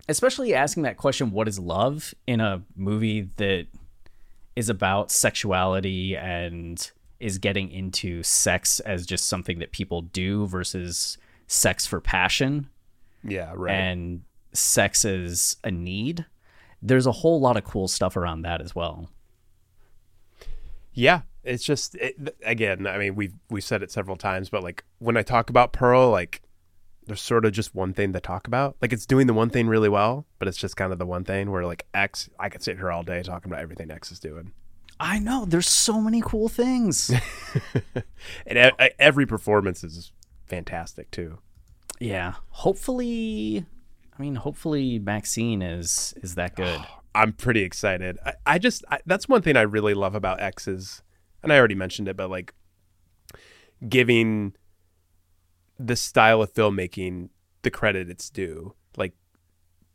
especially 0.07 0.55
asking 0.55 0.82
that 0.84 0.97
question 0.97 1.30
what 1.30 1.47
is 1.47 1.60
love 1.60 2.16
in 2.26 2.39
a 2.41 2.64
movie 2.76 3.30
that 3.38 3.68
is 4.60 4.70
about 4.70 5.10
sexuality 5.12 6.16
and 6.18 6.91
is 7.20 7.38
getting 7.38 7.72
into 7.72 8.24
sex 8.24 8.80
as 8.82 9.05
just 9.05 9.26
something 9.26 9.60
that 9.60 9.72
people 9.72 10.01
do 10.01 10.45
versus 10.47 11.18
sex 11.47 11.86
for 11.88 11.99
passion 12.01 12.70
Yeah, 13.24 13.51
right. 13.55 13.74
and 13.74 14.22
sex 14.53 15.05
as 15.05 15.57
a 15.64 15.72
need 15.72 16.26
there's 16.82 17.05
a 17.07 17.12
whole 17.12 17.39
lot 17.39 17.57
of 17.57 17.64
cool 17.64 17.88
stuff 17.88 18.16
around 18.18 18.41
that 18.43 18.62
as 18.62 18.74
well 18.76 19.10
Yeah, 20.93 21.22
it's 21.43 21.64
just 21.64 21.95
it, 21.95 22.16
again. 22.43 22.86
I 22.88 22.97
mean, 22.97 23.16
we've 23.16 23.34
we've 23.49 23.64
said 23.64 23.84
it 23.84 23.91
several 23.91 24.18
times, 24.18 24.49
but 24.49 24.64
like 24.64 24.84
when 24.99 25.16
I 25.18 25.22
talk 25.24 25.49
about 25.49 25.72
Pearl, 25.72 26.10
like 26.12 26.41
there's 27.10 27.22
sort 27.22 27.45
of 27.45 27.51
just 27.51 27.76
one 27.76 27.93
thing 27.93 28.14
to 28.14 28.20
talk 28.20 28.47
about. 28.47 28.78
Like 28.82 28.93
it's 28.93 29.05
doing 29.05 29.28
the 29.28 29.34
one 29.34 29.49
thing 29.49 29.68
really 29.68 29.89
well, 29.89 30.26
but 30.39 30.47
it's 30.47 30.57
just 30.57 30.78
kind 30.78 30.93
of 30.93 30.99
the 30.99 31.05
one 31.05 31.24
thing 31.24 31.51
where 31.51 31.66
like 31.66 31.86
X, 31.93 32.30
I 32.39 32.49
could 32.49 32.64
sit 32.64 32.78
here 32.78 32.91
all 32.91 33.03
day 33.03 33.22
talking 33.22 33.51
about 33.51 33.62
everything 33.62 33.91
X 33.91 34.12
is 34.12 34.20
doing, 34.20 34.53
i 34.99 35.18
know 35.18 35.45
there's 35.45 35.68
so 35.68 36.01
many 36.01 36.22
cool 36.22 36.49
things 36.49 37.12
and 38.45 38.74
every 38.99 39.26
performance 39.26 39.84
is 39.84 40.12
fantastic 40.45 41.10
too. 41.12 41.38
yeah 41.99 42.34
hopefully 42.49 43.66
i 44.18 44.22
mean 44.22 44.36
hopefully 44.36 44.99
maxine 44.99 45.62
is 45.62 46.14
is 46.22 46.36
that 46.36 46.55
good 46.55 46.82
I'm 47.16 47.34
pretty 47.34 47.62
excited. 47.64 48.20
I, 48.24 48.34
I 48.45 48.60
just 48.60 48.86
I, 48.91 48.99
that's 49.07 49.28
one 49.28 49.41
thing 49.41 49.57
I 49.57 49.64
really 49.64 49.95
love 49.95 50.14
about 50.14 50.39
X 50.39 50.68
is, 50.68 51.01
and 51.41 51.51
I 51.51 51.57
already 51.57 51.74
mentioned 51.74 52.07
it, 52.07 52.16
but 52.16 52.30
like 52.30 52.53
giving 53.89 54.53
the 55.80 55.95
style 55.95 56.41
of 56.41 56.53
filmmaking 56.53 57.30
the 57.61 57.71
credit 57.71 58.09
it's 58.09 58.30
due. 58.30 58.75
Like 58.97 59.13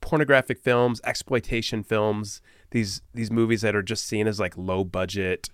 pornographic 0.01 0.59
films, 0.59 1.01
exploitation 1.05 1.83
films, 1.83 2.41
these 2.71 3.03
these 3.13 3.31
movies 3.31 3.61
that 3.61 3.77
are 3.77 3.83
just 3.83 4.07
seen 4.07 4.27
as 4.27 4.41
like 4.41 4.57
low 4.57 4.83
budget, 4.83 5.51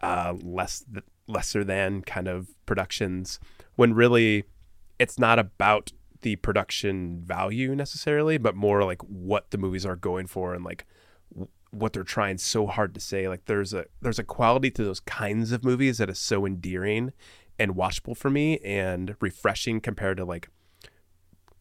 uh, 0.00 0.34
less 0.42 0.84
lesser 1.28 1.64
than 1.64 2.02
kind 2.02 2.28
of 2.28 2.48
productions, 2.66 3.38
when 3.76 3.94
really 3.94 4.44
it's 4.98 5.18
not 5.18 5.38
about 5.38 5.92
the 6.22 6.36
production 6.36 7.20
value 7.20 7.74
necessarily, 7.74 8.38
but 8.38 8.56
more 8.56 8.84
like 8.84 9.02
what 9.02 9.50
the 9.50 9.58
movies 9.58 9.86
are 9.86 9.96
going 9.96 10.26
for 10.26 10.54
and 10.54 10.64
like 10.64 10.86
what 11.70 11.92
they're 11.92 12.02
trying 12.02 12.38
so 12.38 12.66
hard 12.66 12.94
to 12.94 13.00
say. 13.00 13.28
Like 13.28 13.44
there's 13.44 13.72
a 13.74 13.86
there's 14.00 14.18
a 14.18 14.24
quality 14.24 14.70
to 14.72 14.84
those 14.84 15.00
kinds 15.00 15.52
of 15.52 15.64
movies 15.64 15.98
that 15.98 16.10
is 16.10 16.18
so 16.18 16.46
endearing 16.46 17.12
and 17.58 17.74
watchable 17.74 18.16
for 18.16 18.30
me 18.30 18.58
and 18.58 19.16
refreshing 19.20 19.80
compared 19.80 20.16
to 20.18 20.24
like 20.24 20.48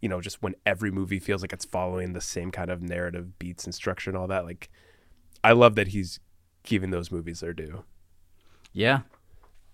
you 0.01 0.09
know 0.09 0.21
just 0.21 0.41
when 0.43 0.55
every 0.65 0.91
movie 0.91 1.19
feels 1.19 1.41
like 1.41 1.53
it's 1.53 1.65
following 1.65 2.13
the 2.13 2.21
same 2.21 2.51
kind 2.51 2.69
of 2.69 2.81
narrative 2.81 3.39
beats 3.39 3.63
and 3.65 3.73
structure 3.73 4.09
and 4.09 4.17
all 4.17 4.27
that. 4.27 4.45
Like 4.45 4.69
I 5.43 5.51
love 5.53 5.75
that 5.75 5.87
he's 5.89 6.19
giving 6.63 6.89
those 6.91 7.11
movies 7.11 7.39
their 7.41 7.53
due. 7.53 7.83
yeah 8.73 9.01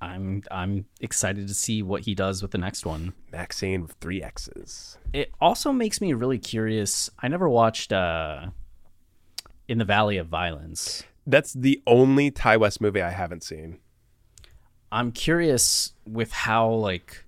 i'm 0.02 0.42
i'm 0.52 0.86
excited 1.00 1.48
to 1.48 1.54
see 1.54 1.82
what 1.84 2.02
he 2.02 2.14
does 2.16 2.42
with 2.42 2.52
the 2.52 2.58
next 2.58 2.86
one 2.86 3.14
Maxine 3.32 3.82
with 3.84 3.94
three 4.02 4.22
X's. 4.22 4.98
it 5.14 5.32
also 5.40 5.72
makes 5.72 6.02
me 6.02 6.12
really 6.14 6.40
curious. 6.40 7.10
I 7.20 7.28
never 7.28 7.48
watched 7.48 7.94
uh 7.94 8.48
In 9.68 9.78
the 9.78 9.86
Valley 9.86 10.18
of 10.18 10.28
Violence. 10.28 11.04
That's 11.26 11.54
the 11.54 11.82
only 11.86 12.32
Ti 12.32 12.58
West 12.58 12.82
movie 12.82 13.02
I 13.02 13.12
haven't 13.12 13.44
seen. 13.44 13.78
I'm 14.92 15.12
curious 15.12 15.94
with 16.06 16.32
how 16.32 16.70
like 16.70 17.26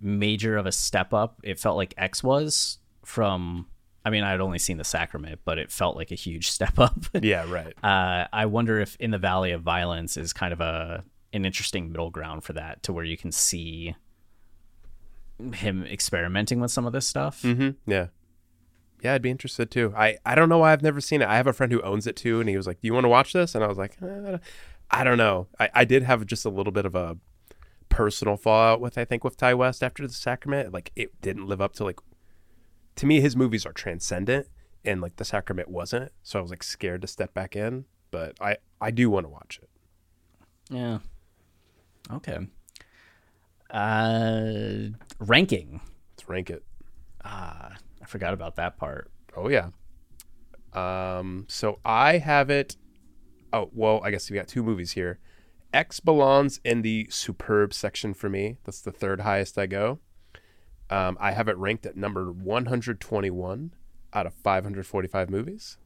major 0.00 0.56
of 0.56 0.64
a 0.66 0.72
step 0.72 1.12
up 1.12 1.38
it 1.42 1.58
felt 1.58 1.76
like 1.76 1.92
X 1.98 2.22
was 2.24 2.78
from 3.04 3.66
I 4.02 4.08
mean, 4.08 4.24
I 4.24 4.30
had 4.30 4.40
only 4.40 4.58
seen 4.58 4.78
the 4.78 4.84
sacrament, 4.84 5.40
but 5.44 5.58
it 5.58 5.70
felt 5.70 5.94
like 5.94 6.10
a 6.10 6.14
huge 6.14 6.50
step 6.50 6.78
up. 6.78 7.04
Yeah, 7.20 7.50
right. 7.50 7.74
uh, 7.84 8.26
I 8.32 8.46
wonder 8.46 8.80
if 8.80 8.96
In 8.96 9.10
the 9.10 9.18
Valley 9.18 9.52
of 9.52 9.62
Violence 9.62 10.16
is 10.16 10.32
kind 10.32 10.52
of 10.52 10.60
a 10.60 11.04
an 11.32 11.44
interesting 11.44 11.92
middle 11.92 12.10
ground 12.10 12.42
for 12.42 12.54
that, 12.54 12.82
to 12.84 12.92
where 12.92 13.04
you 13.04 13.16
can 13.16 13.30
see 13.30 13.94
him 15.54 15.84
experimenting 15.84 16.60
with 16.60 16.70
some 16.70 16.86
of 16.86 16.92
this 16.92 17.06
stuff. 17.06 17.42
Mm-hmm. 17.42 17.90
Yeah. 17.90 18.06
Yeah, 19.02 19.14
I'd 19.14 19.22
be 19.22 19.30
interested 19.30 19.70
too. 19.70 19.94
I, 19.96 20.18
I 20.26 20.34
don't 20.34 20.48
know 20.48 20.58
why 20.58 20.72
I've 20.72 20.82
never 20.82 21.00
seen 21.00 21.22
it. 21.22 21.28
I 21.28 21.36
have 21.36 21.46
a 21.46 21.52
friend 21.52 21.72
who 21.72 21.80
owns 21.82 22.06
it 22.06 22.16
too, 22.16 22.40
and 22.40 22.48
he 22.48 22.56
was 22.56 22.66
like, 22.66 22.80
"Do 22.82 22.86
you 22.86 22.92
want 22.92 23.04
to 23.04 23.08
watch 23.08 23.32
this?" 23.32 23.54
And 23.54 23.64
I 23.64 23.66
was 23.66 23.78
like, 23.78 23.96
eh, 24.02 24.38
"I 24.90 25.04
don't 25.04 25.18
know." 25.18 25.48
I, 25.58 25.70
I 25.74 25.84
did 25.84 26.02
have 26.02 26.26
just 26.26 26.44
a 26.44 26.50
little 26.50 26.72
bit 26.72 26.86
of 26.86 26.94
a 26.94 27.16
personal 27.88 28.36
fallout 28.36 28.80
with 28.80 28.96
I 28.96 29.04
think 29.04 29.24
with 29.24 29.36
Ti 29.36 29.54
West 29.54 29.82
after 29.82 30.06
the 30.06 30.12
Sacrament. 30.12 30.72
Like 30.72 30.92
it 30.96 31.20
didn't 31.20 31.46
live 31.46 31.60
up 31.60 31.72
to 31.74 31.84
like 31.84 32.00
to 32.96 33.06
me 33.06 33.20
his 33.20 33.36
movies 33.36 33.66
are 33.66 33.72
transcendent, 33.72 34.48
and 34.84 35.00
like 35.00 35.16
the 35.16 35.24
Sacrament 35.24 35.68
wasn't. 35.68 36.12
So 36.22 36.38
I 36.38 36.42
was 36.42 36.50
like 36.50 36.62
scared 36.62 37.02
to 37.02 37.08
step 37.08 37.34
back 37.34 37.56
in, 37.56 37.84
but 38.10 38.36
I 38.40 38.56
I 38.80 38.90
do 38.90 39.10
want 39.10 39.24
to 39.24 39.30
watch 39.30 39.60
it. 39.62 39.68
Yeah. 40.70 40.98
Okay. 42.12 42.38
Uh, 43.70 44.90
ranking. 45.18 45.80
Let's 46.12 46.28
rank 46.28 46.50
it. 46.50 46.64
Ah, 47.24 47.76
I 48.02 48.04
forgot 48.06 48.34
about 48.34 48.56
that 48.56 48.76
part. 48.78 49.10
Oh 49.36 49.48
yeah. 49.48 49.68
Um. 50.72 51.46
So 51.48 51.78
I 51.84 52.18
have 52.18 52.50
it. 52.50 52.76
Oh 53.52 53.70
well, 53.72 54.00
I 54.04 54.10
guess 54.10 54.30
we 54.30 54.36
got 54.36 54.48
two 54.48 54.62
movies 54.62 54.92
here. 54.92 55.18
X 55.72 56.00
belongs 56.00 56.60
in 56.64 56.82
the 56.82 57.06
superb 57.10 57.72
section 57.72 58.12
for 58.14 58.28
me. 58.28 58.56
That's 58.64 58.80
the 58.80 58.90
third 58.92 59.20
highest 59.20 59.56
I 59.56 59.66
go. 59.66 60.00
Um, 60.88 61.16
I 61.20 61.32
have 61.32 61.48
it 61.48 61.56
ranked 61.56 61.86
at 61.86 61.96
number 61.96 62.32
121 62.32 63.74
out 64.12 64.26
of 64.26 64.34
545 64.34 65.30
movies. 65.30 65.78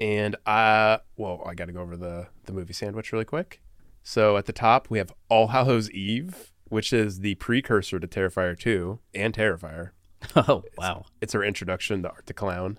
And 0.00 0.34
I, 0.44 0.98
well, 1.16 1.44
I 1.46 1.54
got 1.54 1.66
to 1.66 1.72
go 1.72 1.80
over 1.80 1.96
the 1.96 2.28
the 2.44 2.52
movie 2.52 2.72
sandwich 2.72 3.12
really 3.12 3.24
quick. 3.24 3.60
So 4.02 4.36
at 4.36 4.46
the 4.46 4.52
top 4.52 4.90
we 4.90 4.98
have 4.98 5.12
All 5.28 5.48
Hallows 5.48 5.90
Eve 5.90 6.52
which 6.72 6.90
is 6.90 7.20
the 7.20 7.34
precursor 7.34 8.00
to 8.00 8.06
Terrifier 8.06 8.58
2 8.58 8.98
and 9.14 9.34
Terrifier. 9.34 9.90
Oh 10.36 10.62
wow. 10.78 11.04
It's 11.20 11.34
her 11.34 11.44
introduction 11.44 12.02
to 12.02 12.08
Art 12.08 12.26
the 12.26 12.32
Clown. 12.32 12.78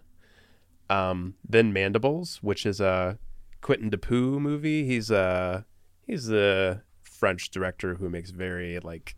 Um, 0.89 1.35
then 1.47 1.71
Mandibles, 1.73 2.37
which 2.41 2.65
is 2.65 2.79
a 2.79 3.17
Quentin 3.61 3.89
Dupieux 3.89 4.39
movie. 4.39 4.85
He's 4.85 5.09
a 5.09 5.65
he's 6.05 6.29
a 6.31 6.83
French 7.01 7.49
director 7.49 7.95
who 7.95 8.09
makes 8.09 8.31
very 8.31 8.79
like 8.79 9.15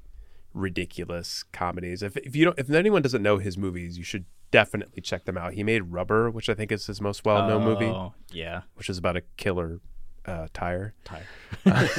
ridiculous 0.53 1.43
comedies. 1.51 2.01
If 2.03 2.15
if 2.17 2.35
you 2.35 2.45
don't 2.45 2.59
if 2.59 2.69
anyone 2.69 3.01
doesn't 3.01 3.23
know 3.23 3.37
his 3.37 3.57
movies, 3.57 3.97
you 3.97 4.03
should 4.03 4.25
definitely 4.51 5.01
check 5.01 5.25
them 5.25 5.37
out. 5.37 5.53
He 5.53 5.63
made 5.63 5.91
Rubber, 5.91 6.29
which 6.29 6.47
I 6.49 6.53
think 6.53 6.71
is 6.71 6.85
his 6.87 7.01
most 7.01 7.25
well 7.25 7.47
known 7.47 7.63
movie, 7.63 7.85
Oh, 7.87 8.13
Yeah. 8.31 8.61
which 8.75 8.89
is 8.89 8.97
about 8.97 9.17
a 9.17 9.21
killer 9.37 9.81
uh, 10.25 10.47
tire. 10.53 10.93
Tire. 11.03 11.25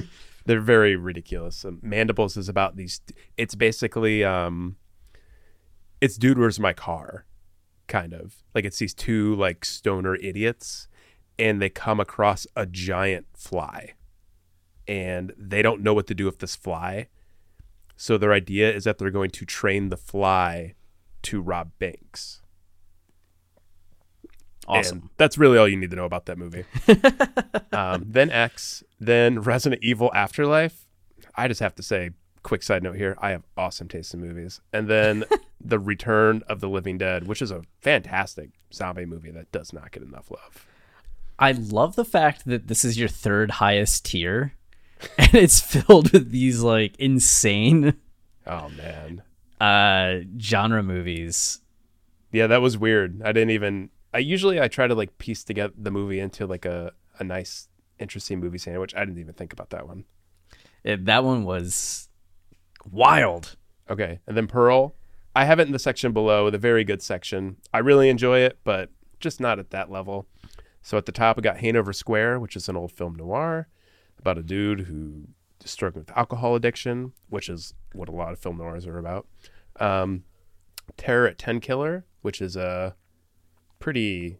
They're 0.46 0.60
very 0.60 0.96
ridiculous. 0.96 1.64
Um, 1.64 1.78
Mandibles 1.82 2.36
is 2.36 2.48
about 2.48 2.76
these. 2.76 3.00
It's 3.36 3.54
basically 3.54 4.24
um, 4.24 4.76
it's 6.00 6.16
dude, 6.16 6.38
where's 6.38 6.58
my 6.58 6.72
car? 6.72 7.26
Kind 7.90 8.12
of 8.12 8.36
like 8.54 8.64
it's 8.64 8.78
these 8.78 8.94
two 8.94 9.34
like 9.34 9.64
stoner 9.64 10.14
idiots, 10.14 10.86
and 11.38 11.60
they 11.60 11.68
come 11.68 11.98
across 11.98 12.46
a 12.54 12.64
giant 12.64 13.26
fly, 13.36 13.94
and 14.86 15.32
they 15.36 15.60
don't 15.60 15.82
know 15.82 15.92
what 15.92 16.06
to 16.06 16.14
do 16.14 16.24
with 16.24 16.38
this 16.38 16.54
fly. 16.54 17.08
So 17.96 18.16
their 18.16 18.32
idea 18.32 18.72
is 18.72 18.84
that 18.84 18.98
they're 18.98 19.10
going 19.10 19.30
to 19.30 19.44
train 19.44 19.88
the 19.88 19.96
fly 19.96 20.74
to 21.22 21.40
rob 21.40 21.72
banks. 21.80 22.42
Awesome. 24.68 24.98
And 24.98 25.10
that's 25.16 25.36
really 25.36 25.58
all 25.58 25.66
you 25.66 25.76
need 25.76 25.90
to 25.90 25.96
know 25.96 26.04
about 26.04 26.26
that 26.26 26.38
movie. 26.38 26.64
um, 27.72 28.04
then 28.06 28.30
X, 28.30 28.84
then 29.00 29.40
Resident 29.40 29.82
Evil 29.82 30.12
Afterlife. 30.14 30.86
I 31.34 31.48
just 31.48 31.60
have 31.60 31.74
to 31.74 31.82
say, 31.82 32.10
quick 32.42 32.62
side 32.62 32.82
note 32.82 32.96
here, 32.96 33.16
I 33.20 33.30
have 33.30 33.42
awesome 33.56 33.88
taste 33.88 34.14
in 34.14 34.20
movies. 34.20 34.60
And 34.72 34.88
then 34.88 35.24
The 35.60 35.78
Return 35.78 36.42
of 36.48 36.60
the 36.60 36.68
Living 36.68 36.98
Dead, 36.98 37.26
which 37.26 37.42
is 37.42 37.50
a 37.50 37.62
fantastic 37.80 38.50
zombie 38.72 39.04
movie 39.06 39.30
that 39.30 39.52
does 39.52 39.72
not 39.72 39.90
get 39.92 40.02
enough 40.02 40.30
love. 40.30 40.66
I 41.38 41.52
love 41.52 41.96
the 41.96 42.04
fact 42.04 42.44
that 42.46 42.66
this 42.68 42.84
is 42.84 42.98
your 42.98 43.08
third 43.08 43.50
highest 43.52 44.04
tier, 44.04 44.54
and 45.18 45.34
it's 45.34 45.60
filled 45.60 46.12
with 46.12 46.30
these 46.30 46.60
like 46.60 46.94
insane 46.98 47.94
Oh 48.46 48.68
man. 48.70 49.22
uh 49.60 50.20
genre 50.38 50.82
movies. 50.82 51.60
Yeah, 52.32 52.46
that 52.48 52.60
was 52.62 52.76
weird. 52.76 53.22
I 53.24 53.32
didn't 53.32 53.50
even 53.50 53.88
I 54.12 54.18
usually 54.18 54.60
I 54.60 54.68
try 54.68 54.86
to 54.86 54.94
like 54.94 55.16
piece 55.18 55.42
together 55.44 55.72
the 55.78 55.90
movie 55.90 56.20
into 56.20 56.46
like 56.46 56.64
a, 56.66 56.92
a 57.18 57.24
nice 57.24 57.68
interesting 57.98 58.38
movie 58.40 58.58
sandwich. 58.58 58.94
I 58.94 59.00
didn't 59.06 59.18
even 59.20 59.34
think 59.34 59.52
about 59.54 59.70
that 59.70 59.86
one. 59.88 60.04
It- 60.84 61.06
that 61.06 61.24
one 61.24 61.44
was 61.44 62.08
wild. 62.90 63.56
Okay. 63.88 64.20
And 64.26 64.36
then 64.36 64.46
Pearl. 64.46 64.94
I 65.34 65.44
have 65.44 65.60
it 65.60 65.66
in 65.66 65.72
the 65.72 65.78
section 65.78 66.12
below, 66.12 66.50
the 66.50 66.58
very 66.58 66.82
good 66.82 67.02
section. 67.02 67.56
I 67.72 67.78
really 67.78 68.08
enjoy 68.08 68.40
it, 68.40 68.58
but 68.64 68.90
just 69.20 69.40
not 69.40 69.58
at 69.60 69.70
that 69.70 69.90
level. 69.90 70.26
So 70.82 70.98
at 70.98 71.06
the 71.06 71.12
top, 71.12 71.36
we 71.36 71.42
got 71.42 71.58
Hangover 71.58 71.92
Square, 71.92 72.40
which 72.40 72.56
is 72.56 72.68
an 72.68 72.76
old 72.76 72.90
film 72.90 73.14
noir 73.14 73.68
about 74.18 74.38
a 74.38 74.42
dude 74.42 74.80
who 74.80 75.28
is 75.64 75.70
struggling 75.70 76.04
with 76.06 76.16
alcohol 76.16 76.56
addiction, 76.56 77.12
which 77.28 77.48
is 77.48 77.74
what 77.92 78.08
a 78.08 78.12
lot 78.12 78.32
of 78.32 78.38
film 78.38 78.58
noirs 78.58 78.86
are 78.86 78.98
about. 78.98 79.26
Um, 79.78 80.24
Terror 80.96 81.28
at 81.28 81.38
Tenkiller, 81.38 82.04
which 82.22 82.40
is 82.40 82.56
a 82.56 82.96
pretty, 83.78 84.38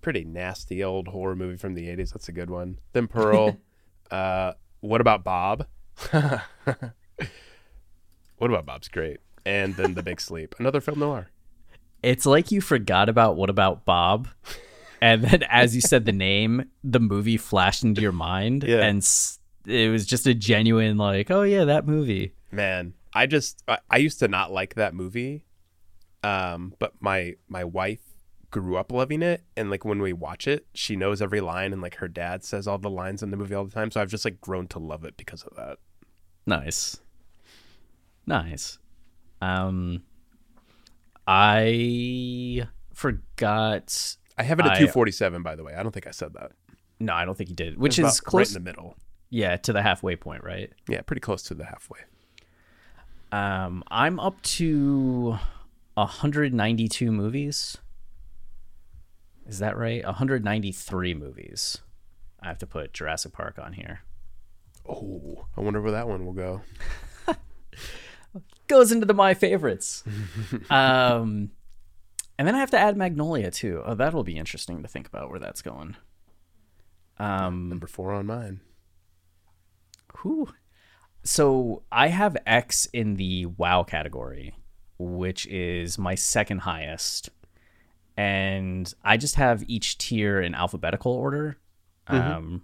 pretty 0.00 0.24
nasty 0.24 0.82
old 0.82 1.08
horror 1.08 1.36
movie 1.36 1.58
from 1.58 1.74
the 1.74 1.86
80s. 1.88 2.12
That's 2.12 2.28
a 2.28 2.32
good 2.32 2.50
one. 2.50 2.78
Then 2.92 3.08
Pearl. 3.08 3.58
uh, 4.10 4.52
what 4.80 5.00
about 5.00 5.24
Bob? 5.24 5.66
What 8.38 8.50
about 8.50 8.66
Bob's 8.66 8.88
great? 8.88 9.18
And 9.44 9.74
then 9.76 9.94
The 9.94 10.02
Big 10.02 10.20
Sleep, 10.20 10.54
another 10.58 10.80
film 10.80 10.98
noir. 11.00 11.28
It's 12.02 12.26
like 12.26 12.50
you 12.52 12.60
forgot 12.60 13.08
about 13.08 13.36
what 13.36 13.50
about 13.50 13.84
Bob, 13.84 14.28
and 15.00 15.22
then 15.22 15.42
as 15.44 15.74
you 15.74 15.80
said 15.80 16.04
the 16.04 16.12
name, 16.12 16.70
the 16.84 17.00
movie 17.00 17.36
flashed 17.36 17.82
into 17.82 18.00
your 18.00 18.12
mind, 18.12 18.62
Yeah. 18.64 18.82
and 18.84 19.06
it 19.66 19.90
was 19.90 20.06
just 20.06 20.26
a 20.26 20.34
genuine 20.34 20.96
like, 20.96 21.30
oh 21.30 21.42
yeah, 21.42 21.64
that 21.64 21.86
movie. 21.86 22.34
Man, 22.52 22.94
I 23.12 23.26
just 23.26 23.62
I, 23.66 23.78
I 23.90 23.96
used 23.98 24.20
to 24.20 24.28
not 24.28 24.52
like 24.52 24.74
that 24.76 24.94
movie, 24.94 25.44
um, 26.22 26.74
but 26.78 26.92
my 27.00 27.34
my 27.48 27.64
wife 27.64 28.00
grew 28.50 28.76
up 28.76 28.92
loving 28.92 29.22
it, 29.22 29.42
and 29.56 29.70
like 29.70 29.84
when 29.84 30.00
we 30.00 30.12
watch 30.12 30.46
it, 30.46 30.66
she 30.74 30.94
knows 30.94 31.20
every 31.20 31.40
line, 31.40 31.72
and 31.72 31.82
like 31.82 31.96
her 31.96 32.08
dad 32.08 32.44
says 32.44 32.68
all 32.68 32.78
the 32.78 32.88
lines 32.90 33.22
in 33.24 33.30
the 33.32 33.36
movie 33.36 33.54
all 33.54 33.64
the 33.64 33.72
time. 33.74 33.90
So 33.90 34.00
I've 34.00 34.08
just 34.10 34.24
like 34.24 34.40
grown 34.40 34.68
to 34.68 34.78
love 34.78 35.04
it 35.04 35.16
because 35.16 35.42
of 35.42 35.56
that. 35.56 35.78
Nice. 36.46 37.00
Nice. 38.28 38.78
Um 39.40 40.02
I 41.26 42.66
forgot 42.94 44.16
I 44.36 44.42
have 44.42 44.58
it 44.60 44.66
at 44.66 44.72
I- 44.72 44.78
247, 44.78 45.42
by 45.42 45.56
the 45.56 45.64
way. 45.64 45.74
I 45.74 45.82
don't 45.82 45.92
think 45.92 46.06
I 46.06 46.10
said 46.12 46.34
that. 46.34 46.52
No, 47.00 47.14
I 47.14 47.24
don't 47.24 47.36
think 47.36 47.50
you 47.50 47.56
did. 47.56 47.78
Which 47.78 47.98
is 47.98 48.20
close 48.20 48.50
right 48.50 48.56
in 48.56 48.64
the 48.64 48.70
middle. 48.70 48.96
yeah, 49.30 49.56
to 49.56 49.72
the 49.72 49.82
halfway 49.82 50.16
point, 50.16 50.44
right? 50.44 50.70
Yeah, 50.88 51.00
pretty 51.02 51.20
close 51.20 51.42
to 51.44 51.54
the 51.54 51.64
halfway. 51.64 52.00
Um 53.32 53.82
I'm 53.88 54.20
up 54.20 54.40
to 54.42 55.38
192 55.94 57.10
movies. 57.10 57.78
Is 59.46 59.58
that 59.60 59.76
right? 59.78 60.04
193 60.04 61.14
movies. 61.14 61.78
I 62.40 62.48
have 62.48 62.58
to 62.58 62.66
put 62.66 62.92
Jurassic 62.92 63.32
Park 63.32 63.58
on 63.58 63.72
here. 63.72 64.00
Oh, 64.88 65.46
I 65.56 65.60
wonder 65.62 65.80
where 65.80 65.92
that 65.92 66.06
one 66.08 66.24
will 66.26 66.32
go. 66.34 66.60
goes 68.68 68.92
into 68.92 69.06
the 69.06 69.14
my 69.14 69.34
favorites. 69.34 70.04
um, 70.70 71.50
and 72.38 72.46
then 72.46 72.54
I 72.54 72.58
have 72.58 72.70
to 72.70 72.78
add 72.78 72.96
Magnolia 72.96 73.50
too. 73.50 73.82
Oh, 73.84 73.94
that'll 73.94 74.24
be 74.24 74.36
interesting 74.36 74.82
to 74.82 74.88
think 74.88 75.08
about 75.08 75.30
where 75.30 75.40
that's 75.40 75.62
going. 75.62 75.96
Um, 77.18 77.68
Number 77.68 77.86
four 77.86 78.12
on 78.12 78.26
mine. 78.26 78.60
who? 80.18 80.48
So 81.24 81.82
I 81.90 82.08
have 82.08 82.36
X 82.46 82.86
in 82.92 83.16
the 83.16 83.46
WoW 83.46 83.82
category, 83.82 84.54
which 84.98 85.46
is 85.46 85.98
my 85.98 86.14
second 86.14 86.60
highest, 86.60 87.30
and 88.16 88.92
I 89.04 89.16
just 89.16 89.34
have 89.34 89.64
each 89.66 89.98
tier 89.98 90.40
in 90.40 90.54
alphabetical 90.54 91.12
order. 91.12 91.58
Um, 92.06 92.62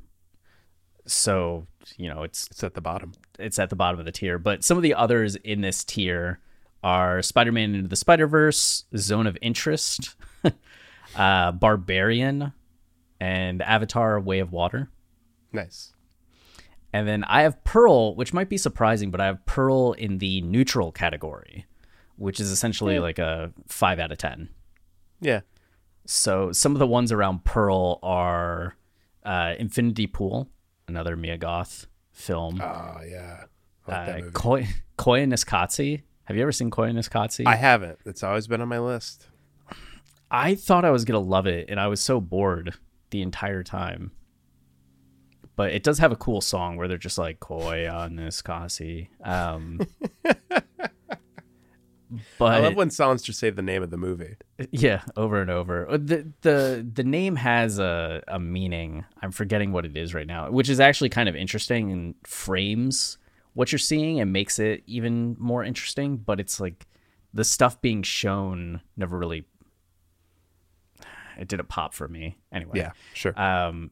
so 1.06 1.66
you 1.96 2.08
know 2.08 2.22
it's 2.22 2.46
It's 2.50 2.62
at 2.64 2.74
the 2.74 2.80
bottom. 2.80 3.12
it's 3.38 3.58
at 3.58 3.70
the 3.70 3.76
bottom 3.76 3.98
of 4.00 4.06
the 4.06 4.12
tier. 4.12 4.38
But 4.38 4.64
some 4.64 4.76
of 4.76 4.82
the 4.82 4.94
others 4.94 5.36
in 5.36 5.60
this 5.60 5.84
tier 5.84 6.40
are 6.82 7.22
Spider-Man 7.22 7.74
into 7.74 7.88
the 7.88 7.96
Spider-Verse, 7.96 8.84
Zone 8.96 9.26
of 9.26 9.38
Interest, 9.40 10.14
uh, 11.16 11.52
Barbarian, 11.52 12.52
and 13.20 13.62
Avatar: 13.62 14.20
Way 14.20 14.40
of 14.40 14.52
Water. 14.52 14.90
Nice. 15.52 15.92
And 16.92 17.08
then 17.08 17.24
I 17.24 17.42
have 17.42 17.62
Pearl, 17.64 18.14
which 18.14 18.32
might 18.32 18.48
be 18.48 18.56
surprising, 18.58 19.10
but 19.10 19.20
I 19.20 19.26
have 19.26 19.44
Pearl 19.46 19.92
in 19.92 20.18
the 20.18 20.40
neutral 20.42 20.92
category, 20.92 21.66
which 22.16 22.38
is 22.38 22.50
essentially 22.52 22.98
like 23.00 23.18
a 23.18 23.52
five 23.66 23.98
out 23.98 24.12
of 24.12 24.18
ten. 24.18 24.48
Yeah. 25.20 25.40
So 26.06 26.52
some 26.52 26.72
of 26.72 26.78
the 26.78 26.86
ones 26.86 27.10
around 27.10 27.44
Pearl 27.44 27.98
are 28.02 28.76
uh, 29.24 29.54
Infinity 29.58 30.06
Pool, 30.06 30.48
another 30.88 31.16
Mia 31.16 31.38
Goth 31.38 31.86
film. 32.12 32.60
Oh 32.60 33.00
yeah. 33.08 33.44
I 33.86 33.90
like 33.90 34.06
that 34.06 34.28
uh. 34.28 34.30
Koi, 34.32 34.68
Koyaanisqatsi. 34.98 36.02
Have 36.24 36.36
you 36.36 36.42
ever 36.42 36.52
seen 36.52 36.70
Koyaanisqatsi? 36.70 37.46
I 37.46 37.56
haven't. 37.56 37.98
It's 38.06 38.22
always 38.22 38.46
been 38.46 38.60
on 38.60 38.68
my 38.68 38.78
list. 38.78 39.28
I 40.30 40.54
thought 40.54 40.84
I 40.84 40.90
was 40.90 41.04
gonna 41.04 41.20
love 41.20 41.46
it, 41.46 41.68
and 41.68 41.78
I 41.78 41.86
was 41.86 42.00
so 42.00 42.20
bored 42.20 42.74
the 43.10 43.22
entire 43.22 43.62
time. 43.62 44.12
But 45.56 45.72
it 45.72 45.84
does 45.84 45.98
have 45.98 46.10
a 46.10 46.16
cool 46.16 46.40
song 46.40 46.76
where 46.76 46.88
they're 46.88 46.98
just 46.98 47.18
like 47.18 47.38
Koyaanisqatsi. 47.40 49.08
Um, 49.24 49.80
but 52.38 52.52
I 52.54 52.58
love 52.58 52.74
when 52.76 52.90
songs 52.90 53.22
just 53.22 53.38
say 53.38 53.50
the 53.50 53.62
name 53.62 53.82
of 53.82 53.90
the 53.90 53.96
movie. 53.96 54.36
yeah, 54.70 55.02
over 55.16 55.40
and 55.40 55.50
over. 55.50 55.88
Uh, 55.88 55.96
The 55.98 56.26
the 56.42 56.86
the 56.94 57.04
name 57.04 57.36
has 57.36 57.78
a 57.78 58.22
a 58.28 58.38
meaning. 58.38 59.04
I'm 59.22 59.32
forgetting 59.32 59.72
what 59.72 59.84
it 59.84 59.96
is 59.96 60.14
right 60.14 60.26
now, 60.26 60.50
which 60.50 60.68
is 60.68 60.80
actually 60.80 61.10
kind 61.10 61.28
of 61.28 61.36
interesting 61.36 61.92
and 61.92 62.14
frames 62.24 63.18
what 63.54 63.70
you're 63.72 63.78
seeing 63.78 64.20
and 64.20 64.32
makes 64.32 64.58
it 64.58 64.82
even 64.86 65.36
more 65.38 65.62
interesting. 65.64 66.16
But 66.16 66.40
it's 66.40 66.58
like 66.60 66.86
the 67.32 67.44
stuff 67.44 67.80
being 67.80 68.02
shown 68.02 68.80
never 68.96 69.16
really. 69.18 69.44
It 71.38 71.48
didn't 71.48 71.68
pop 71.68 71.94
for 71.94 72.06
me 72.06 72.38
anyway. 72.52 72.72
Yeah, 72.78 72.92
sure. 73.12 73.38
Um, 73.40 73.90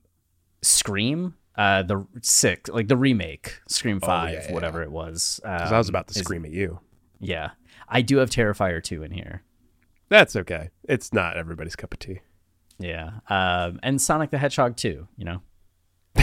Scream, 0.62 1.34
uh, 1.56 1.82
the 1.82 2.06
six, 2.22 2.70
like 2.70 2.86
the 2.86 2.96
remake, 2.96 3.58
Scream 3.66 3.98
Five, 3.98 4.28
Oh, 4.28 4.32
yeah, 4.32 4.46
yeah, 4.46 4.52
whatever 4.54 4.80
it 4.82 4.92
was. 4.92 5.40
Um, 5.44 5.58
'Cause 5.58 5.72
I 5.72 5.78
was 5.78 5.88
about 5.88 6.06
to 6.08 6.12
is- 6.12 6.18
scream 6.24 6.44
at 6.44 6.52
you. 6.52 6.78
Yeah, 7.18 7.50
I 7.88 8.02
do 8.02 8.18
have 8.18 8.30
Terrifier 8.30 8.82
two 8.82 9.02
in 9.02 9.10
here. 9.12 9.42
That's 10.08 10.36
okay. 10.36 10.70
It's 10.84 11.12
not 11.12 11.36
everybody's 11.36 11.76
cup 11.76 11.92
of 11.94 11.98
tea. 12.00 12.20
Yeah. 12.78 13.20
Um, 13.28 13.80
and 13.82 14.00
Sonic 14.00 14.30
the 14.30 14.38
Hedgehog 14.38 14.76
too, 14.76 15.08
you 15.16 15.24
know? 15.24 15.42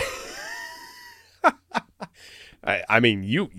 I, 2.63 2.83
I 2.89 2.99
mean, 2.99 3.23
you 3.23 3.49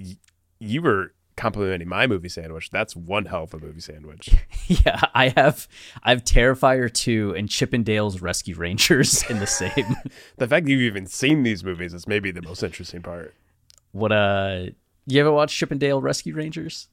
you 0.58 0.82
were 0.82 1.14
complimenting 1.36 1.88
my 1.88 2.06
movie 2.06 2.28
sandwich. 2.28 2.70
That's 2.70 2.94
one 2.94 3.24
hell 3.24 3.44
of 3.44 3.54
a 3.54 3.58
movie 3.58 3.80
sandwich. 3.80 4.30
Yeah, 4.86 5.00
I 5.14 5.30
have 5.30 5.66
I 6.04 6.10
have 6.10 6.22
Terrifier 6.22 6.92
2 6.92 7.34
and 7.36 7.48
Chippendales 7.48 8.22
Rescue 8.22 8.54
Rangers 8.54 9.24
in 9.28 9.40
the 9.40 9.46
same. 9.46 9.96
the 10.36 10.46
fact 10.46 10.66
that 10.66 10.70
you've 10.70 10.82
even 10.82 11.06
seen 11.06 11.42
these 11.42 11.64
movies 11.64 11.92
is 11.92 12.06
maybe 12.06 12.30
the 12.30 12.40
most 12.40 12.62
interesting 12.62 13.02
part. 13.02 13.34
what 13.90 14.12
uh 14.12 14.66
you 15.06 15.20
ever 15.20 15.32
watch 15.32 15.52
Chippendale 15.58 16.00
Rescue 16.00 16.36
Rangers? 16.36 16.86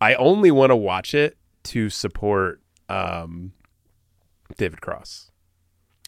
I 0.00 0.14
only 0.14 0.50
want 0.50 0.70
to 0.70 0.76
watch 0.76 1.14
it 1.14 1.36
to 1.64 1.90
support 1.90 2.60
um, 2.88 3.52
David 4.56 4.80
Cross. 4.80 5.30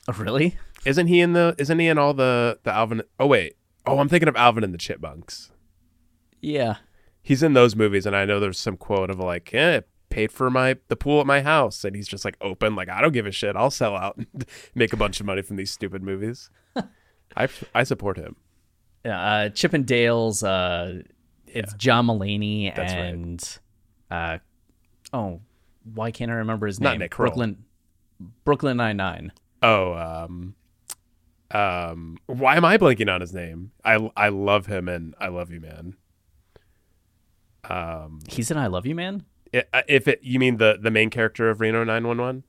Oh, 0.08 0.14
really? 0.14 0.56
Isn't 0.84 1.06
he 1.06 1.20
in 1.20 1.32
the? 1.32 1.54
Isn't 1.58 1.78
he 1.78 1.88
in 1.88 1.98
all 1.98 2.14
the 2.14 2.58
the 2.64 2.72
Alvin? 2.72 3.02
Oh 3.20 3.26
wait. 3.26 3.56
Oh, 3.86 3.98
I'm 3.98 4.08
thinking 4.08 4.28
of 4.28 4.36
Alvin 4.36 4.64
and 4.64 4.72
the 4.74 4.78
Chipmunks. 4.78 5.50
Yeah. 6.40 6.76
He's 7.22 7.42
in 7.42 7.52
those 7.52 7.76
movies, 7.76 8.04
and 8.06 8.16
I 8.16 8.24
know 8.24 8.40
there's 8.40 8.58
some 8.58 8.76
quote 8.76 9.10
of 9.10 9.18
like, 9.20 9.54
"Eh, 9.54 9.82
paid 10.10 10.32
for 10.32 10.50
my 10.50 10.76
the 10.88 10.96
pool 10.96 11.20
at 11.20 11.26
my 11.26 11.40
house," 11.42 11.84
and 11.84 11.94
he's 11.94 12.08
just 12.08 12.24
like 12.24 12.36
open, 12.40 12.74
like 12.74 12.88
I 12.88 13.00
don't 13.00 13.12
give 13.12 13.26
a 13.26 13.30
shit. 13.32 13.54
I'll 13.54 13.70
sell 13.70 13.96
out 13.96 14.16
and 14.16 14.44
make 14.74 14.92
a 14.92 14.96
bunch 14.96 15.20
of 15.20 15.26
money 15.26 15.42
from 15.42 15.56
these 15.56 15.70
stupid 15.70 16.02
movies. 16.02 16.50
I 17.36 17.48
I 17.74 17.84
support 17.84 18.16
him. 18.16 18.36
Yeah, 19.04 19.20
uh 19.20 19.48
Dale's. 19.48 20.42
uh 20.42 21.02
it's 21.46 21.74
John 21.74 22.06
Mulaney 22.06 22.74
That's 22.74 22.94
right. 22.94 23.04
and 23.04 23.58
uh 24.12 24.38
oh, 25.12 25.40
why 25.94 26.10
can't 26.10 26.30
I 26.30 26.34
remember 26.34 26.66
his 26.66 26.80
Not 26.80 26.90
name? 26.92 27.00
Nick 27.00 27.10
Kroll. 27.12 27.28
Brooklyn 27.28 27.64
Brooklyn 28.44 28.76
99. 28.76 29.32
Oh, 29.62 29.94
um, 29.94 30.54
um, 31.50 32.18
why 32.26 32.56
am 32.56 32.64
I 32.64 32.76
blanking 32.78 33.12
on 33.12 33.20
his 33.20 33.32
name? 33.32 33.72
I 33.84 34.10
I 34.16 34.28
love 34.28 34.66
him 34.66 34.88
and 34.88 35.14
I 35.20 35.28
love 35.28 35.50
you, 35.50 35.60
man. 35.60 35.96
Um, 37.68 38.20
He's 38.28 38.50
in 38.50 38.56
I 38.58 38.66
Love 38.66 38.86
You 38.86 38.94
Man? 38.94 39.24
if 39.52 40.08
it 40.08 40.20
you 40.22 40.38
mean 40.38 40.56
the 40.56 40.78
the 40.80 40.90
main 40.90 41.10
character 41.10 41.48
of 41.50 41.60
Reno 41.60 41.84
911? 41.84 42.42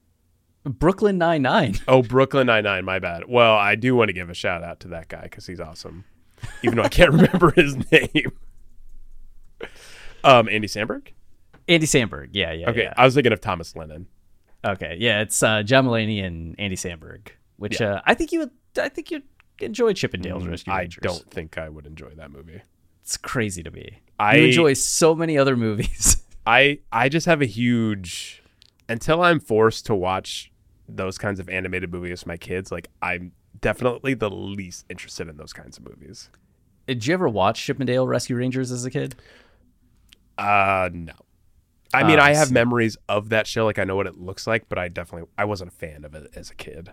Brooklyn 0.66 1.18
Nine 1.18 1.42
Nine. 1.42 1.76
Oh, 1.88 2.02
Brooklyn 2.02 2.48
Nine 2.48 2.64
Nine. 2.64 2.86
My 2.86 2.98
bad. 3.00 3.24
Well, 3.28 3.56
I 3.56 3.76
do 3.76 3.96
want 3.96 4.08
to 4.10 4.14
give 4.14 4.30
a 4.30 4.34
shout 4.34 4.64
out 4.64 4.80
to 4.82 4.88
that 4.90 5.10
guy 5.10 5.24
because 5.24 5.46
he's 5.46 5.60
awesome, 5.60 6.06
even 6.64 6.78
though 6.78 6.84
I 6.84 6.90
can't 6.90 7.12
remember 7.14 7.52
his 7.52 7.76
name. 7.92 8.32
Um, 10.24 10.48
Andy 10.50 10.68
Samberg. 10.68 11.10
Andy 11.68 11.86
Samberg. 11.88 12.30
Yeah, 12.34 12.52
yeah. 12.52 12.70
Okay, 12.70 12.84
yeah. 12.84 12.94
I 12.98 13.06
was 13.06 13.14
thinking 13.14 13.34
of 13.34 13.42
Thomas 13.42 13.76
Lennon. 13.76 14.08
Okay, 14.66 14.96
yeah, 15.00 15.22
it's 15.22 15.42
uh, 15.44 15.64
John 15.64 15.86
Mulaney 15.86 16.24
and 16.24 16.56
Andy 16.60 16.76
Samberg, 16.76 17.28
which 17.58 17.82
uh, 17.82 18.02
I 18.06 18.14
think 18.14 18.32
you 18.32 18.40
would. 18.40 18.52
I 18.78 18.90
think 18.90 19.12
you'd 19.12 19.24
enjoy 19.60 19.94
Chippendales 19.94 20.50
Rescue 20.50 20.72
Mm, 20.74 20.76
I 20.76 20.80
Rangers. 20.80 21.02
don't 21.02 21.30
think 21.32 21.58
I 21.58 21.70
would 21.70 21.86
enjoy 21.86 22.10
that 22.16 22.32
movie. 22.32 22.62
It's 23.02 23.18
crazy 23.18 23.62
to 23.64 23.72
me. 23.72 24.00
I- 24.20 24.36
you 24.38 24.46
enjoy 24.46 24.74
so 24.74 25.14
many 25.16 25.38
other 25.38 25.56
movies. 25.58 26.18
I 26.48 26.80
I 26.92 27.10
just 27.10 27.26
have 27.26 27.42
a 27.42 27.46
huge 27.46 28.42
until 28.90 29.22
I'm 29.22 29.40
forced 29.40 29.86
to 29.88 29.96
watch 29.96 30.52
those 30.90 31.18
kinds 31.18 31.40
of 31.40 31.48
animated 31.50 31.92
movies 31.92 32.22
with 32.22 32.28
my 32.28 32.38
kids, 32.38 32.72
like 32.72 32.88
I'm 33.02 33.32
definitely 33.62 34.14
the 34.14 34.30
least 34.30 34.86
interested 34.90 35.30
in 35.30 35.38
those 35.38 35.54
kinds 35.54 35.78
of 35.78 35.86
movies. 35.86 36.30
Did 36.88 37.06
you 37.08 37.14
ever 37.14 37.30
watch 37.30 37.66
Chippendale 37.66 38.06
Rescue 38.08 38.36
Rangers 38.36 38.72
as 38.72 38.84
a 38.86 38.92
kid? 38.92 39.16
Uh 40.38 40.90
no. 40.92 41.14
I 41.94 42.04
mean, 42.04 42.20
Ah, 42.20 42.24
I 42.24 42.34
have 42.34 42.48
see. 42.50 42.54
memories 42.54 42.98
of 43.08 43.30
that 43.30 43.46
show, 43.48 43.66
like 43.66 43.78
I 43.80 43.84
know 43.84 43.96
what 43.96 44.08
it 44.08 44.18
looks 44.18 44.48
like, 44.48 44.68
but 44.70 44.78
I 44.80 44.88
definitely 44.90 45.30
I 45.38 45.46
wasn't 45.46 45.72
a 45.72 45.76
fan 45.76 46.04
of 46.06 46.16
it 46.16 46.32
as 46.36 46.50
a 46.50 46.56
kid. 46.56 46.92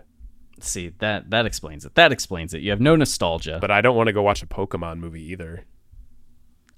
See 0.59 0.89
that 0.99 1.29
that 1.31 1.45
explains 1.45 1.85
it. 1.85 1.95
That 1.95 2.11
explains 2.11 2.53
it. 2.53 2.61
You 2.61 2.69
have 2.71 2.81
no 2.81 2.95
nostalgia. 2.95 3.57
But 3.59 3.71
I 3.71 3.81
don't 3.81 3.95
want 3.95 4.07
to 4.07 4.13
go 4.13 4.21
watch 4.21 4.43
a 4.43 4.47
Pokemon 4.47 4.99
movie 4.99 5.23
either. 5.31 5.65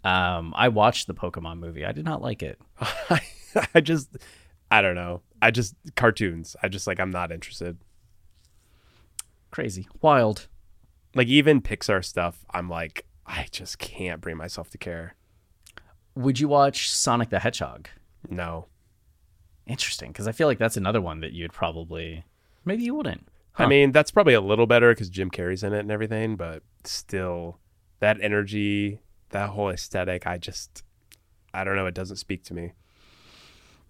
um, 0.06 0.54
I 0.56 0.70
watched 0.70 1.08
the 1.08 1.14
Pokemon 1.14 1.60
movie. 1.60 1.86
I 1.86 1.92
did 1.92 2.06
not 2.06 2.22
like 2.22 2.42
it. 2.44 2.60
I 3.76 3.82
just 3.82 4.16
I 4.72 4.82
don't 4.82 4.96
know. 4.96 5.22
I 5.42 5.52
just 5.52 5.76
cartoons. 5.96 6.56
I 6.64 6.70
just 6.70 6.88
like 6.88 7.00
I'm 7.00 7.12
not 7.12 7.32
interested. 7.32 7.78
Crazy, 9.52 9.88
wild. 10.02 10.48
Like 11.16 11.28
even 11.28 11.62
Pixar 11.62 12.04
stuff, 12.04 12.44
I'm 12.54 12.70
like 12.70 13.06
I 13.26 13.48
just 13.52 13.78
can't 13.80 14.22
bring 14.22 14.38
myself 14.38 14.70
to 14.72 14.78
care. 14.78 15.16
Would 16.16 16.40
you 16.40 16.48
watch 16.48 16.90
Sonic 16.90 17.30
the 17.30 17.40
Hedgehog? 17.40 17.88
No. 18.30 18.68
Interesting, 19.66 20.12
because 20.12 20.28
I 20.28 20.32
feel 20.34 20.48
like 20.48 20.58
that's 20.58 20.78
another 20.78 21.02
one 21.02 21.22
that 21.22 21.32
you'd 21.34 21.54
probably. 21.54 22.26
Maybe 22.66 22.84
you 22.84 22.96
wouldn't. 22.96 23.28
I 23.56 23.68
mean, 23.68 23.92
that's 23.92 24.10
probably 24.10 24.34
a 24.34 24.42
little 24.42 24.66
better 24.66 24.92
because 24.92 25.10
Jim 25.10 25.30
Carrey's 25.30 25.64
in 25.64 25.74
it 25.74 25.80
and 25.80 25.92
everything, 25.92 26.36
but 26.36 26.64
still, 26.86 27.60
that 28.00 28.18
energy, 28.20 29.00
that 29.30 29.50
whole 29.50 29.70
aesthetic, 29.70 30.26
I 30.26 30.40
just, 30.40 30.84
I 31.54 31.64
don't 31.64 31.76
know. 31.76 31.86
It 31.86 31.94
doesn't 31.94 32.18
speak 32.18 32.44
to 32.46 32.56
me. 32.56 32.72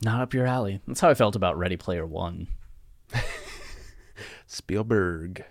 Not 0.04 0.20
up 0.20 0.34
your 0.34 0.46
alley. 0.46 0.82
That's 0.86 1.00
how 1.00 1.10
I 1.10 1.14
felt 1.14 1.38
about 1.38 1.58
Ready 1.58 1.78
Player 1.78 2.06
One. 2.06 2.48
Spielberg. 4.48 5.44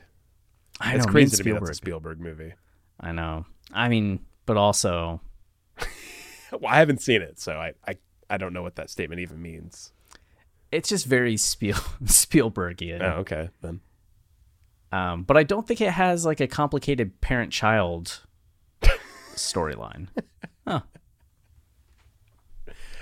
I 0.80 0.94
It's 0.96 1.06
know, 1.06 1.12
crazy 1.12 1.36
to 1.38 1.44
me 1.44 1.52
that's 1.52 1.70
a 1.70 1.74
Spielberg. 1.74 2.16
Spielberg 2.16 2.20
movie. 2.20 2.52
I 3.00 3.12
know. 3.12 3.46
I 3.72 3.88
mean, 3.88 4.20
but 4.46 4.56
also, 4.56 5.20
Well, 6.52 6.66
I 6.72 6.76
haven't 6.78 7.00
seen 7.00 7.22
it, 7.22 7.38
so 7.40 7.52
I, 7.54 7.72
I, 7.86 7.96
I 8.32 8.38
don't 8.38 8.52
know 8.52 8.62
what 8.62 8.76
that 8.76 8.88
statement 8.90 9.20
even 9.20 9.40
means. 9.42 9.92
it's 10.72 10.88
just 10.88 11.06
very 11.06 11.36
Spiel 11.36 11.74
Spielbergian. 12.04 13.02
Oh, 13.02 13.20
okay. 13.20 13.50
Then. 13.60 13.80
Um, 14.90 15.22
but 15.22 15.36
I 15.36 15.42
don't 15.42 15.66
think 15.66 15.80
it 15.80 15.90
has 15.92 16.24
like 16.26 16.40
a 16.40 16.46
complicated 16.46 17.20
parent-child 17.20 18.20
storyline. 19.34 20.08
Huh. 20.66 20.80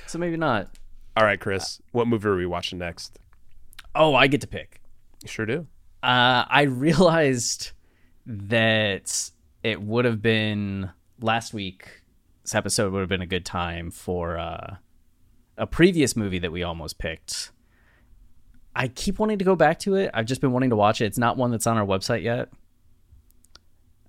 So 0.07 0.19
maybe 0.19 0.37
not. 0.37 0.71
All 1.17 1.25
right, 1.25 1.41
Chris, 1.41 1.81
what 1.93 2.07
movie 2.09 2.29
are 2.29 2.37
we 2.37 2.47
watching 2.47 2.79
next? 2.79 3.19
Oh, 3.95 4.15
I 4.15 4.27
get 4.27 4.41
to 4.43 4.47
pick. 4.47 4.81
You 5.23 5.29
sure 5.29 5.47
do. 5.47 5.67
Uh, 6.03 6.45
I 6.49 6.63
realized 6.63 7.73
that 8.27 9.31
it 9.63 9.83
would 9.83 10.05
have 10.05 10.23
been 10.23 10.91
last 11.21 11.53
week's 11.53 12.55
episode 12.55 12.93
would 12.93 13.01
have 13.01 13.09
been 13.09 13.21
a 13.23 13.27
good 13.27 13.45
time 13.45 13.91
for 13.91 14.39
uh, 14.39 14.77
a 15.61 15.67
previous 15.67 16.17
movie 16.17 16.39
that 16.41 16.51
we 16.51 16.63
almost 16.63 16.99
picked. 16.99 17.53
I 18.75 18.89
keep 18.89 19.19
wanting 19.19 19.39
to 19.39 19.45
go 19.45 19.55
back 19.55 19.79
to 19.81 19.95
it. 19.97 20.11
I've 20.15 20.27
just 20.27 20.41
been 20.41 20.53
wanting 20.53 20.71
to 20.71 20.77
watch 20.77 21.01
it. 21.01 21.05
It's 21.07 21.19
not 21.19 21.37
one 21.37 21.51
that's 21.51 21.67
on 21.67 21.77
our 21.77 21.85
website 21.87 22.23
yet. 22.23 22.49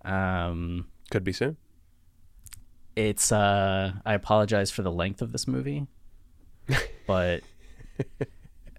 Um, 0.06 0.88
Could 1.12 1.24
be 1.24 1.34
soon. 1.34 1.58
it's 2.96 3.32
uh, 3.32 3.94
I 4.06 4.14
apologize 4.14 4.72
for 4.72 4.82
the 4.82 4.92
length 4.92 5.22
of 5.22 5.32
this 5.32 5.48
movie, 5.48 5.86
but 7.08 7.42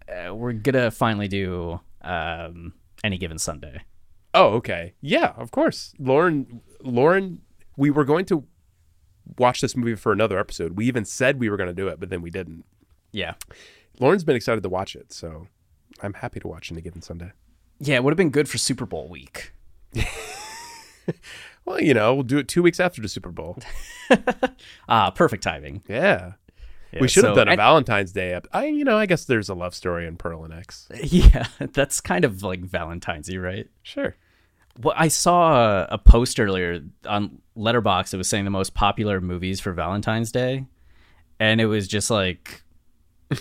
uh, 0.08 0.34
we're 0.34 0.52
gonna 0.52 0.90
finally 0.90 1.28
do 1.28 1.80
um, 2.00 2.72
any 3.04 3.18
given 3.18 3.38
Sunday. 3.38 3.82
Oh, 4.34 4.54
okay. 4.54 4.94
Yeah, 5.02 5.32
of 5.36 5.50
course. 5.50 5.92
Lauren, 5.98 6.62
Lauren, 6.82 7.42
we 7.76 7.90
were 7.90 8.04
going 8.04 8.24
to 8.26 8.44
watch 9.38 9.60
this 9.60 9.76
movie 9.76 9.94
for 9.94 10.12
another 10.12 10.38
episode. 10.38 10.76
We 10.76 10.86
even 10.86 11.04
said 11.04 11.38
we 11.38 11.48
were 11.50 11.56
going 11.56 11.68
to 11.70 11.74
do 11.74 11.88
it, 11.88 12.00
but 12.00 12.10
then 12.10 12.22
we 12.22 12.30
didn't. 12.30 12.64
Yeah. 13.12 13.34
Lauren's 14.00 14.24
been 14.24 14.36
excited 14.36 14.62
to 14.62 14.68
watch 14.68 14.96
it, 14.96 15.12
so 15.12 15.48
I'm 16.02 16.14
happy 16.14 16.40
to 16.40 16.48
watch 16.48 16.72
any 16.72 16.80
given 16.80 17.02
Sunday. 17.02 17.32
Yeah, 17.78 17.96
it 17.96 18.04
would 18.04 18.12
have 18.12 18.16
been 18.16 18.30
good 18.30 18.48
for 18.48 18.58
Super 18.58 18.86
Bowl 18.86 19.08
week. 19.08 19.52
Well, 21.64 21.80
you 21.80 21.94
know, 21.94 22.14
we'll 22.14 22.24
do 22.24 22.38
it 22.38 22.48
two 22.48 22.62
weeks 22.62 22.80
after 22.80 23.00
the 23.00 23.08
Super 23.08 23.30
Bowl. 23.30 23.58
Ah, 24.88 25.10
perfect 25.10 25.42
timing. 25.42 25.82
Yeah. 25.88 26.32
Yeah, 26.92 27.00
we 27.00 27.08
should 27.08 27.24
have 27.24 27.34
done 27.34 27.48
a 27.48 27.56
Valentine's 27.56 28.12
Day. 28.12 28.32
Ep- 28.32 28.48
I, 28.52 28.66
you 28.66 28.84
know, 28.84 28.98
I 28.98 29.06
guess 29.06 29.24
there's 29.24 29.48
a 29.48 29.54
love 29.54 29.74
story 29.74 30.06
in 30.06 30.16
Pearl 30.16 30.44
and 30.44 30.52
X. 30.52 30.86
Yeah, 31.02 31.46
that's 31.58 32.02
kind 32.02 32.26
of 32.26 32.42
like 32.42 32.60
Valentine's, 32.60 33.34
right? 33.34 33.68
Sure. 33.82 34.16
Well, 34.80 34.94
I 34.96 35.08
saw 35.08 35.86
a, 35.90 35.98
post 35.98 36.40
earlier 36.40 36.82
on 37.06 37.42
Letterboxd. 37.56 38.14
It 38.14 38.16
was 38.16 38.28
saying 38.28 38.44
the 38.44 38.50
most 38.50 38.74
popular 38.74 39.20
movies 39.20 39.60
for 39.60 39.72
Valentine's 39.72 40.32
Day, 40.32 40.64
and 41.38 41.60
it 41.60 41.66
was 41.66 41.86
just 41.86 42.10
like, 42.10 42.62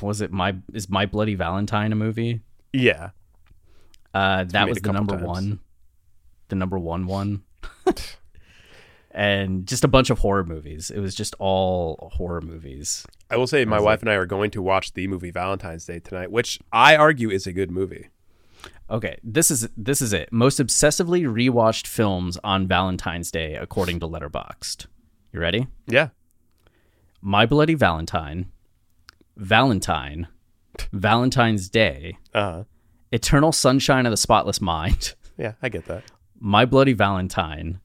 was 0.01 0.21
it 0.21 0.31
my 0.31 0.55
is 0.73 0.89
My 0.89 1.05
Bloody 1.05 1.35
Valentine 1.35 1.91
a 1.91 1.95
movie? 1.95 2.41
Yeah. 2.73 3.11
Uh, 4.13 4.43
that 4.45 4.67
was 4.67 4.79
the 4.79 4.91
number 4.91 5.15
times. 5.15 5.27
one, 5.27 5.59
the 6.49 6.55
number 6.55 6.77
one 6.77 7.07
one, 7.07 7.43
and 9.11 9.65
just 9.65 9.85
a 9.85 9.87
bunch 9.87 10.09
of 10.09 10.19
horror 10.19 10.43
movies. 10.43 10.91
It 10.91 10.99
was 10.99 11.15
just 11.15 11.33
all 11.39 12.11
horror 12.15 12.41
movies. 12.41 13.05
I 13.29 13.37
will 13.37 13.47
say 13.47 13.63
my 13.63 13.79
wife 13.79 14.01
and 14.01 14.09
I 14.09 14.15
are 14.15 14.25
going 14.25 14.51
to 14.51 14.61
watch 14.61 14.93
the 14.93 15.07
movie 15.07 15.31
Valentine's 15.31 15.85
Day 15.85 15.99
tonight, 15.99 16.29
which 16.29 16.59
I 16.73 16.97
argue 16.97 17.29
is 17.29 17.47
a 17.47 17.53
good 17.53 17.71
movie. 17.71 18.09
Okay, 18.91 19.18
this 19.23 19.49
is 19.49 19.69
this 19.77 20.01
is 20.01 20.11
it. 20.11 20.31
Most 20.34 20.59
obsessively 20.59 21.23
rewatched 21.26 21.88
films 21.88 22.38
on 22.43 22.68
Valentine's 22.68 23.31
Day 23.31 23.55
according 23.55 23.99
to 24.01 24.07
Letterboxd. 24.07 24.88
You 25.31 25.39
ready? 25.39 25.68
Yeah. 25.88 26.09
My 27.22 27.45
Bloody 27.45 27.73
Valentine, 27.76 28.51
Valentine, 29.38 30.27
Valentine's 30.91 31.69
Day, 31.69 32.18
Uh-huh. 32.34 32.63
Eternal 33.11 33.51
Sunshine 33.51 34.05
of 34.05 34.11
the 34.11 34.18
Spotless 34.18 34.59
Mind, 34.59 35.13
Yeah, 35.38 35.53
I 35.61 35.69
get 35.69 35.85
that. 35.85 36.03
My 36.39 36.65
Bloody 36.65 36.93
Valentine, 36.93 37.80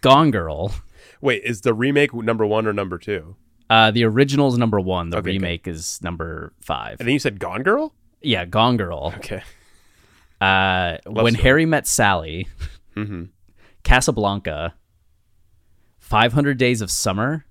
Gone 0.00 0.30
Girl, 0.30 0.74
Wait, 1.20 1.42
is 1.44 1.60
the 1.60 1.72
remake 1.74 2.12
number 2.12 2.44
one 2.44 2.66
or 2.66 2.72
number 2.72 2.98
two? 2.98 3.36
Uh, 3.70 3.90
the 3.90 4.04
original 4.04 4.48
is 4.48 4.58
number 4.58 4.78
one. 4.80 5.10
The 5.10 5.18
Okay, 5.18 5.30
remake 5.32 5.66
is 5.68 6.00
number 6.02 6.52
five. 6.60 6.98
And 7.00 7.06
then 7.08 7.12
you 7.14 7.18
said 7.18 7.38
Gone 7.38 7.62
Girl. 7.62 7.94
Yeah, 8.20 8.44
Gone 8.44 8.76
Girl. 8.76 9.12
Okay. 9.18 9.42
Uh, 10.44 10.98
when 11.06 11.34
story. 11.34 11.42
Harry 11.42 11.66
met 11.66 11.86
Sally, 11.86 12.48
Mm-hmm. 12.96 13.24
Casablanca, 13.82 14.74
500 15.98 16.58
Days 16.58 16.80
of 16.80 16.90
Summer, 16.90 17.44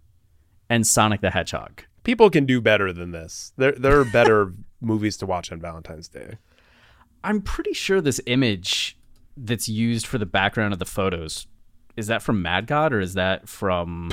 and 0.70 0.86
Sonic 0.88 1.22
the 1.22 1.32
Hedgehog. 1.32 1.84
People 2.04 2.30
can 2.30 2.46
do 2.46 2.60
better 2.62 2.92
than 2.94 3.12
this. 3.12 3.54
There, 3.58 3.72
there 3.74 4.00
are 4.00 4.06
better 4.06 4.54
movies 4.82 5.18
to 5.18 5.26
watch 5.26 5.52
on 5.52 5.60
Valentine's 5.60 6.08
Day. 6.08 6.38
I'm 7.24 7.42
pretty 7.42 7.74
sure 7.74 8.02
this 8.02 8.20
image 8.26 8.98
that's 9.38 9.68
used 9.70 10.06
for 10.06 10.18
the 10.18 10.26
background 10.26 10.74
of 10.74 10.80
the 10.80 10.86
photos 10.86 11.48
is 11.96 12.08
that 12.08 12.22
from 12.22 12.42
Mad 12.42 12.68
God 12.68 12.92
or 12.94 13.00
is 13.00 13.14
that 13.14 13.48
from 13.48 14.12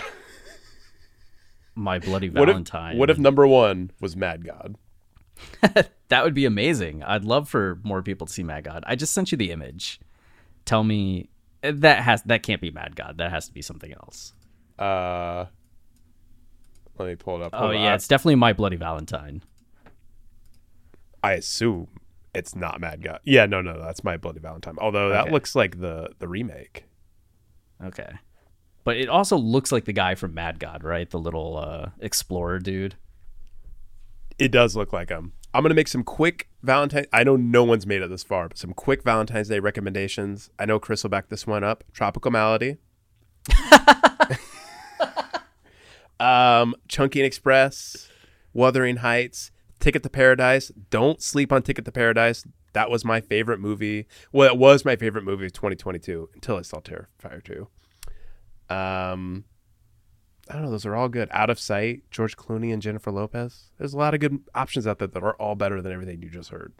My 1.74 1.98
Bloody 1.98 2.28
What 2.30 2.46
Valentine? 2.48 2.92
if, 2.94 2.98
what 2.98 3.10
if 3.10 3.18
number 3.18 3.46
one 3.46 3.90
was 4.00 4.16
Mad 4.16 4.44
God? 4.44 4.76
that 6.08 6.24
would 6.24 6.34
be 6.34 6.44
amazing. 6.44 7.02
I'd 7.02 7.24
love 7.24 7.48
for 7.48 7.78
more 7.82 8.02
people 8.02 8.26
to 8.26 8.32
see 8.32 8.42
Mad 8.42 8.64
God. 8.64 8.84
I 8.86 8.96
just 8.96 9.12
sent 9.14 9.30
you 9.32 9.38
the 9.38 9.50
image. 9.50 10.00
Tell 10.64 10.84
me 10.84 11.28
that 11.62 12.02
has 12.02 12.22
that 12.24 12.42
can't 12.42 12.60
be 12.60 12.70
Mad 12.70 12.96
God. 12.96 13.18
That 13.18 13.30
has 13.30 13.46
to 13.46 13.52
be 13.52 13.62
something 13.62 13.92
else. 13.92 14.32
Uh, 14.78 15.46
let 16.98 17.08
me 17.08 17.14
pull 17.16 17.36
it 17.36 17.42
up. 17.44 17.50
Oh 17.54 17.58
Hold 17.58 17.74
on. 17.76 17.82
yeah, 17.82 17.94
it's 17.94 18.08
definitely 18.08 18.36
My 18.36 18.52
Bloody 18.52 18.76
Valentine. 18.76 19.42
I 21.22 21.32
assume 21.32 21.88
it's 22.34 22.54
not 22.56 22.80
Mad 22.80 23.02
God. 23.02 23.20
Yeah, 23.24 23.46
no, 23.46 23.60
no, 23.60 23.78
that's 23.80 24.02
My 24.04 24.16
Bloody 24.16 24.40
Valentine. 24.40 24.76
Although 24.78 25.10
that 25.10 25.24
Okay. 25.24 25.32
looks 25.32 25.54
like 25.54 25.80
the 25.80 26.10
the 26.18 26.28
remake. 26.28 26.84
Okay. 27.82 28.12
But 28.84 28.96
it 28.96 29.08
also 29.08 29.36
looks 29.36 29.70
like 29.72 29.84
the 29.84 29.92
guy 29.92 30.14
from 30.14 30.32
Mad 30.34 30.58
God, 30.58 30.82
right? 30.82 31.08
The 31.08 31.18
little 31.18 31.58
uh, 31.58 31.90
explorer 32.00 32.58
dude. 32.58 32.94
It 34.40 34.50
does 34.50 34.74
look 34.74 34.92
like 34.92 35.10
him. 35.10 35.34
I'm 35.52 35.62
gonna 35.62 35.74
make 35.74 35.86
some 35.86 36.02
quick 36.02 36.48
Valentine. 36.62 37.04
I 37.12 37.24
know 37.24 37.36
no 37.36 37.62
one's 37.62 37.86
made 37.86 38.00
it 38.00 38.08
this 38.08 38.22
far, 38.22 38.48
but 38.48 38.56
some 38.56 38.72
quick 38.72 39.02
Valentine's 39.02 39.48
Day 39.48 39.58
recommendations. 39.58 40.48
I 40.58 40.64
know 40.64 40.78
Chris 40.78 41.02
will 41.02 41.10
back 41.10 41.28
this 41.28 41.46
one 41.46 41.62
up. 41.62 41.84
Tropical 41.92 42.30
Malady. 42.30 42.78
um, 46.20 46.74
Chungking 46.88 47.24
Express, 47.24 48.08
Wuthering 48.54 48.96
Heights, 48.96 49.50
Ticket 49.78 50.02
to 50.04 50.10
Paradise. 50.10 50.72
Don't 50.88 51.20
sleep 51.20 51.52
on 51.52 51.62
Ticket 51.62 51.84
to 51.84 51.92
Paradise. 51.92 52.46
That 52.72 52.88
was 52.88 53.04
my 53.04 53.20
favorite 53.20 53.60
movie. 53.60 54.06
Well, 54.32 54.48
it 54.48 54.56
was 54.56 54.86
my 54.86 54.96
favorite 54.96 55.24
movie 55.24 55.46
of 55.46 55.52
2022 55.52 56.30
until 56.34 56.56
I 56.56 56.62
saw 56.62 56.80
Terrifier 56.80 57.44
2. 57.44 58.74
Um, 58.74 59.44
I 60.50 60.54
don't 60.54 60.62
know. 60.62 60.70
Those 60.70 60.84
are 60.84 60.96
all 60.96 61.08
good. 61.08 61.28
Out 61.30 61.48
of 61.48 61.60
Sight, 61.60 62.02
George 62.10 62.36
Clooney 62.36 62.72
and 62.72 62.82
Jennifer 62.82 63.12
Lopez. 63.12 63.70
There's 63.78 63.94
a 63.94 63.98
lot 63.98 64.14
of 64.14 64.20
good 64.20 64.40
options 64.54 64.84
out 64.86 64.98
there 64.98 65.06
that 65.08 65.22
are 65.22 65.34
all 65.34 65.54
better 65.54 65.80
than 65.80 65.92
everything 65.92 66.20
you 66.22 66.28
just 66.28 66.50
heard. 66.50 66.72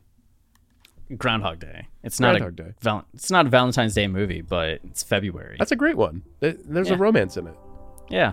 Groundhog 1.16 1.60
Day. 1.60 1.86
It's 2.02 2.18
not 2.20 2.36
Groundhog 2.38 2.60
a 2.60 2.62
Day. 2.70 2.74
Val- 2.80 3.04
it's 3.14 3.30
not 3.30 3.46
a 3.46 3.48
Valentine's 3.48 3.94
Day 3.94 4.08
movie, 4.08 4.42
but 4.42 4.80
it's 4.84 5.02
February. 5.04 5.56
That's 5.58 5.70
a 5.72 5.76
great 5.76 5.96
one. 5.96 6.22
There- 6.40 6.52
There's 6.64 6.88
Yeah. 6.88 6.94
a 6.96 6.98
romance 6.98 7.36
in 7.36 7.46
it. 7.46 7.54
yeah. 8.08 8.32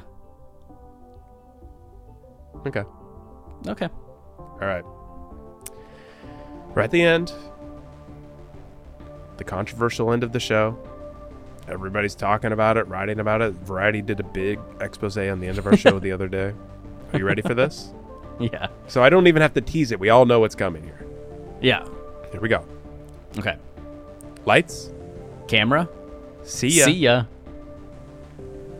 Okay. 2.65 2.84
Okay. 3.68 3.89
All 4.39 4.57
right. 4.61 4.84
We're 6.76 6.81
at 6.81 6.91
the 6.91 7.01
end. 7.01 7.31
The 9.38 9.43
controversial 9.43 10.11
end 10.11 10.23
of 10.23 10.31
the 10.31 10.39
show. 10.39 10.77
Everybody's 11.68 12.15
talking 12.15 12.52
about 12.52 12.77
it, 12.77 12.88
writing 12.88 13.19
about 13.19 13.41
it. 13.41 13.53
Variety 13.53 14.02
did 14.02 14.19
a 14.19 14.23
big 14.23 14.60
expose 14.80 15.18
on 15.18 15.39
the 15.39 15.48
end 15.48 15.57
of 15.57 15.68
our 15.68 15.76
show 15.76 15.99
the 16.07 16.11
other 16.11 16.27
day. 16.27 16.53
Are 17.14 17.19
you 17.19 17.26
ready 17.26 17.41
for 17.41 17.53
this? 17.53 17.94
Yeah. 18.39 18.68
So 18.88 19.02
I 19.02 19.10
don't 19.10 19.26
even 19.26 19.41
have 19.41 19.56
to 19.56 19.61
tease 19.61 19.91
it. 19.91 19.99
We 19.99 20.10
all 20.10 20.27
know 20.27 20.39
what's 20.39 20.53
coming 20.53 20.84
here. 20.84 21.03
Yeah. 21.60 21.84
Here 22.31 22.39
we 22.39 22.49
go. 22.49 22.64
Okay. 23.39 23.57
Lights. 24.45 24.91
Camera. 25.48 25.89
See 26.44 26.68
ya. 26.68 26.85
See 26.85 26.91
ya. 26.91 27.26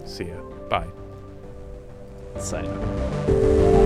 See 0.06 0.26
ya. 0.26 0.40
Bye. 0.70 0.88
Sign. 2.38 3.77